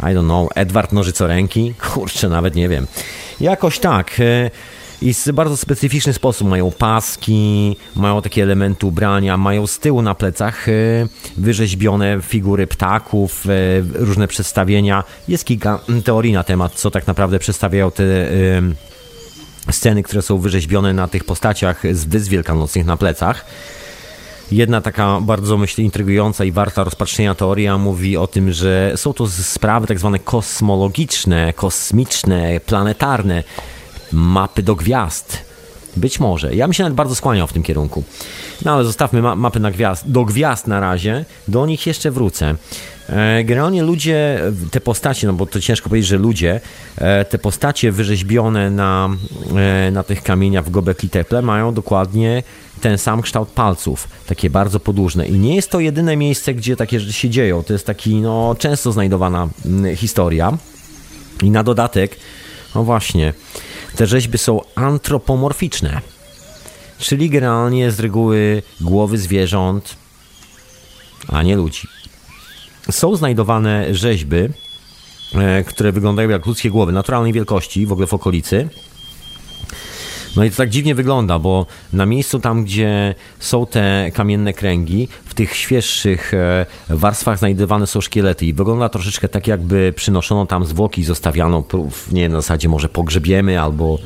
I 0.00 0.04
don't 0.04 0.24
know, 0.24 0.48
Edward 0.54 0.92
Nożycoręki? 0.92 1.74
Kurczę, 1.92 2.28
nawet 2.28 2.54
nie 2.54 2.68
wiem. 2.68 2.86
Jakoś 3.40 3.78
tak. 3.78 4.20
I 5.02 5.14
w 5.14 5.32
bardzo 5.32 5.56
specyficzny 5.56 6.12
sposób 6.12 6.48
mają 6.48 6.70
paski, 6.70 7.76
mają 7.96 8.22
takie 8.22 8.42
elementy 8.42 8.86
ubrania, 8.86 9.36
mają 9.36 9.66
z 9.66 9.78
tyłu 9.78 10.02
na 10.02 10.14
plecach 10.14 10.68
e, 10.68 10.72
wyrzeźbione 11.36 12.18
figury 12.22 12.66
ptaków, 12.66 13.46
e, 13.46 13.50
różne 13.94 14.28
przedstawienia. 14.28 15.04
Jest 15.28 15.44
kilka 15.44 15.80
teorii 16.04 16.32
na 16.32 16.44
temat, 16.44 16.72
co 16.72 16.90
tak 16.90 17.06
naprawdę 17.06 17.38
przedstawiają 17.38 17.90
te 17.90 18.04
e, 18.04 18.32
sceny, 19.70 20.02
które 20.02 20.22
są 20.22 20.38
wyrzeźbione 20.38 20.94
na 20.94 21.08
tych 21.08 21.24
postaciach 21.24 21.82
z 21.92 22.04
Wysp 22.04 22.30
Wielkanocnych 22.30 22.86
na 22.86 22.96
plecach. 22.96 23.44
Jedna 24.52 24.80
taka 24.80 25.20
bardzo, 25.20 25.58
myślę, 25.58 25.84
intrygująca 25.84 26.44
i 26.44 26.52
warta 26.52 26.84
rozpatrzenia 26.84 27.34
teoria 27.34 27.78
mówi 27.78 28.16
o 28.16 28.26
tym, 28.26 28.52
że 28.52 28.92
są 28.96 29.12
to 29.12 29.28
sprawy 29.28 29.86
tak 29.86 29.98
zwane 29.98 30.18
kosmologiczne, 30.18 31.52
kosmiczne, 31.52 32.60
planetarne, 32.60 33.44
mapy 34.12 34.62
do 34.62 34.74
gwiazd. 34.74 35.38
Być 35.96 36.20
może. 36.20 36.54
Ja 36.54 36.66
bym 36.66 36.72
się 36.72 36.82
nawet 36.82 36.96
bardzo 36.96 37.14
skłaniał 37.14 37.46
w 37.46 37.52
tym 37.52 37.62
kierunku. 37.62 38.04
No 38.64 38.72
ale 38.72 38.84
zostawmy 38.84 39.22
ma 39.22 39.36
mapy 39.36 39.60
na 39.60 39.70
gwiazd, 39.70 40.10
do 40.10 40.24
gwiazd 40.24 40.66
na 40.66 40.80
razie. 40.80 41.24
Do 41.48 41.66
nich 41.66 41.86
jeszcze 41.86 42.10
wrócę. 42.10 42.54
E, 43.08 43.44
generalnie 43.44 43.82
ludzie, 43.82 44.40
te 44.70 44.80
postacie, 44.80 45.26
no 45.26 45.32
bo 45.32 45.46
to 45.46 45.60
ciężko 45.60 45.88
powiedzieć, 45.88 46.08
że 46.08 46.18
ludzie, 46.18 46.60
e, 46.98 47.24
te 47.24 47.38
postacie 47.38 47.92
wyrzeźbione 47.92 48.70
na, 48.70 49.08
e, 49.56 49.90
na 49.90 50.02
tych 50.02 50.22
kamieniach 50.22 50.64
w 50.64 50.70
Gobekli 50.70 51.08
Tepe 51.08 51.42
mają 51.42 51.74
dokładnie 51.74 52.42
ten 52.80 52.98
sam 52.98 53.22
kształt 53.22 53.48
palców, 53.48 54.08
takie 54.26 54.50
bardzo 54.50 54.80
podłużne. 54.80 55.28
I 55.28 55.38
nie 55.38 55.56
jest 55.56 55.70
to 55.70 55.80
jedyne 55.80 56.16
miejsce, 56.16 56.54
gdzie 56.54 56.76
takie 56.76 57.00
rzeczy 57.00 57.12
się 57.12 57.30
dzieją. 57.30 57.62
To 57.62 57.72
jest 57.72 57.86
taki, 57.86 58.14
no, 58.14 58.56
często 58.58 58.92
znajdowana 58.92 59.48
mm, 59.66 59.96
historia. 59.96 60.58
I 61.42 61.50
na 61.50 61.62
dodatek, 61.62 62.16
no 62.74 62.84
właśnie, 62.84 63.34
te 63.96 64.06
rzeźby 64.06 64.38
są 64.38 64.60
antropomorficzne, 64.74 66.00
czyli 66.98 67.30
generalnie 67.30 67.90
z 67.90 68.00
reguły 68.00 68.62
głowy 68.80 69.18
zwierząt, 69.18 69.96
a 71.28 71.42
nie 71.42 71.56
ludzi. 71.56 71.88
Są 72.90 73.16
znajdowane 73.16 73.94
rzeźby, 73.94 74.36
e, 75.34 75.64
które 75.64 75.92
wyglądają 75.92 76.28
jak 76.28 76.46
ludzkie 76.46 76.70
głowy, 76.70 76.92
naturalnej 76.92 77.32
wielkości 77.32 77.86
w 77.86 77.92
ogóle 77.92 78.06
w 78.06 78.14
okolicy, 78.14 78.68
no 80.36 80.44
i 80.44 80.50
to 80.50 80.56
tak 80.56 80.70
dziwnie 80.70 80.94
wygląda, 80.94 81.38
bo 81.38 81.66
na 81.92 82.06
miejscu 82.06 82.38
tam, 82.38 82.64
gdzie 82.64 83.14
są 83.38 83.66
te 83.66 84.10
kamienne 84.14 84.52
kręgi, 84.52 85.08
w 85.24 85.34
tych 85.34 85.56
świeższych 85.56 86.34
e, 86.34 86.66
warstwach 86.88 87.38
znajdowane 87.38 87.86
są 87.86 88.00
szkielety 88.00 88.46
i 88.46 88.52
wygląda 88.52 88.88
troszeczkę 88.88 89.28
tak, 89.28 89.46
jakby 89.46 89.92
przynoszono 89.96 90.46
tam 90.46 90.64
zwłoki 90.64 91.00
i 91.00 91.04
zostawiano, 91.04 91.64
nie 92.12 92.28
na 92.28 92.36
zasadzie 92.36 92.68
może 92.68 92.88
pogrzebiemy 92.88 93.60
albo, 93.60 93.98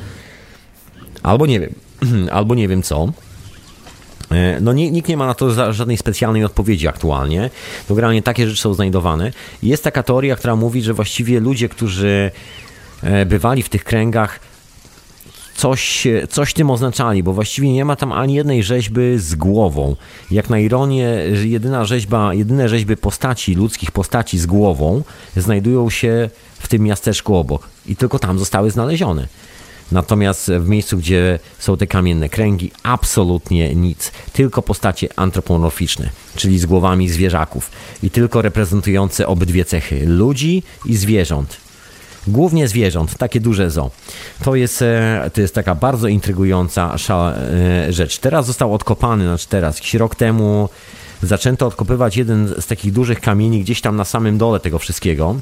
albo 1.23 1.45
nie 1.45 1.59
wiem, 1.59 1.73
albo 2.31 2.55
nie 2.55 2.67
wiem 2.67 2.83
co. 2.83 3.07
E, 4.31 4.59
no 4.61 4.73
nikt 4.73 5.09
nie 5.09 5.17
ma 5.17 5.25
na 5.25 5.33
to 5.33 5.73
żadnej 5.73 5.97
specjalnej 5.97 6.43
odpowiedzi 6.43 6.87
aktualnie. 6.87 7.49
To 7.87 7.95
generalnie 7.95 8.21
takie 8.21 8.47
rzeczy 8.47 8.61
są 8.61 8.73
znajdowane. 8.73 9.31
Jest 9.63 9.83
taka 9.83 10.03
teoria, 10.03 10.35
która 10.35 10.55
mówi, 10.55 10.81
że 10.81 10.93
właściwie 10.93 11.39
ludzie, 11.39 11.69
którzy 11.69 12.31
e, 13.03 13.25
bywali 13.25 13.63
w 13.63 13.69
tych 13.69 13.83
kręgach, 13.83 14.39
coś, 15.57 16.07
coś 16.29 16.53
tym 16.53 16.69
oznaczali, 16.69 17.23
bo 17.23 17.33
właściwie 17.33 17.73
nie 17.73 17.85
ma 17.85 17.95
tam 17.95 18.11
ani 18.11 18.33
jednej 18.33 18.63
rzeźby 18.63 19.01
z 19.17 19.35
głową. 19.35 19.95
Jak 20.31 20.49
na 20.49 20.59
ironię, 20.59 21.09
jedyna 21.43 21.85
rzeźba, 21.85 22.33
jedyne 22.33 22.69
rzeźby 22.69 22.97
postaci, 22.97 23.55
ludzkich 23.55 23.91
postaci 23.91 24.39
z 24.39 24.45
głową 24.45 25.03
znajdują 25.37 25.89
się 25.89 26.29
w 26.59 26.67
tym 26.67 26.81
miasteczku 26.81 27.35
obok 27.35 27.69
i 27.85 27.95
tylko 27.95 28.19
tam 28.19 28.39
zostały 28.39 28.71
znalezione. 28.71 29.27
Natomiast 29.91 30.51
w 30.59 30.69
miejscu, 30.69 30.97
gdzie 30.97 31.39
są 31.59 31.77
te 31.77 31.87
kamienne 31.87 32.29
kręgi, 32.29 32.71
absolutnie 32.83 33.75
nic. 33.75 34.11
Tylko 34.33 34.61
postacie 34.61 35.07
antropomorficzne, 35.15 36.09
czyli 36.35 36.59
z 36.59 36.65
głowami 36.65 37.09
zwierzaków 37.09 37.71
i 38.03 38.09
tylko 38.09 38.41
reprezentujące 38.41 39.27
obydwie 39.27 39.65
cechy 39.65 40.05
ludzi 40.05 40.63
i 40.85 40.95
zwierząt. 40.95 41.66
Głównie 42.27 42.67
zwierząt, 42.67 43.17
takie 43.17 43.39
duże 43.39 43.69
zo. 43.69 43.91
To 44.43 44.55
jest, 44.55 44.81
e, 44.81 45.31
to 45.33 45.41
jest 45.41 45.55
taka 45.55 45.75
bardzo 45.75 46.07
intrygująca 46.07 46.95
e, 47.09 47.93
rzecz. 47.93 48.17
Teraz 48.17 48.45
został 48.45 48.73
odkopany, 48.73 49.23
znaczy 49.23 49.47
teraz, 49.49 49.81
rok 49.93 50.15
temu 50.15 50.69
zaczęto 51.23 51.67
odkopywać 51.67 52.17
jeden 52.17 52.47
z 52.59 52.67
takich 52.67 52.93
dużych 52.93 53.21
kamieni 53.21 53.61
gdzieś 53.61 53.81
tam 53.81 53.95
na 53.95 54.05
samym 54.05 54.37
dole 54.37 54.59
tego 54.59 54.79
wszystkiego. 54.79 55.35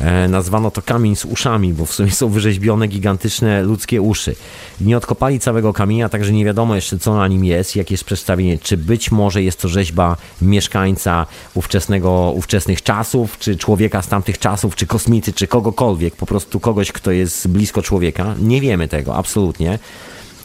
E, 0.00 0.28
nazwano 0.28 0.70
to 0.70 0.82
kamień 0.82 1.16
z 1.16 1.24
uszami, 1.24 1.72
bo 1.72 1.86
w 1.86 1.92
sumie 1.92 2.10
są 2.10 2.28
wyrzeźbione 2.28 2.88
gigantyczne 2.88 3.62
ludzkie 3.62 4.02
uszy. 4.02 4.36
Nie 4.80 4.96
odkopali 4.96 5.40
całego 5.40 5.72
kamienia, 5.72 6.08
także 6.08 6.32
nie 6.32 6.44
wiadomo 6.44 6.74
jeszcze 6.74 6.98
co 6.98 7.14
na 7.16 7.28
nim 7.28 7.44
jest, 7.44 7.76
jakie 7.76 7.94
jest 7.94 8.04
przedstawienie, 8.04 8.58
czy 8.58 8.76
być 8.76 9.10
może 9.10 9.42
jest 9.42 9.60
to 9.60 9.68
rzeźba 9.68 10.16
mieszkańca 10.42 11.26
ówczesnego, 11.54 12.32
ówczesnych 12.34 12.82
czasów, 12.82 13.38
czy 13.38 13.56
człowieka 13.56 14.02
z 14.02 14.08
tamtych 14.08 14.38
czasów, 14.38 14.76
czy 14.76 14.86
kosmity, 14.86 15.32
czy 15.32 15.46
kogokolwiek, 15.46 16.16
po 16.16 16.26
prostu 16.26 16.60
kogoś, 16.60 16.92
kto 16.92 17.10
jest 17.10 17.48
blisko 17.48 17.82
człowieka. 17.82 18.34
Nie 18.38 18.60
wiemy 18.60 18.88
tego, 18.88 19.16
absolutnie. 19.16 19.78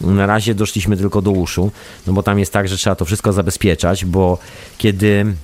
Na 0.02 0.26
razie 0.26 0.56
doszliśmy 0.56 0.98
tylko 0.98 1.22
do 1.22 1.32
uszu, 1.32 1.72
no 2.08 2.14
bo 2.14 2.24
tam 2.24 2.40
jest 2.40 2.54
tak, 2.54 2.68
że 2.68 2.78
trzeba 2.78 2.96
to 2.96 3.06
wszystko 3.06 3.34
zabezpieczać, 3.34 4.06
bo 4.06 4.38
kiedy 4.78 5.36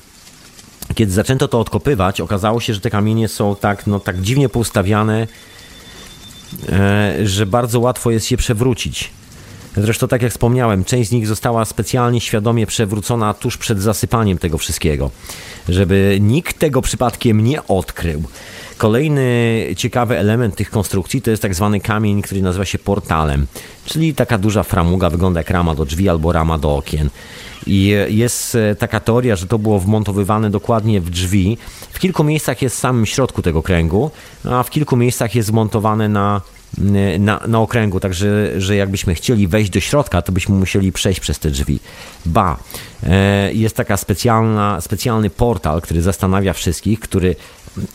kiedy 0.96 1.12
zaczęto 1.12 1.48
to 1.48 1.60
odkopywać, 1.60 2.22
okazało 2.22 2.60
się, 2.60 2.74
że 2.74 2.82
te 2.82 2.90
kamienie 2.90 3.28
są 3.28 3.56
tak, 3.56 3.88
no, 3.88 4.00
tak 4.00 4.22
dziwnie 4.22 4.50
poustawiane, 4.50 5.28
e, 6.70 7.16
że 7.24 7.46
bardzo 7.46 7.80
łatwo 7.80 8.12
jest 8.12 8.32
je 8.32 8.38
przewrócić. 8.38 9.12
Zresztą, 9.78 10.08
tak 10.08 10.22
jak 10.22 10.32
wspomniałem, 10.32 10.84
część 10.84 11.10
z 11.10 11.12
nich 11.12 11.28
została 11.28 11.66
specjalnie 11.66 12.22
świadomie 12.22 12.68
przewrócona 12.68 13.34
tuż 13.34 13.58
przed 13.58 13.82
zasypaniem 13.82 14.38
tego 14.38 14.58
wszystkiego, 14.58 15.12
żeby 15.70 16.18
nikt 16.22 16.60
tego 16.60 16.82
przypadkiem 16.82 17.44
nie 17.44 17.68
odkrył. 17.68 18.24
Kolejny 18.78 19.58
ciekawy 19.78 20.18
element 20.18 20.56
tych 20.56 20.70
konstrukcji 20.70 21.22
to 21.22 21.32
jest 21.32 21.42
tak 21.42 21.56
zwany 21.56 21.80
kamień, 21.80 22.22
który 22.22 22.42
nazywa 22.42 22.66
się 22.66 22.80
portalem, 22.80 23.48
czyli 23.86 24.14
taka 24.14 24.38
duża 24.38 24.64
framuga, 24.64 25.10
wygląda 25.10 25.40
jak 25.40 25.50
rama 25.50 25.76
do 25.76 25.86
drzwi 25.86 26.10
albo 26.10 26.32
rama 26.32 26.58
do 26.58 26.76
okien. 26.76 27.10
I 27.68 27.94
jest 28.10 28.56
e, 28.56 28.76
taka 28.76 29.00
teoria, 29.00 29.36
że 29.36 29.48
to 29.48 29.60
było 29.60 29.80
wmontowywane 29.80 30.50
dokładnie 30.50 31.02
w 31.02 31.10
drzwi. 31.10 31.58
W 31.92 32.00
kilku 32.00 32.24
miejscach 32.24 32.62
jest 32.62 32.76
w 32.76 32.80
samym 32.80 33.06
środku 33.06 33.42
tego 33.42 33.64
kręgu, 33.64 34.12
a 34.44 34.64
w 34.64 34.70
kilku 34.70 34.98
miejscach 34.98 35.36
jest 35.36 35.48
zmontowane 35.48 36.10
na, 36.10 36.42
na, 37.20 37.42
na 37.48 37.60
okręgu, 37.60 38.00
także 38.00 38.62
że 38.62 38.76
jakbyśmy 38.76 39.16
chcieli 39.16 39.48
wejść 39.48 39.72
do 39.72 39.80
środka, 39.80 40.22
to 40.22 40.32
byśmy 40.32 40.56
musieli 40.56 40.92
przejść 40.92 41.20
przez 41.20 41.40
te 41.40 41.52
drzwi. 41.52 41.80
Ba, 42.26 42.58
e, 43.04 43.54
jest 43.54 43.76
taka 43.76 43.98
specjalna, 43.98 44.82
specjalny 44.82 45.30
portal, 45.30 45.82
który 45.82 46.02
zastanawia 46.02 46.54
wszystkich, 46.54 47.00
który, 47.00 47.36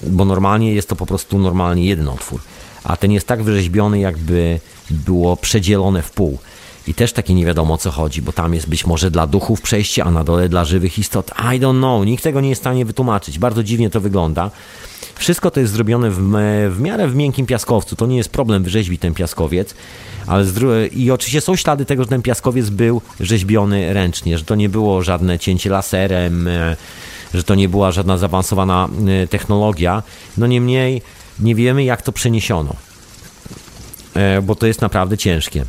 bo 0.07 0.25
normalnie 0.25 0.75
jest 0.75 0.89
to 0.89 0.97
po 0.97 1.07
prostu 1.07 1.39
normalnie 1.39 1.87
jeden 1.87 2.09
otwór, 2.09 2.41
a 2.85 2.97
ten 2.97 3.13
jest 3.13 3.27
tak 3.27 3.43
wyrzeźbiony, 3.43 3.99
jakby 3.99 4.61
było 4.91 5.37
przedzielone 5.37 6.03
w 6.03 6.11
pół. 6.11 6.39
I 6.87 6.95
też 6.95 7.13
takie 7.13 7.35
nie 7.35 7.47
wiadomo 7.47 7.75
o 7.75 7.79
co 7.79 7.91
chodzi, 7.91 8.23
bo 8.23 8.33
tam 8.33 8.55
jest 8.55 8.69
być 8.69 8.87
może 8.87 9.11
dla 9.11 9.27
duchów 9.27 9.61
przejście, 9.61 10.05
a 10.05 10.11
na 10.11 10.25
dole 10.25 10.49
dla 10.49 10.65
żywych 10.65 10.99
istot. 10.99 11.31
I 11.31 11.61
don't 11.61 11.79
know, 11.79 12.07
nikt 12.07 12.25
tego 12.25 12.41
nie 12.41 12.49
jest 12.49 12.61
w 12.61 12.63
stanie 12.63 12.85
wytłumaczyć. 12.85 13.39
Bardzo 13.39 13.63
dziwnie 13.63 13.91
to 13.91 14.01
wygląda. 14.01 14.51
Wszystko 15.15 15.51
to 15.51 15.61
jest 15.61 15.73
zrobione 15.73 16.11
w, 16.11 16.19
w 16.71 16.81
miarę 16.81 17.09
w 17.09 17.15
miękkim 17.15 17.47
piaskowcu. 17.47 17.97
To 17.97 18.07
nie 18.07 18.17
jest 18.17 18.29
problem 18.29 18.63
wyrzeźbić 18.63 19.01
ten 19.01 19.15
piaskowiec. 19.15 19.75
Ale 20.27 20.45
I 20.89 21.11
oczywiście 21.11 21.41
są 21.41 21.57
ślady 21.57 21.85
tego, 21.85 22.03
że 22.03 22.09
ten 22.09 22.23
piaskowiec 22.23 22.71
był 22.71 23.03
rzeźbiony 23.21 23.93
ręcznie, 23.93 24.39
że 24.39 24.45
to 24.45 24.55
nie 24.55 24.69
było 24.69 25.03
żadne 25.03 25.39
cięcie 25.39 25.71
laserem, 25.71 26.49
e, 26.49 26.77
że 27.35 27.43
to 27.43 27.55
nie 27.55 27.69
była 27.69 27.93
żadna 27.93 28.19
zaawansowana 28.19 28.89
e, 29.23 29.27
technologia. 29.27 30.03
No 30.37 30.47
niemniej 30.47 31.03
nie 31.41 31.55
wiemy, 31.55 31.85
jak 31.85 32.03
to 32.03 32.13
przeniesiono, 32.13 32.77
e, 34.15 34.43
bo 34.43 34.55
to 34.55 34.67
jest 34.67 34.81
naprawdę 34.81 35.19
ciężkie. 35.19 35.65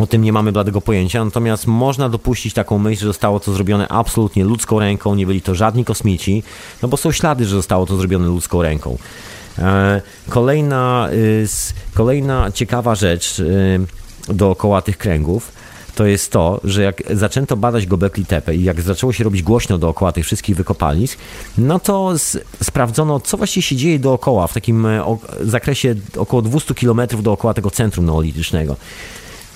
O 0.00 0.06
tym 0.06 0.22
nie 0.22 0.32
mamy 0.32 0.52
bladego 0.52 0.80
pojęcia, 0.80 1.24
natomiast 1.24 1.66
można 1.66 2.08
dopuścić 2.08 2.54
taką 2.54 2.78
myśl, 2.78 3.00
że 3.00 3.06
zostało 3.06 3.40
to 3.40 3.52
zrobione 3.52 3.88
absolutnie 3.88 4.44
ludzką 4.44 4.78
ręką, 4.78 5.14
nie 5.14 5.26
byli 5.26 5.42
to 5.42 5.54
żadni 5.54 5.84
kosmici, 5.84 6.42
no 6.82 6.88
bo 6.88 6.96
są 6.96 7.12
ślady, 7.12 7.44
że 7.44 7.56
zostało 7.56 7.86
to 7.86 7.96
zrobione 7.96 8.26
ludzką 8.26 8.62
ręką. 8.62 8.98
E, 9.58 10.02
kolejna, 10.28 11.08
y, 11.12 11.46
kolejna 11.94 12.52
ciekawa 12.52 12.94
rzecz 12.94 13.38
y, 13.38 13.80
dookoła 14.28 14.82
tych 14.82 14.98
kręgów 14.98 15.52
to 15.94 16.06
jest 16.06 16.32
to, 16.32 16.60
że 16.64 16.82
jak 16.82 17.02
zaczęto 17.10 17.56
badać 17.56 17.86
Gobekli 17.86 18.26
Tepe 18.26 18.54
i 18.54 18.64
jak 18.64 18.80
zaczęło 18.80 19.12
się 19.12 19.24
robić 19.24 19.42
głośno 19.42 19.78
dookoła 19.78 20.12
tych 20.12 20.24
wszystkich 20.24 20.56
wykopalisk, 20.56 21.18
no 21.58 21.80
to 21.80 22.14
sprawdzono, 22.62 23.20
co 23.20 23.36
właściwie 23.36 23.62
się 23.62 23.76
dzieje 23.76 23.98
dookoła, 23.98 24.46
w 24.46 24.54
takim 24.54 24.86
e, 24.86 25.16
zakresie 25.40 25.94
około 26.16 26.42
200 26.42 26.74
km 26.74 27.00
dookoła 27.22 27.54
tego 27.54 27.70
centrum 27.70 28.06
neolitycznego. 28.06 28.76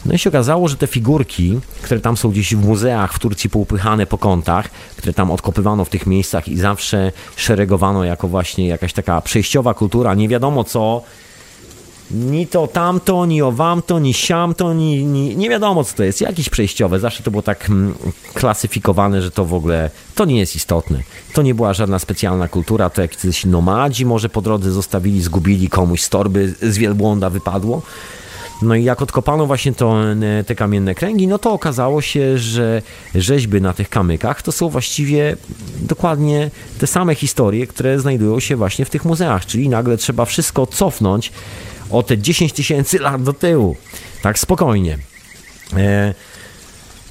No 0.06 0.14
i 0.14 0.18
się 0.18 0.30
okazało, 0.30 0.68
że 0.68 0.76
te 0.76 0.86
figurki, 0.86 1.60
które 1.82 2.00
tam 2.00 2.16
są 2.16 2.30
gdzieś 2.30 2.54
w 2.54 2.66
muzeach 2.66 3.12
w 3.12 3.18
Turcji 3.18 3.50
poupychane 3.50 4.06
po 4.06 4.18
kątach, 4.18 4.70
które 4.96 5.12
tam 5.12 5.30
odkopywano 5.30 5.84
w 5.84 5.88
tych 5.88 6.06
miejscach 6.06 6.48
i 6.48 6.56
zawsze 6.56 7.12
szeregowano 7.36 8.04
jako 8.04 8.28
właśnie 8.28 8.68
jakaś 8.68 8.92
taka 8.92 9.20
przejściowa 9.20 9.74
kultura, 9.74 10.14
nie 10.14 10.28
wiadomo 10.28 10.64
co, 10.64 11.02
ni 12.10 12.46
to 12.46 12.66
tamto, 12.66 13.26
ni 13.26 13.42
o 13.42 13.52
wamto, 13.52 13.98
ni 13.98 14.14
siamto, 14.14 14.74
ni, 14.74 15.04
ni 15.04 15.36
nie 15.36 15.50
wiadomo 15.50 15.84
co 15.84 15.96
to 15.96 16.04
jest, 16.04 16.20
jakieś 16.20 16.48
przejściowe. 16.48 17.00
Zawsze 17.00 17.22
to 17.22 17.30
było 17.30 17.42
tak 17.42 17.70
mm, 17.70 17.94
klasyfikowane, 18.34 19.22
że 19.22 19.30
to 19.30 19.44
w 19.44 19.54
ogóle 19.54 19.90
to 20.14 20.24
nie 20.24 20.38
jest 20.38 20.56
istotne. 20.56 21.02
To 21.32 21.42
nie 21.42 21.54
była 21.54 21.72
żadna 21.72 21.98
specjalna 21.98 22.48
kultura, 22.48 22.90
to 22.90 23.02
jakiś 23.02 23.44
nomadzi 23.44 24.06
może 24.06 24.28
po 24.28 24.42
drodze 24.42 24.72
zostawili, 24.72 25.22
zgubili 25.22 25.68
komuś 25.68 26.02
z 26.02 26.08
torby, 26.08 26.54
z 26.62 26.78
wielbłąda 26.78 27.30
wypadło. 27.30 27.82
No 28.64 28.74
i 28.74 28.84
jak 28.84 29.02
odkopano 29.02 29.46
właśnie 29.46 29.72
to, 29.72 29.96
te 30.46 30.54
kamienne 30.54 30.94
kręgi, 30.94 31.26
no 31.26 31.38
to 31.38 31.52
okazało 31.52 32.02
się, 32.02 32.38
że 32.38 32.82
rzeźby 33.14 33.60
na 33.60 33.72
tych 33.72 33.88
kamykach 33.88 34.42
to 34.42 34.52
są 34.52 34.68
właściwie 34.68 35.36
dokładnie 35.80 36.50
te 36.78 36.86
same 36.86 37.14
historie, 37.14 37.66
które 37.66 38.00
znajdują 38.00 38.40
się 38.40 38.56
właśnie 38.56 38.84
w 38.84 38.90
tych 38.90 39.04
muzeach, 39.04 39.46
czyli 39.46 39.68
nagle 39.68 39.96
trzeba 39.96 40.24
wszystko 40.24 40.66
cofnąć 40.66 41.32
o 41.90 42.02
te 42.02 42.18
10 42.18 42.52
tysięcy 42.52 42.98
lat 42.98 43.22
do 43.22 43.32
tyłu. 43.32 43.76
Tak 44.22 44.38
spokojnie. 44.38 44.98
E, 45.76 46.14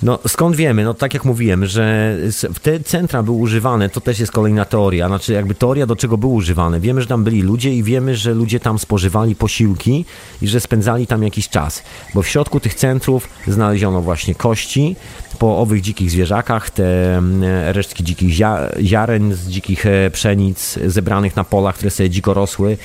no 0.04 0.20
skąd 0.28 0.56
wiemy? 0.56 0.84
No 0.84 0.94
tak 0.94 1.14
jak 1.14 1.26
mówiłem, 1.26 1.66
że 1.66 2.18
te 2.62 2.80
centra 2.80 3.24
były 3.24 3.38
używane, 3.38 3.90
to 3.90 4.02
też 4.02 4.20
jest 4.20 4.32
kolejna 4.32 4.66
teoria, 4.66 5.08
znaczy 5.08 5.34
jakby 5.34 5.56
teoria 5.56 5.86
do 5.86 5.96
czego 5.96 6.18
były 6.18 6.34
używane. 6.34 6.80
Wiemy, 6.80 7.02
że 7.02 7.08
tam 7.08 7.24
byli 7.24 7.42
ludzie 7.42 7.74
i 7.74 7.84
wiemy, 7.84 8.16
że 8.16 8.34
ludzie 8.34 8.60
tam 8.60 8.80
spożywali 8.80 9.36
posiłki 9.36 10.06
i 10.42 10.48
że 10.48 10.60
spędzali 10.60 11.08
tam 11.08 11.24
jakiś 11.24 11.50
czas, 11.50 11.84
bo 12.14 12.22
w 12.22 12.28
środku 12.28 12.60
tych 12.60 12.74
centrów 12.74 13.30
znaleziono 13.48 14.02
właśnie 14.02 14.36
kości 14.36 14.96
po 15.40 15.58
owych 15.58 15.82
dzikich 15.82 16.12
zwierzakach, 16.12 16.70
te 16.70 17.18
mm, 17.18 17.44
resztki 17.72 18.04
dzikich 18.04 18.34
ziaren 18.82 19.34
z 19.34 19.48
dzikich 19.48 19.86
e, 19.86 20.12
pszenic 20.12 20.80
zebranych 20.86 21.36
na 21.36 21.44
polach, 21.44 21.76
które 21.76 21.92
sobie 21.92 22.10
dziko 22.10 22.34
rosły, 22.34 22.78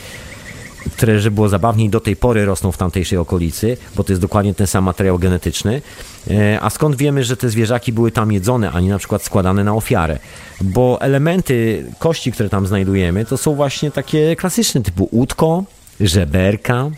które, 0.93 1.21
że 1.21 1.31
było 1.31 1.49
zabawniej, 1.49 1.91
do 1.91 2.01
tej 2.01 2.17
pory 2.17 2.45
rosną 2.45 2.73
w 2.73 2.77
tamtejszej 2.77 3.19
okolicy, 3.19 3.77
bo 3.97 4.05
to 4.05 4.13
jest 4.13 4.23
dokładnie 4.23 4.55
ten 4.55 4.67
sam 4.67 4.85
materiał 4.85 5.19
genetyczny. 5.19 5.83
E, 6.31 6.61
a 6.61 6.71
skąd 6.71 6.97
wiemy, 6.97 7.25
że 7.25 7.37
te 7.37 7.51
zwierzaki 7.51 7.93
były 7.93 8.11
tam 8.11 8.33
jedzone, 8.33 8.71
a 8.73 8.81
nie 8.81 8.89
na 8.89 8.99
przykład 8.99 9.23
składane 9.23 9.65
na 9.65 9.75
ofiarę? 9.75 10.19
Bo 10.61 10.99
elementy 11.01 11.87
kości, 11.99 12.33
które 12.33 12.49
tam 12.49 12.67
znajdujemy, 12.67 13.25
to 13.25 13.39
są 13.39 13.55
właśnie 13.55 13.91
takie 13.91 14.37
klasyczne, 14.37 14.83
typu 14.83 15.09
łódko, 15.13 15.65
żeberka, 16.01 16.91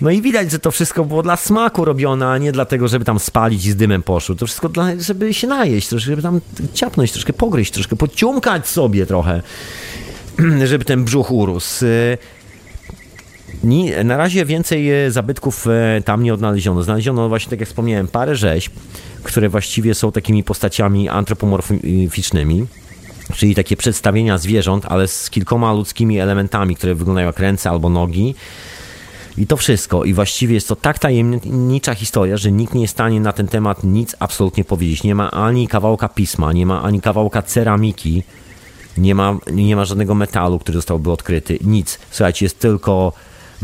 no 0.00 0.10
i 0.10 0.22
widać, 0.22 0.50
że 0.50 0.58
to 0.58 0.70
wszystko 0.70 1.04
było 1.04 1.22
dla 1.22 1.36
smaku 1.36 1.84
robione, 1.84 2.28
a 2.28 2.38
nie 2.38 2.52
dlatego, 2.52 2.88
żeby 2.88 3.04
tam 3.04 3.18
spalić 3.18 3.66
i 3.66 3.70
z 3.70 3.76
dymem 3.76 4.02
poszło. 4.02 4.34
To 4.34 4.46
wszystko 4.46 4.68
dla, 4.68 4.86
żeby 4.98 5.34
się 5.34 5.46
najeść, 5.46 5.88
troszkę, 5.88 6.06
żeby 6.06 6.22
tam 6.22 6.40
ciapnąć, 6.74 7.12
troszkę 7.12 7.32
pogryźć, 7.32 7.72
troszkę 7.72 7.96
pociumkać 7.96 8.68
sobie 8.68 9.06
trochę, 9.06 9.42
żeby 10.64 10.84
ten 10.84 11.04
brzuch 11.04 11.30
urósł. 11.30 11.84
Na 14.04 14.16
razie 14.16 14.44
więcej 14.44 15.06
e, 15.06 15.10
zabytków 15.10 15.66
e, 15.66 16.02
tam 16.02 16.22
nie 16.22 16.34
odnaleziono. 16.34 16.82
Znaleziono 16.82 17.28
właśnie, 17.28 17.50
tak 17.50 17.60
jak 17.60 17.68
wspomniałem, 17.68 18.08
parę 18.08 18.36
rzeźb, 18.36 18.72
które 19.22 19.48
właściwie 19.48 19.94
są 19.94 20.12
takimi 20.12 20.44
postaciami 20.44 21.08
antropomorficznymi 21.08 22.66
czyli 23.34 23.54
takie 23.54 23.76
przedstawienia 23.76 24.38
zwierząt, 24.38 24.86
ale 24.88 25.08
z 25.08 25.30
kilkoma 25.30 25.72
ludzkimi 25.72 26.18
elementami, 26.18 26.76
które 26.76 26.94
wyglądają 26.94 27.26
jak 27.26 27.38
ręce 27.38 27.70
albo 27.70 27.88
nogi. 27.88 28.34
I 29.38 29.46
to 29.46 29.56
wszystko. 29.56 30.04
I 30.04 30.14
właściwie 30.14 30.54
jest 30.54 30.68
to 30.68 30.76
tak 30.76 30.98
tajemnicza 30.98 31.94
historia, 31.94 32.36
że 32.36 32.52
nikt 32.52 32.74
nie 32.74 32.80
jest 32.80 32.94
w 32.94 32.96
stanie 32.96 33.20
na 33.20 33.32
ten 33.32 33.48
temat 33.48 33.84
nic 33.84 34.16
absolutnie 34.18 34.64
powiedzieć. 34.64 35.02
Nie 35.02 35.14
ma 35.14 35.30
ani 35.30 35.68
kawałka 35.68 36.08
pisma, 36.08 36.52
nie 36.52 36.66
ma 36.66 36.82
ani 36.82 37.00
kawałka 37.00 37.42
ceramiki, 37.42 38.22
nie 38.98 39.14
ma, 39.14 39.38
nie 39.52 39.76
ma 39.76 39.84
żadnego 39.84 40.14
metalu, 40.14 40.58
który 40.58 40.78
zostałby 40.78 41.10
odkryty. 41.10 41.58
Nic. 41.64 41.98
Słuchajcie, 42.10 42.44
jest 42.44 42.58
tylko 42.58 43.12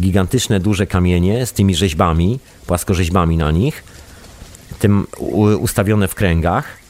gigantyczne, 0.01 0.61
duże 0.61 0.87
kamienie 0.87 1.47
z 1.47 1.53
tymi 1.53 1.75
rzeźbami, 1.75 2.39
płaskorzeźbami 2.67 3.37
na 3.37 3.51
nich, 3.51 3.85
tym 4.79 5.07
ustawione 5.61 6.09
w 6.09 6.15
kręgach 6.15 6.83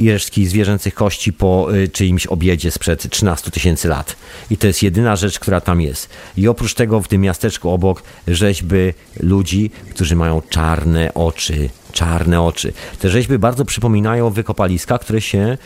i 0.00 0.10
resztki 0.10 0.46
zwierzęcych 0.46 0.94
kości 0.94 1.32
po 1.32 1.74
y, 1.74 1.88
czyimś 1.88 2.26
obiedzie 2.26 2.70
sprzed 2.70 3.10
13 3.10 3.50
tysięcy 3.50 3.88
lat. 3.88 4.16
I 4.50 4.56
to 4.56 4.66
jest 4.66 4.82
jedyna 4.82 5.16
rzecz, 5.16 5.38
która 5.38 5.60
tam 5.60 5.80
jest. 5.80 6.08
I 6.36 6.48
oprócz 6.48 6.74
tego 6.74 7.00
w 7.00 7.08
tym 7.08 7.20
miasteczku 7.20 7.70
obok 7.70 8.02
rzeźby 8.28 8.94
ludzi, 9.20 9.70
którzy 9.90 10.16
mają 10.16 10.42
czarne 10.50 11.14
oczy. 11.14 11.68
Czarne 11.92 12.42
oczy. 12.42 12.72
Te 12.98 13.10
rzeźby 13.10 13.38
bardzo 13.38 13.64
przypominają 13.64 14.30
wykopaliska, 14.30 14.98
które 14.98 15.20
się 15.20 15.58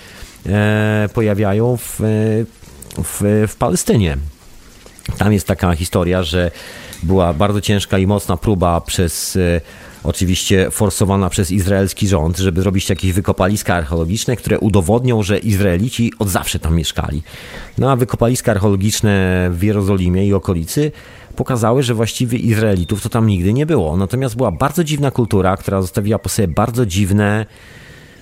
e, 0.47 1.09
pojawiają 1.15 1.77
w, 1.77 2.01
e, 2.01 2.05
w, 3.05 3.47
w 3.49 3.57
Palestynie. 3.57 4.17
Tam 5.19 5.33
jest 5.33 5.47
taka 5.47 5.75
historia, 5.75 6.23
że 6.23 6.51
była 7.03 7.35
bardzo 7.35 7.61
ciężka 7.61 7.99
i 7.99 8.07
mocna 8.07 8.37
próba 8.37 8.81
przez 8.81 9.37
e, 9.37 9.61
oczywiście 10.05 10.71
forsowana 10.71 11.31
przez 11.31 11.51
izraelski 11.51 12.09
rząd, 12.09 12.39
żeby 12.39 12.61
zrobić 12.61 12.91
jakieś 12.91 13.13
wykopaliska 13.13 13.75
archeologiczne, 13.75 14.37
które 14.37 14.59
udowodnią, 14.59 15.23
że 15.23 15.39
Izraelici 15.39 16.13
od 16.19 16.29
zawsze 16.29 16.59
tam 16.59 16.77
mieszkali. 16.77 17.23
No 17.79 17.91
a 17.91 17.97
wykopaliska 17.97 18.53
archeologiczne 18.53 19.49
w 19.53 19.63
Jerozolimie 19.63 20.27
i 20.27 20.35
okolicy 20.35 20.93
pokazały, 21.37 21.83
że 21.83 21.95
właściwie 21.95 22.39
Izraelitów 22.39 23.03
to 23.03 23.09
tam 23.09 23.27
nigdy 23.27 23.53
nie 23.53 23.67
było. 23.67 23.97
Natomiast 23.97 24.37
była 24.37 24.53
bardzo 24.53 24.85
dziwna 24.85 25.11
kultura, 25.11 25.57
która 25.57 25.83
zostawiła 25.83 26.19
po 26.19 26.29
sobie 26.29 26.49
bardzo 26.49 26.87
dziwne 26.87 27.47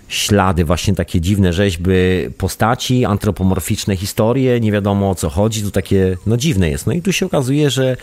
ślady, 0.09 0.65
właśnie 0.65 0.95
takie 0.95 1.21
dziwne 1.21 1.53
rzeźby 1.53 1.91
postaci, 2.39 3.05
antropomorficzne 3.05 3.97
historie, 3.97 4.61
nie 4.61 4.73
wiadomo 4.73 5.11
o 5.11 5.15
co 5.15 5.29
chodzi, 5.29 5.63
to 5.63 5.71
takie, 5.71 6.17
no 6.27 6.37
dziwne 6.37 6.71
jest. 6.71 6.87
No 6.87 6.93
i 6.93 7.03
tu 7.03 7.13
się 7.13 7.27
okazuje, 7.27 7.71
że 7.71 7.97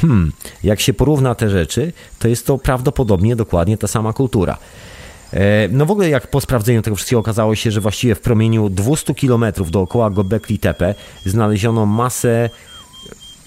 hmm, 0.00 0.32
jak 0.64 0.80
się 0.80 0.94
porówna 0.94 1.34
te 1.34 1.50
rzeczy, 1.50 1.92
to 2.18 2.28
jest 2.28 2.46
to 2.46 2.58
prawdopodobnie 2.58 3.36
dokładnie 3.36 3.78
ta 3.78 3.86
sama 3.86 4.12
kultura. 4.12 4.58
E, 5.32 5.68
no 5.68 5.86
w 5.86 5.90
ogóle 5.90 6.08
jak 6.08 6.30
po 6.30 6.40
sprawdzeniu 6.40 6.82
tego 6.82 6.96
wszystkiego 6.96 7.20
okazało 7.20 7.54
się, 7.54 7.70
że 7.70 7.80
właściwie 7.80 8.14
w 8.14 8.20
promieniu 8.20 8.68
200 8.68 9.14
km 9.14 9.44
dookoła 9.70 10.10
Gobekli 10.10 10.58
Tepe 10.58 10.94
znaleziono 11.24 11.86
masę 11.86 12.50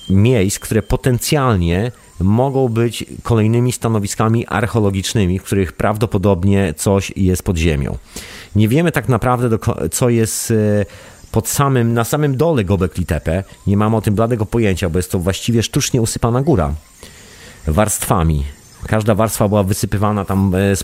miejsc, 0.10 0.60
które 0.60 0.82
potencjalnie 0.82 1.92
mogą 2.20 2.70
być 2.70 3.06
kolejnymi 3.24 3.72
stanowiskami 3.72 4.48
archeologicznymi, 4.48 5.40
w 5.40 5.44
których 5.44 5.74
prawdopodobnie 5.74 6.74
coś 6.78 7.14
jest 7.16 7.44
pod 7.44 7.58
ziemią. 7.58 7.98
Nie 8.56 8.68
wiemy 8.68 8.92
tak 8.92 9.10
naprawdę, 9.10 9.58
co 9.92 10.10
jest 10.10 10.52
e, 10.52 10.86
pod 11.32 11.48
samym, 11.48 11.94
na 11.94 12.04
samym 12.04 12.38
dole 12.38 12.64
Gobekli 12.64 13.06
Tepe. 13.06 13.44
Nie 13.68 13.78
mamy 13.78 13.96
o 13.96 14.02
tym 14.02 14.16
bladego 14.16 14.46
pojęcia, 14.46 14.90
bo 14.90 15.00
jest 15.00 15.12
to 15.12 15.20
właściwie 15.20 15.64
sztucznie 15.64 16.02
usypana 16.02 16.42
góra 16.42 16.74
warstwami. 17.68 18.44
Każda 18.88 19.16
warstwa 19.16 19.48
była 19.48 19.64
wysypywana 19.64 20.26
tam 20.26 20.56
e, 20.56 20.76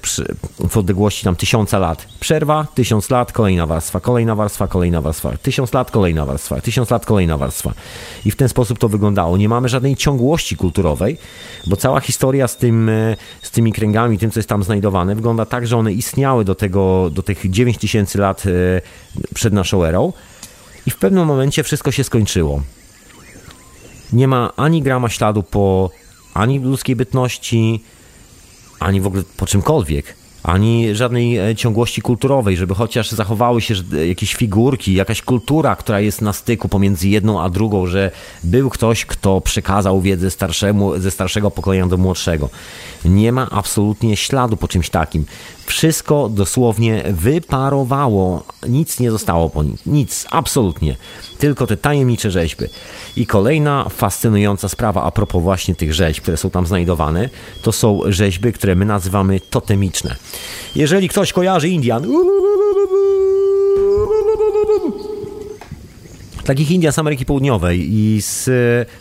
w 0.69 0.77
odległości 0.77 1.23
tam 1.23 1.35
tysiąca 1.35 1.79
lat. 1.79 2.07
Przerwa, 2.19 2.67
tysiąc 2.75 3.09
lat, 3.09 3.31
kolejna 3.31 3.65
warstwa, 3.65 3.99
kolejna 3.99 4.35
warstwa, 4.35 4.67
kolejna 4.67 5.01
warstwa, 5.01 5.37
tysiąc 5.37 5.73
lat, 5.73 5.91
kolejna 5.91 6.25
warstwa, 6.25 6.61
tysiąc 6.61 6.89
lat, 6.89 7.05
kolejna 7.05 7.37
warstwa. 7.37 7.73
I 8.25 8.31
w 8.31 8.35
ten 8.35 8.49
sposób 8.49 8.79
to 8.79 8.89
wyglądało. 8.89 9.37
Nie 9.37 9.49
mamy 9.49 9.69
żadnej 9.69 9.95
ciągłości 9.95 10.57
kulturowej, 10.57 11.17
bo 11.67 11.75
cała 11.75 11.99
historia 11.99 12.47
z, 12.47 12.57
tym, 12.57 12.89
e, 12.89 13.15
z 13.41 13.51
tymi 13.51 13.73
kręgami, 13.73 14.17
tym, 14.17 14.31
co 14.31 14.39
jest 14.39 14.49
tam 14.49 14.63
znajdowane, 14.63 15.15
wygląda 15.15 15.45
tak, 15.45 15.67
że 15.67 15.77
one 15.77 15.93
istniały 15.93 16.45
do, 16.45 16.55
tego, 16.55 17.09
do 17.09 17.23
tych 17.23 17.49
9000 17.49 17.85
tysięcy 17.85 18.17
lat 18.17 18.43
e, 18.45 18.81
przed 19.33 19.53
naszą 19.53 19.83
erą 19.83 20.13
i 20.85 20.91
w 20.91 20.97
pewnym 20.97 21.25
momencie 21.25 21.63
wszystko 21.63 21.91
się 21.91 22.03
skończyło. 22.03 22.61
Nie 24.13 24.27
ma 24.27 24.51
ani 24.55 24.81
grama 24.81 25.09
śladu 25.09 25.43
po 25.43 25.89
ani 26.35 26.59
ludzkiej 26.59 26.95
bytności, 26.95 27.83
ani 28.79 29.01
w 29.01 29.07
ogóle 29.07 29.23
po 29.37 29.45
czymkolwiek 29.45 30.15
ani 30.45 30.95
żadnej 30.95 31.37
e, 31.37 31.55
ciągłości 31.55 32.01
kulturowej, 32.01 32.57
żeby 32.57 32.75
chociaż 32.75 33.11
zachowały 33.11 33.61
się 33.61 33.75
jakieś 34.07 34.35
figurki, 34.35 34.93
jakaś 34.93 35.21
kultura, 35.21 35.75
która 35.75 35.99
jest 35.99 36.21
na 36.21 36.33
styku 36.33 36.69
pomiędzy 36.69 37.09
jedną 37.09 37.41
a 37.41 37.49
drugą, 37.49 37.87
że 37.87 38.11
był 38.43 38.69
ktoś, 38.69 39.05
kto 39.05 39.41
przekazał 39.41 40.01
wiedzę 40.01 40.31
starszemu, 40.31 40.99
ze 40.99 41.11
starszego 41.11 41.51
pokolenia 41.51 41.87
do 41.87 41.97
młodszego. 41.97 42.49
Nie 43.05 43.31
ma 43.31 43.49
absolutnie 43.51 44.17
śladu 44.17 44.57
po 44.57 44.67
czymś 44.67 44.89
takim. 44.89 45.25
Wszystko 45.65 46.29
dosłownie 46.29 47.03
wyparowało, 47.09 48.43
nic 48.69 48.99
nie 48.99 49.11
zostało 49.11 49.49
po 49.49 49.63
nim, 49.63 49.77
nic, 49.85 50.25
absolutnie. 50.31 50.95
Tylko 51.37 51.67
te 51.67 51.77
tajemnicze 51.77 52.31
rzeźby. 52.31 52.65
I 53.15 53.27
kolejna 53.27 53.89
fascynująca 53.89 54.69
sprawa 54.69 55.03
a 55.03 55.11
propos 55.11 55.43
właśnie 55.43 55.75
tych 55.75 55.93
rzeźb, 55.93 56.21
które 56.21 56.37
są 56.37 56.49
tam 56.49 56.65
znajdowane, 56.65 57.29
to 57.61 57.71
są 57.71 57.99
rzeźby, 58.07 58.53
które 58.53 58.75
my 58.75 58.85
nazywamy 58.85 59.39
totemiczne. 59.39 60.15
Jeżeli 60.75 61.09
ktoś 61.09 61.33
kojarzy 61.33 61.69
Indian, 61.69 62.07
takich 66.45 66.71
Indian 66.71 66.93
z 66.93 66.99
Ameryki 66.99 67.25
Południowej 67.25 67.93
i 67.93 68.21
z, 68.21 68.49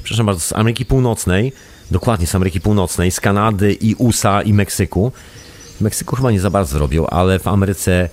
przepraszam 0.02 0.26
bardzo, 0.26 0.40
z 0.40 0.52
Ameryki 0.52 0.84
Północnej, 0.84 1.52
dokładnie 1.90 2.26
z 2.26 2.34
Ameryki 2.34 2.60
Północnej, 2.60 3.10
z 3.10 3.20
Kanady 3.20 3.72
i 3.72 3.94
USA 3.94 4.42
i 4.42 4.52
Meksyku. 4.52 5.12
W 5.76 5.80
Meksyku 5.80 6.16
chyba 6.16 6.30
nie 6.30 6.40
za 6.40 6.50
bardzo 6.50 6.78
robią, 6.78 7.06
ale 7.06 7.38
w 7.38 7.48
Ameryce 7.48 8.08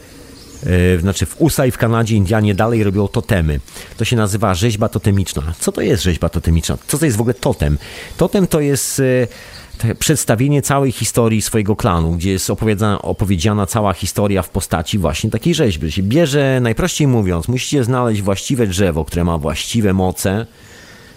znaczy 1.00 1.26
w 1.26 1.42
USA 1.42 1.66
i 1.66 1.72
w 1.72 1.78
Kanadzie 1.78 2.16
Indianie 2.16 2.56
dalej 2.56 2.84
robią 2.84 3.08
totemy. 3.08 3.60
To 3.98 4.06
się 4.06 4.16
nazywa 4.16 4.54
rzeźba 4.54 4.90
totemiczna. 4.90 5.54
Co 5.60 5.72
to 5.72 5.82
jest 5.82 6.04
rzeźba 6.04 6.30
totemiczna? 6.30 6.78
Co 6.88 6.98
to 6.98 7.06
jest 7.06 7.18
w 7.18 7.22
ogóle 7.22 7.34
totem? 7.34 7.78
Totem 8.18 8.48
to 8.48 8.60
jest 8.60 9.00
yy, 9.00 9.96
przedstawienie 10.00 10.62
całej 10.62 10.92
historii 10.92 11.42
swojego 11.42 11.76
klanu, 11.76 12.12
gdzie 12.12 12.32
jest 12.32 12.50
opowiedziana, 12.50 13.02
opowiedziana 13.02 13.66
cała 13.66 13.94
historia 13.94 14.42
w 14.42 14.50
postaci 14.50 14.98
właśnie 14.98 15.30
takiej 15.30 15.54
rzeźby. 15.56 15.92
Się 15.92 16.04
bierze, 16.04 16.60
najprościej 16.62 17.08
mówiąc, 17.08 17.48
musicie 17.48 17.84
znaleźć 17.84 18.22
właściwe 18.22 18.68
drzewo, 18.68 19.06
które 19.06 19.24
ma 19.24 19.38
właściwe 19.38 19.94
moce, 19.94 20.46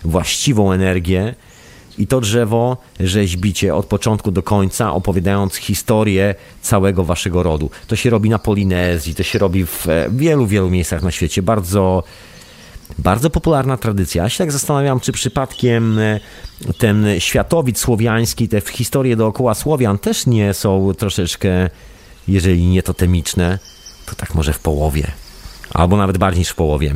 właściwą 0.05 0.73
energię 0.73 1.35
i 1.99 2.07
to 2.07 2.21
drzewo 2.21 2.77
rzeźbicie 3.01 3.75
od 3.75 3.87
początku 3.87 4.31
do 4.31 4.43
końca, 4.43 4.93
opowiadając 4.93 5.57
historię 5.57 6.35
całego 6.63 7.05
waszego 7.05 7.43
rodu. 7.43 7.71
To 7.87 7.97
się 7.97 8.11
robi 8.11 8.31
na 8.31 8.39
Polinezji, 8.39 9.15
to 9.15 9.23
się 9.23 9.39
robi 9.39 9.67
w 9.67 9.87
wielu, 10.11 10.47
wielu 10.47 10.71
miejscach 10.71 11.03
na 11.03 11.11
świecie. 11.11 11.43
Bardzo 11.43 12.03
bardzo 12.99 13.31
popularna 13.31 13.77
tradycja. 13.77 14.23
Ja 14.23 14.29
się 14.29 14.39
tak 14.39 14.53
zastanawiam, 14.53 15.01
czy 15.01 15.13
przypadkiem 15.13 15.99
e, 15.99 16.21
ten 16.79 17.07
światowic 17.19 17.79
słowiański, 17.79 18.49
te 18.49 18.61
historie 18.61 19.17
dookoła 19.17 19.55
Słowian 19.55 19.99
też 19.99 20.27
nie 20.27 20.55
są 20.55 20.93
troszeczkę, 20.99 21.71
jeżeli 22.29 22.67
nie 22.67 22.83
totemiczne, 22.83 23.59
to 24.07 24.15
tak 24.15 24.35
może 24.35 24.53
w 24.53 24.59
połowie. 24.59 25.11
Albo 25.71 25.97
nawet 25.97 26.19
bardziej 26.19 26.39
niż 26.39 26.49
w 26.49 26.55
połowie. 26.55 26.95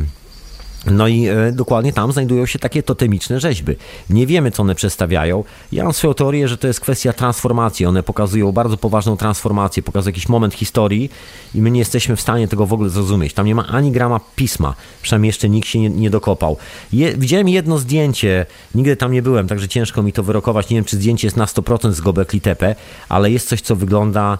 No 0.85 1.07
i 1.07 1.27
e, 1.27 1.51
dokładnie 1.51 1.93
tam 1.93 2.11
znajdują 2.11 2.45
się 2.45 2.59
takie 2.59 2.83
totemiczne 2.83 3.39
rzeźby. 3.39 3.75
Nie 4.09 4.27
wiemy, 4.27 4.51
co 4.51 4.63
one 4.63 4.75
przedstawiają. 4.75 5.43
Ja 5.71 5.83
mam 5.83 5.93
swoją 5.93 6.13
teorię, 6.13 6.47
że 6.47 6.57
to 6.57 6.67
jest 6.67 6.79
kwestia 6.79 7.13
transformacji. 7.13 7.85
One 7.85 8.03
pokazują 8.03 8.51
bardzo 8.51 8.77
poważną 8.77 9.17
transformację, 9.17 9.83
pokazują 9.83 10.09
jakiś 10.09 10.29
moment 10.29 10.53
historii 10.53 11.11
i 11.55 11.61
my 11.61 11.71
nie 11.71 11.79
jesteśmy 11.79 12.15
w 12.15 12.21
stanie 12.21 12.47
tego 12.47 12.65
w 12.65 12.73
ogóle 12.73 12.89
zrozumieć. 12.89 13.33
Tam 13.33 13.45
nie 13.45 13.55
ma 13.55 13.67
ani 13.67 13.91
grama 13.91 14.19
pisma, 14.35 14.75
przynajmniej 15.01 15.29
jeszcze 15.29 15.49
nikt 15.49 15.67
się 15.67 15.79
nie, 15.79 15.89
nie 15.89 16.09
dokopał. 16.09 16.57
Je, 16.93 17.17
widziałem 17.17 17.49
jedno 17.49 17.77
zdjęcie, 17.77 18.45
nigdy 18.75 18.95
tam 18.95 19.11
nie 19.11 19.21
byłem, 19.21 19.47
także 19.47 19.67
ciężko 19.67 20.03
mi 20.03 20.13
to 20.13 20.23
wyrokować. 20.23 20.69
Nie 20.69 20.77
wiem, 20.77 20.85
czy 20.85 20.95
zdjęcie 20.95 21.27
jest 21.27 21.37
na 21.37 21.45
100% 21.45 21.91
z 21.91 22.01
Gobekli 22.01 22.41
Tepe, 22.41 22.75
ale 23.09 23.31
jest 23.31 23.47
coś, 23.47 23.61
co 23.61 23.75
wygląda 23.75 24.37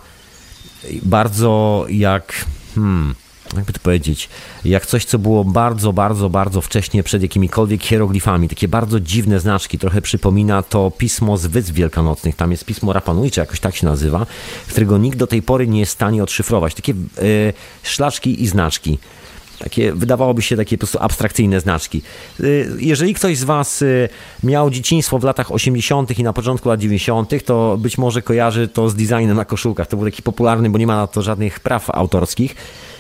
bardzo 1.03 1.85
jak... 1.89 2.45
Hmm, 2.75 3.15
jakby 3.55 3.73
to 3.73 3.79
powiedzieć, 3.79 4.29
jak 4.65 4.85
coś, 4.85 5.05
co 5.05 5.19
było 5.19 5.43
bardzo, 5.43 5.93
bardzo, 5.93 6.29
bardzo 6.29 6.61
wcześnie 6.61 7.03
przed 7.03 7.21
jakimikolwiek 7.21 7.83
hieroglifami, 7.83 8.49
takie 8.49 8.67
bardzo 8.67 8.99
dziwne 8.99 9.39
znaczki, 9.39 9.79
trochę 9.79 10.01
przypomina 10.01 10.63
to 10.63 10.91
pismo 10.91 11.37
z 11.37 11.45
Wysp 11.45 11.73
Wielkanocnych, 11.73 12.35
tam 12.35 12.51
jest 12.51 12.65
pismo 12.65 12.93
Rapanujcze, 12.93 13.41
jakoś 13.41 13.59
tak 13.59 13.75
się 13.75 13.85
nazywa, 13.85 14.25
którego 14.67 14.97
nikt 14.97 15.17
do 15.17 15.27
tej 15.27 15.41
pory 15.41 15.67
nie 15.67 15.79
jest 15.79 15.91
w 15.91 15.95
stanie 15.95 16.23
odszyfrować, 16.23 16.73
takie 16.73 16.93
yy, 16.93 17.53
szlaczki 17.83 18.43
i 18.43 18.47
znaczki. 18.47 18.97
Takie, 19.59 19.93
wydawałoby 19.93 20.41
się 20.41 20.57
takie 20.57 20.77
po 20.77 20.79
prostu 20.79 20.97
abstrakcyjne 21.01 21.59
znaczki. 21.59 22.01
Y, 22.39 22.67
jeżeli 22.79 23.13
ktoś 23.13 23.37
z 23.37 23.43
Was 23.43 23.81
y, 23.81 24.09
miał 24.43 24.69
dzieciństwo 24.69 25.19
w 25.19 25.23
latach 25.23 25.51
80. 25.51 26.19
i 26.19 26.23
na 26.23 26.33
początku 26.33 26.69
lat 26.69 26.79
90., 26.79 27.45
to 27.45 27.77
być 27.77 27.97
może 27.97 28.21
kojarzy 28.21 28.67
to 28.67 28.89
z 28.89 28.95
designem 28.95 29.37
na 29.37 29.45
koszulkach. 29.45 29.87
To 29.87 29.97
był 29.97 30.05
taki 30.05 30.21
popularny, 30.21 30.69
bo 30.69 30.77
nie 30.77 30.87
ma 30.87 30.95
na 30.95 31.07
to 31.07 31.21
żadnych 31.21 31.59
praw 31.59 31.89
autorskich 31.89 32.55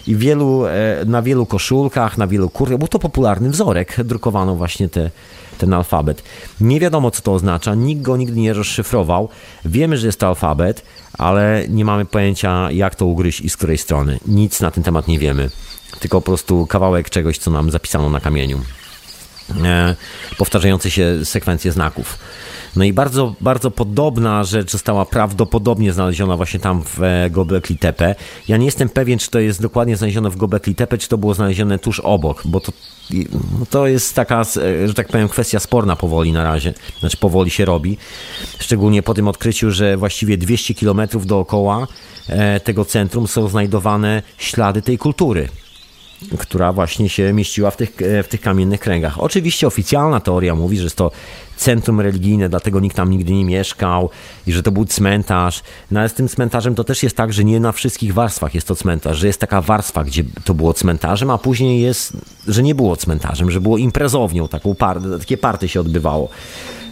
i 0.07 0.15
wielu, 0.15 0.65
e, 0.65 1.05
na 1.05 1.21
wielu 1.21 1.45
koszulkach, 1.45 2.17
na 2.17 2.27
wielu 2.27 2.49
kurtkach, 2.49 2.77
był 2.77 2.87
to 2.87 2.99
popularny 2.99 3.49
wzorek, 3.49 3.95
drukowano 4.03 4.55
właśnie 4.55 4.89
te, 4.89 5.11
ten 5.57 5.73
alfabet. 5.73 6.23
Nie 6.61 6.79
wiadomo, 6.79 7.11
co 7.11 7.21
to 7.21 7.33
oznacza, 7.33 7.75
nikt 7.75 8.01
go 8.01 8.17
nigdy 8.17 8.39
nie 8.39 8.53
rozszyfrował. 8.53 9.29
Wiemy, 9.65 9.97
że 9.97 10.07
jest 10.07 10.19
to 10.19 10.27
alfabet, 10.27 10.83
ale 11.13 11.63
nie 11.69 11.85
mamy 11.85 12.05
pojęcia, 12.05 12.71
jak 12.71 12.95
to 12.95 13.05
ugryźć 13.05 13.41
i 13.41 13.49
z 13.49 13.57
której 13.57 13.77
strony. 13.77 14.19
Nic 14.27 14.61
na 14.61 14.71
ten 14.71 14.83
temat 14.83 15.07
nie 15.07 15.19
wiemy, 15.19 15.49
tylko 15.99 16.21
po 16.21 16.25
prostu 16.25 16.67
kawałek 16.67 17.09
czegoś, 17.09 17.37
co 17.37 17.51
nam 17.51 17.71
zapisano 17.71 18.09
na 18.09 18.19
kamieniu. 18.19 18.61
e, 19.63 19.95
powtarzające 20.37 20.91
się 20.91 21.25
sekwencje 21.25 21.71
znaków. 21.71 22.17
No 22.75 22.83
i 22.83 22.93
bardzo, 22.93 23.35
bardzo 23.41 23.71
podobna 23.71 24.43
rzecz 24.43 24.71
została 24.71 25.05
prawdopodobnie 25.05 25.93
znaleziona 25.93 26.37
właśnie 26.37 26.59
tam 26.59 26.83
w 26.83 27.03
e, 27.03 27.29
Gobekli 27.29 27.77
Tepe. 27.77 28.15
Ja 28.47 28.57
nie 28.57 28.65
jestem 28.65 28.89
pewien, 28.89 29.19
czy 29.19 29.29
to 29.29 29.39
jest 29.39 29.61
dokładnie 29.61 29.97
znalezione 29.97 30.29
w 30.29 30.37
Gobekli 30.37 30.75
Tepe, 30.75 30.97
czy 30.97 31.09
to 31.09 31.17
było 31.17 31.33
znalezione 31.33 31.79
tuż 31.79 31.99
obok, 31.99 32.41
bo 32.45 32.59
to, 32.59 32.71
no 33.59 33.65
to 33.69 33.87
jest 33.87 34.15
taka, 34.15 34.41
e, 34.41 34.87
że 34.87 34.93
tak 34.93 35.07
powiem, 35.07 35.29
kwestia 35.29 35.59
sporna 35.59 35.95
powoli 35.95 36.31
na 36.31 36.43
razie. 36.43 36.73
Znaczy 36.99 37.17
powoli 37.17 37.51
się 37.51 37.65
robi. 37.65 37.97
Szczególnie 38.59 39.03
po 39.03 39.13
tym 39.13 39.27
odkryciu, 39.27 39.71
że 39.71 39.97
właściwie 39.97 40.37
200 40.37 40.73
kilometrów 40.73 41.25
dookoła 41.25 41.87
e, 42.27 42.59
tego 42.59 42.85
centrum 42.85 43.27
są 43.27 43.47
znajdowane 43.47 44.21
ślady 44.37 44.81
tej 44.81 44.97
kultury 44.97 45.49
która 46.39 46.73
właśnie 46.73 47.09
się 47.09 47.33
mieściła 47.33 47.71
w 47.71 47.77
tych, 47.77 47.91
w 48.23 48.27
tych 48.27 48.41
kamiennych 48.41 48.79
kręgach. 48.79 49.19
Oczywiście 49.19 49.67
oficjalna 49.67 50.19
teoria 50.19 50.55
mówi, 50.55 50.77
że 50.77 50.83
jest 50.83 50.95
to 50.95 51.11
centrum 51.59 52.01
religijne, 52.01 52.49
dlatego 52.49 52.79
nikt 52.79 52.95
tam 52.95 53.09
nigdy 53.09 53.33
nie 53.33 53.45
mieszkał 53.45 54.09
i 54.47 54.51
że 54.51 54.63
to 54.63 54.71
był 54.71 54.85
cmentarz. 54.85 55.63
No 55.91 55.99
ale 55.99 56.09
z 56.09 56.13
tym 56.13 56.27
cmentarzem 56.27 56.75
to 56.75 56.83
też 56.83 57.03
jest 57.03 57.17
tak, 57.17 57.33
że 57.33 57.43
nie 57.43 57.59
na 57.59 57.71
wszystkich 57.71 58.13
warstwach 58.13 58.55
jest 58.55 58.67
to 58.67 58.75
cmentarz, 58.75 59.17
że 59.17 59.27
jest 59.27 59.39
taka 59.39 59.61
warstwa, 59.61 60.03
gdzie 60.03 60.23
to 60.43 60.53
było 60.53 60.73
cmentarzem, 60.73 61.29
a 61.29 61.37
później 61.37 61.81
jest, 61.81 62.17
że 62.47 62.63
nie 62.63 62.75
było 62.75 62.95
cmentarzem, 62.95 63.51
że 63.51 63.61
było 63.61 63.77
imprezownią, 63.77 64.47
taką 64.47 64.75
par, 64.75 65.01
takie 65.19 65.37
party 65.37 65.67
się 65.67 65.81
odbywało. 65.81 66.29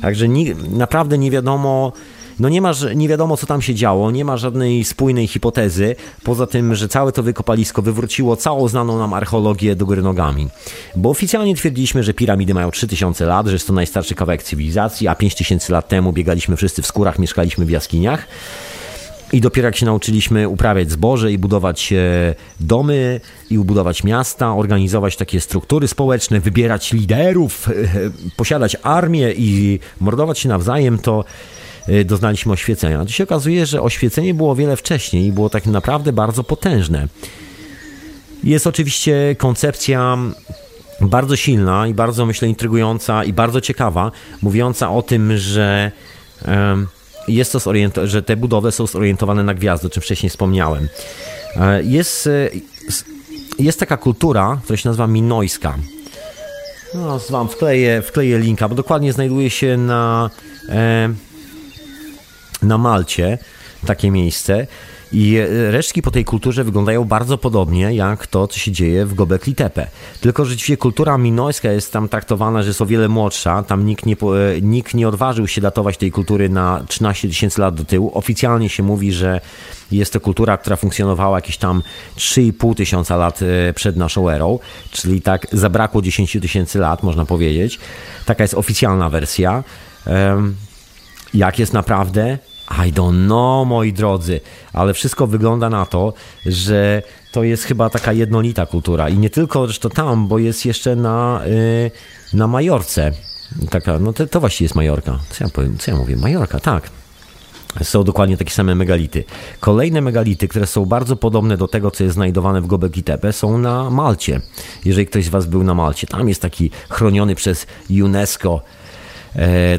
Także 0.01 0.27
nie, 0.27 0.55
naprawdę 0.55 1.17
nie 1.17 1.31
wiadomo, 1.31 1.91
no 2.39 2.49
nie 2.49 2.61
ma, 2.61 2.71
nie 2.95 3.07
wiadomo 3.07 3.37
co 3.37 3.47
tam 3.47 3.61
się 3.61 3.75
działo, 3.75 4.11
nie 4.11 4.25
ma 4.25 4.37
żadnej 4.37 4.83
spójnej 4.83 5.27
hipotezy, 5.27 5.95
poza 6.23 6.47
tym, 6.47 6.75
że 6.75 6.87
całe 6.87 7.11
to 7.11 7.23
wykopalisko 7.23 7.81
wywróciło 7.81 8.35
całą 8.35 8.67
znaną 8.67 8.97
nam 8.97 9.13
archeologię 9.13 9.75
do 9.75 9.85
góry 9.85 10.01
nogami. 10.01 10.47
Bo 10.95 11.09
oficjalnie 11.09 11.55
twierdziliśmy, 11.55 12.03
że 12.03 12.13
piramidy 12.13 12.53
mają 12.53 12.71
3000 12.71 13.25
lat, 13.25 13.47
że 13.47 13.53
jest 13.53 13.67
to 13.67 13.73
najstarszy 13.73 14.15
kawałek 14.15 14.43
cywilizacji, 14.43 15.07
a 15.07 15.15
5000 15.15 15.73
lat 15.73 15.87
temu 15.87 16.13
biegaliśmy 16.13 16.55
wszyscy 16.55 16.81
w 16.81 16.87
skórach, 16.87 17.19
mieszkaliśmy 17.19 17.65
w 17.65 17.69
jaskiniach. 17.69 18.27
I 19.33 19.41
dopiero 19.41 19.65
jak 19.65 19.75
się 19.75 19.85
nauczyliśmy 19.85 20.49
uprawiać 20.49 20.91
zboże 20.91 21.31
i 21.31 21.37
budować 21.37 21.93
e, 21.93 22.35
domy 22.59 23.21
i 23.49 23.57
budować 23.57 24.03
miasta, 24.03 24.55
organizować 24.55 25.15
takie 25.15 25.41
struktury 25.41 25.87
społeczne, 25.87 26.39
wybierać 26.39 26.93
liderów, 26.93 27.69
e, 27.69 27.73
posiadać 28.35 28.77
armię 28.83 29.33
i 29.37 29.79
mordować 29.99 30.39
się 30.39 30.49
nawzajem, 30.49 30.99
to 30.99 31.25
doznaliśmy 32.05 32.53
oświecenia. 32.53 33.05
Tu 33.05 33.11
się 33.11 33.23
okazuje, 33.23 33.65
że 33.65 33.81
oświecenie 33.81 34.33
było 34.33 34.55
wiele 34.55 34.75
wcześniej 34.75 35.25
i 35.25 35.31
było 35.31 35.49
tak 35.49 35.65
naprawdę 35.65 36.13
bardzo 36.13 36.43
potężne. 36.43 37.07
Jest 38.43 38.67
oczywiście 38.67 39.35
koncepcja 39.37 40.17
bardzo 41.01 41.35
silna 41.35 41.87
i 41.87 41.93
bardzo, 41.93 42.25
myślę, 42.25 42.47
intrygująca 42.47 43.23
i 43.23 43.33
bardzo 43.33 43.61
ciekawa, 43.61 44.11
mówiąca 44.41 44.91
o 44.91 45.01
tym, 45.01 45.37
że 45.37 45.91
jest 47.27 47.51
to 47.51 47.59
że 48.07 48.23
te 48.23 48.35
budowle 48.35 48.71
są 48.71 48.87
zorientowane 48.87 49.43
na 49.43 49.53
gwiazdy, 49.53 49.87
o 49.87 49.89
czym 49.89 50.03
wcześniej 50.03 50.29
wspomniałem. 50.29 50.87
E, 51.55 51.83
jest, 51.83 52.27
e, 52.27 52.49
jest 53.59 53.79
taka 53.79 53.97
kultura, 53.97 54.59
która 54.63 54.77
się 54.77 54.89
nazywa 54.89 55.07
minojska. 55.07 55.77
No, 56.93 57.19
wam 57.29 57.49
wkleję, 57.49 58.01
wkleję 58.01 58.39
linka, 58.39 58.69
bo 58.69 58.75
dokładnie 58.75 59.13
znajduje 59.13 59.49
się 59.49 59.77
na 59.77 60.29
na 62.67 62.77
Malcie 62.77 63.37
takie 63.85 64.11
miejsce. 64.11 64.67
I 65.11 65.39
resztki 65.69 66.01
po 66.01 66.11
tej 66.11 66.25
kulturze 66.25 66.63
wyglądają 66.63 67.05
bardzo 67.05 67.37
podobnie 67.37 67.95
jak 67.95 68.27
to, 68.27 68.47
co 68.47 68.59
się 68.59 68.71
dzieje 68.71 69.05
w 69.05 69.13
Gobekli 69.13 69.55
Tepe. 69.55 69.87
Tylko 70.21 70.45
rzeczywiście 70.45 70.77
kultura 70.77 71.17
minojska 71.17 71.71
jest 71.71 71.93
tam 71.93 72.09
traktowana, 72.09 72.61
że 72.61 72.67
jest 72.67 72.81
o 72.81 72.85
wiele 72.85 73.07
młodsza. 73.09 73.63
Tam 73.63 73.85
nikt 73.85 74.05
nie, 74.05 74.15
nikt 74.61 74.93
nie 74.93 75.07
odważył 75.07 75.47
się 75.47 75.61
datować 75.61 75.97
tej 75.97 76.11
kultury 76.11 76.49
na 76.49 76.83
13 76.87 77.27
tysięcy 77.27 77.61
lat 77.61 77.75
do 77.75 77.85
tyłu. 77.85 78.11
Oficjalnie 78.13 78.69
się 78.69 78.83
mówi, 78.83 79.11
że 79.11 79.41
jest 79.91 80.13
to 80.13 80.19
kultura, 80.19 80.57
która 80.57 80.75
funkcjonowała 80.75 81.37
jakieś 81.37 81.57
tam 81.57 81.83
3,5 82.17 82.75
tysiąca 82.75 83.17
lat 83.17 83.39
e, 83.41 83.73
przed 83.73 83.97
naszą 83.97 84.29
erą, 84.29 84.59
czyli 84.91 85.21
tak 85.21 85.47
zabrakło 85.51 86.01
10 86.01 86.37
tysięcy 86.41 86.79
lat, 86.79 87.03
można 87.03 87.25
powiedzieć. 87.25 87.79
Taka 88.25 88.43
jest 88.43 88.53
oficjalna 88.53 89.09
wersja. 89.09 89.63
Jak 91.33 91.59
jest 91.59 91.73
naprawdę? 91.73 92.37
I 92.69 92.93
don't 92.93 93.25
know, 93.25 93.67
moi 93.67 93.93
drodzy, 93.93 94.41
ale 94.73 94.93
wszystko 94.93 95.27
wygląda 95.27 95.69
na 95.69 95.85
to, 95.85 96.13
że 96.45 97.03
to 97.31 97.43
jest 97.43 97.63
chyba 97.63 97.89
taka 97.89 98.13
jednolita 98.13 98.65
kultura 98.65 99.09
i 99.09 99.17
nie 99.17 99.29
tylko 99.29 99.65
zresztą 99.65 99.89
tam, 99.89 100.27
bo 100.27 100.39
jest 100.39 100.65
jeszcze 100.65 100.95
na, 100.95 101.41
yy, 101.45 101.91
na 102.33 102.47
Majorce. 102.47 103.11
Taka, 103.69 103.99
no 103.99 104.13
to, 104.13 104.27
to 104.27 104.39
właściwie 104.39 104.65
jest 104.65 104.75
Majorka. 104.75 105.19
Co 105.29 105.43
ja, 105.43 105.49
powiem, 105.49 105.77
co 105.77 105.91
ja 105.91 105.97
mówię? 105.97 106.15
Majorka, 106.17 106.59
tak. 106.59 106.89
Są 107.83 108.03
dokładnie 108.03 108.37
takie 108.37 108.51
same 108.51 108.75
megality. 108.75 109.23
Kolejne 109.59 110.01
megality, 110.01 110.47
które 110.47 110.67
są 110.67 110.85
bardzo 110.85 111.15
podobne 111.15 111.57
do 111.57 111.67
tego, 111.67 111.91
co 111.91 112.03
jest 112.03 112.13
znajdowane 112.13 112.61
w 112.61 112.67
Gobekli 112.67 113.03
Tepe, 113.03 113.33
są 113.33 113.57
na 113.57 113.89
Malcie. 113.89 114.41
Jeżeli 114.85 115.07
ktoś 115.07 115.25
z 115.25 115.29
Was 115.29 115.45
był 115.45 115.63
na 115.63 115.73
Malcie, 115.73 116.07
tam 116.07 116.29
jest 116.29 116.41
taki 116.41 116.71
chroniony 116.89 117.35
przez 117.35 117.67
UNESCO 118.03 118.61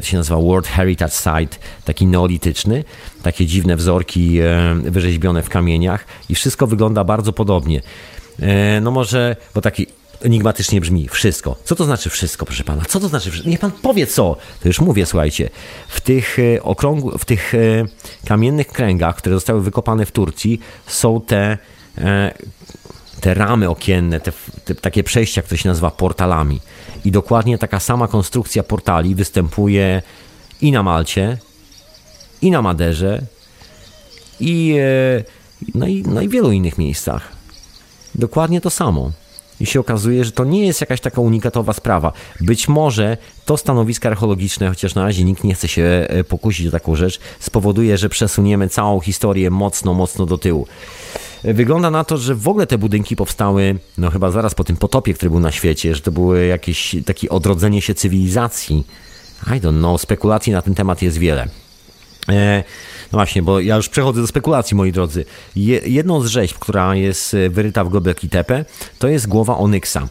to 0.01 0.07
się 0.07 0.17
nazywa 0.17 0.41
World 0.41 0.67
Heritage 0.67 1.11
Site, 1.11 1.57
taki 1.85 2.07
neolityczny, 2.07 2.83
takie 3.23 3.45
dziwne 3.45 3.75
wzorki 3.75 4.39
e, 4.39 4.75
wyrzeźbione 4.75 5.43
w 5.43 5.49
kamieniach 5.49 6.05
i 6.29 6.35
wszystko 6.35 6.67
wygląda 6.67 7.03
bardzo 7.03 7.33
podobnie. 7.33 7.81
E, 8.39 8.81
no 8.81 8.91
może, 8.91 9.35
bo 9.55 9.61
taki 9.61 9.87
enigmatycznie 10.21 10.81
brzmi 10.81 11.07
wszystko. 11.07 11.55
Co 11.63 11.75
to 11.75 11.85
znaczy 11.85 12.09
wszystko, 12.09 12.45
proszę 12.45 12.63
pana? 12.63 12.85
Co 12.85 12.99
to 12.99 13.07
znaczy 13.07 13.31
wszystko? 13.31 13.49
Niech 13.49 13.59
pan 13.59 13.71
powie 13.71 14.07
co. 14.07 14.35
To 14.61 14.67
już 14.67 14.79
mówię, 14.81 15.05
słuchajcie. 15.05 15.49
W 15.87 16.01
tych 16.01 16.37
okrągłych, 16.61 17.15
w 17.15 17.25
tych 17.25 17.53
kamiennych 18.25 18.67
kręgach, 18.67 19.15
które 19.15 19.35
zostały 19.35 19.61
wykopane 19.61 20.05
w 20.05 20.11
Turcji, 20.11 20.59
są 20.87 21.21
te 21.21 21.57
te 23.21 23.33
ramy 23.33 23.69
okienne, 23.69 24.19
te, 24.19 24.31
te, 24.65 24.75
takie 24.75 25.03
przejścia, 25.03 25.41
które 25.41 25.57
się 25.57 25.69
nazywa 25.69 25.91
portalami. 25.91 26.59
I 27.05 27.11
dokładnie 27.11 27.57
taka 27.57 27.79
sama 27.79 28.07
konstrukcja 28.07 28.63
portali 28.63 29.15
występuje 29.15 30.01
i 30.61 30.71
na 30.71 30.83
Malcie, 30.83 31.37
i 32.41 32.51
na 32.51 32.61
Maderze, 32.61 33.21
i, 34.39 34.75
e, 34.79 35.23
no 35.75 35.87
i, 35.87 36.03
no 36.03 36.21
i 36.21 36.29
wielu 36.29 36.51
innych 36.51 36.77
miejscach. 36.77 37.31
Dokładnie 38.15 38.61
to 38.61 38.69
samo. 38.69 39.11
I 39.59 39.65
się 39.65 39.79
okazuje, 39.79 40.25
że 40.25 40.31
to 40.31 40.45
nie 40.45 40.67
jest 40.67 40.81
jakaś 40.81 41.01
taka 41.01 41.21
unikatowa 41.21 41.73
sprawa. 41.73 42.13
Być 42.41 42.67
może 42.67 43.17
to 43.45 43.57
stanowisko 43.57 44.07
archeologiczne, 44.07 44.69
chociaż 44.69 44.95
na 44.95 45.03
razie 45.03 45.23
nikt 45.23 45.43
nie 45.43 45.53
chce 45.53 45.67
się 45.67 45.83
e, 45.83 46.23
pokusić 46.23 46.67
o 46.67 46.71
taką 46.71 46.95
rzecz, 46.95 47.19
spowoduje, 47.39 47.97
że 47.97 48.09
przesuniemy 48.09 48.69
całą 48.69 48.99
historię 48.99 49.49
mocno, 49.49 49.93
mocno 49.93 50.25
do 50.25 50.37
tyłu. 50.37 50.67
Wygląda 51.43 51.91
na 51.91 52.03
to, 52.03 52.17
że 52.17 52.35
w 52.35 52.47
ogóle 52.47 52.67
te 52.67 52.77
budynki 52.77 53.15
powstały, 53.15 53.79
no 53.97 54.09
chyba 54.09 54.31
zaraz 54.31 54.55
po 54.55 54.63
tym 54.63 54.77
potopie, 54.77 55.13
który 55.13 55.29
był 55.29 55.39
na 55.39 55.51
świecie, 55.51 55.95
że 55.95 56.01
to 56.01 56.11
były 56.11 56.45
jakieś 56.45 56.95
takie 57.05 57.29
odrodzenie 57.29 57.81
się 57.81 57.93
cywilizacji. 57.93 58.83
I 59.47 59.61
don't 59.61 59.77
know, 59.77 60.01
spekulacji 60.01 60.53
na 60.53 60.61
ten 60.61 60.75
temat 60.75 61.01
jest 61.01 61.17
wiele. 61.17 61.47
E, 62.29 62.63
no 63.11 63.17
właśnie, 63.17 63.41
bo 63.41 63.59
ja 63.59 63.75
już 63.75 63.89
przechodzę 63.89 64.21
do 64.21 64.27
spekulacji, 64.27 64.77
moi 64.77 64.91
drodzy. 64.91 65.25
Je, 65.55 65.81
jedną 65.85 66.21
z 66.21 66.27
rzeźb, 66.27 66.57
która 66.59 66.95
jest 66.95 67.35
wyryta 67.49 67.83
w 67.83 67.89
Gobekli 67.89 68.29
Tepe, 68.29 68.65
to 68.99 69.07
jest 69.07 69.27
głowa 69.27 69.57
Onyksa. 69.57 70.07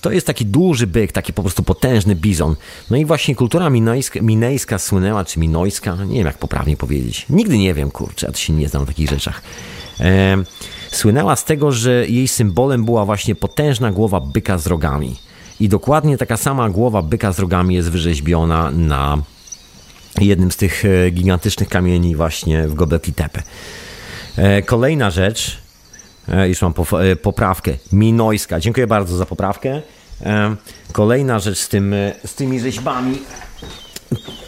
To 0.00 0.10
jest 0.10 0.26
taki 0.26 0.46
duży 0.46 0.86
byk, 0.86 1.12
taki 1.12 1.32
po 1.32 1.42
prostu 1.42 1.62
potężny 1.62 2.14
bizon. 2.14 2.56
No 2.90 2.96
i 2.96 3.04
właśnie 3.04 3.34
kultura 3.34 3.70
minojska, 3.70 4.22
minejska 4.22 4.78
słynęła, 4.78 5.24
czy 5.24 5.40
minojska, 5.40 5.96
nie 5.96 6.16
wiem 6.16 6.26
jak 6.26 6.38
poprawnie 6.38 6.76
powiedzieć. 6.76 7.26
Nigdy 7.30 7.58
nie 7.58 7.74
wiem, 7.74 7.90
kurczę, 7.90 8.26
ja 8.26 8.34
się 8.34 8.52
nie 8.52 8.68
znam 8.68 8.84
w 8.84 8.86
takich 8.86 9.10
rzeczach. 9.10 9.42
E, 10.00 10.36
słynęła 10.90 11.36
z 11.36 11.44
tego, 11.44 11.72
że 11.72 12.06
jej 12.06 12.28
symbolem 12.28 12.84
była 12.84 13.04
właśnie 13.04 13.34
potężna 13.34 13.92
głowa 13.92 14.20
byka 14.20 14.58
z 14.58 14.66
rogami. 14.66 15.16
I 15.60 15.68
dokładnie 15.68 16.18
taka 16.18 16.36
sama 16.36 16.70
głowa 16.70 17.02
byka 17.02 17.32
z 17.32 17.38
rogami 17.38 17.74
jest 17.74 17.90
wyrzeźbiona 17.90 18.70
na 18.70 19.18
jednym 20.20 20.52
z 20.52 20.56
tych 20.56 20.84
e, 20.84 21.10
gigantycznych 21.10 21.68
kamieni 21.68 22.16
właśnie 22.16 22.68
w 22.68 22.74
Gobekli 22.74 23.12
Tepe. 23.12 23.42
E, 24.36 24.62
kolejna 24.62 25.10
rzecz, 25.10 25.58
już 26.48 26.62
mam 26.62 26.74
poprawkę, 27.22 27.72
minojska. 27.92 28.60
Dziękuję 28.60 28.86
bardzo 28.86 29.16
za 29.16 29.26
poprawkę. 29.26 29.82
Kolejna 30.92 31.38
rzecz 31.38 31.58
z, 31.58 31.68
tym, 31.68 31.94
z 32.26 32.34
tymi 32.34 32.60
rzeźbami 32.60 33.18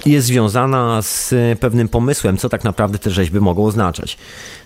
jest 0.07 0.27
związana 0.27 1.03
z 1.03 1.35
pewnym 1.61 1.89
pomysłem, 1.89 2.37
co 2.37 2.49
tak 2.49 2.65
naprawdę 2.65 2.99
te 2.99 3.11
rzeźby 3.11 3.41
mogą 3.41 3.65
oznaczać. 3.65 4.17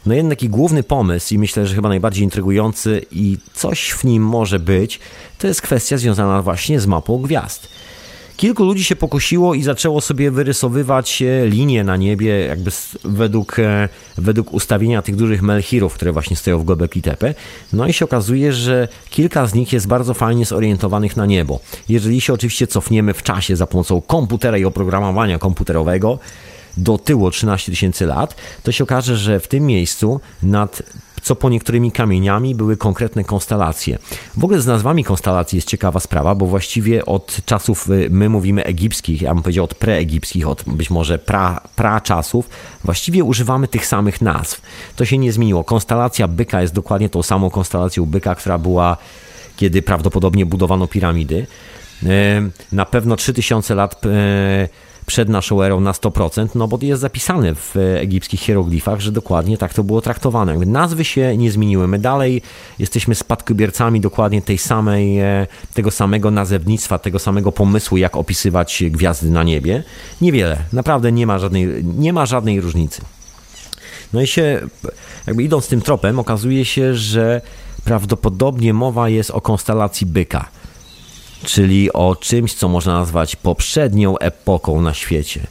No 0.07 0.15
jeden 0.15 0.31
taki 0.31 0.49
główny 0.49 0.83
pomysł 0.83 1.35
i 1.35 1.39
myślę, 1.39 1.67
że 1.67 1.75
chyba 1.75 1.89
najbardziej 1.89 2.25
intrygujący 2.25 3.07
i 3.13 3.39
coś 3.55 3.91
w 3.91 4.05
nim 4.05 4.23
może 4.23 4.59
być, 4.59 5.01
to 5.39 5.47
jest 5.47 5.63
kwestia 5.63 5.99
związana 5.99 6.43
właśnie 6.43 6.81
z 6.81 6.87
mapą 6.87 7.19
gwiazd. 7.19 7.69
kilku 8.37 8.65
ludzi 8.65 8.85
się 8.85 8.97
pokusiło 8.97 9.55
i 9.55 9.63
zaczęło 9.63 10.01
sobie 10.01 10.31
wyrysowywać 10.31 11.23
e, 11.23 11.47
linie 11.47 11.85
na 11.85 11.97
niebie, 11.97 12.47
jakby 12.47 12.71
według, 13.05 13.59
e, 13.59 13.89
według 14.19 14.55
ustawienia 14.55 15.03
tych 15.03 15.17
dużych 15.17 15.43
melchirów, 15.43 15.95
które 15.95 16.13
właśnie 16.13 16.37
stoją 16.37 16.59
w 16.59 16.65
Göbekli 16.65 17.03
Tepe. 17.03 17.35
No 17.73 17.87
i 17.87 17.93
się 17.93 18.05
okazuje, 18.05 18.53
że 18.53 18.89
kilka 19.11 19.47
z 19.47 19.55
nich 19.55 19.73
jest 19.73 19.87
bardzo 19.87 20.15
fajnie 20.15 20.45
zorientowanych 20.45 21.17
na 21.17 21.27
niebo. 21.27 21.61
Jeżeli 21.89 22.21
się 22.21 22.33
oczywiście 22.33 22.67
cofniemy 22.67 23.15
w 23.15 23.23
czasie 23.23 23.57
za 23.57 23.67
pomocą 23.67 24.01
komputera 24.01 24.59
i 24.59 24.65
oprogramowania 24.65 25.39
komputerowego, 25.39 26.19
do 26.77 26.99
tyłu 26.99 27.31
13 27.31 27.73
tysięcy 27.73 28.07
lat, 28.07 28.37
to 28.63 28.73
się 28.73 28.85
okaże, 28.85 29.17
że 29.17 29.41
w 29.41 29.49
tym 29.49 29.67
miejscu 29.67 30.21
nad 30.43 30.83
co 31.25 31.37
po 31.37 31.49
niektórymi 31.49 31.93
kamieniami 31.93 32.55
były 32.55 32.77
konkretne 32.77 33.25
konstelacje. 33.25 33.99
W 34.37 34.45
ogóle 34.45 34.61
z 34.61 34.67
nazwami 34.67 35.05
konstelacji 35.05 35.57
jest 35.57 35.69
ciekawa 35.69 36.01
sprawa, 36.01 36.35
bo 36.35 36.47
właściwie 36.47 37.07
od 37.07 37.37
czasów, 37.45 37.91
y, 37.91 38.09
my 38.11 38.29
mówimy 38.29 38.65
egipskich, 38.65 39.23
ja 39.23 39.35
bym 39.35 39.43
powiedział 39.43 39.65
od 39.65 39.75
preegipskich, 39.75 40.49
od 40.49 40.63
być 40.67 40.91
może 40.91 41.19
pra, 41.19 41.61
pra 41.77 42.01
czasów, 42.01 42.49
właściwie 42.85 43.25
używamy 43.25 43.69
tych 43.69 43.87
samych 43.87 44.21
nazw. 44.21 44.63
To 44.97 45.05
się 45.05 45.19
nie 45.19 45.33
zmieniło. 45.33 45.65
Konstelacja 45.65 46.29
byka 46.29 46.63
jest 46.63 46.75
dokładnie 46.75 47.09
tą 47.09 47.23
samą 47.23 47.51
konstelacją 47.51 48.07
byka, 48.07 48.35
która 48.35 48.59
była 48.59 48.97
kiedy 49.57 49.83
prawdopodobnie 49.83 50.47
budowano 50.47 50.87
piramidy. 50.87 51.47
Y, 52.03 52.07
na 52.73 52.85
pewno 52.85 53.17
3000 53.17 53.75
lat 53.75 54.07
y, 54.07 54.09
przed 55.07 55.29
naszą 55.29 55.63
erą 55.63 55.81
na 55.81 55.93
100%, 55.93 56.49
no 56.55 56.69
bo 56.69 56.79
jest 56.83 57.01
zapisane 57.01 57.55
w 57.55 57.77
egipskich 57.77 58.41
hieroglifach, 58.41 59.01
że 59.01 59.13
dokładnie 59.13 59.59
tak 59.59 59.75
to 59.75 59.85
było 59.85 60.01
traktowane. 60.01 60.57
Nazwy 60.57 61.05
się 61.05 61.37
nie 61.37 61.51
zmieniły. 61.51 61.89
My 61.89 61.99
dalej 61.99 62.43
jesteśmy 62.79 63.15
spadkobiercami 63.15 64.01
dokładnie 64.01 64.43
tej 64.43 64.59
samej, 64.59 65.21
e, 65.21 65.47
tego 65.75 65.91
samego 65.91 66.31
nazewnictwa, 66.31 66.99
tego 66.99 67.19
samego 67.19 67.53
pomysłu, 67.53 67.97
jak 67.97 68.17
opisywać 68.17 68.85
gwiazdy 68.91 69.31
na 69.31 69.43
niebie. 69.43 69.83
Niewiele, 70.21 70.59
naprawdę 70.73 71.13
nie 71.13 71.27
ma 71.27 71.39
żadnej, 71.39 71.85
nie 71.85 72.13
ma 72.13 72.27
żadnej 72.27 72.61
różnicy. 72.61 73.03
No 74.13 74.21
i 74.21 74.27
się, 74.27 74.61
jakby 75.27 75.43
idąc 75.43 75.69
tym 75.69 75.81
tropem, 75.81 76.19
okazuje 76.19 76.65
się, 76.65 76.95
że 76.95 77.41
prawdopodobnie 77.85 78.75
mowa 78.75 79.09
jest 79.09 79.31
o 79.31 79.41
konstelacji 79.41 80.07
byka 80.07 80.49
czyli 81.45 81.93
o 81.93 82.17
czymś, 82.17 82.55
co 82.55 82.69
można 82.69 82.95
nazwać 82.95 83.37
poprzednią 83.37 84.19
epoką 84.19 84.81
na 84.81 84.95
świecie. 84.95 85.47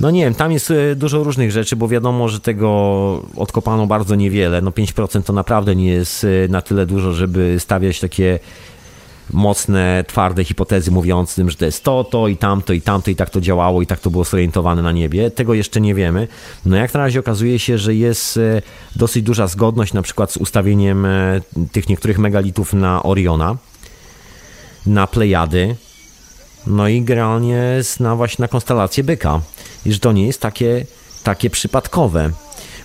No 0.00 0.10
nie 0.10 0.24
wiem, 0.24 0.34
tam 0.34 0.52
jest 0.52 0.70
e, 0.70 0.96
dużo 0.96 1.24
różnych 1.24 1.50
rzeczy, 1.50 1.76
bo 1.76 1.88
wiadomo, 1.88 2.28
że 2.28 2.40
tego 2.40 3.22
odkopano 3.36 3.86
bardzo 3.86 4.14
niewiele. 4.14 4.60
No 4.60 4.70
5% 4.70 5.22
to 5.22 5.32
naprawdę 5.32 5.76
nie 5.76 5.86
jest 5.86 6.24
e, 6.24 6.48
na 6.48 6.62
tyle 6.62 6.86
dużo, 6.86 7.12
żeby 7.12 7.56
stawiać 7.58 8.00
takie 8.00 8.38
mocne, 9.32 10.04
twarde 10.08 10.44
hipotezy 10.44 10.90
mówiące 10.90 11.36
tym, 11.36 11.50
że 11.50 11.56
to 11.56 11.64
jest 11.64 11.84
to, 11.84 12.04
to 12.04 12.28
i 12.28 12.36
tamto 12.36 12.72
i 12.72 12.80
tamto 12.80 13.10
i 13.10 13.16
tak 13.16 13.30
to 13.30 13.40
działało 13.40 13.82
i 13.82 13.86
tak 13.86 14.00
to 14.00 14.10
było 14.10 14.24
zorientowane 14.24 14.82
na 14.82 14.92
niebie. 14.92 15.30
Tego 15.30 15.54
jeszcze 15.54 15.80
nie 15.80 15.94
wiemy. 15.94 16.28
No 16.66 16.76
jak 16.76 16.94
na 16.94 17.00
razie 17.00 17.20
okazuje 17.20 17.58
się, 17.58 17.78
że 17.78 17.94
jest 17.94 18.36
e, 18.36 18.62
dosyć 18.96 19.22
duża 19.22 19.46
zgodność 19.46 19.92
na 19.92 20.02
przykład 20.02 20.32
z 20.32 20.36
ustawieniem 20.36 21.06
tych 21.72 21.88
niektórych 21.88 22.18
megalitów 22.18 22.72
na 22.72 23.02
Oriona 23.02 23.56
na 24.86 25.06
Plejady, 25.06 25.76
no 26.66 26.88
i 26.88 27.02
generalnie 27.02 27.80
na 28.00 28.16
właśnie 28.16 28.42
na 28.42 28.48
konstelację 28.48 29.04
byka. 29.04 29.40
I 29.86 29.92
że 29.92 29.98
to 29.98 30.12
nie 30.12 30.26
jest 30.26 30.40
takie, 30.40 30.86
takie 31.22 31.50
przypadkowe. 31.50 32.30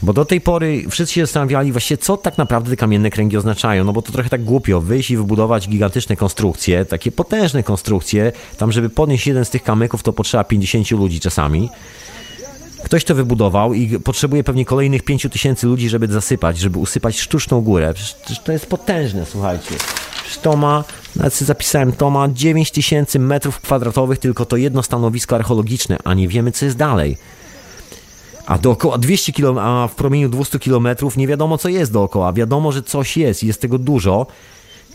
Bo 0.02 0.14
do 0.14 0.26
tej 0.26 0.42
pory 0.42 0.86
wszyscy 0.90 1.14
się 1.14 1.22
zastanawiali 1.22 1.72
właśnie, 1.72 1.98
co 1.98 2.18
tak 2.18 2.38
naprawdę 2.38 2.70
te 2.70 2.76
kamienne 2.76 3.10
kręgi 3.10 3.38
oznaczają. 3.38 3.84
No 3.84 3.94
bo 3.94 4.02
to 4.02 4.12
trochę 4.12 4.30
tak 4.30 4.44
głupio 4.44 4.82
wyjść 4.82 5.12
i 5.12 5.18
wybudować 5.18 5.70
gigantyczne 5.70 6.16
konstrukcje, 6.16 6.86
takie 6.86 7.12
potężne 7.12 7.64
konstrukcje. 7.64 8.32
Tam, 8.58 8.72
żeby 8.72 8.90
podnieść 8.90 9.28
jeden 9.28 9.46
z 9.46 9.50
tych 9.50 9.64
kamyków, 9.64 10.04
to 10.04 10.14
potrzeba 10.14 10.44
50 10.44 10.92
ludzi 10.92 11.20
czasami. 11.20 11.70
Ktoś 12.84 13.04
to 13.04 13.16
wybudował 13.16 13.74
i 13.74 14.00
potrzebuje 14.00 14.44
pewnie 14.44 14.66
kolejnych 14.66 15.04
5 15.04 15.28
tysięcy 15.32 15.68
ludzi, 15.68 15.90
żeby 15.90 16.08
zasypać, 16.08 16.58
żeby 16.58 16.80
usypać 16.80 17.20
sztuczną 17.20 17.62
górę. 17.62 17.94
Przecież 17.94 18.40
to 18.40 18.52
jest 18.52 18.66
potężne, 18.66 19.26
słuchajcie. 19.26 19.76
Przecież 20.24 20.38
to 20.38 20.58
ma 20.58 20.84
nawet 21.18 21.34
sobie 21.34 21.48
zapisałem, 21.48 21.92
to 21.92 22.10
ma 22.10 22.28
9000 22.30 23.20
metrów 23.20 23.60
kwadratowych, 23.60 24.20
tylko 24.20 24.46
to 24.46 24.58
jedno 24.58 24.84
stanowisko 24.84 25.36
archeologiczne, 25.36 25.98
a 26.04 26.14
nie 26.14 26.28
wiemy, 26.28 26.52
co 26.52 26.66
jest 26.66 26.78
dalej. 26.78 27.18
A 28.46 28.58
dookoła 28.58 28.98
200 28.98 29.34
km, 29.34 29.58
a 29.58 29.88
w 29.88 29.96
promieniu 29.96 30.30
200 30.30 30.60
km 30.60 30.88
nie 31.18 31.28
wiadomo, 31.28 31.58
co 31.58 31.70
jest 31.70 31.94
dookoła. 31.94 32.34
Wiadomo, 32.34 32.72
że 32.72 32.84
coś 32.84 33.18
jest 33.18 33.44
jest 33.44 33.62
tego 33.62 33.78
dużo. 33.78 34.28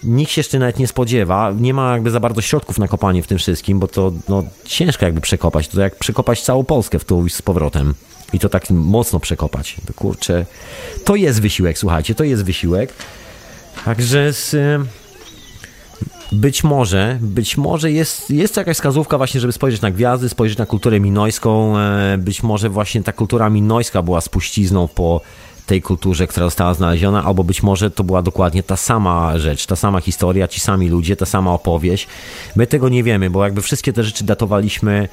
Nikt 0.05 0.33
się 0.33 0.41
jeszcze 0.41 0.59
nawet 0.59 0.79
nie 0.79 0.87
spodziewa. 0.87 1.53
Nie 1.61 1.75
ma 1.75 1.93
jakby 1.93 2.11
za 2.11 2.21
bardzo 2.21 2.41
środków 2.41 2.79
na 2.79 2.89
kopanie 2.89 3.23
w 3.23 3.27
tym 3.27 3.39
wszystkim, 3.39 3.79
bo 3.79 3.89
to 3.89 4.13
no, 4.29 4.45
ciężko 4.65 5.05
jakby 5.05 5.21
przekopać. 5.21 5.69
To 5.69 5.81
jak 5.81 5.97
przekopać 5.97 6.43
całą 6.43 6.65
Polskę 6.65 6.99
w 6.99 7.05
tu 7.05 7.29
z 7.29 7.43
powrotem. 7.43 7.95
I 8.33 8.39
to 8.39 8.49
tak 8.49 8.71
mocno 8.71 9.21
przekopać. 9.21 9.77
Kurczę, 9.97 10.47
to 11.05 11.17
jest 11.17 11.41
wysiłek, 11.41 11.79
słuchajcie, 11.79 12.15
to 12.15 12.25
jest 12.25 12.45
wysiłek. 12.45 12.93
Także 13.85 14.33
z 14.33 14.57
być 16.33 16.65
może, 16.65 17.19
być 17.21 17.57
może 17.57 17.93
jest, 17.93 18.31
jest 18.31 18.57
jakaś 18.57 18.77
wskazówka 18.77 19.19
właśnie, 19.19 19.41
żeby 19.41 19.53
spojrzeć 19.53 19.81
na 19.81 19.91
gwiazdy, 19.91 20.29
spojrzeć 20.29 20.59
na 20.59 20.67
kulturę 20.67 21.01
minojską. 21.01 21.79
E, 21.79 22.19
być 22.19 22.43
może 22.43 22.69
właśnie 22.69 23.03
ta 23.03 23.13
kultura 23.13 23.51
minojska 23.51 24.03
była 24.03 24.21
spuścizną 24.21 24.89
po 24.89 25.21
tej 25.67 25.83
kulturze, 25.83 26.27
która 26.27 26.47
została 26.47 26.75
znaleziona, 26.75 27.25
albo 27.25 27.45
być 27.45 27.63
może 27.63 27.91
to 27.91 28.05
była 28.05 28.23
dokładnie 28.23 28.63
ta 28.63 28.77
sama 28.77 29.39
rzecz, 29.39 29.67
ta 29.67 29.77
sama 29.77 30.01
historia, 30.01 30.49
ci 30.49 30.61
sami 30.61 30.89
ludzie, 30.89 31.17
ta 31.17 31.27
sama 31.27 31.53
opowieść. 31.53 32.07
My 32.57 32.67
tego 32.67 32.89
nie 32.89 33.03
wiemy, 33.03 33.31
bo 33.31 33.45
jakby 33.45 33.63
wszystkie 33.63 33.93
te 33.93 34.05
rzeczy 34.05 34.25
datowaliśmy 34.25 35.09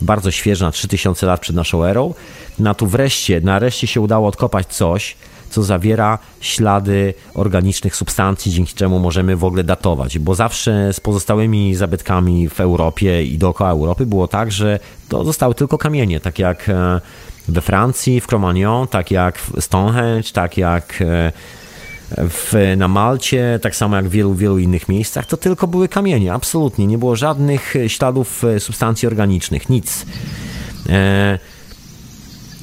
bardzo 0.00 0.30
świeżo, 0.30 0.64
na 0.64 0.72
3000 0.72 1.26
lat 1.26 1.40
przed 1.40 1.56
naszą 1.56 1.84
erą. 1.84 2.14
Na 2.58 2.74
tu 2.74 2.86
wreszcie, 2.86 3.40
nareszcie 3.40 3.86
się 3.86 4.00
udało 4.00 4.28
odkopać 4.28 4.66
coś, 4.66 5.16
co 5.50 5.62
zawiera 5.62 6.18
ślady 6.40 7.14
organicznych 7.34 7.96
substancji, 7.96 8.52
dzięki 8.52 8.74
czemu 8.74 8.98
możemy 8.98 9.36
w 9.36 9.44
ogóle 9.44 9.64
datować. 9.64 10.18
Bo 10.18 10.34
zawsze 10.34 10.92
z 10.92 11.00
pozostałymi 11.00 11.74
zabytkami 11.74 12.48
w 12.48 12.60
Europie 12.60 13.24
i 13.24 13.38
dookoła 13.38 13.70
Europy 13.70 14.06
było 14.06 14.28
tak, 14.28 14.52
że 14.52 14.78
to 15.08 15.24
zostały 15.24 15.54
tylko 15.54 15.78
kamienie, 15.78 16.20
tak 16.20 16.38
jak 16.38 16.68
e, 16.68 17.00
we 17.48 17.60
Francji, 17.60 18.20
w 18.20 18.26
Cro-Magnon, 18.26 18.88
tak 18.88 19.10
jak 19.10 19.38
w 19.38 19.60
Stonehenge, 19.60 20.32
tak 20.32 20.56
jak 20.56 21.02
e, 21.02 21.32
w, 22.16 22.74
na 22.76 22.88
Malcie, 22.88 23.58
tak 23.62 23.76
samo 23.76 23.96
jak 23.96 24.08
w 24.08 24.10
wielu, 24.10 24.34
wielu 24.34 24.58
innych 24.58 24.88
miejscach, 24.88 25.26
to 25.26 25.36
tylko 25.36 25.66
były 25.66 25.88
kamienie, 25.88 26.32
absolutnie. 26.32 26.86
Nie 26.86 26.98
było 26.98 27.16
żadnych 27.16 27.74
śladów 27.88 28.44
e, 28.44 28.60
substancji 28.60 29.08
organicznych, 29.08 29.68
nic. 29.68 30.06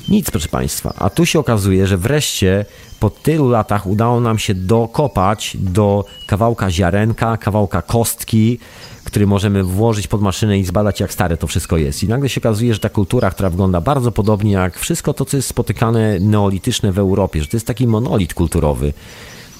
Nic, 0.10 0.32
proszę 0.32 0.48
Państwa. 0.48 0.94
A 0.98 1.10
tu 1.10 1.26
się 1.26 1.40
okazuje, 1.40 1.88
że 1.88 1.98
wreszcie 1.98 2.66
po 3.00 3.10
tylu 3.10 3.50
latach 3.50 3.88
udało 3.88 4.20
nam 4.20 4.40
się 4.40 4.54
dokopać 4.54 5.58
do 5.60 6.06
kawałka 6.26 6.72
ziarenka, 6.72 7.38
kawałka 7.38 7.82
kostki, 7.82 8.60
który 9.04 9.28
możemy 9.28 9.64
włożyć 9.64 10.08
pod 10.08 10.22
maszynę 10.22 10.60
i 10.60 10.66
zbadać, 10.66 11.00
jak 11.00 11.14
stare 11.14 11.38
to 11.38 11.48
wszystko 11.48 11.78
jest. 11.78 12.04
I 12.04 12.08
nagle 12.08 12.30
się 12.30 12.42
okazuje, 12.42 12.74
że 12.74 12.80
ta 12.80 12.90
kultura, 12.90 13.32
która 13.32 13.50
wygląda 13.50 13.82
bardzo 13.82 14.12
podobnie 14.12 14.52
jak 14.52 14.80
wszystko 14.80 15.14
to, 15.14 15.26
co 15.26 15.38
jest 15.38 15.50
spotykane 15.50 16.20
neolityczne 16.20 16.92
w 16.92 17.00
Europie, 17.00 17.42
że 17.42 17.48
to 17.48 17.58
jest 17.58 17.68
taki 17.68 17.88
monolit 17.88 18.34
kulturowy. 18.34 18.94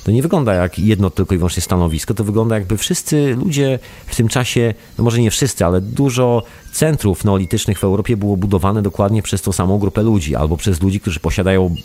To 0.08 0.12
nie 0.12 0.22
wygląda 0.22 0.54
jak 0.54 0.80
jedno 0.80 1.10
tylko 1.10 1.36
i 1.36 1.38
wyłącznie 1.38 1.62
stanowisko, 1.62 2.14
to 2.14 2.24
wygląda 2.24 2.56
jakby 2.56 2.78
wszyscy 2.78 3.36
ludzie 3.36 3.80
w 4.06 4.16
tym 4.16 4.28
czasie, 4.28 4.74
no 4.98 5.04
może 5.04 5.22
nie 5.22 5.32
wszyscy, 5.32 5.66
ale 5.66 5.82
dużo 5.82 6.44
centrów 6.74 7.26
neolitycznych 7.26 7.80
w 7.80 7.84
Europie 7.84 8.18
było 8.18 8.38
budowane 8.38 8.82
dokładnie 8.82 9.22
przez 9.22 9.42
tą 9.42 9.52
samą 9.52 9.78
grupę 9.78 10.04
ludzi, 10.04 10.36
albo 10.36 10.58
przez 10.58 10.82
ludzi, 10.82 11.00
którzy 11.00 11.20
posiadają 11.20 11.76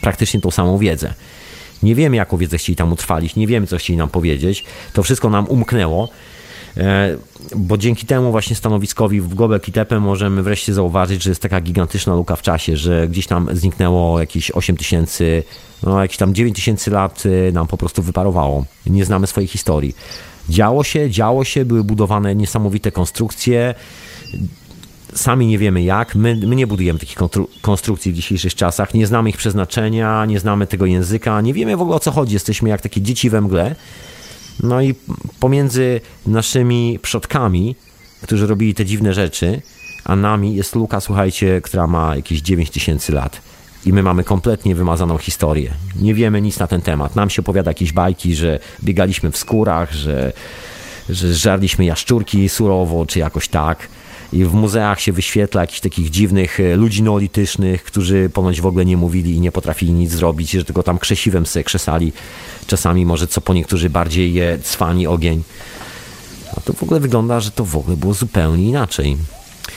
praktycznie 0.00 0.40
tą 0.40 0.50
samą 0.50 0.78
wiedzę. 0.78 1.14
Nie 1.82 1.94
wiemy, 1.94 2.16
jaką 2.16 2.36
wiedzę 2.36 2.58
chcieli 2.58 2.76
tam 2.76 2.92
utrwalić, 2.92 3.36
nie 3.36 3.46
wiemy, 3.46 3.66
co 3.66 3.78
chcieli 3.78 3.96
nam 3.96 4.08
powiedzieć. 4.08 4.64
To 4.92 5.02
wszystko 5.02 5.30
nam 5.30 5.46
umknęło, 5.46 6.08
bo 7.56 7.78
dzięki 7.78 8.06
temu 8.06 8.30
właśnie 8.30 8.56
stanowiskowi 8.56 9.20
w 9.20 9.34
Gobek 9.34 9.68
i 9.68 9.72
Tepe 9.72 10.00
możemy 10.00 10.42
wreszcie 10.42 10.74
zauważyć, 10.74 11.22
że 11.22 11.30
jest 11.30 11.42
taka 11.42 11.60
gigantyczna 11.60 12.14
luka 12.14 12.36
w 12.36 12.42
czasie, 12.42 12.76
że 12.76 13.08
gdzieś 13.08 13.26
tam 13.26 13.48
zniknęło 13.52 14.20
jakieś 14.20 14.50
8 14.50 14.76
tysięcy, 14.76 15.42
no 15.82 16.02
jakieś 16.02 16.16
tam 16.16 16.34
9 16.34 16.56
tysięcy 16.56 16.90
lat 16.90 17.22
e, 17.48 17.52
nam 17.52 17.66
po 17.66 17.76
prostu 17.76 18.02
wyparowało. 18.02 18.64
Nie 18.86 19.04
znamy 19.04 19.26
swojej 19.26 19.48
historii. 19.48 19.96
Działo 20.48 20.84
się, 20.84 21.10
działo 21.10 21.44
się, 21.44 21.64
były 21.64 21.84
budowane 21.84 22.34
niesamowite 22.34 22.92
konstrukcje, 22.92 23.74
sami 25.14 25.46
nie 25.46 25.58
wiemy 25.58 25.82
jak, 25.82 26.14
my, 26.14 26.36
my 26.46 26.56
nie 26.56 26.66
budujemy 26.66 26.98
takich 26.98 27.18
konstrukcji 27.62 28.12
w 28.12 28.14
dzisiejszych 28.14 28.54
czasach, 28.54 28.94
nie 28.94 29.06
znamy 29.06 29.30
ich 29.30 29.36
przeznaczenia, 29.36 30.24
nie 30.24 30.40
znamy 30.40 30.66
tego 30.66 30.86
języka, 30.86 31.40
nie 31.40 31.54
wiemy 31.54 31.76
w 31.76 31.82
ogóle 31.82 31.96
o 31.96 32.00
co 32.00 32.10
chodzi, 32.10 32.34
jesteśmy 32.34 32.68
jak 32.68 32.80
takie 32.80 33.00
dzieci 33.00 33.30
we 33.30 33.40
mgle. 33.40 33.74
No 34.62 34.82
i 34.82 34.94
pomiędzy 35.40 36.00
naszymi 36.26 36.98
przodkami, 37.02 37.76
którzy 38.22 38.46
robili 38.46 38.74
te 38.74 38.84
dziwne 38.84 39.14
rzeczy, 39.14 39.62
a 40.04 40.16
nami 40.16 40.56
jest 40.56 40.74
luka, 40.74 41.00
słuchajcie, 41.00 41.60
która 41.60 41.86
ma 41.86 42.16
jakieś 42.16 42.40
9 42.40 42.70
tysięcy 42.70 43.12
lat. 43.12 43.40
I 43.86 43.92
my 43.92 44.02
mamy 44.02 44.24
kompletnie 44.24 44.74
wymazaną 44.74 45.18
historię. 45.18 45.74
Nie 46.00 46.14
wiemy 46.14 46.40
nic 46.40 46.58
na 46.58 46.66
ten 46.66 46.82
temat. 46.82 47.16
Nam 47.16 47.30
się 47.30 47.42
opowiada 47.42 47.70
jakieś 47.70 47.92
bajki, 47.92 48.34
że 48.34 48.58
biegaliśmy 48.84 49.30
w 49.30 49.36
skórach, 49.36 49.92
że 49.92 50.32
że 51.08 51.34
żarliśmy 51.34 51.84
jaszczurki 51.84 52.48
surowo, 52.48 53.06
czy 53.06 53.18
jakoś 53.18 53.48
tak. 53.48 53.88
I 54.34 54.44
w 54.44 54.54
muzeach 54.54 55.00
się 55.00 55.12
wyświetla 55.12 55.60
jakichś 55.60 55.80
takich 55.80 56.10
dziwnych 56.10 56.60
e, 56.60 56.76
ludzi 56.76 57.02
neolitycznych, 57.02 57.84
którzy 57.84 58.30
ponoć 58.34 58.60
w 58.60 58.66
ogóle 58.66 58.84
nie 58.84 58.96
mówili 58.96 59.36
i 59.36 59.40
nie 59.40 59.52
potrafili 59.52 59.92
nic 59.92 60.12
zrobić, 60.12 60.50
że 60.50 60.64
tylko 60.64 60.82
tam 60.82 60.98
krzesiwem 60.98 61.46
sobie 61.46 61.64
krzesali. 61.64 62.12
Czasami 62.66 63.06
może 63.06 63.26
co 63.26 63.40
po 63.40 63.54
niektórzy 63.54 63.90
bardziej 63.90 64.34
je 64.34 64.58
cwani 64.62 65.06
ogień. 65.06 65.42
A 66.56 66.60
to 66.60 66.72
w 66.72 66.82
ogóle 66.82 67.00
wygląda, 67.00 67.40
że 67.40 67.50
to 67.50 67.64
w 67.64 67.76
ogóle 67.76 67.96
było 67.96 68.14
zupełnie 68.14 68.68
inaczej. 68.68 69.16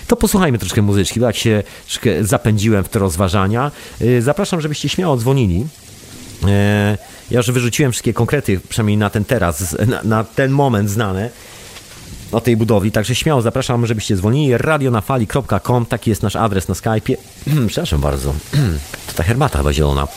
To 0.08 0.16
posłuchajmy 0.16 0.58
troszkę 0.58 0.82
muzyczki, 0.82 1.20
bo 1.20 1.26
jak 1.26 1.36
się 1.36 1.64
troszkę 1.86 2.24
zapędziłem 2.24 2.84
w 2.84 2.90
te 2.90 3.00
rozważania. 3.00 3.72
Y, 4.02 4.22
zapraszam, 4.22 4.62
żebyście 4.62 4.90
śmiało 4.90 5.18
dzwonili. 5.18 5.66
E, 6.48 6.98
ja 7.32 7.38
już 7.38 7.52
wyrzuciłem 7.52 7.92
wszystkie 7.92 8.14
konkrety, 8.14 8.60
przynajmniej 8.70 8.98
na 8.98 9.10
ten 9.10 9.26
teraz, 9.26 9.78
na, 9.88 10.04
na 10.04 10.24
ten 10.24 10.52
moment 10.52 10.90
znane 10.90 11.30
o 12.32 12.42
tej 12.42 12.58
budowli, 12.58 12.92
także 12.92 13.16
śmiało 13.16 13.42
zapraszam, 13.42 13.86
żebyście 13.86 14.16
dzwonili. 14.16 14.58
radionafali.com, 14.58 15.86
taki 15.86 16.10
jest 16.10 16.24
nasz 16.24 16.36
adres 16.36 16.68
na 16.68 16.76
Skype'ie. 16.76 17.16
Przepraszam 17.68 18.02
bardzo, 18.02 18.34
to 19.08 19.14
ta 19.16 19.24
herbata 19.24 19.58
chyba 19.58 19.74
zielona. 19.74 20.08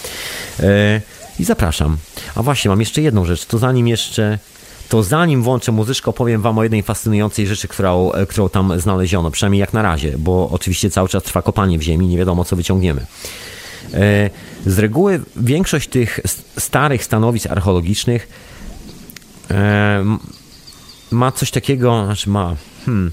E, 0.61 1.01
I 1.39 1.45
zapraszam. 1.45 1.97
A 2.35 2.43
właśnie, 2.43 2.69
mam 2.69 2.81
jeszcze 2.81 3.03
jedną 3.03 3.25
rzecz, 3.25 3.45
to 3.45 3.59
zanim 3.59 3.89
jeszcze 3.89 4.39
to 4.89 5.03
zanim 5.03 5.43
włączę 5.43 5.73
muzyczkę, 5.73 6.11
opowiem 6.11 6.43
wam 6.43 6.59
o 6.59 6.63
jednej 6.63 6.83
fascynującej 6.83 7.47
rzeczy, 7.47 7.69
którą, 7.69 8.13
e, 8.13 8.27
którą 8.27 8.49
tam 8.49 8.81
znaleziono, 8.81 9.31
przynajmniej 9.31 9.61
jak 9.61 9.73
na 9.73 9.83
razie, 9.83 10.19
bo 10.19 10.49
oczywiście 10.53 10.91
cały 10.91 11.09
czas 11.09 11.23
trwa 11.23 11.43
kopanie 11.43 11.79
w 11.79 11.83
ziemi, 11.83 12.07
nie 12.07 12.19
wiadomo 12.19 12.45
co 12.45 12.57
wyciągniemy. 12.57 13.07
E, 13.95 14.31
z 14.67 14.79
reguły 14.79 15.21
większość 15.37 15.89
tych 15.89 16.21
starych 16.59 17.05
stanowisk 17.05 17.47
archeologicznych 17.47 18.29
e, 19.51 20.05
ma 21.11 21.33
coś 21.33 21.51
takiego, 21.51 22.05
znaczy 22.05 22.31
ma, 22.31 22.57
hmm, 22.87 23.13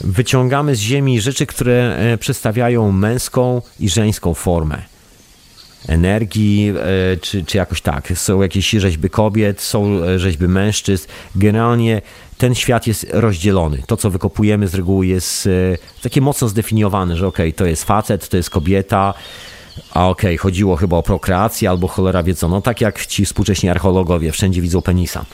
wyciągamy 0.00 0.76
z 0.76 0.78
ziemi 0.78 1.20
rzeczy, 1.20 1.46
które 1.46 1.98
przedstawiają 2.20 2.92
męską 2.92 3.62
i 3.80 3.88
żeńską 3.88 4.34
formę 4.34 4.82
energii, 5.88 6.72
e, 6.76 7.16
czy, 7.16 7.44
czy 7.44 7.56
jakoś 7.58 7.80
tak. 7.80 8.12
Są 8.14 8.42
jakieś 8.42 8.70
rzeźby 8.70 9.10
kobiet, 9.10 9.60
są 9.60 10.02
e, 10.04 10.18
rzeźby 10.18 10.48
mężczyzn. 10.48 11.06
Generalnie 11.34 12.02
ten 12.38 12.54
świat 12.54 12.86
jest 12.86 13.06
rozdzielony. 13.12 13.82
To, 13.86 13.96
co 13.96 14.10
wykopujemy 14.10 14.68
z 14.68 14.74
reguły 14.74 15.06
jest 15.06 15.46
e, 15.46 15.50
takie 16.02 16.20
mocno 16.20 16.48
zdefiniowane, 16.48 17.16
że 17.16 17.26
okej, 17.26 17.48
okay, 17.48 17.58
to 17.58 17.66
jest 17.66 17.84
facet, 17.84 18.28
to 18.28 18.36
jest 18.36 18.50
kobieta, 18.50 19.14
a 19.94 20.08
okej, 20.08 20.34
okay, 20.34 20.38
chodziło 20.38 20.76
chyba 20.76 20.96
o 20.96 21.02
prokreację 21.02 21.70
albo 21.70 21.88
cholera 21.88 22.22
wie 22.22 22.34
co. 22.34 22.48
No 22.48 22.60
tak 22.60 22.80
jak 22.80 23.06
ci 23.06 23.24
współcześni 23.24 23.68
archeologowie, 23.68 24.32
wszędzie 24.32 24.62
widzą 24.62 24.82
penisa. 24.82 25.24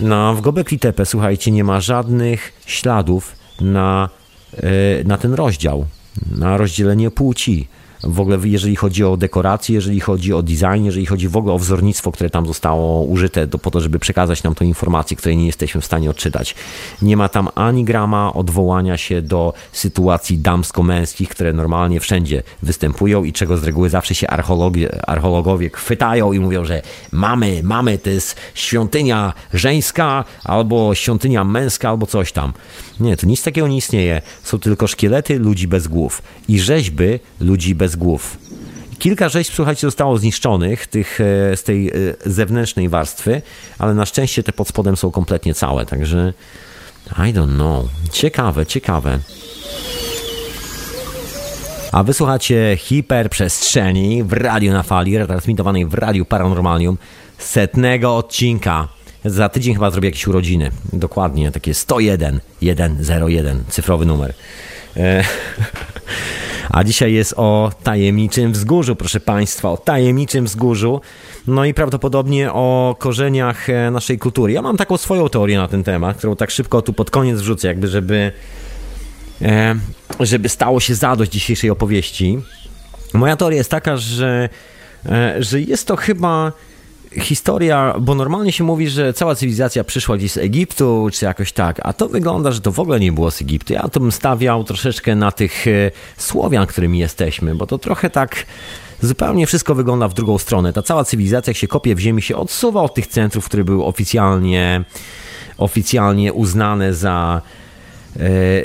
No, 0.00 0.34
w 0.34 0.40
Gobekli 0.40 0.78
Tepe, 0.78 1.06
słuchajcie, 1.06 1.50
nie 1.50 1.64
ma 1.64 1.80
żadnych 1.80 2.52
śladów 2.66 3.36
na, 3.60 4.08
na 5.04 5.18
ten 5.18 5.34
rozdział, 5.34 5.86
na 6.38 6.56
rozdzielenie 6.56 7.10
płci 7.10 7.68
w 8.02 8.20
ogóle 8.20 8.38
jeżeli 8.44 8.76
chodzi 8.76 9.04
o 9.04 9.16
dekorację, 9.16 9.74
jeżeli 9.74 10.00
chodzi 10.00 10.32
o 10.32 10.42
design, 10.42 10.84
jeżeli 10.84 11.06
chodzi 11.06 11.28
w 11.28 11.36
ogóle 11.36 11.54
o 11.54 11.58
wzornictwo, 11.58 12.12
które 12.12 12.30
tam 12.30 12.46
zostało 12.46 13.02
użyte 13.04 13.46
do, 13.46 13.58
po 13.58 13.70
to, 13.70 13.80
żeby 13.80 13.98
przekazać 13.98 14.42
nam 14.42 14.54
tą 14.54 14.64
informację, 14.64 15.16
której 15.16 15.36
nie 15.36 15.46
jesteśmy 15.46 15.80
w 15.80 15.84
stanie 15.84 16.10
odczytać. 16.10 16.54
Nie 17.02 17.16
ma 17.16 17.28
tam 17.28 17.48
ani 17.54 17.84
grama 17.84 18.32
odwołania 18.32 18.96
się 18.96 19.22
do 19.22 19.54
sytuacji 19.72 20.38
damsko-męskich, 20.38 21.28
które 21.28 21.52
normalnie 21.52 22.00
wszędzie 22.00 22.42
występują 22.62 23.24
i 23.24 23.32
czego 23.32 23.56
z 23.56 23.64
reguły 23.64 23.88
zawsze 23.88 24.14
się 24.14 24.28
archeologowie, 24.28 25.08
archeologowie 25.08 25.70
chwytają 25.70 26.32
i 26.32 26.40
mówią, 26.40 26.64
że 26.64 26.82
mamy, 27.12 27.60
mamy, 27.62 27.98
to 27.98 28.10
jest 28.10 28.36
świątynia 28.54 29.32
żeńska 29.54 30.24
albo 30.44 30.94
świątynia 30.94 31.44
męska 31.44 31.88
albo 31.88 32.06
coś 32.06 32.32
tam. 32.32 32.52
Nie, 33.00 33.16
to 33.16 33.26
nic 33.26 33.42
takiego 33.42 33.68
nie 33.68 33.76
istnieje. 33.76 34.22
Są 34.42 34.58
tylko 34.58 34.86
szkielety 34.86 35.38
ludzi 35.38 35.68
bez 35.68 35.88
głów 35.88 36.22
i 36.48 36.60
rzeźby 36.60 37.20
ludzi 37.40 37.74
bez 37.74 37.89
głów. 37.96 38.38
Kilka 38.98 39.28
rzeźb, 39.28 39.52
słuchajcie, 39.54 39.80
zostało 39.80 40.18
zniszczonych 40.18 40.86
tych, 40.86 41.20
e, 41.20 41.56
z 41.56 41.62
tej 41.62 41.88
e, 41.88 41.92
zewnętrznej 42.26 42.88
warstwy, 42.88 43.42
ale 43.78 43.94
na 43.94 44.06
szczęście 44.06 44.42
te 44.42 44.52
pod 44.52 44.68
spodem 44.68 44.96
są 44.96 45.10
kompletnie 45.10 45.54
całe, 45.54 45.86
także 45.86 46.32
I 47.10 47.34
don't 47.34 47.54
know. 47.54 47.86
Ciekawe, 48.12 48.66
ciekawe. 48.66 49.18
A 51.92 52.02
wysłuchacie 52.02 52.76
hiperprzestrzeni 52.78 54.24
w 54.24 54.32
radiu 54.32 54.72
na 54.72 54.82
fali, 54.82 55.16
transmitowanej 55.26 55.86
w 55.86 55.94
radiu 55.94 56.24
Paranormalium, 56.24 56.98
setnego 57.38 58.16
odcinka. 58.16 58.88
Za 59.24 59.48
tydzień 59.48 59.74
chyba 59.74 59.90
zrobię 59.90 60.08
jakieś 60.08 60.26
urodziny. 60.26 60.70
Dokładnie, 60.92 61.50
takie 61.50 61.74
101 61.74 62.40
101, 63.02 63.64
cyfrowy 63.68 64.06
numer. 64.06 64.34
E, 64.96 65.24
a 66.70 66.84
dzisiaj 66.84 67.12
jest 67.12 67.34
o 67.36 67.70
tajemniczym 67.82 68.52
wzgórzu, 68.52 68.96
proszę 68.96 69.20
Państwa, 69.20 69.70
o 69.70 69.76
tajemniczym 69.76 70.44
wzgórzu. 70.44 71.00
No 71.46 71.64
i 71.64 71.74
prawdopodobnie 71.74 72.52
o 72.52 72.96
korzeniach 72.98 73.70
e, 73.70 73.90
naszej 73.90 74.18
kultury. 74.18 74.52
Ja 74.52 74.62
mam 74.62 74.76
taką 74.76 74.96
swoją 74.96 75.28
teorię 75.28 75.58
na 75.58 75.68
ten 75.68 75.84
temat, 75.84 76.16
którą 76.16 76.36
tak 76.36 76.50
szybko 76.50 76.82
tu 76.82 76.92
pod 76.92 77.10
koniec 77.10 77.40
wrzucę, 77.40 77.68
jakby 77.68 77.88
żeby, 77.88 78.32
e, 79.42 79.74
żeby 80.20 80.48
stało 80.48 80.80
się 80.80 80.94
zadość 80.94 81.32
dzisiejszej 81.32 81.70
opowieści. 81.70 82.38
Moja 83.14 83.36
teoria 83.36 83.58
jest 83.58 83.70
taka, 83.70 83.96
że, 83.96 84.48
że 85.38 85.60
jest 85.60 85.86
to 85.86 85.96
chyba 85.96 86.52
historia, 87.18 87.94
bo 88.00 88.14
normalnie 88.14 88.52
się 88.52 88.64
mówi, 88.64 88.88
że 88.88 89.12
cała 89.12 89.34
cywilizacja 89.34 89.84
przyszła 89.84 90.16
gdzieś 90.16 90.32
z 90.32 90.36
Egiptu, 90.36 91.08
czy 91.12 91.24
jakoś 91.24 91.52
tak, 91.52 91.80
a 91.82 91.92
to 91.92 92.08
wygląda, 92.08 92.52
że 92.52 92.60
to 92.60 92.72
w 92.72 92.80
ogóle 92.80 93.00
nie 93.00 93.12
było 93.12 93.30
z 93.30 93.42
Egiptu. 93.42 93.72
Ja 93.72 93.88
to 93.88 94.00
bym 94.00 94.12
stawiał 94.12 94.64
troszeczkę 94.64 95.16
na 95.16 95.32
tych 95.32 95.66
e, 95.66 95.90
Słowian, 96.16 96.66
którymi 96.66 96.98
jesteśmy, 96.98 97.54
bo 97.54 97.66
to 97.66 97.78
trochę 97.78 98.10
tak 98.10 98.46
zupełnie 99.02 99.46
wszystko 99.46 99.74
wygląda 99.74 100.08
w 100.08 100.14
drugą 100.14 100.38
stronę. 100.38 100.72
Ta 100.72 100.82
cała 100.82 101.04
cywilizacja, 101.04 101.50
jak 101.50 101.56
się 101.56 101.68
kopie 101.68 101.94
w 101.94 101.98
ziemi, 101.98 102.22
się 102.22 102.36
odsuwa 102.36 102.82
od 102.82 102.94
tych 102.94 103.06
centrów, 103.06 103.44
które 103.44 103.64
były 103.64 103.84
oficjalnie, 103.84 104.84
oficjalnie 105.58 106.32
uznane 106.32 106.94
za 106.94 107.42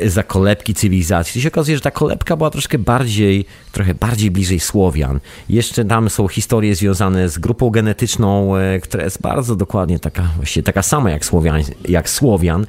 za 0.05 0.23
kolebki 0.23 0.73
cywilizacji. 0.73 1.33
To 1.33 1.43
się 1.43 1.47
okazuje, 1.47 1.77
że 1.77 1.81
ta 1.81 1.91
kolebka 1.91 2.37
była 2.37 2.49
troszkę 2.49 2.77
bardziej, 2.77 3.45
trochę 3.71 3.93
bardziej 3.93 4.31
bliżej 4.31 4.59
Słowian. 4.59 5.19
Jeszcze 5.49 5.85
tam 5.85 6.09
są 6.09 6.27
historie 6.27 6.75
związane 6.75 7.29
z 7.29 7.37
grupą 7.37 7.69
genetyczną, 7.69 8.57
e, 8.57 8.79
która 8.79 9.03
jest 9.03 9.21
bardzo 9.21 9.55
dokładnie 9.55 9.99
taka, 9.99 10.23
właściwie 10.35 10.63
taka 10.63 10.83
sama 10.83 11.11
jak 11.11 11.25
Słowian, 11.25 11.61
jak 11.87 12.09
Słowian. 12.09 12.65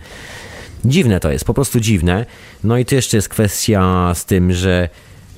Dziwne 0.84 1.20
to 1.20 1.30
jest, 1.30 1.44
po 1.44 1.54
prostu 1.54 1.80
dziwne. 1.80 2.26
No 2.64 2.78
i 2.78 2.84
to 2.84 2.94
jeszcze 2.94 3.16
jest 3.16 3.28
kwestia 3.28 4.12
z 4.14 4.24
tym, 4.24 4.52
że 4.52 4.88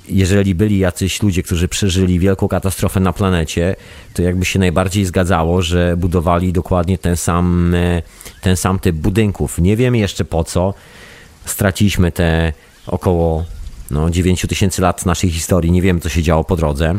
jeżeli 0.08 0.54
byli 0.54 0.78
jacyś 0.78 1.22
ludzie, 1.22 1.42
którzy 1.42 1.68
przeżyli 1.68 2.18
wielką 2.18 2.48
katastrofę 2.48 3.00
na 3.00 3.12
planecie, 3.12 3.76
to 4.14 4.22
jakby 4.22 4.44
się 4.44 4.58
najbardziej 4.58 5.04
zgadzało, 5.04 5.62
że 5.62 5.96
budowali 5.96 6.52
dokładnie 6.52 6.98
ten 6.98 7.16
sam, 7.16 7.74
e, 7.74 8.02
ten 8.40 8.56
sam 8.56 8.78
typ 8.78 8.96
budynków. 8.96 9.58
Nie 9.58 9.76
wiem 9.76 9.96
jeszcze 9.96 10.24
po 10.24 10.44
co 10.44 10.74
straciliśmy 11.50 12.12
te 12.12 12.52
około 12.86 13.44
no, 13.90 14.10
9 14.10 14.46
tysięcy 14.48 14.82
lat 14.82 15.06
naszej 15.06 15.30
historii. 15.30 15.72
Nie 15.72 15.82
wiem, 15.82 16.00
co 16.00 16.08
się 16.08 16.22
działo 16.22 16.44
po 16.44 16.56
drodze. 16.56 16.94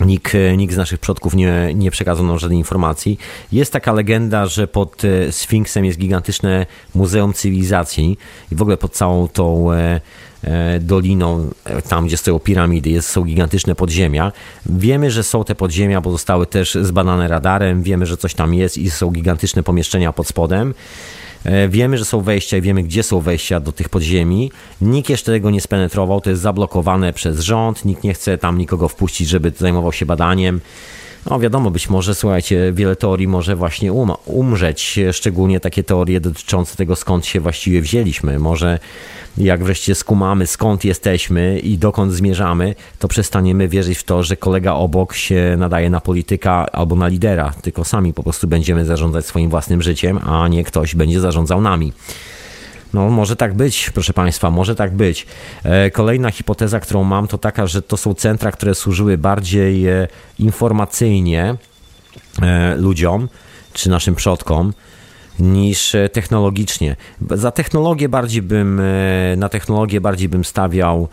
Nikt, 0.00 0.32
nikt 0.56 0.74
z 0.74 0.76
naszych 0.76 1.00
przodków 1.00 1.34
nie, 1.34 1.74
nie 1.74 1.90
przekazał 1.90 2.26
nam 2.26 2.38
żadnej 2.38 2.58
informacji. 2.58 3.18
Jest 3.52 3.72
taka 3.72 3.92
legenda, 3.92 4.46
że 4.46 4.68
pod 4.68 5.02
e, 5.04 5.32
Sfinksem 5.32 5.84
jest 5.84 5.98
gigantyczne 5.98 6.66
Muzeum 6.94 7.32
Cywilizacji 7.32 8.18
i 8.52 8.54
w 8.54 8.62
ogóle 8.62 8.76
pod 8.76 8.92
całą 8.92 9.28
tą 9.28 9.72
e, 9.72 10.00
e, 10.44 10.80
doliną, 10.80 11.50
tam 11.88 12.06
gdzie 12.06 12.16
stoją 12.16 12.38
piramidy, 12.38 12.90
jest, 12.90 13.08
są 13.08 13.22
gigantyczne 13.24 13.74
podziemia. 13.74 14.32
Wiemy, 14.66 15.10
że 15.10 15.22
są 15.22 15.44
te 15.44 15.54
podziemia, 15.54 16.00
bo 16.00 16.10
zostały 16.10 16.46
też 16.46 16.78
zbadane 16.82 17.28
radarem. 17.28 17.82
Wiemy, 17.82 18.06
że 18.06 18.16
coś 18.16 18.34
tam 18.34 18.54
jest 18.54 18.78
i 18.78 18.90
są 18.90 19.10
gigantyczne 19.10 19.62
pomieszczenia 19.62 20.12
pod 20.12 20.28
spodem. 20.28 20.74
E, 21.44 21.68
wiemy, 21.68 21.98
że 21.98 22.04
są 22.04 22.20
wejścia 22.20 22.56
i 22.56 22.60
wiemy, 22.60 22.82
gdzie 22.82 23.02
są 23.02 23.20
wejścia 23.20 23.60
do 23.60 23.72
tych 23.72 23.88
podziemi. 23.88 24.52
Nikt 24.80 25.10
jeszcze 25.10 25.32
tego 25.32 25.50
nie 25.50 25.60
spenetrował, 25.60 26.20
to 26.20 26.30
jest 26.30 26.42
zablokowane 26.42 27.12
przez 27.12 27.40
rząd, 27.40 27.84
nikt 27.84 28.04
nie 28.04 28.14
chce 28.14 28.38
tam 28.38 28.58
nikogo 28.58 28.88
wpuścić, 28.88 29.28
żeby 29.28 29.52
zajmował 29.56 29.92
się 29.92 30.06
badaniem. 30.06 30.60
No 31.26 31.38
wiadomo, 31.40 31.70
być 31.70 31.88
może, 31.90 32.14
słuchajcie, 32.14 32.72
wiele 32.72 32.96
teorii 32.96 33.28
może 33.28 33.56
właśnie 33.56 33.92
um 33.92 34.10
umrzeć, 34.24 34.98
szczególnie 35.12 35.60
takie 35.60 35.84
teorie 35.84 36.20
dotyczące 36.20 36.76
tego, 36.76 36.96
skąd 36.96 37.26
się 37.26 37.40
właściwie 37.40 37.80
wzięliśmy. 37.80 38.38
Może 38.38 38.78
jak 39.38 39.64
wreszcie 39.64 39.94
skumamy, 39.94 40.46
skąd 40.46 40.84
jesteśmy 40.84 41.58
i 41.58 41.78
dokąd 41.78 42.12
zmierzamy, 42.12 42.74
to 42.98 43.08
przestaniemy 43.08 43.68
wierzyć 43.68 43.98
w 43.98 44.04
to, 44.04 44.22
że 44.22 44.36
kolega 44.36 44.72
obok 44.72 45.14
się 45.14 45.54
nadaje 45.58 45.90
na 45.90 46.00
polityka 46.00 46.66
albo 46.72 46.96
na 46.96 47.08
lidera, 47.08 47.52
tylko 47.62 47.84
sami 47.84 48.14
po 48.14 48.22
prostu 48.22 48.48
będziemy 48.48 48.84
zarządzać 48.84 49.26
swoim 49.26 49.50
własnym 49.50 49.82
życiem, 49.82 50.18
a 50.26 50.48
nie 50.48 50.64
ktoś 50.64 50.94
będzie 50.94 51.20
zarządzał 51.20 51.60
nami. 51.60 51.92
No, 52.94 53.10
może 53.10 53.36
tak 53.36 53.54
być, 53.54 53.90
proszę 53.90 54.12
Państwa, 54.12 54.50
może 54.50 54.74
tak 54.74 54.94
być. 54.94 55.26
E, 55.64 55.90
kolejna 55.90 56.30
hipoteza, 56.30 56.80
którą 56.80 57.04
mam, 57.04 57.28
to 57.28 57.38
taka, 57.38 57.66
że 57.66 57.82
to 57.82 57.96
są 57.96 58.14
centra, 58.14 58.52
które 58.52 58.74
służyły 58.74 59.18
bardziej 59.18 59.88
e, 59.88 60.08
informacyjnie 60.38 61.54
e, 62.42 62.76
ludziom 62.76 63.28
czy 63.72 63.90
naszym 63.90 64.14
przodkom 64.14 64.72
niż 65.38 65.96
technologicznie. 66.12 66.96
Za 67.30 67.50
technologię 67.50 68.08
bardziej 68.08 68.42
bym, 68.42 68.82
na 69.36 69.48
technologię 69.48 70.00
bardziej 70.00 70.28
bym 70.28 70.44
stawiał 70.44 71.08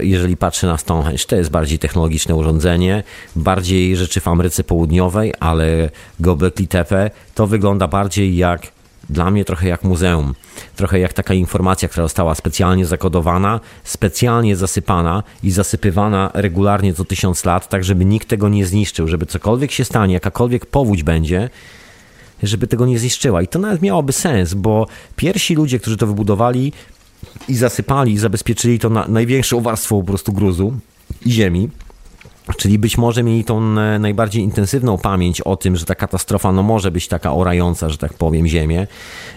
jeżeli 0.00 0.36
patrzę 0.36 0.66
na 0.66 0.78
Stonehenge, 0.78 1.24
to 1.26 1.36
jest 1.36 1.50
bardziej 1.50 1.78
technologiczne 1.78 2.34
urządzenie, 2.34 3.02
bardziej 3.36 3.96
rzeczy 3.96 4.20
w 4.20 4.28
Ameryce 4.28 4.64
Południowej, 4.64 5.34
ale 5.40 5.90
Göbekli 6.20 6.68
Tepe 6.68 7.10
to 7.34 7.46
wygląda 7.46 7.88
bardziej 7.88 8.36
jak 8.36 8.72
dla 9.10 9.30
mnie 9.30 9.44
trochę 9.44 9.68
jak 9.68 9.84
muzeum. 9.84 10.34
Trochę 10.76 10.98
jak 10.98 11.12
taka 11.12 11.34
informacja, 11.34 11.88
która 11.88 12.04
została 12.04 12.34
specjalnie 12.34 12.86
zakodowana, 12.86 13.60
specjalnie 13.84 14.56
zasypana 14.56 15.22
i 15.42 15.50
zasypywana 15.50 16.30
regularnie 16.34 16.94
co 16.94 17.04
tysiąc 17.04 17.44
lat, 17.44 17.68
tak 17.68 17.84
żeby 17.84 18.04
nikt 18.04 18.28
tego 18.28 18.48
nie 18.48 18.66
zniszczył, 18.66 19.08
żeby 19.08 19.26
cokolwiek 19.26 19.72
się 19.72 19.84
stanie, 19.84 20.14
jakakolwiek 20.14 20.66
powódź 20.66 21.02
będzie, 21.02 21.50
żeby 22.42 22.66
tego 22.66 22.86
nie 22.86 22.98
zniszczyła. 22.98 23.42
I 23.42 23.48
to 23.48 23.58
nawet 23.58 23.82
miałoby 23.82 24.12
sens, 24.12 24.54
bo 24.54 24.86
pierwsi 25.16 25.54
ludzie, 25.54 25.78
którzy 25.78 25.96
to 25.96 26.06
wybudowali 26.06 26.72
i 27.48 27.54
zasypali, 27.54 28.18
zabezpieczyli 28.18 28.78
to 28.78 28.90
na 28.90 29.08
największą 29.08 29.60
warstwą 29.60 30.00
po 30.00 30.06
prostu 30.06 30.32
gruzu 30.32 30.72
i 31.26 31.32
ziemi, 31.32 31.68
Czyli 32.56 32.78
być 32.78 32.98
może 32.98 33.22
mieli 33.22 33.44
tą 33.44 33.60
najbardziej 33.98 34.42
intensywną 34.42 34.98
pamięć 34.98 35.40
o 35.40 35.56
tym, 35.56 35.76
że 35.76 35.84
ta 35.84 35.94
katastrofa 35.94 36.52
no 36.52 36.62
może 36.62 36.90
być 36.90 37.08
taka 37.08 37.34
orająca, 37.34 37.88
że 37.88 37.98
tak 37.98 38.14
powiem, 38.14 38.46
ziemię, 38.46 38.86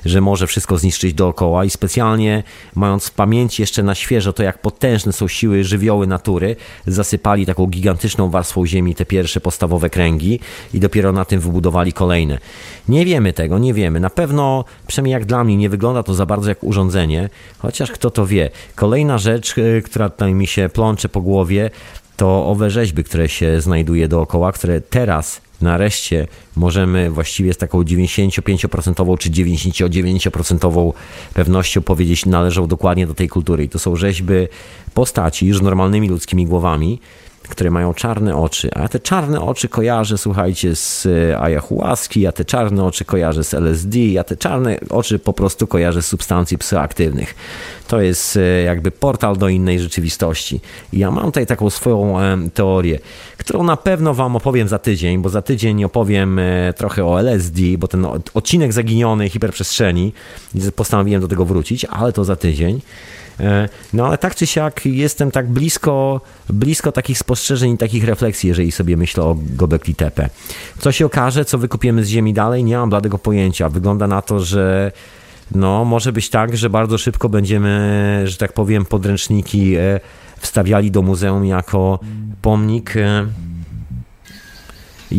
że 0.05 0.21
może 0.21 0.47
wszystko 0.47 0.77
zniszczyć 0.77 1.13
dookoła 1.13 1.65
i 1.65 1.69
specjalnie 1.69 2.43
mając 2.75 3.07
w 3.07 3.11
pamięci 3.11 3.61
jeszcze 3.61 3.83
na 3.83 3.95
świeżo 3.95 4.33
to, 4.33 4.43
jak 4.43 4.61
potężne 4.61 5.13
są 5.13 5.27
siły 5.27 5.63
żywioły 5.63 6.07
natury, 6.07 6.55
zasypali 6.87 7.45
taką 7.45 7.67
gigantyczną 7.67 8.29
warstwą 8.29 8.65
ziemi 8.65 8.95
te 8.95 9.05
pierwsze 9.05 9.41
podstawowe 9.41 9.89
kręgi 9.89 10.39
i 10.73 10.79
dopiero 10.79 11.11
na 11.11 11.25
tym 11.25 11.39
wybudowali 11.39 11.93
kolejne. 11.93 12.37
Nie 12.89 13.05
wiemy 13.05 13.33
tego, 13.33 13.59
nie 13.59 13.73
wiemy. 13.73 13.99
Na 13.99 14.09
pewno, 14.09 14.65
przynajmniej 14.87 15.13
jak 15.13 15.25
dla 15.25 15.43
mnie, 15.43 15.57
nie 15.57 15.69
wygląda 15.69 16.03
to 16.03 16.13
za 16.13 16.25
bardzo 16.25 16.49
jak 16.49 16.63
urządzenie, 16.63 17.29
chociaż 17.57 17.91
kto 17.91 18.11
to 18.11 18.25
wie. 18.27 18.49
Kolejna 18.75 19.17
rzecz, 19.17 19.55
e, 19.57 19.81
która 19.81 20.09
tutaj 20.09 20.33
mi 20.33 20.47
się 20.47 20.69
plącze 20.73 21.09
po 21.09 21.21
głowie, 21.21 21.69
to 22.17 22.47
owe 22.47 22.69
rzeźby, 22.69 23.03
które 23.03 23.29
się 23.29 23.61
znajduje 23.61 24.07
dookoła, 24.07 24.51
które 24.51 24.81
teraz 24.81 25.41
nareszcie 25.61 26.27
możemy 26.55 27.09
właściwie 27.09 27.53
z 27.53 27.57
taką 27.57 27.81
95% 27.81 29.17
czy 29.17 29.29
99% 29.29 30.93
pewnością 31.33 31.81
powiedzieć, 31.81 32.25
należą 32.25 32.67
dokładnie 32.67 33.07
do 33.07 33.13
tej 33.13 33.29
kultury. 33.29 33.63
I 33.63 33.69
to 33.69 33.79
są 33.79 33.95
rzeźby 33.95 34.33
postaci 34.93 35.47
już 35.47 35.61
normalnymi 35.61 36.09
ludzkimi 36.09 36.45
głowami, 36.45 36.99
które 37.47 37.71
mają 37.71 37.93
czarne 37.93 38.37
oczy, 38.37 38.69
a 38.73 38.87
te 38.87 38.99
czarne 38.99 39.41
oczy 39.41 39.69
kojarzę, 39.69 40.17
słuchajcie, 40.17 40.75
z 40.75 41.05
e, 41.05 41.39
ayahuaski, 41.39 42.27
a 42.27 42.31
te 42.31 42.45
czarne 42.45 42.83
oczy 42.83 43.05
kojarzę 43.05 43.43
z 43.43 43.53
LSD, 43.53 43.99
a 44.19 44.23
te 44.23 44.37
czarne 44.37 44.79
oczy 44.89 45.19
po 45.19 45.33
prostu 45.33 45.67
kojarzę 45.67 46.01
z 46.01 46.07
substancji 46.07 46.57
psychoaktywnych. 46.57 47.35
To 47.87 48.01
jest 48.01 48.37
e, 48.37 48.61
jakby 48.61 48.91
portal 48.91 49.37
do 49.37 49.49
innej 49.49 49.79
rzeczywistości. 49.79 50.59
I 50.93 50.99
ja 50.99 51.11
mam 51.11 51.25
tutaj 51.25 51.45
taką 51.45 51.69
swoją 51.69 52.15
teorię, 52.53 52.99
którą 53.37 53.63
na 53.63 53.77
pewno 53.77 54.13
wam 54.13 54.35
opowiem 54.35 54.67
za 54.67 54.79
tydzień, 54.79 55.21
bo 55.21 55.29
za 55.29 55.41
tydzień 55.41 55.83
opowiem 55.83 56.39
e, 56.39 56.73
trochę 56.73 57.05
o 57.05 57.19
LSD, 57.19 57.61
bo 57.77 57.87
ten 57.87 58.07
odcinek 58.33 58.73
zaginionej 58.73 59.29
hiperprzestrzeni, 59.29 60.13
postanowiłem 60.75 61.21
do 61.21 61.27
tego 61.27 61.45
wrócić, 61.45 61.85
ale 61.85 62.13
to 62.13 62.23
za 62.23 62.35
tydzień. 62.35 62.81
E, 63.39 63.69
no 63.93 64.07
ale 64.07 64.17
tak 64.17 64.35
czy 64.35 64.47
siak 64.47 64.85
jestem 64.85 65.31
tak 65.31 65.47
blisko, 65.47 66.21
blisko 66.49 66.91
takich 66.91 67.17
spostrzeżeń 67.17 67.71
i 67.73 67.77
takich 67.77 68.03
refleksji, 68.03 68.49
jeżeli 68.49 68.71
sobie 68.71 68.97
myślę 68.97 69.23
o 69.23 69.37
Gobekli 69.39 69.95
Tepe. 69.95 70.29
Co 70.79 70.91
się 70.91 71.05
okaże, 71.05 71.45
co 71.45 71.57
wykopiemy 71.57 72.05
z 72.05 72.07
ziemi 72.07 72.33
dalej, 72.33 72.63
nie 72.63 72.77
mam 72.77 72.89
bladego 72.89 73.17
pojęcia. 73.17 73.69
Wygląda 73.69 74.07
na 74.07 74.21
to, 74.21 74.39
że 74.39 74.91
no, 75.51 75.85
może 75.85 76.11
być 76.11 76.29
tak, 76.29 76.57
że 76.57 76.69
bardzo 76.69 76.97
szybko 76.97 77.29
będziemy, 77.29 78.21
że 78.25 78.37
tak 78.37 78.53
powiem, 78.53 78.85
podręczniki 78.85 79.75
e, 79.75 79.99
wstawiali 80.37 80.91
do 80.91 81.01
muzeum 81.01 81.45
jako 81.45 81.99
pomnik 82.41 82.97
e, 82.97 83.25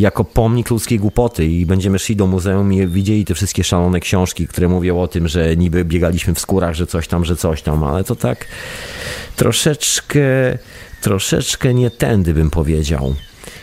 jako 0.00 0.24
pomnik 0.24 0.70
ludzkiej 0.70 0.98
głupoty 0.98 1.46
i 1.46 1.66
będziemy 1.66 1.98
szli 1.98 2.16
do 2.16 2.26
muzeum 2.26 2.72
i 2.72 2.86
widzieli 2.86 3.24
te 3.24 3.34
wszystkie 3.34 3.64
szalone 3.64 4.00
książki, 4.00 4.46
które 4.46 4.68
mówią 4.68 5.00
o 5.00 5.08
tym, 5.08 5.28
że 5.28 5.56
niby 5.56 5.84
biegaliśmy 5.84 6.34
w 6.34 6.40
skórach, 6.40 6.74
że 6.74 6.86
coś 6.86 7.08
tam, 7.08 7.24
że 7.24 7.36
coś 7.36 7.62
tam, 7.62 7.84
ale 7.84 8.04
to 8.04 8.16
tak 8.16 8.46
troszeczkę, 9.36 10.58
troszeczkę 11.00 11.74
nie 11.74 11.90
tędy 11.90 12.34
bym 12.34 12.50
powiedział. 12.50 13.14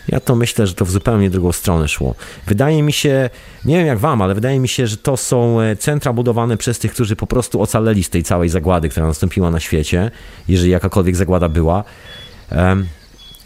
Ja 0.08 0.20
to 0.20 0.36
myślę, 0.36 0.68
że 0.68 0.74
to 0.74 0.86
w 0.86 0.92
zupełnie 0.92 1.30
drugą 1.30 1.52
stronę 1.52 1.88
szło. 1.88 2.16
Wydaje 2.48 2.84
mi 2.84 2.94
się, 2.94 3.30
nie 3.66 3.78
wiem 3.78 3.88
jak 3.88 4.00
wam, 4.00 4.22
ale 4.22 4.36
wydaje 4.36 4.60
mi 4.60 4.68
się, 4.68 4.88
że 4.88 4.98
to 4.98 5.18
są 5.18 5.62
e, 5.62 5.76
centra 5.76 6.14
budowane 6.14 6.58
przez 6.58 6.80
tych, 6.80 6.94
którzy 6.94 7.16
po 7.16 7.28
prostu 7.28 7.62
ocaleli 7.62 8.04
z 8.04 8.10
tej 8.10 8.24
całej 8.24 8.50
zagłady, 8.50 8.90
która 8.90 9.08
nastąpiła 9.08 9.52
na 9.52 9.60
świecie, 9.60 10.12
jeżeli 10.48 10.72
jakakolwiek 10.72 11.16
zagłada 11.16 11.50
była. 11.50 11.84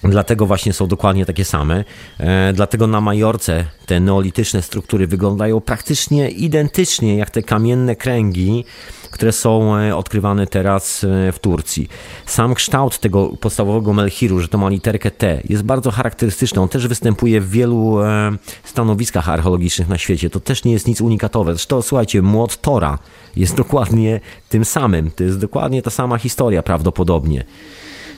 Dlatego 0.08 0.46
właśnie 0.46 0.74
są 0.74 0.88
dokładnie 0.88 1.26
takie 1.26 1.46
same. 1.46 1.84
E, 2.20 2.54
dlatego 2.54 2.88
na 2.88 3.02
Majorce 3.02 3.66
te 3.86 4.00
neolityczne 4.00 4.62
struktury 4.62 5.08
wyglądają 5.08 5.62
praktycznie 5.62 6.30
identycznie 6.30 7.18
jak 7.18 7.30
te 7.30 7.44
kamienne 7.44 7.96
kręgi, 7.96 8.66
które 9.12 9.32
są 9.32 9.78
e, 9.78 9.96
odkrywane 9.96 10.48
teraz 10.48 11.04
e, 11.04 11.32
w 11.32 11.40
Turcji. 11.40 11.88
Sam 12.26 12.54
kształt 12.54 13.00
tego 13.00 13.30
podstawowego 13.30 13.94
melchiru, 13.94 14.40
że 14.40 14.48
to 14.48 14.58
ma 14.58 14.70
literkę 14.70 15.12
T, 15.12 15.42
jest 15.50 15.64
bardzo 15.64 15.92
charakterystyczny. 15.92 16.62
On 16.62 16.70
też 16.70 16.88
występuje 16.88 17.42
w 17.42 17.50
wielu 17.50 17.98
stanowiskach 18.64 19.30
archeologicznych 19.30 19.88
na 19.88 19.98
świecie. 19.98 20.30
To 20.30 20.40
też 20.40 20.64
nie 20.64 20.72
jest 20.72 20.88
nic 20.88 21.02
unikatowe. 21.02 21.54
Zresztą 21.54 21.82
słuchajcie, 21.82 22.22
młot 22.22 22.62
Tora 22.62 23.00
jest 23.36 23.56
dokładnie 23.56 24.20
tym 24.50 24.66
samym. 24.66 25.12
To 25.12 25.24
jest 25.24 25.40
dokładnie 25.40 25.82
ta 25.82 25.90
sama 25.90 26.18
historia 26.18 26.64
prawdopodobnie. 26.64 27.44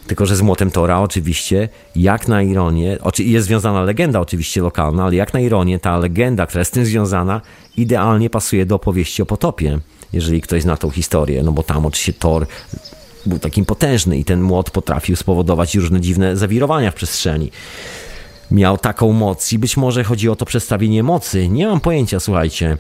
Tylko, 0.10 0.26
że 0.26 0.36
z 0.36 0.42
Młotem 0.42 0.72
Tora 0.72 1.00
oczywiście, 1.00 1.70
jak 1.96 2.28
na 2.28 2.42
ironię, 2.42 2.98
jest 3.20 3.48
związana 3.48 3.84
legenda 3.84 4.20
oczywiście 4.20 4.62
lokalna, 4.62 5.04
ale 5.04 5.16
jak 5.16 5.34
na 5.34 5.40
ironię 5.40 5.80
ta 5.80 5.98
legenda, 5.98 6.46
która 6.46 6.60
jest 6.60 6.72
z 6.72 6.74
tym 6.74 6.86
związana, 6.86 7.42
idealnie 7.78 8.30
pasuje 8.30 8.66
do 8.66 8.76
opowieści 8.76 9.22
o 9.22 9.26
potopie, 9.26 9.80
jeżeli 10.14 10.42
ktoś 10.42 10.62
zna 10.62 10.78
tą 10.78 10.90
historię, 10.90 11.44
no 11.44 11.52
bo 11.52 11.64
tam 11.64 11.86
oczywiście 11.86 12.14
Thor 12.14 12.48
był 13.26 13.40
takim 13.40 13.66
potężny 13.66 14.18
i 14.18 14.26
ten 14.26 14.42
młot 14.42 14.72
potrafił 14.72 15.16
spowodować 15.16 15.76
różne 15.76 16.02
dziwne 16.02 16.38
zawirowania 16.38 16.92
w 16.92 16.96
przestrzeni. 16.96 17.52
Miał 18.52 18.78
taką 18.78 19.14
moc 19.14 19.54
i 19.54 19.60
być 19.60 19.78
może 19.78 20.04
chodzi 20.04 20.30
o 20.30 20.36
to 20.36 20.46
przedstawienie 20.46 21.04
mocy. 21.04 21.48
Nie 21.48 21.68
mam 21.68 21.80
pojęcia, 21.80 22.20
słuchajcie. 22.20 22.78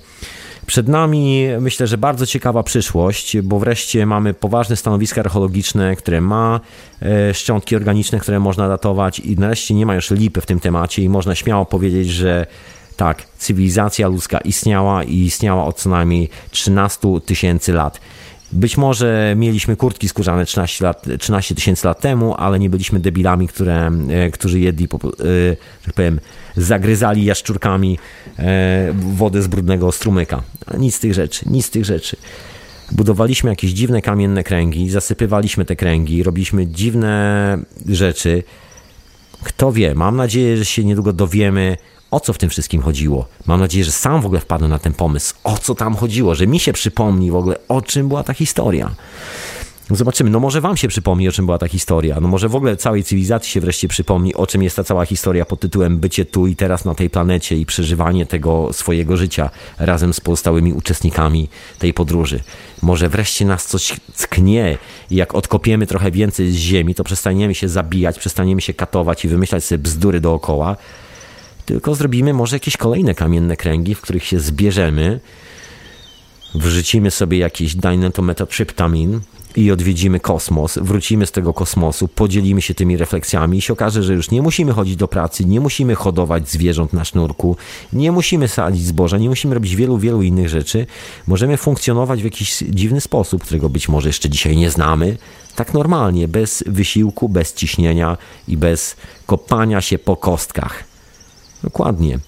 Przed 0.69 0.87
nami 0.87 1.47
myślę, 1.59 1.87
że 1.87 1.97
bardzo 1.97 2.25
ciekawa 2.25 2.63
przyszłość, 2.63 3.41
bo 3.41 3.59
wreszcie 3.59 4.05
mamy 4.05 4.33
poważne 4.33 4.75
stanowiska 4.75 5.21
archeologiczne, 5.21 5.95
które 5.95 6.21
ma 6.21 6.59
e, 7.01 7.33
szczątki 7.33 7.75
organiczne, 7.75 8.19
które 8.19 8.39
można 8.39 8.67
datować 8.67 9.19
i 9.19 9.35
nareszcie 9.35 9.73
nie 9.73 9.85
ma 9.85 9.95
już 9.95 10.11
lipy 10.11 10.41
w 10.41 10.45
tym 10.45 10.59
temacie 10.59 11.01
i 11.01 11.09
można 11.09 11.35
śmiało 11.35 11.65
powiedzieć, 11.65 12.09
że 12.09 12.45
tak, 12.97 13.23
cywilizacja 13.37 14.07
ludzka 14.07 14.37
istniała 14.37 15.03
i 15.03 15.15
istniała 15.15 15.65
od 15.65 15.77
co 15.77 15.89
najmniej 15.89 16.29
13 16.51 17.07
tysięcy 17.25 17.73
lat. 17.73 17.99
Być 18.51 18.77
może 18.77 19.33
mieliśmy 19.37 19.75
kurtki 19.75 20.09
skórzane 20.09 20.45
13 20.45 20.85
lat, 20.85 21.05
13 21.19 21.55
tysięcy 21.55 21.87
lat 21.87 21.99
temu, 21.99 22.35
ale 22.35 22.59
nie 22.59 22.69
byliśmy 22.69 22.99
debilami, 22.99 23.47
które, 23.47 23.91
e, 24.09 24.31
którzy 24.31 24.59
jedli, 24.59 24.85
e, 24.85 25.55
tak 25.85 25.93
powiem, 25.93 26.19
zagryzali 26.57 27.25
jaszczurkami 27.25 27.99
e, 28.39 28.93
wodę 28.93 29.41
z 29.41 29.47
brudnego 29.47 29.91
strumyka. 29.91 30.41
Nic 30.77 30.95
z 30.95 30.99
tych 30.99 31.13
rzeczy, 31.13 31.45
nic 31.49 31.65
z 31.65 31.69
tych 31.69 31.85
rzeczy. 31.85 32.17
Budowaliśmy 32.91 33.49
jakieś 33.49 33.71
dziwne 33.71 34.01
kamienne 34.01 34.43
kręgi, 34.43 34.89
zasypywaliśmy 34.89 35.65
te 35.65 35.75
kręgi, 35.75 36.23
robiliśmy 36.23 36.67
dziwne 36.67 37.57
rzeczy. 37.85 38.43
Kto 39.43 39.71
wie, 39.71 39.95
mam 39.95 40.15
nadzieję, 40.15 40.57
że 40.57 40.65
się 40.65 40.83
niedługo 40.83 41.13
dowiemy, 41.13 41.77
o 42.11 42.19
co 42.19 42.33
w 42.33 42.37
tym 42.37 42.49
wszystkim 42.49 42.81
chodziło. 42.81 43.25
Mam 43.45 43.59
nadzieję, 43.59 43.85
że 43.85 43.91
sam 43.91 44.21
w 44.21 44.25
ogóle 44.25 44.41
wpadnę 44.41 44.67
na 44.67 44.79
ten 44.79 44.93
pomysł, 44.93 45.35
o 45.43 45.57
co 45.57 45.75
tam 45.75 45.95
chodziło, 45.95 46.35
że 46.35 46.47
mi 46.47 46.59
się 46.59 46.73
przypomni 46.73 47.31
w 47.31 47.35
ogóle, 47.35 47.55
o 47.67 47.81
czym 47.81 48.07
była 48.07 48.23
ta 48.23 48.33
historia. 48.33 48.95
Zobaczymy, 49.91 50.29
no 50.29 50.39
może 50.39 50.61
wam 50.61 50.77
się 50.77 50.87
przypomni, 50.87 51.29
o 51.29 51.31
czym 51.31 51.45
była 51.45 51.57
ta 51.57 51.67
historia. 51.67 52.17
No 52.21 52.27
może 52.27 52.49
w 52.49 52.55
ogóle 52.55 52.77
całej 52.77 53.03
cywilizacji 53.03 53.51
się 53.51 53.61
wreszcie 53.61 53.87
przypomni, 53.87 54.35
o 54.35 54.47
czym 54.47 54.63
jest 54.63 54.75
ta 54.75 54.83
cała 54.83 55.05
historia 55.05 55.45
pod 55.45 55.59
tytułem 55.59 55.99
bycie 55.99 56.25
tu 56.25 56.47
i 56.47 56.55
teraz 56.55 56.85
na 56.85 56.95
tej 56.95 57.09
planecie 57.09 57.57
i 57.57 57.65
przeżywanie 57.65 58.25
tego 58.25 58.73
swojego 58.73 59.17
życia 59.17 59.49
razem 59.79 60.13
z 60.13 60.19
pozostałymi 60.19 60.73
uczestnikami 60.73 61.49
tej 61.79 61.93
podróży. 61.93 62.39
Może 62.81 63.09
wreszcie 63.09 63.45
nas 63.45 63.65
coś 63.65 63.99
tknie 64.17 64.77
i 65.11 65.15
jak 65.15 65.35
odkopiemy 65.35 65.87
trochę 65.87 66.11
więcej 66.11 66.51
z 66.51 66.55
ziemi, 66.55 66.95
to 66.95 67.03
przestaniemy 67.03 67.55
się 67.55 67.69
zabijać, 67.69 68.19
przestaniemy 68.19 68.61
się 68.61 68.73
katować 68.73 69.25
i 69.25 69.27
wymyślać 69.27 69.63
sobie 69.63 69.79
bzdury 69.79 70.19
dookoła, 70.19 70.75
tylko 71.69 71.95
zrobimy 71.95 72.33
może 72.33 72.55
jakieś 72.55 72.77
kolejne 72.77 73.15
kamienne 73.15 73.57
kręgi, 73.57 73.95
w 73.95 74.01
których 74.01 74.25
się 74.25 74.39
zbierzemy, 74.39 75.19
wrzucimy 76.55 77.11
sobie 77.11 77.37
jakiś 77.37 77.75
dynatometotryptamin 77.75 79.19
i 79.55 79.71
odwiedzimy 79.71 80.19
kosmos, 80.19 80.79
wrócimy 80.81 81.25
z 81.25 81.31
tego 81.31 81.53
kosmosu, 81.53 82.07
podzielimy 82.07 82.61
się 82.61 82.73
tymi 82.73 82.97
refleksjami 82.97 83.57
i 83.57 83.61
się 83.61 83.73
okaże, 83.73 84.03
że 84.03 84.13
już 84.13 84.31
nie 84.31 84.41
musimy 84.41 84.73
chodzić 84.73 84.95
do 84.95 85.07
pracy, 85.07 85.45
nie 85.45 85.59
musimy 85.59 85.95
hodować 85.95 86.49
zwierząt 86.49 86.93
na 86.93 87.05
sznurku, 87.05 87.57
nie 87.93 88.11
musimy 88.11 88.47
sadzić 88.47 88.85
zboża, 88.85 89.17
nie 89.17 89.29
musimy 89.29 89.53
robić 89.53 89.75
wielu, 89.75 89.97
wielu 89.97 90.21
innych 90.21 90.49
rzeczy. 90.49 90.85
Możemy 91.27 91.57
funkcjonować 91.57 92.21
w 92.21 92.25
jakiś 92.25 92.57
dziwny 92.69 93.01
sposób, 93.01 93.43
którego 93.43 93.69
być 93.69 93.89
może 93.89 94.09
jeszcze 94.09 94.29
dzisiaj 94.29 94.57
nie 94.57 94.69
znamy, 94.69 95.17
tak 95.55 95.73
normalnie, 95.73 96.27
bez 96.27 96.63
wysiłku, 96.67 97.29
bez 97.29 97.53
ciśnienia 97.53 98.17
i 98.47 98.57
bez 98.57 98.95
kopania 99.25 99.81
się 99.81 99.99
po 99.99 100.15
kostkach. 100.15 100.88
Dokładnie. 101.63 102.19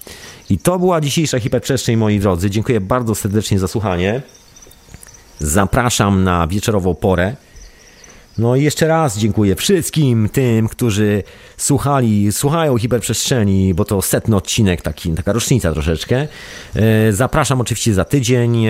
I 0.49 0.57
to 0.57 0.79
była 0.79 1.01
dzisiejsza 1.01 1.39
hiperprzestrzeń, 1.39 1.97
moi 1.97 2.19
drodzy. 2.19 2.49
Dziękuję 2.49 2.81
bardzo 2.81 3.15
serdecznie 3.15 3.59
za 3.59 3.67
słuchanie. 3.67 4.21
Zapraszam 5.39 6.23
na 6.23 6.47
wieczorową 6.47 6.95
porę. 6.95 7.35
No 8.37 8.55
i 8.55 8.63
jeszcze 8.63 8.87
raz 8.87 9.17
dziękuję 9.17 9.55
wszystkim 9.55 10.29
tym, 10.29 10.67
którzy 10.67 11.23
słuchali, 11.57 12.31
słuchają 12.31 12.77
hiperprzestrzeni, 12.77 13.73
bo 13.73 13.85
to 13.85 14.01
setny 14.01 14.35
odcinek, 14.35 14.81
taki, 14.81 15.11
taka 15.11 15.33
rocznica 15.33 15.73
troszeczkę. 15.73 16.27
E, 16.75 17.13
zapraszam 17.13 17.61
oczywiście 17.61 17.93
za 17.93 18.05
tydzień. 18.05 18.65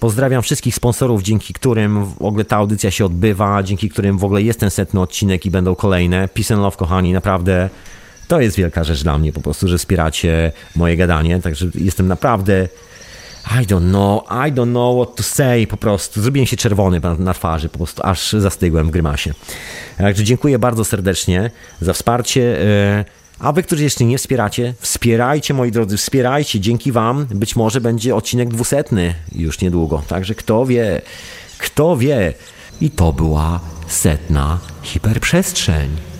Pozdrawiam 0.00 0.42
wszystkich 0.42 0.74
sponsorów, 0.74 1.22
dzięki 1.22 1.54
którym 1.54 2.04
w 2.04 2.22
ogóle 2.22 2.44
ta 2.44 2.56
audycja 2.56 2.90
się 2.90 3.04
odbywa, 3.04 3.62
dzięki 3.62 3.90
którym 3.90 4.18
w 4.18 4.24
ogóle 4.24 4.42
jest 4.42 4.60
ten 4.60 4.70
setny 4.70 5.00
odcinek 5.00 5.46
i 5.46 5.50
będą 5.50 5.74
kolejne. 5.74 6.28
Peace 6.28 6.54
and 6.54 6.62
love, 6.62 6.76
kochani, 6.76 7.12
naprawdę 7.12 7.70
to 8.28 8.40
jest 8.40 8.56
wielka 8.56 8.84
rzecz 8.84 9.02
dla 9.02 9.18
mnie 9.18 9.32
po 9.32 9.40
prostu, 9.40 9.68
że 9.68 9.78
wspieracie 9.78 10.52
moje 10.76 10.96
gadanie, 10.96 11.40
także 11.40 11.66
jestem 11.74 12.08
naprawdę 12.08 12.68
i 13.62 13.66
don't 13.66 13.88
know, 13.90 14.24
I 14.48 14.52
don't 14.52 14.70
know 14.70 15.06
what 15.06 15.16
to 15.16 15.22
say, 15.22 15.66
po 15.66 15.76
prostu. 15.76 16.22
Zrobiłem 16.22 16.46
się 16.46 16.56
czerwony 16.56 17.00
na, 17.00 17.14
na 17.14 17.34
twarzy, 17.34 17.68
po 17.68 17.78
prostu 17.78 18.02
aż 18.04 18.32
zastygłem 18.32 18.88
w 18.88 18.90
grymasie. 18.90 19.34
Także 19.98 20.24
dziękuję 20.24 20.58
bardzo 20.58 20.84
serdecznie 20.84 21.50
za 21.80 21.92
wsparcie. 21.92 22.62
E, 22.62 23.04
a 23.38 23.52
wy, 23.52 23.62
którzy 23.62 23.82
jeszcze 23.82 24.04
nie 24.04 24.18
wspieracie, 24.18 24.74
wspierajcie, 24.80 25.54
moi 25.54 25.70
drodzy, 25.70 25.96
wspierajcie. 25.96 26.60
Dzięki 26.60 26.92
wam 26.92 27.26
być 27.30 27.56
może 27.56 27.80
będzie 27.80 28.16
odcinek 28.16 28.48
dwusetny 28.48 29.14
już 29.34 29.60
niedługo. 29.60 30.02
Także 30.08 30.34
kto 30.34 30.66
wie, 30.66 31.02
kto 31.58 31.96
wie. 31.96 32.34
I 32.80 32.90
to 32.90 33.12
była 33.12 33.60
setna 33.88 34.58
hiperprzestrzeń. 34.82 36.13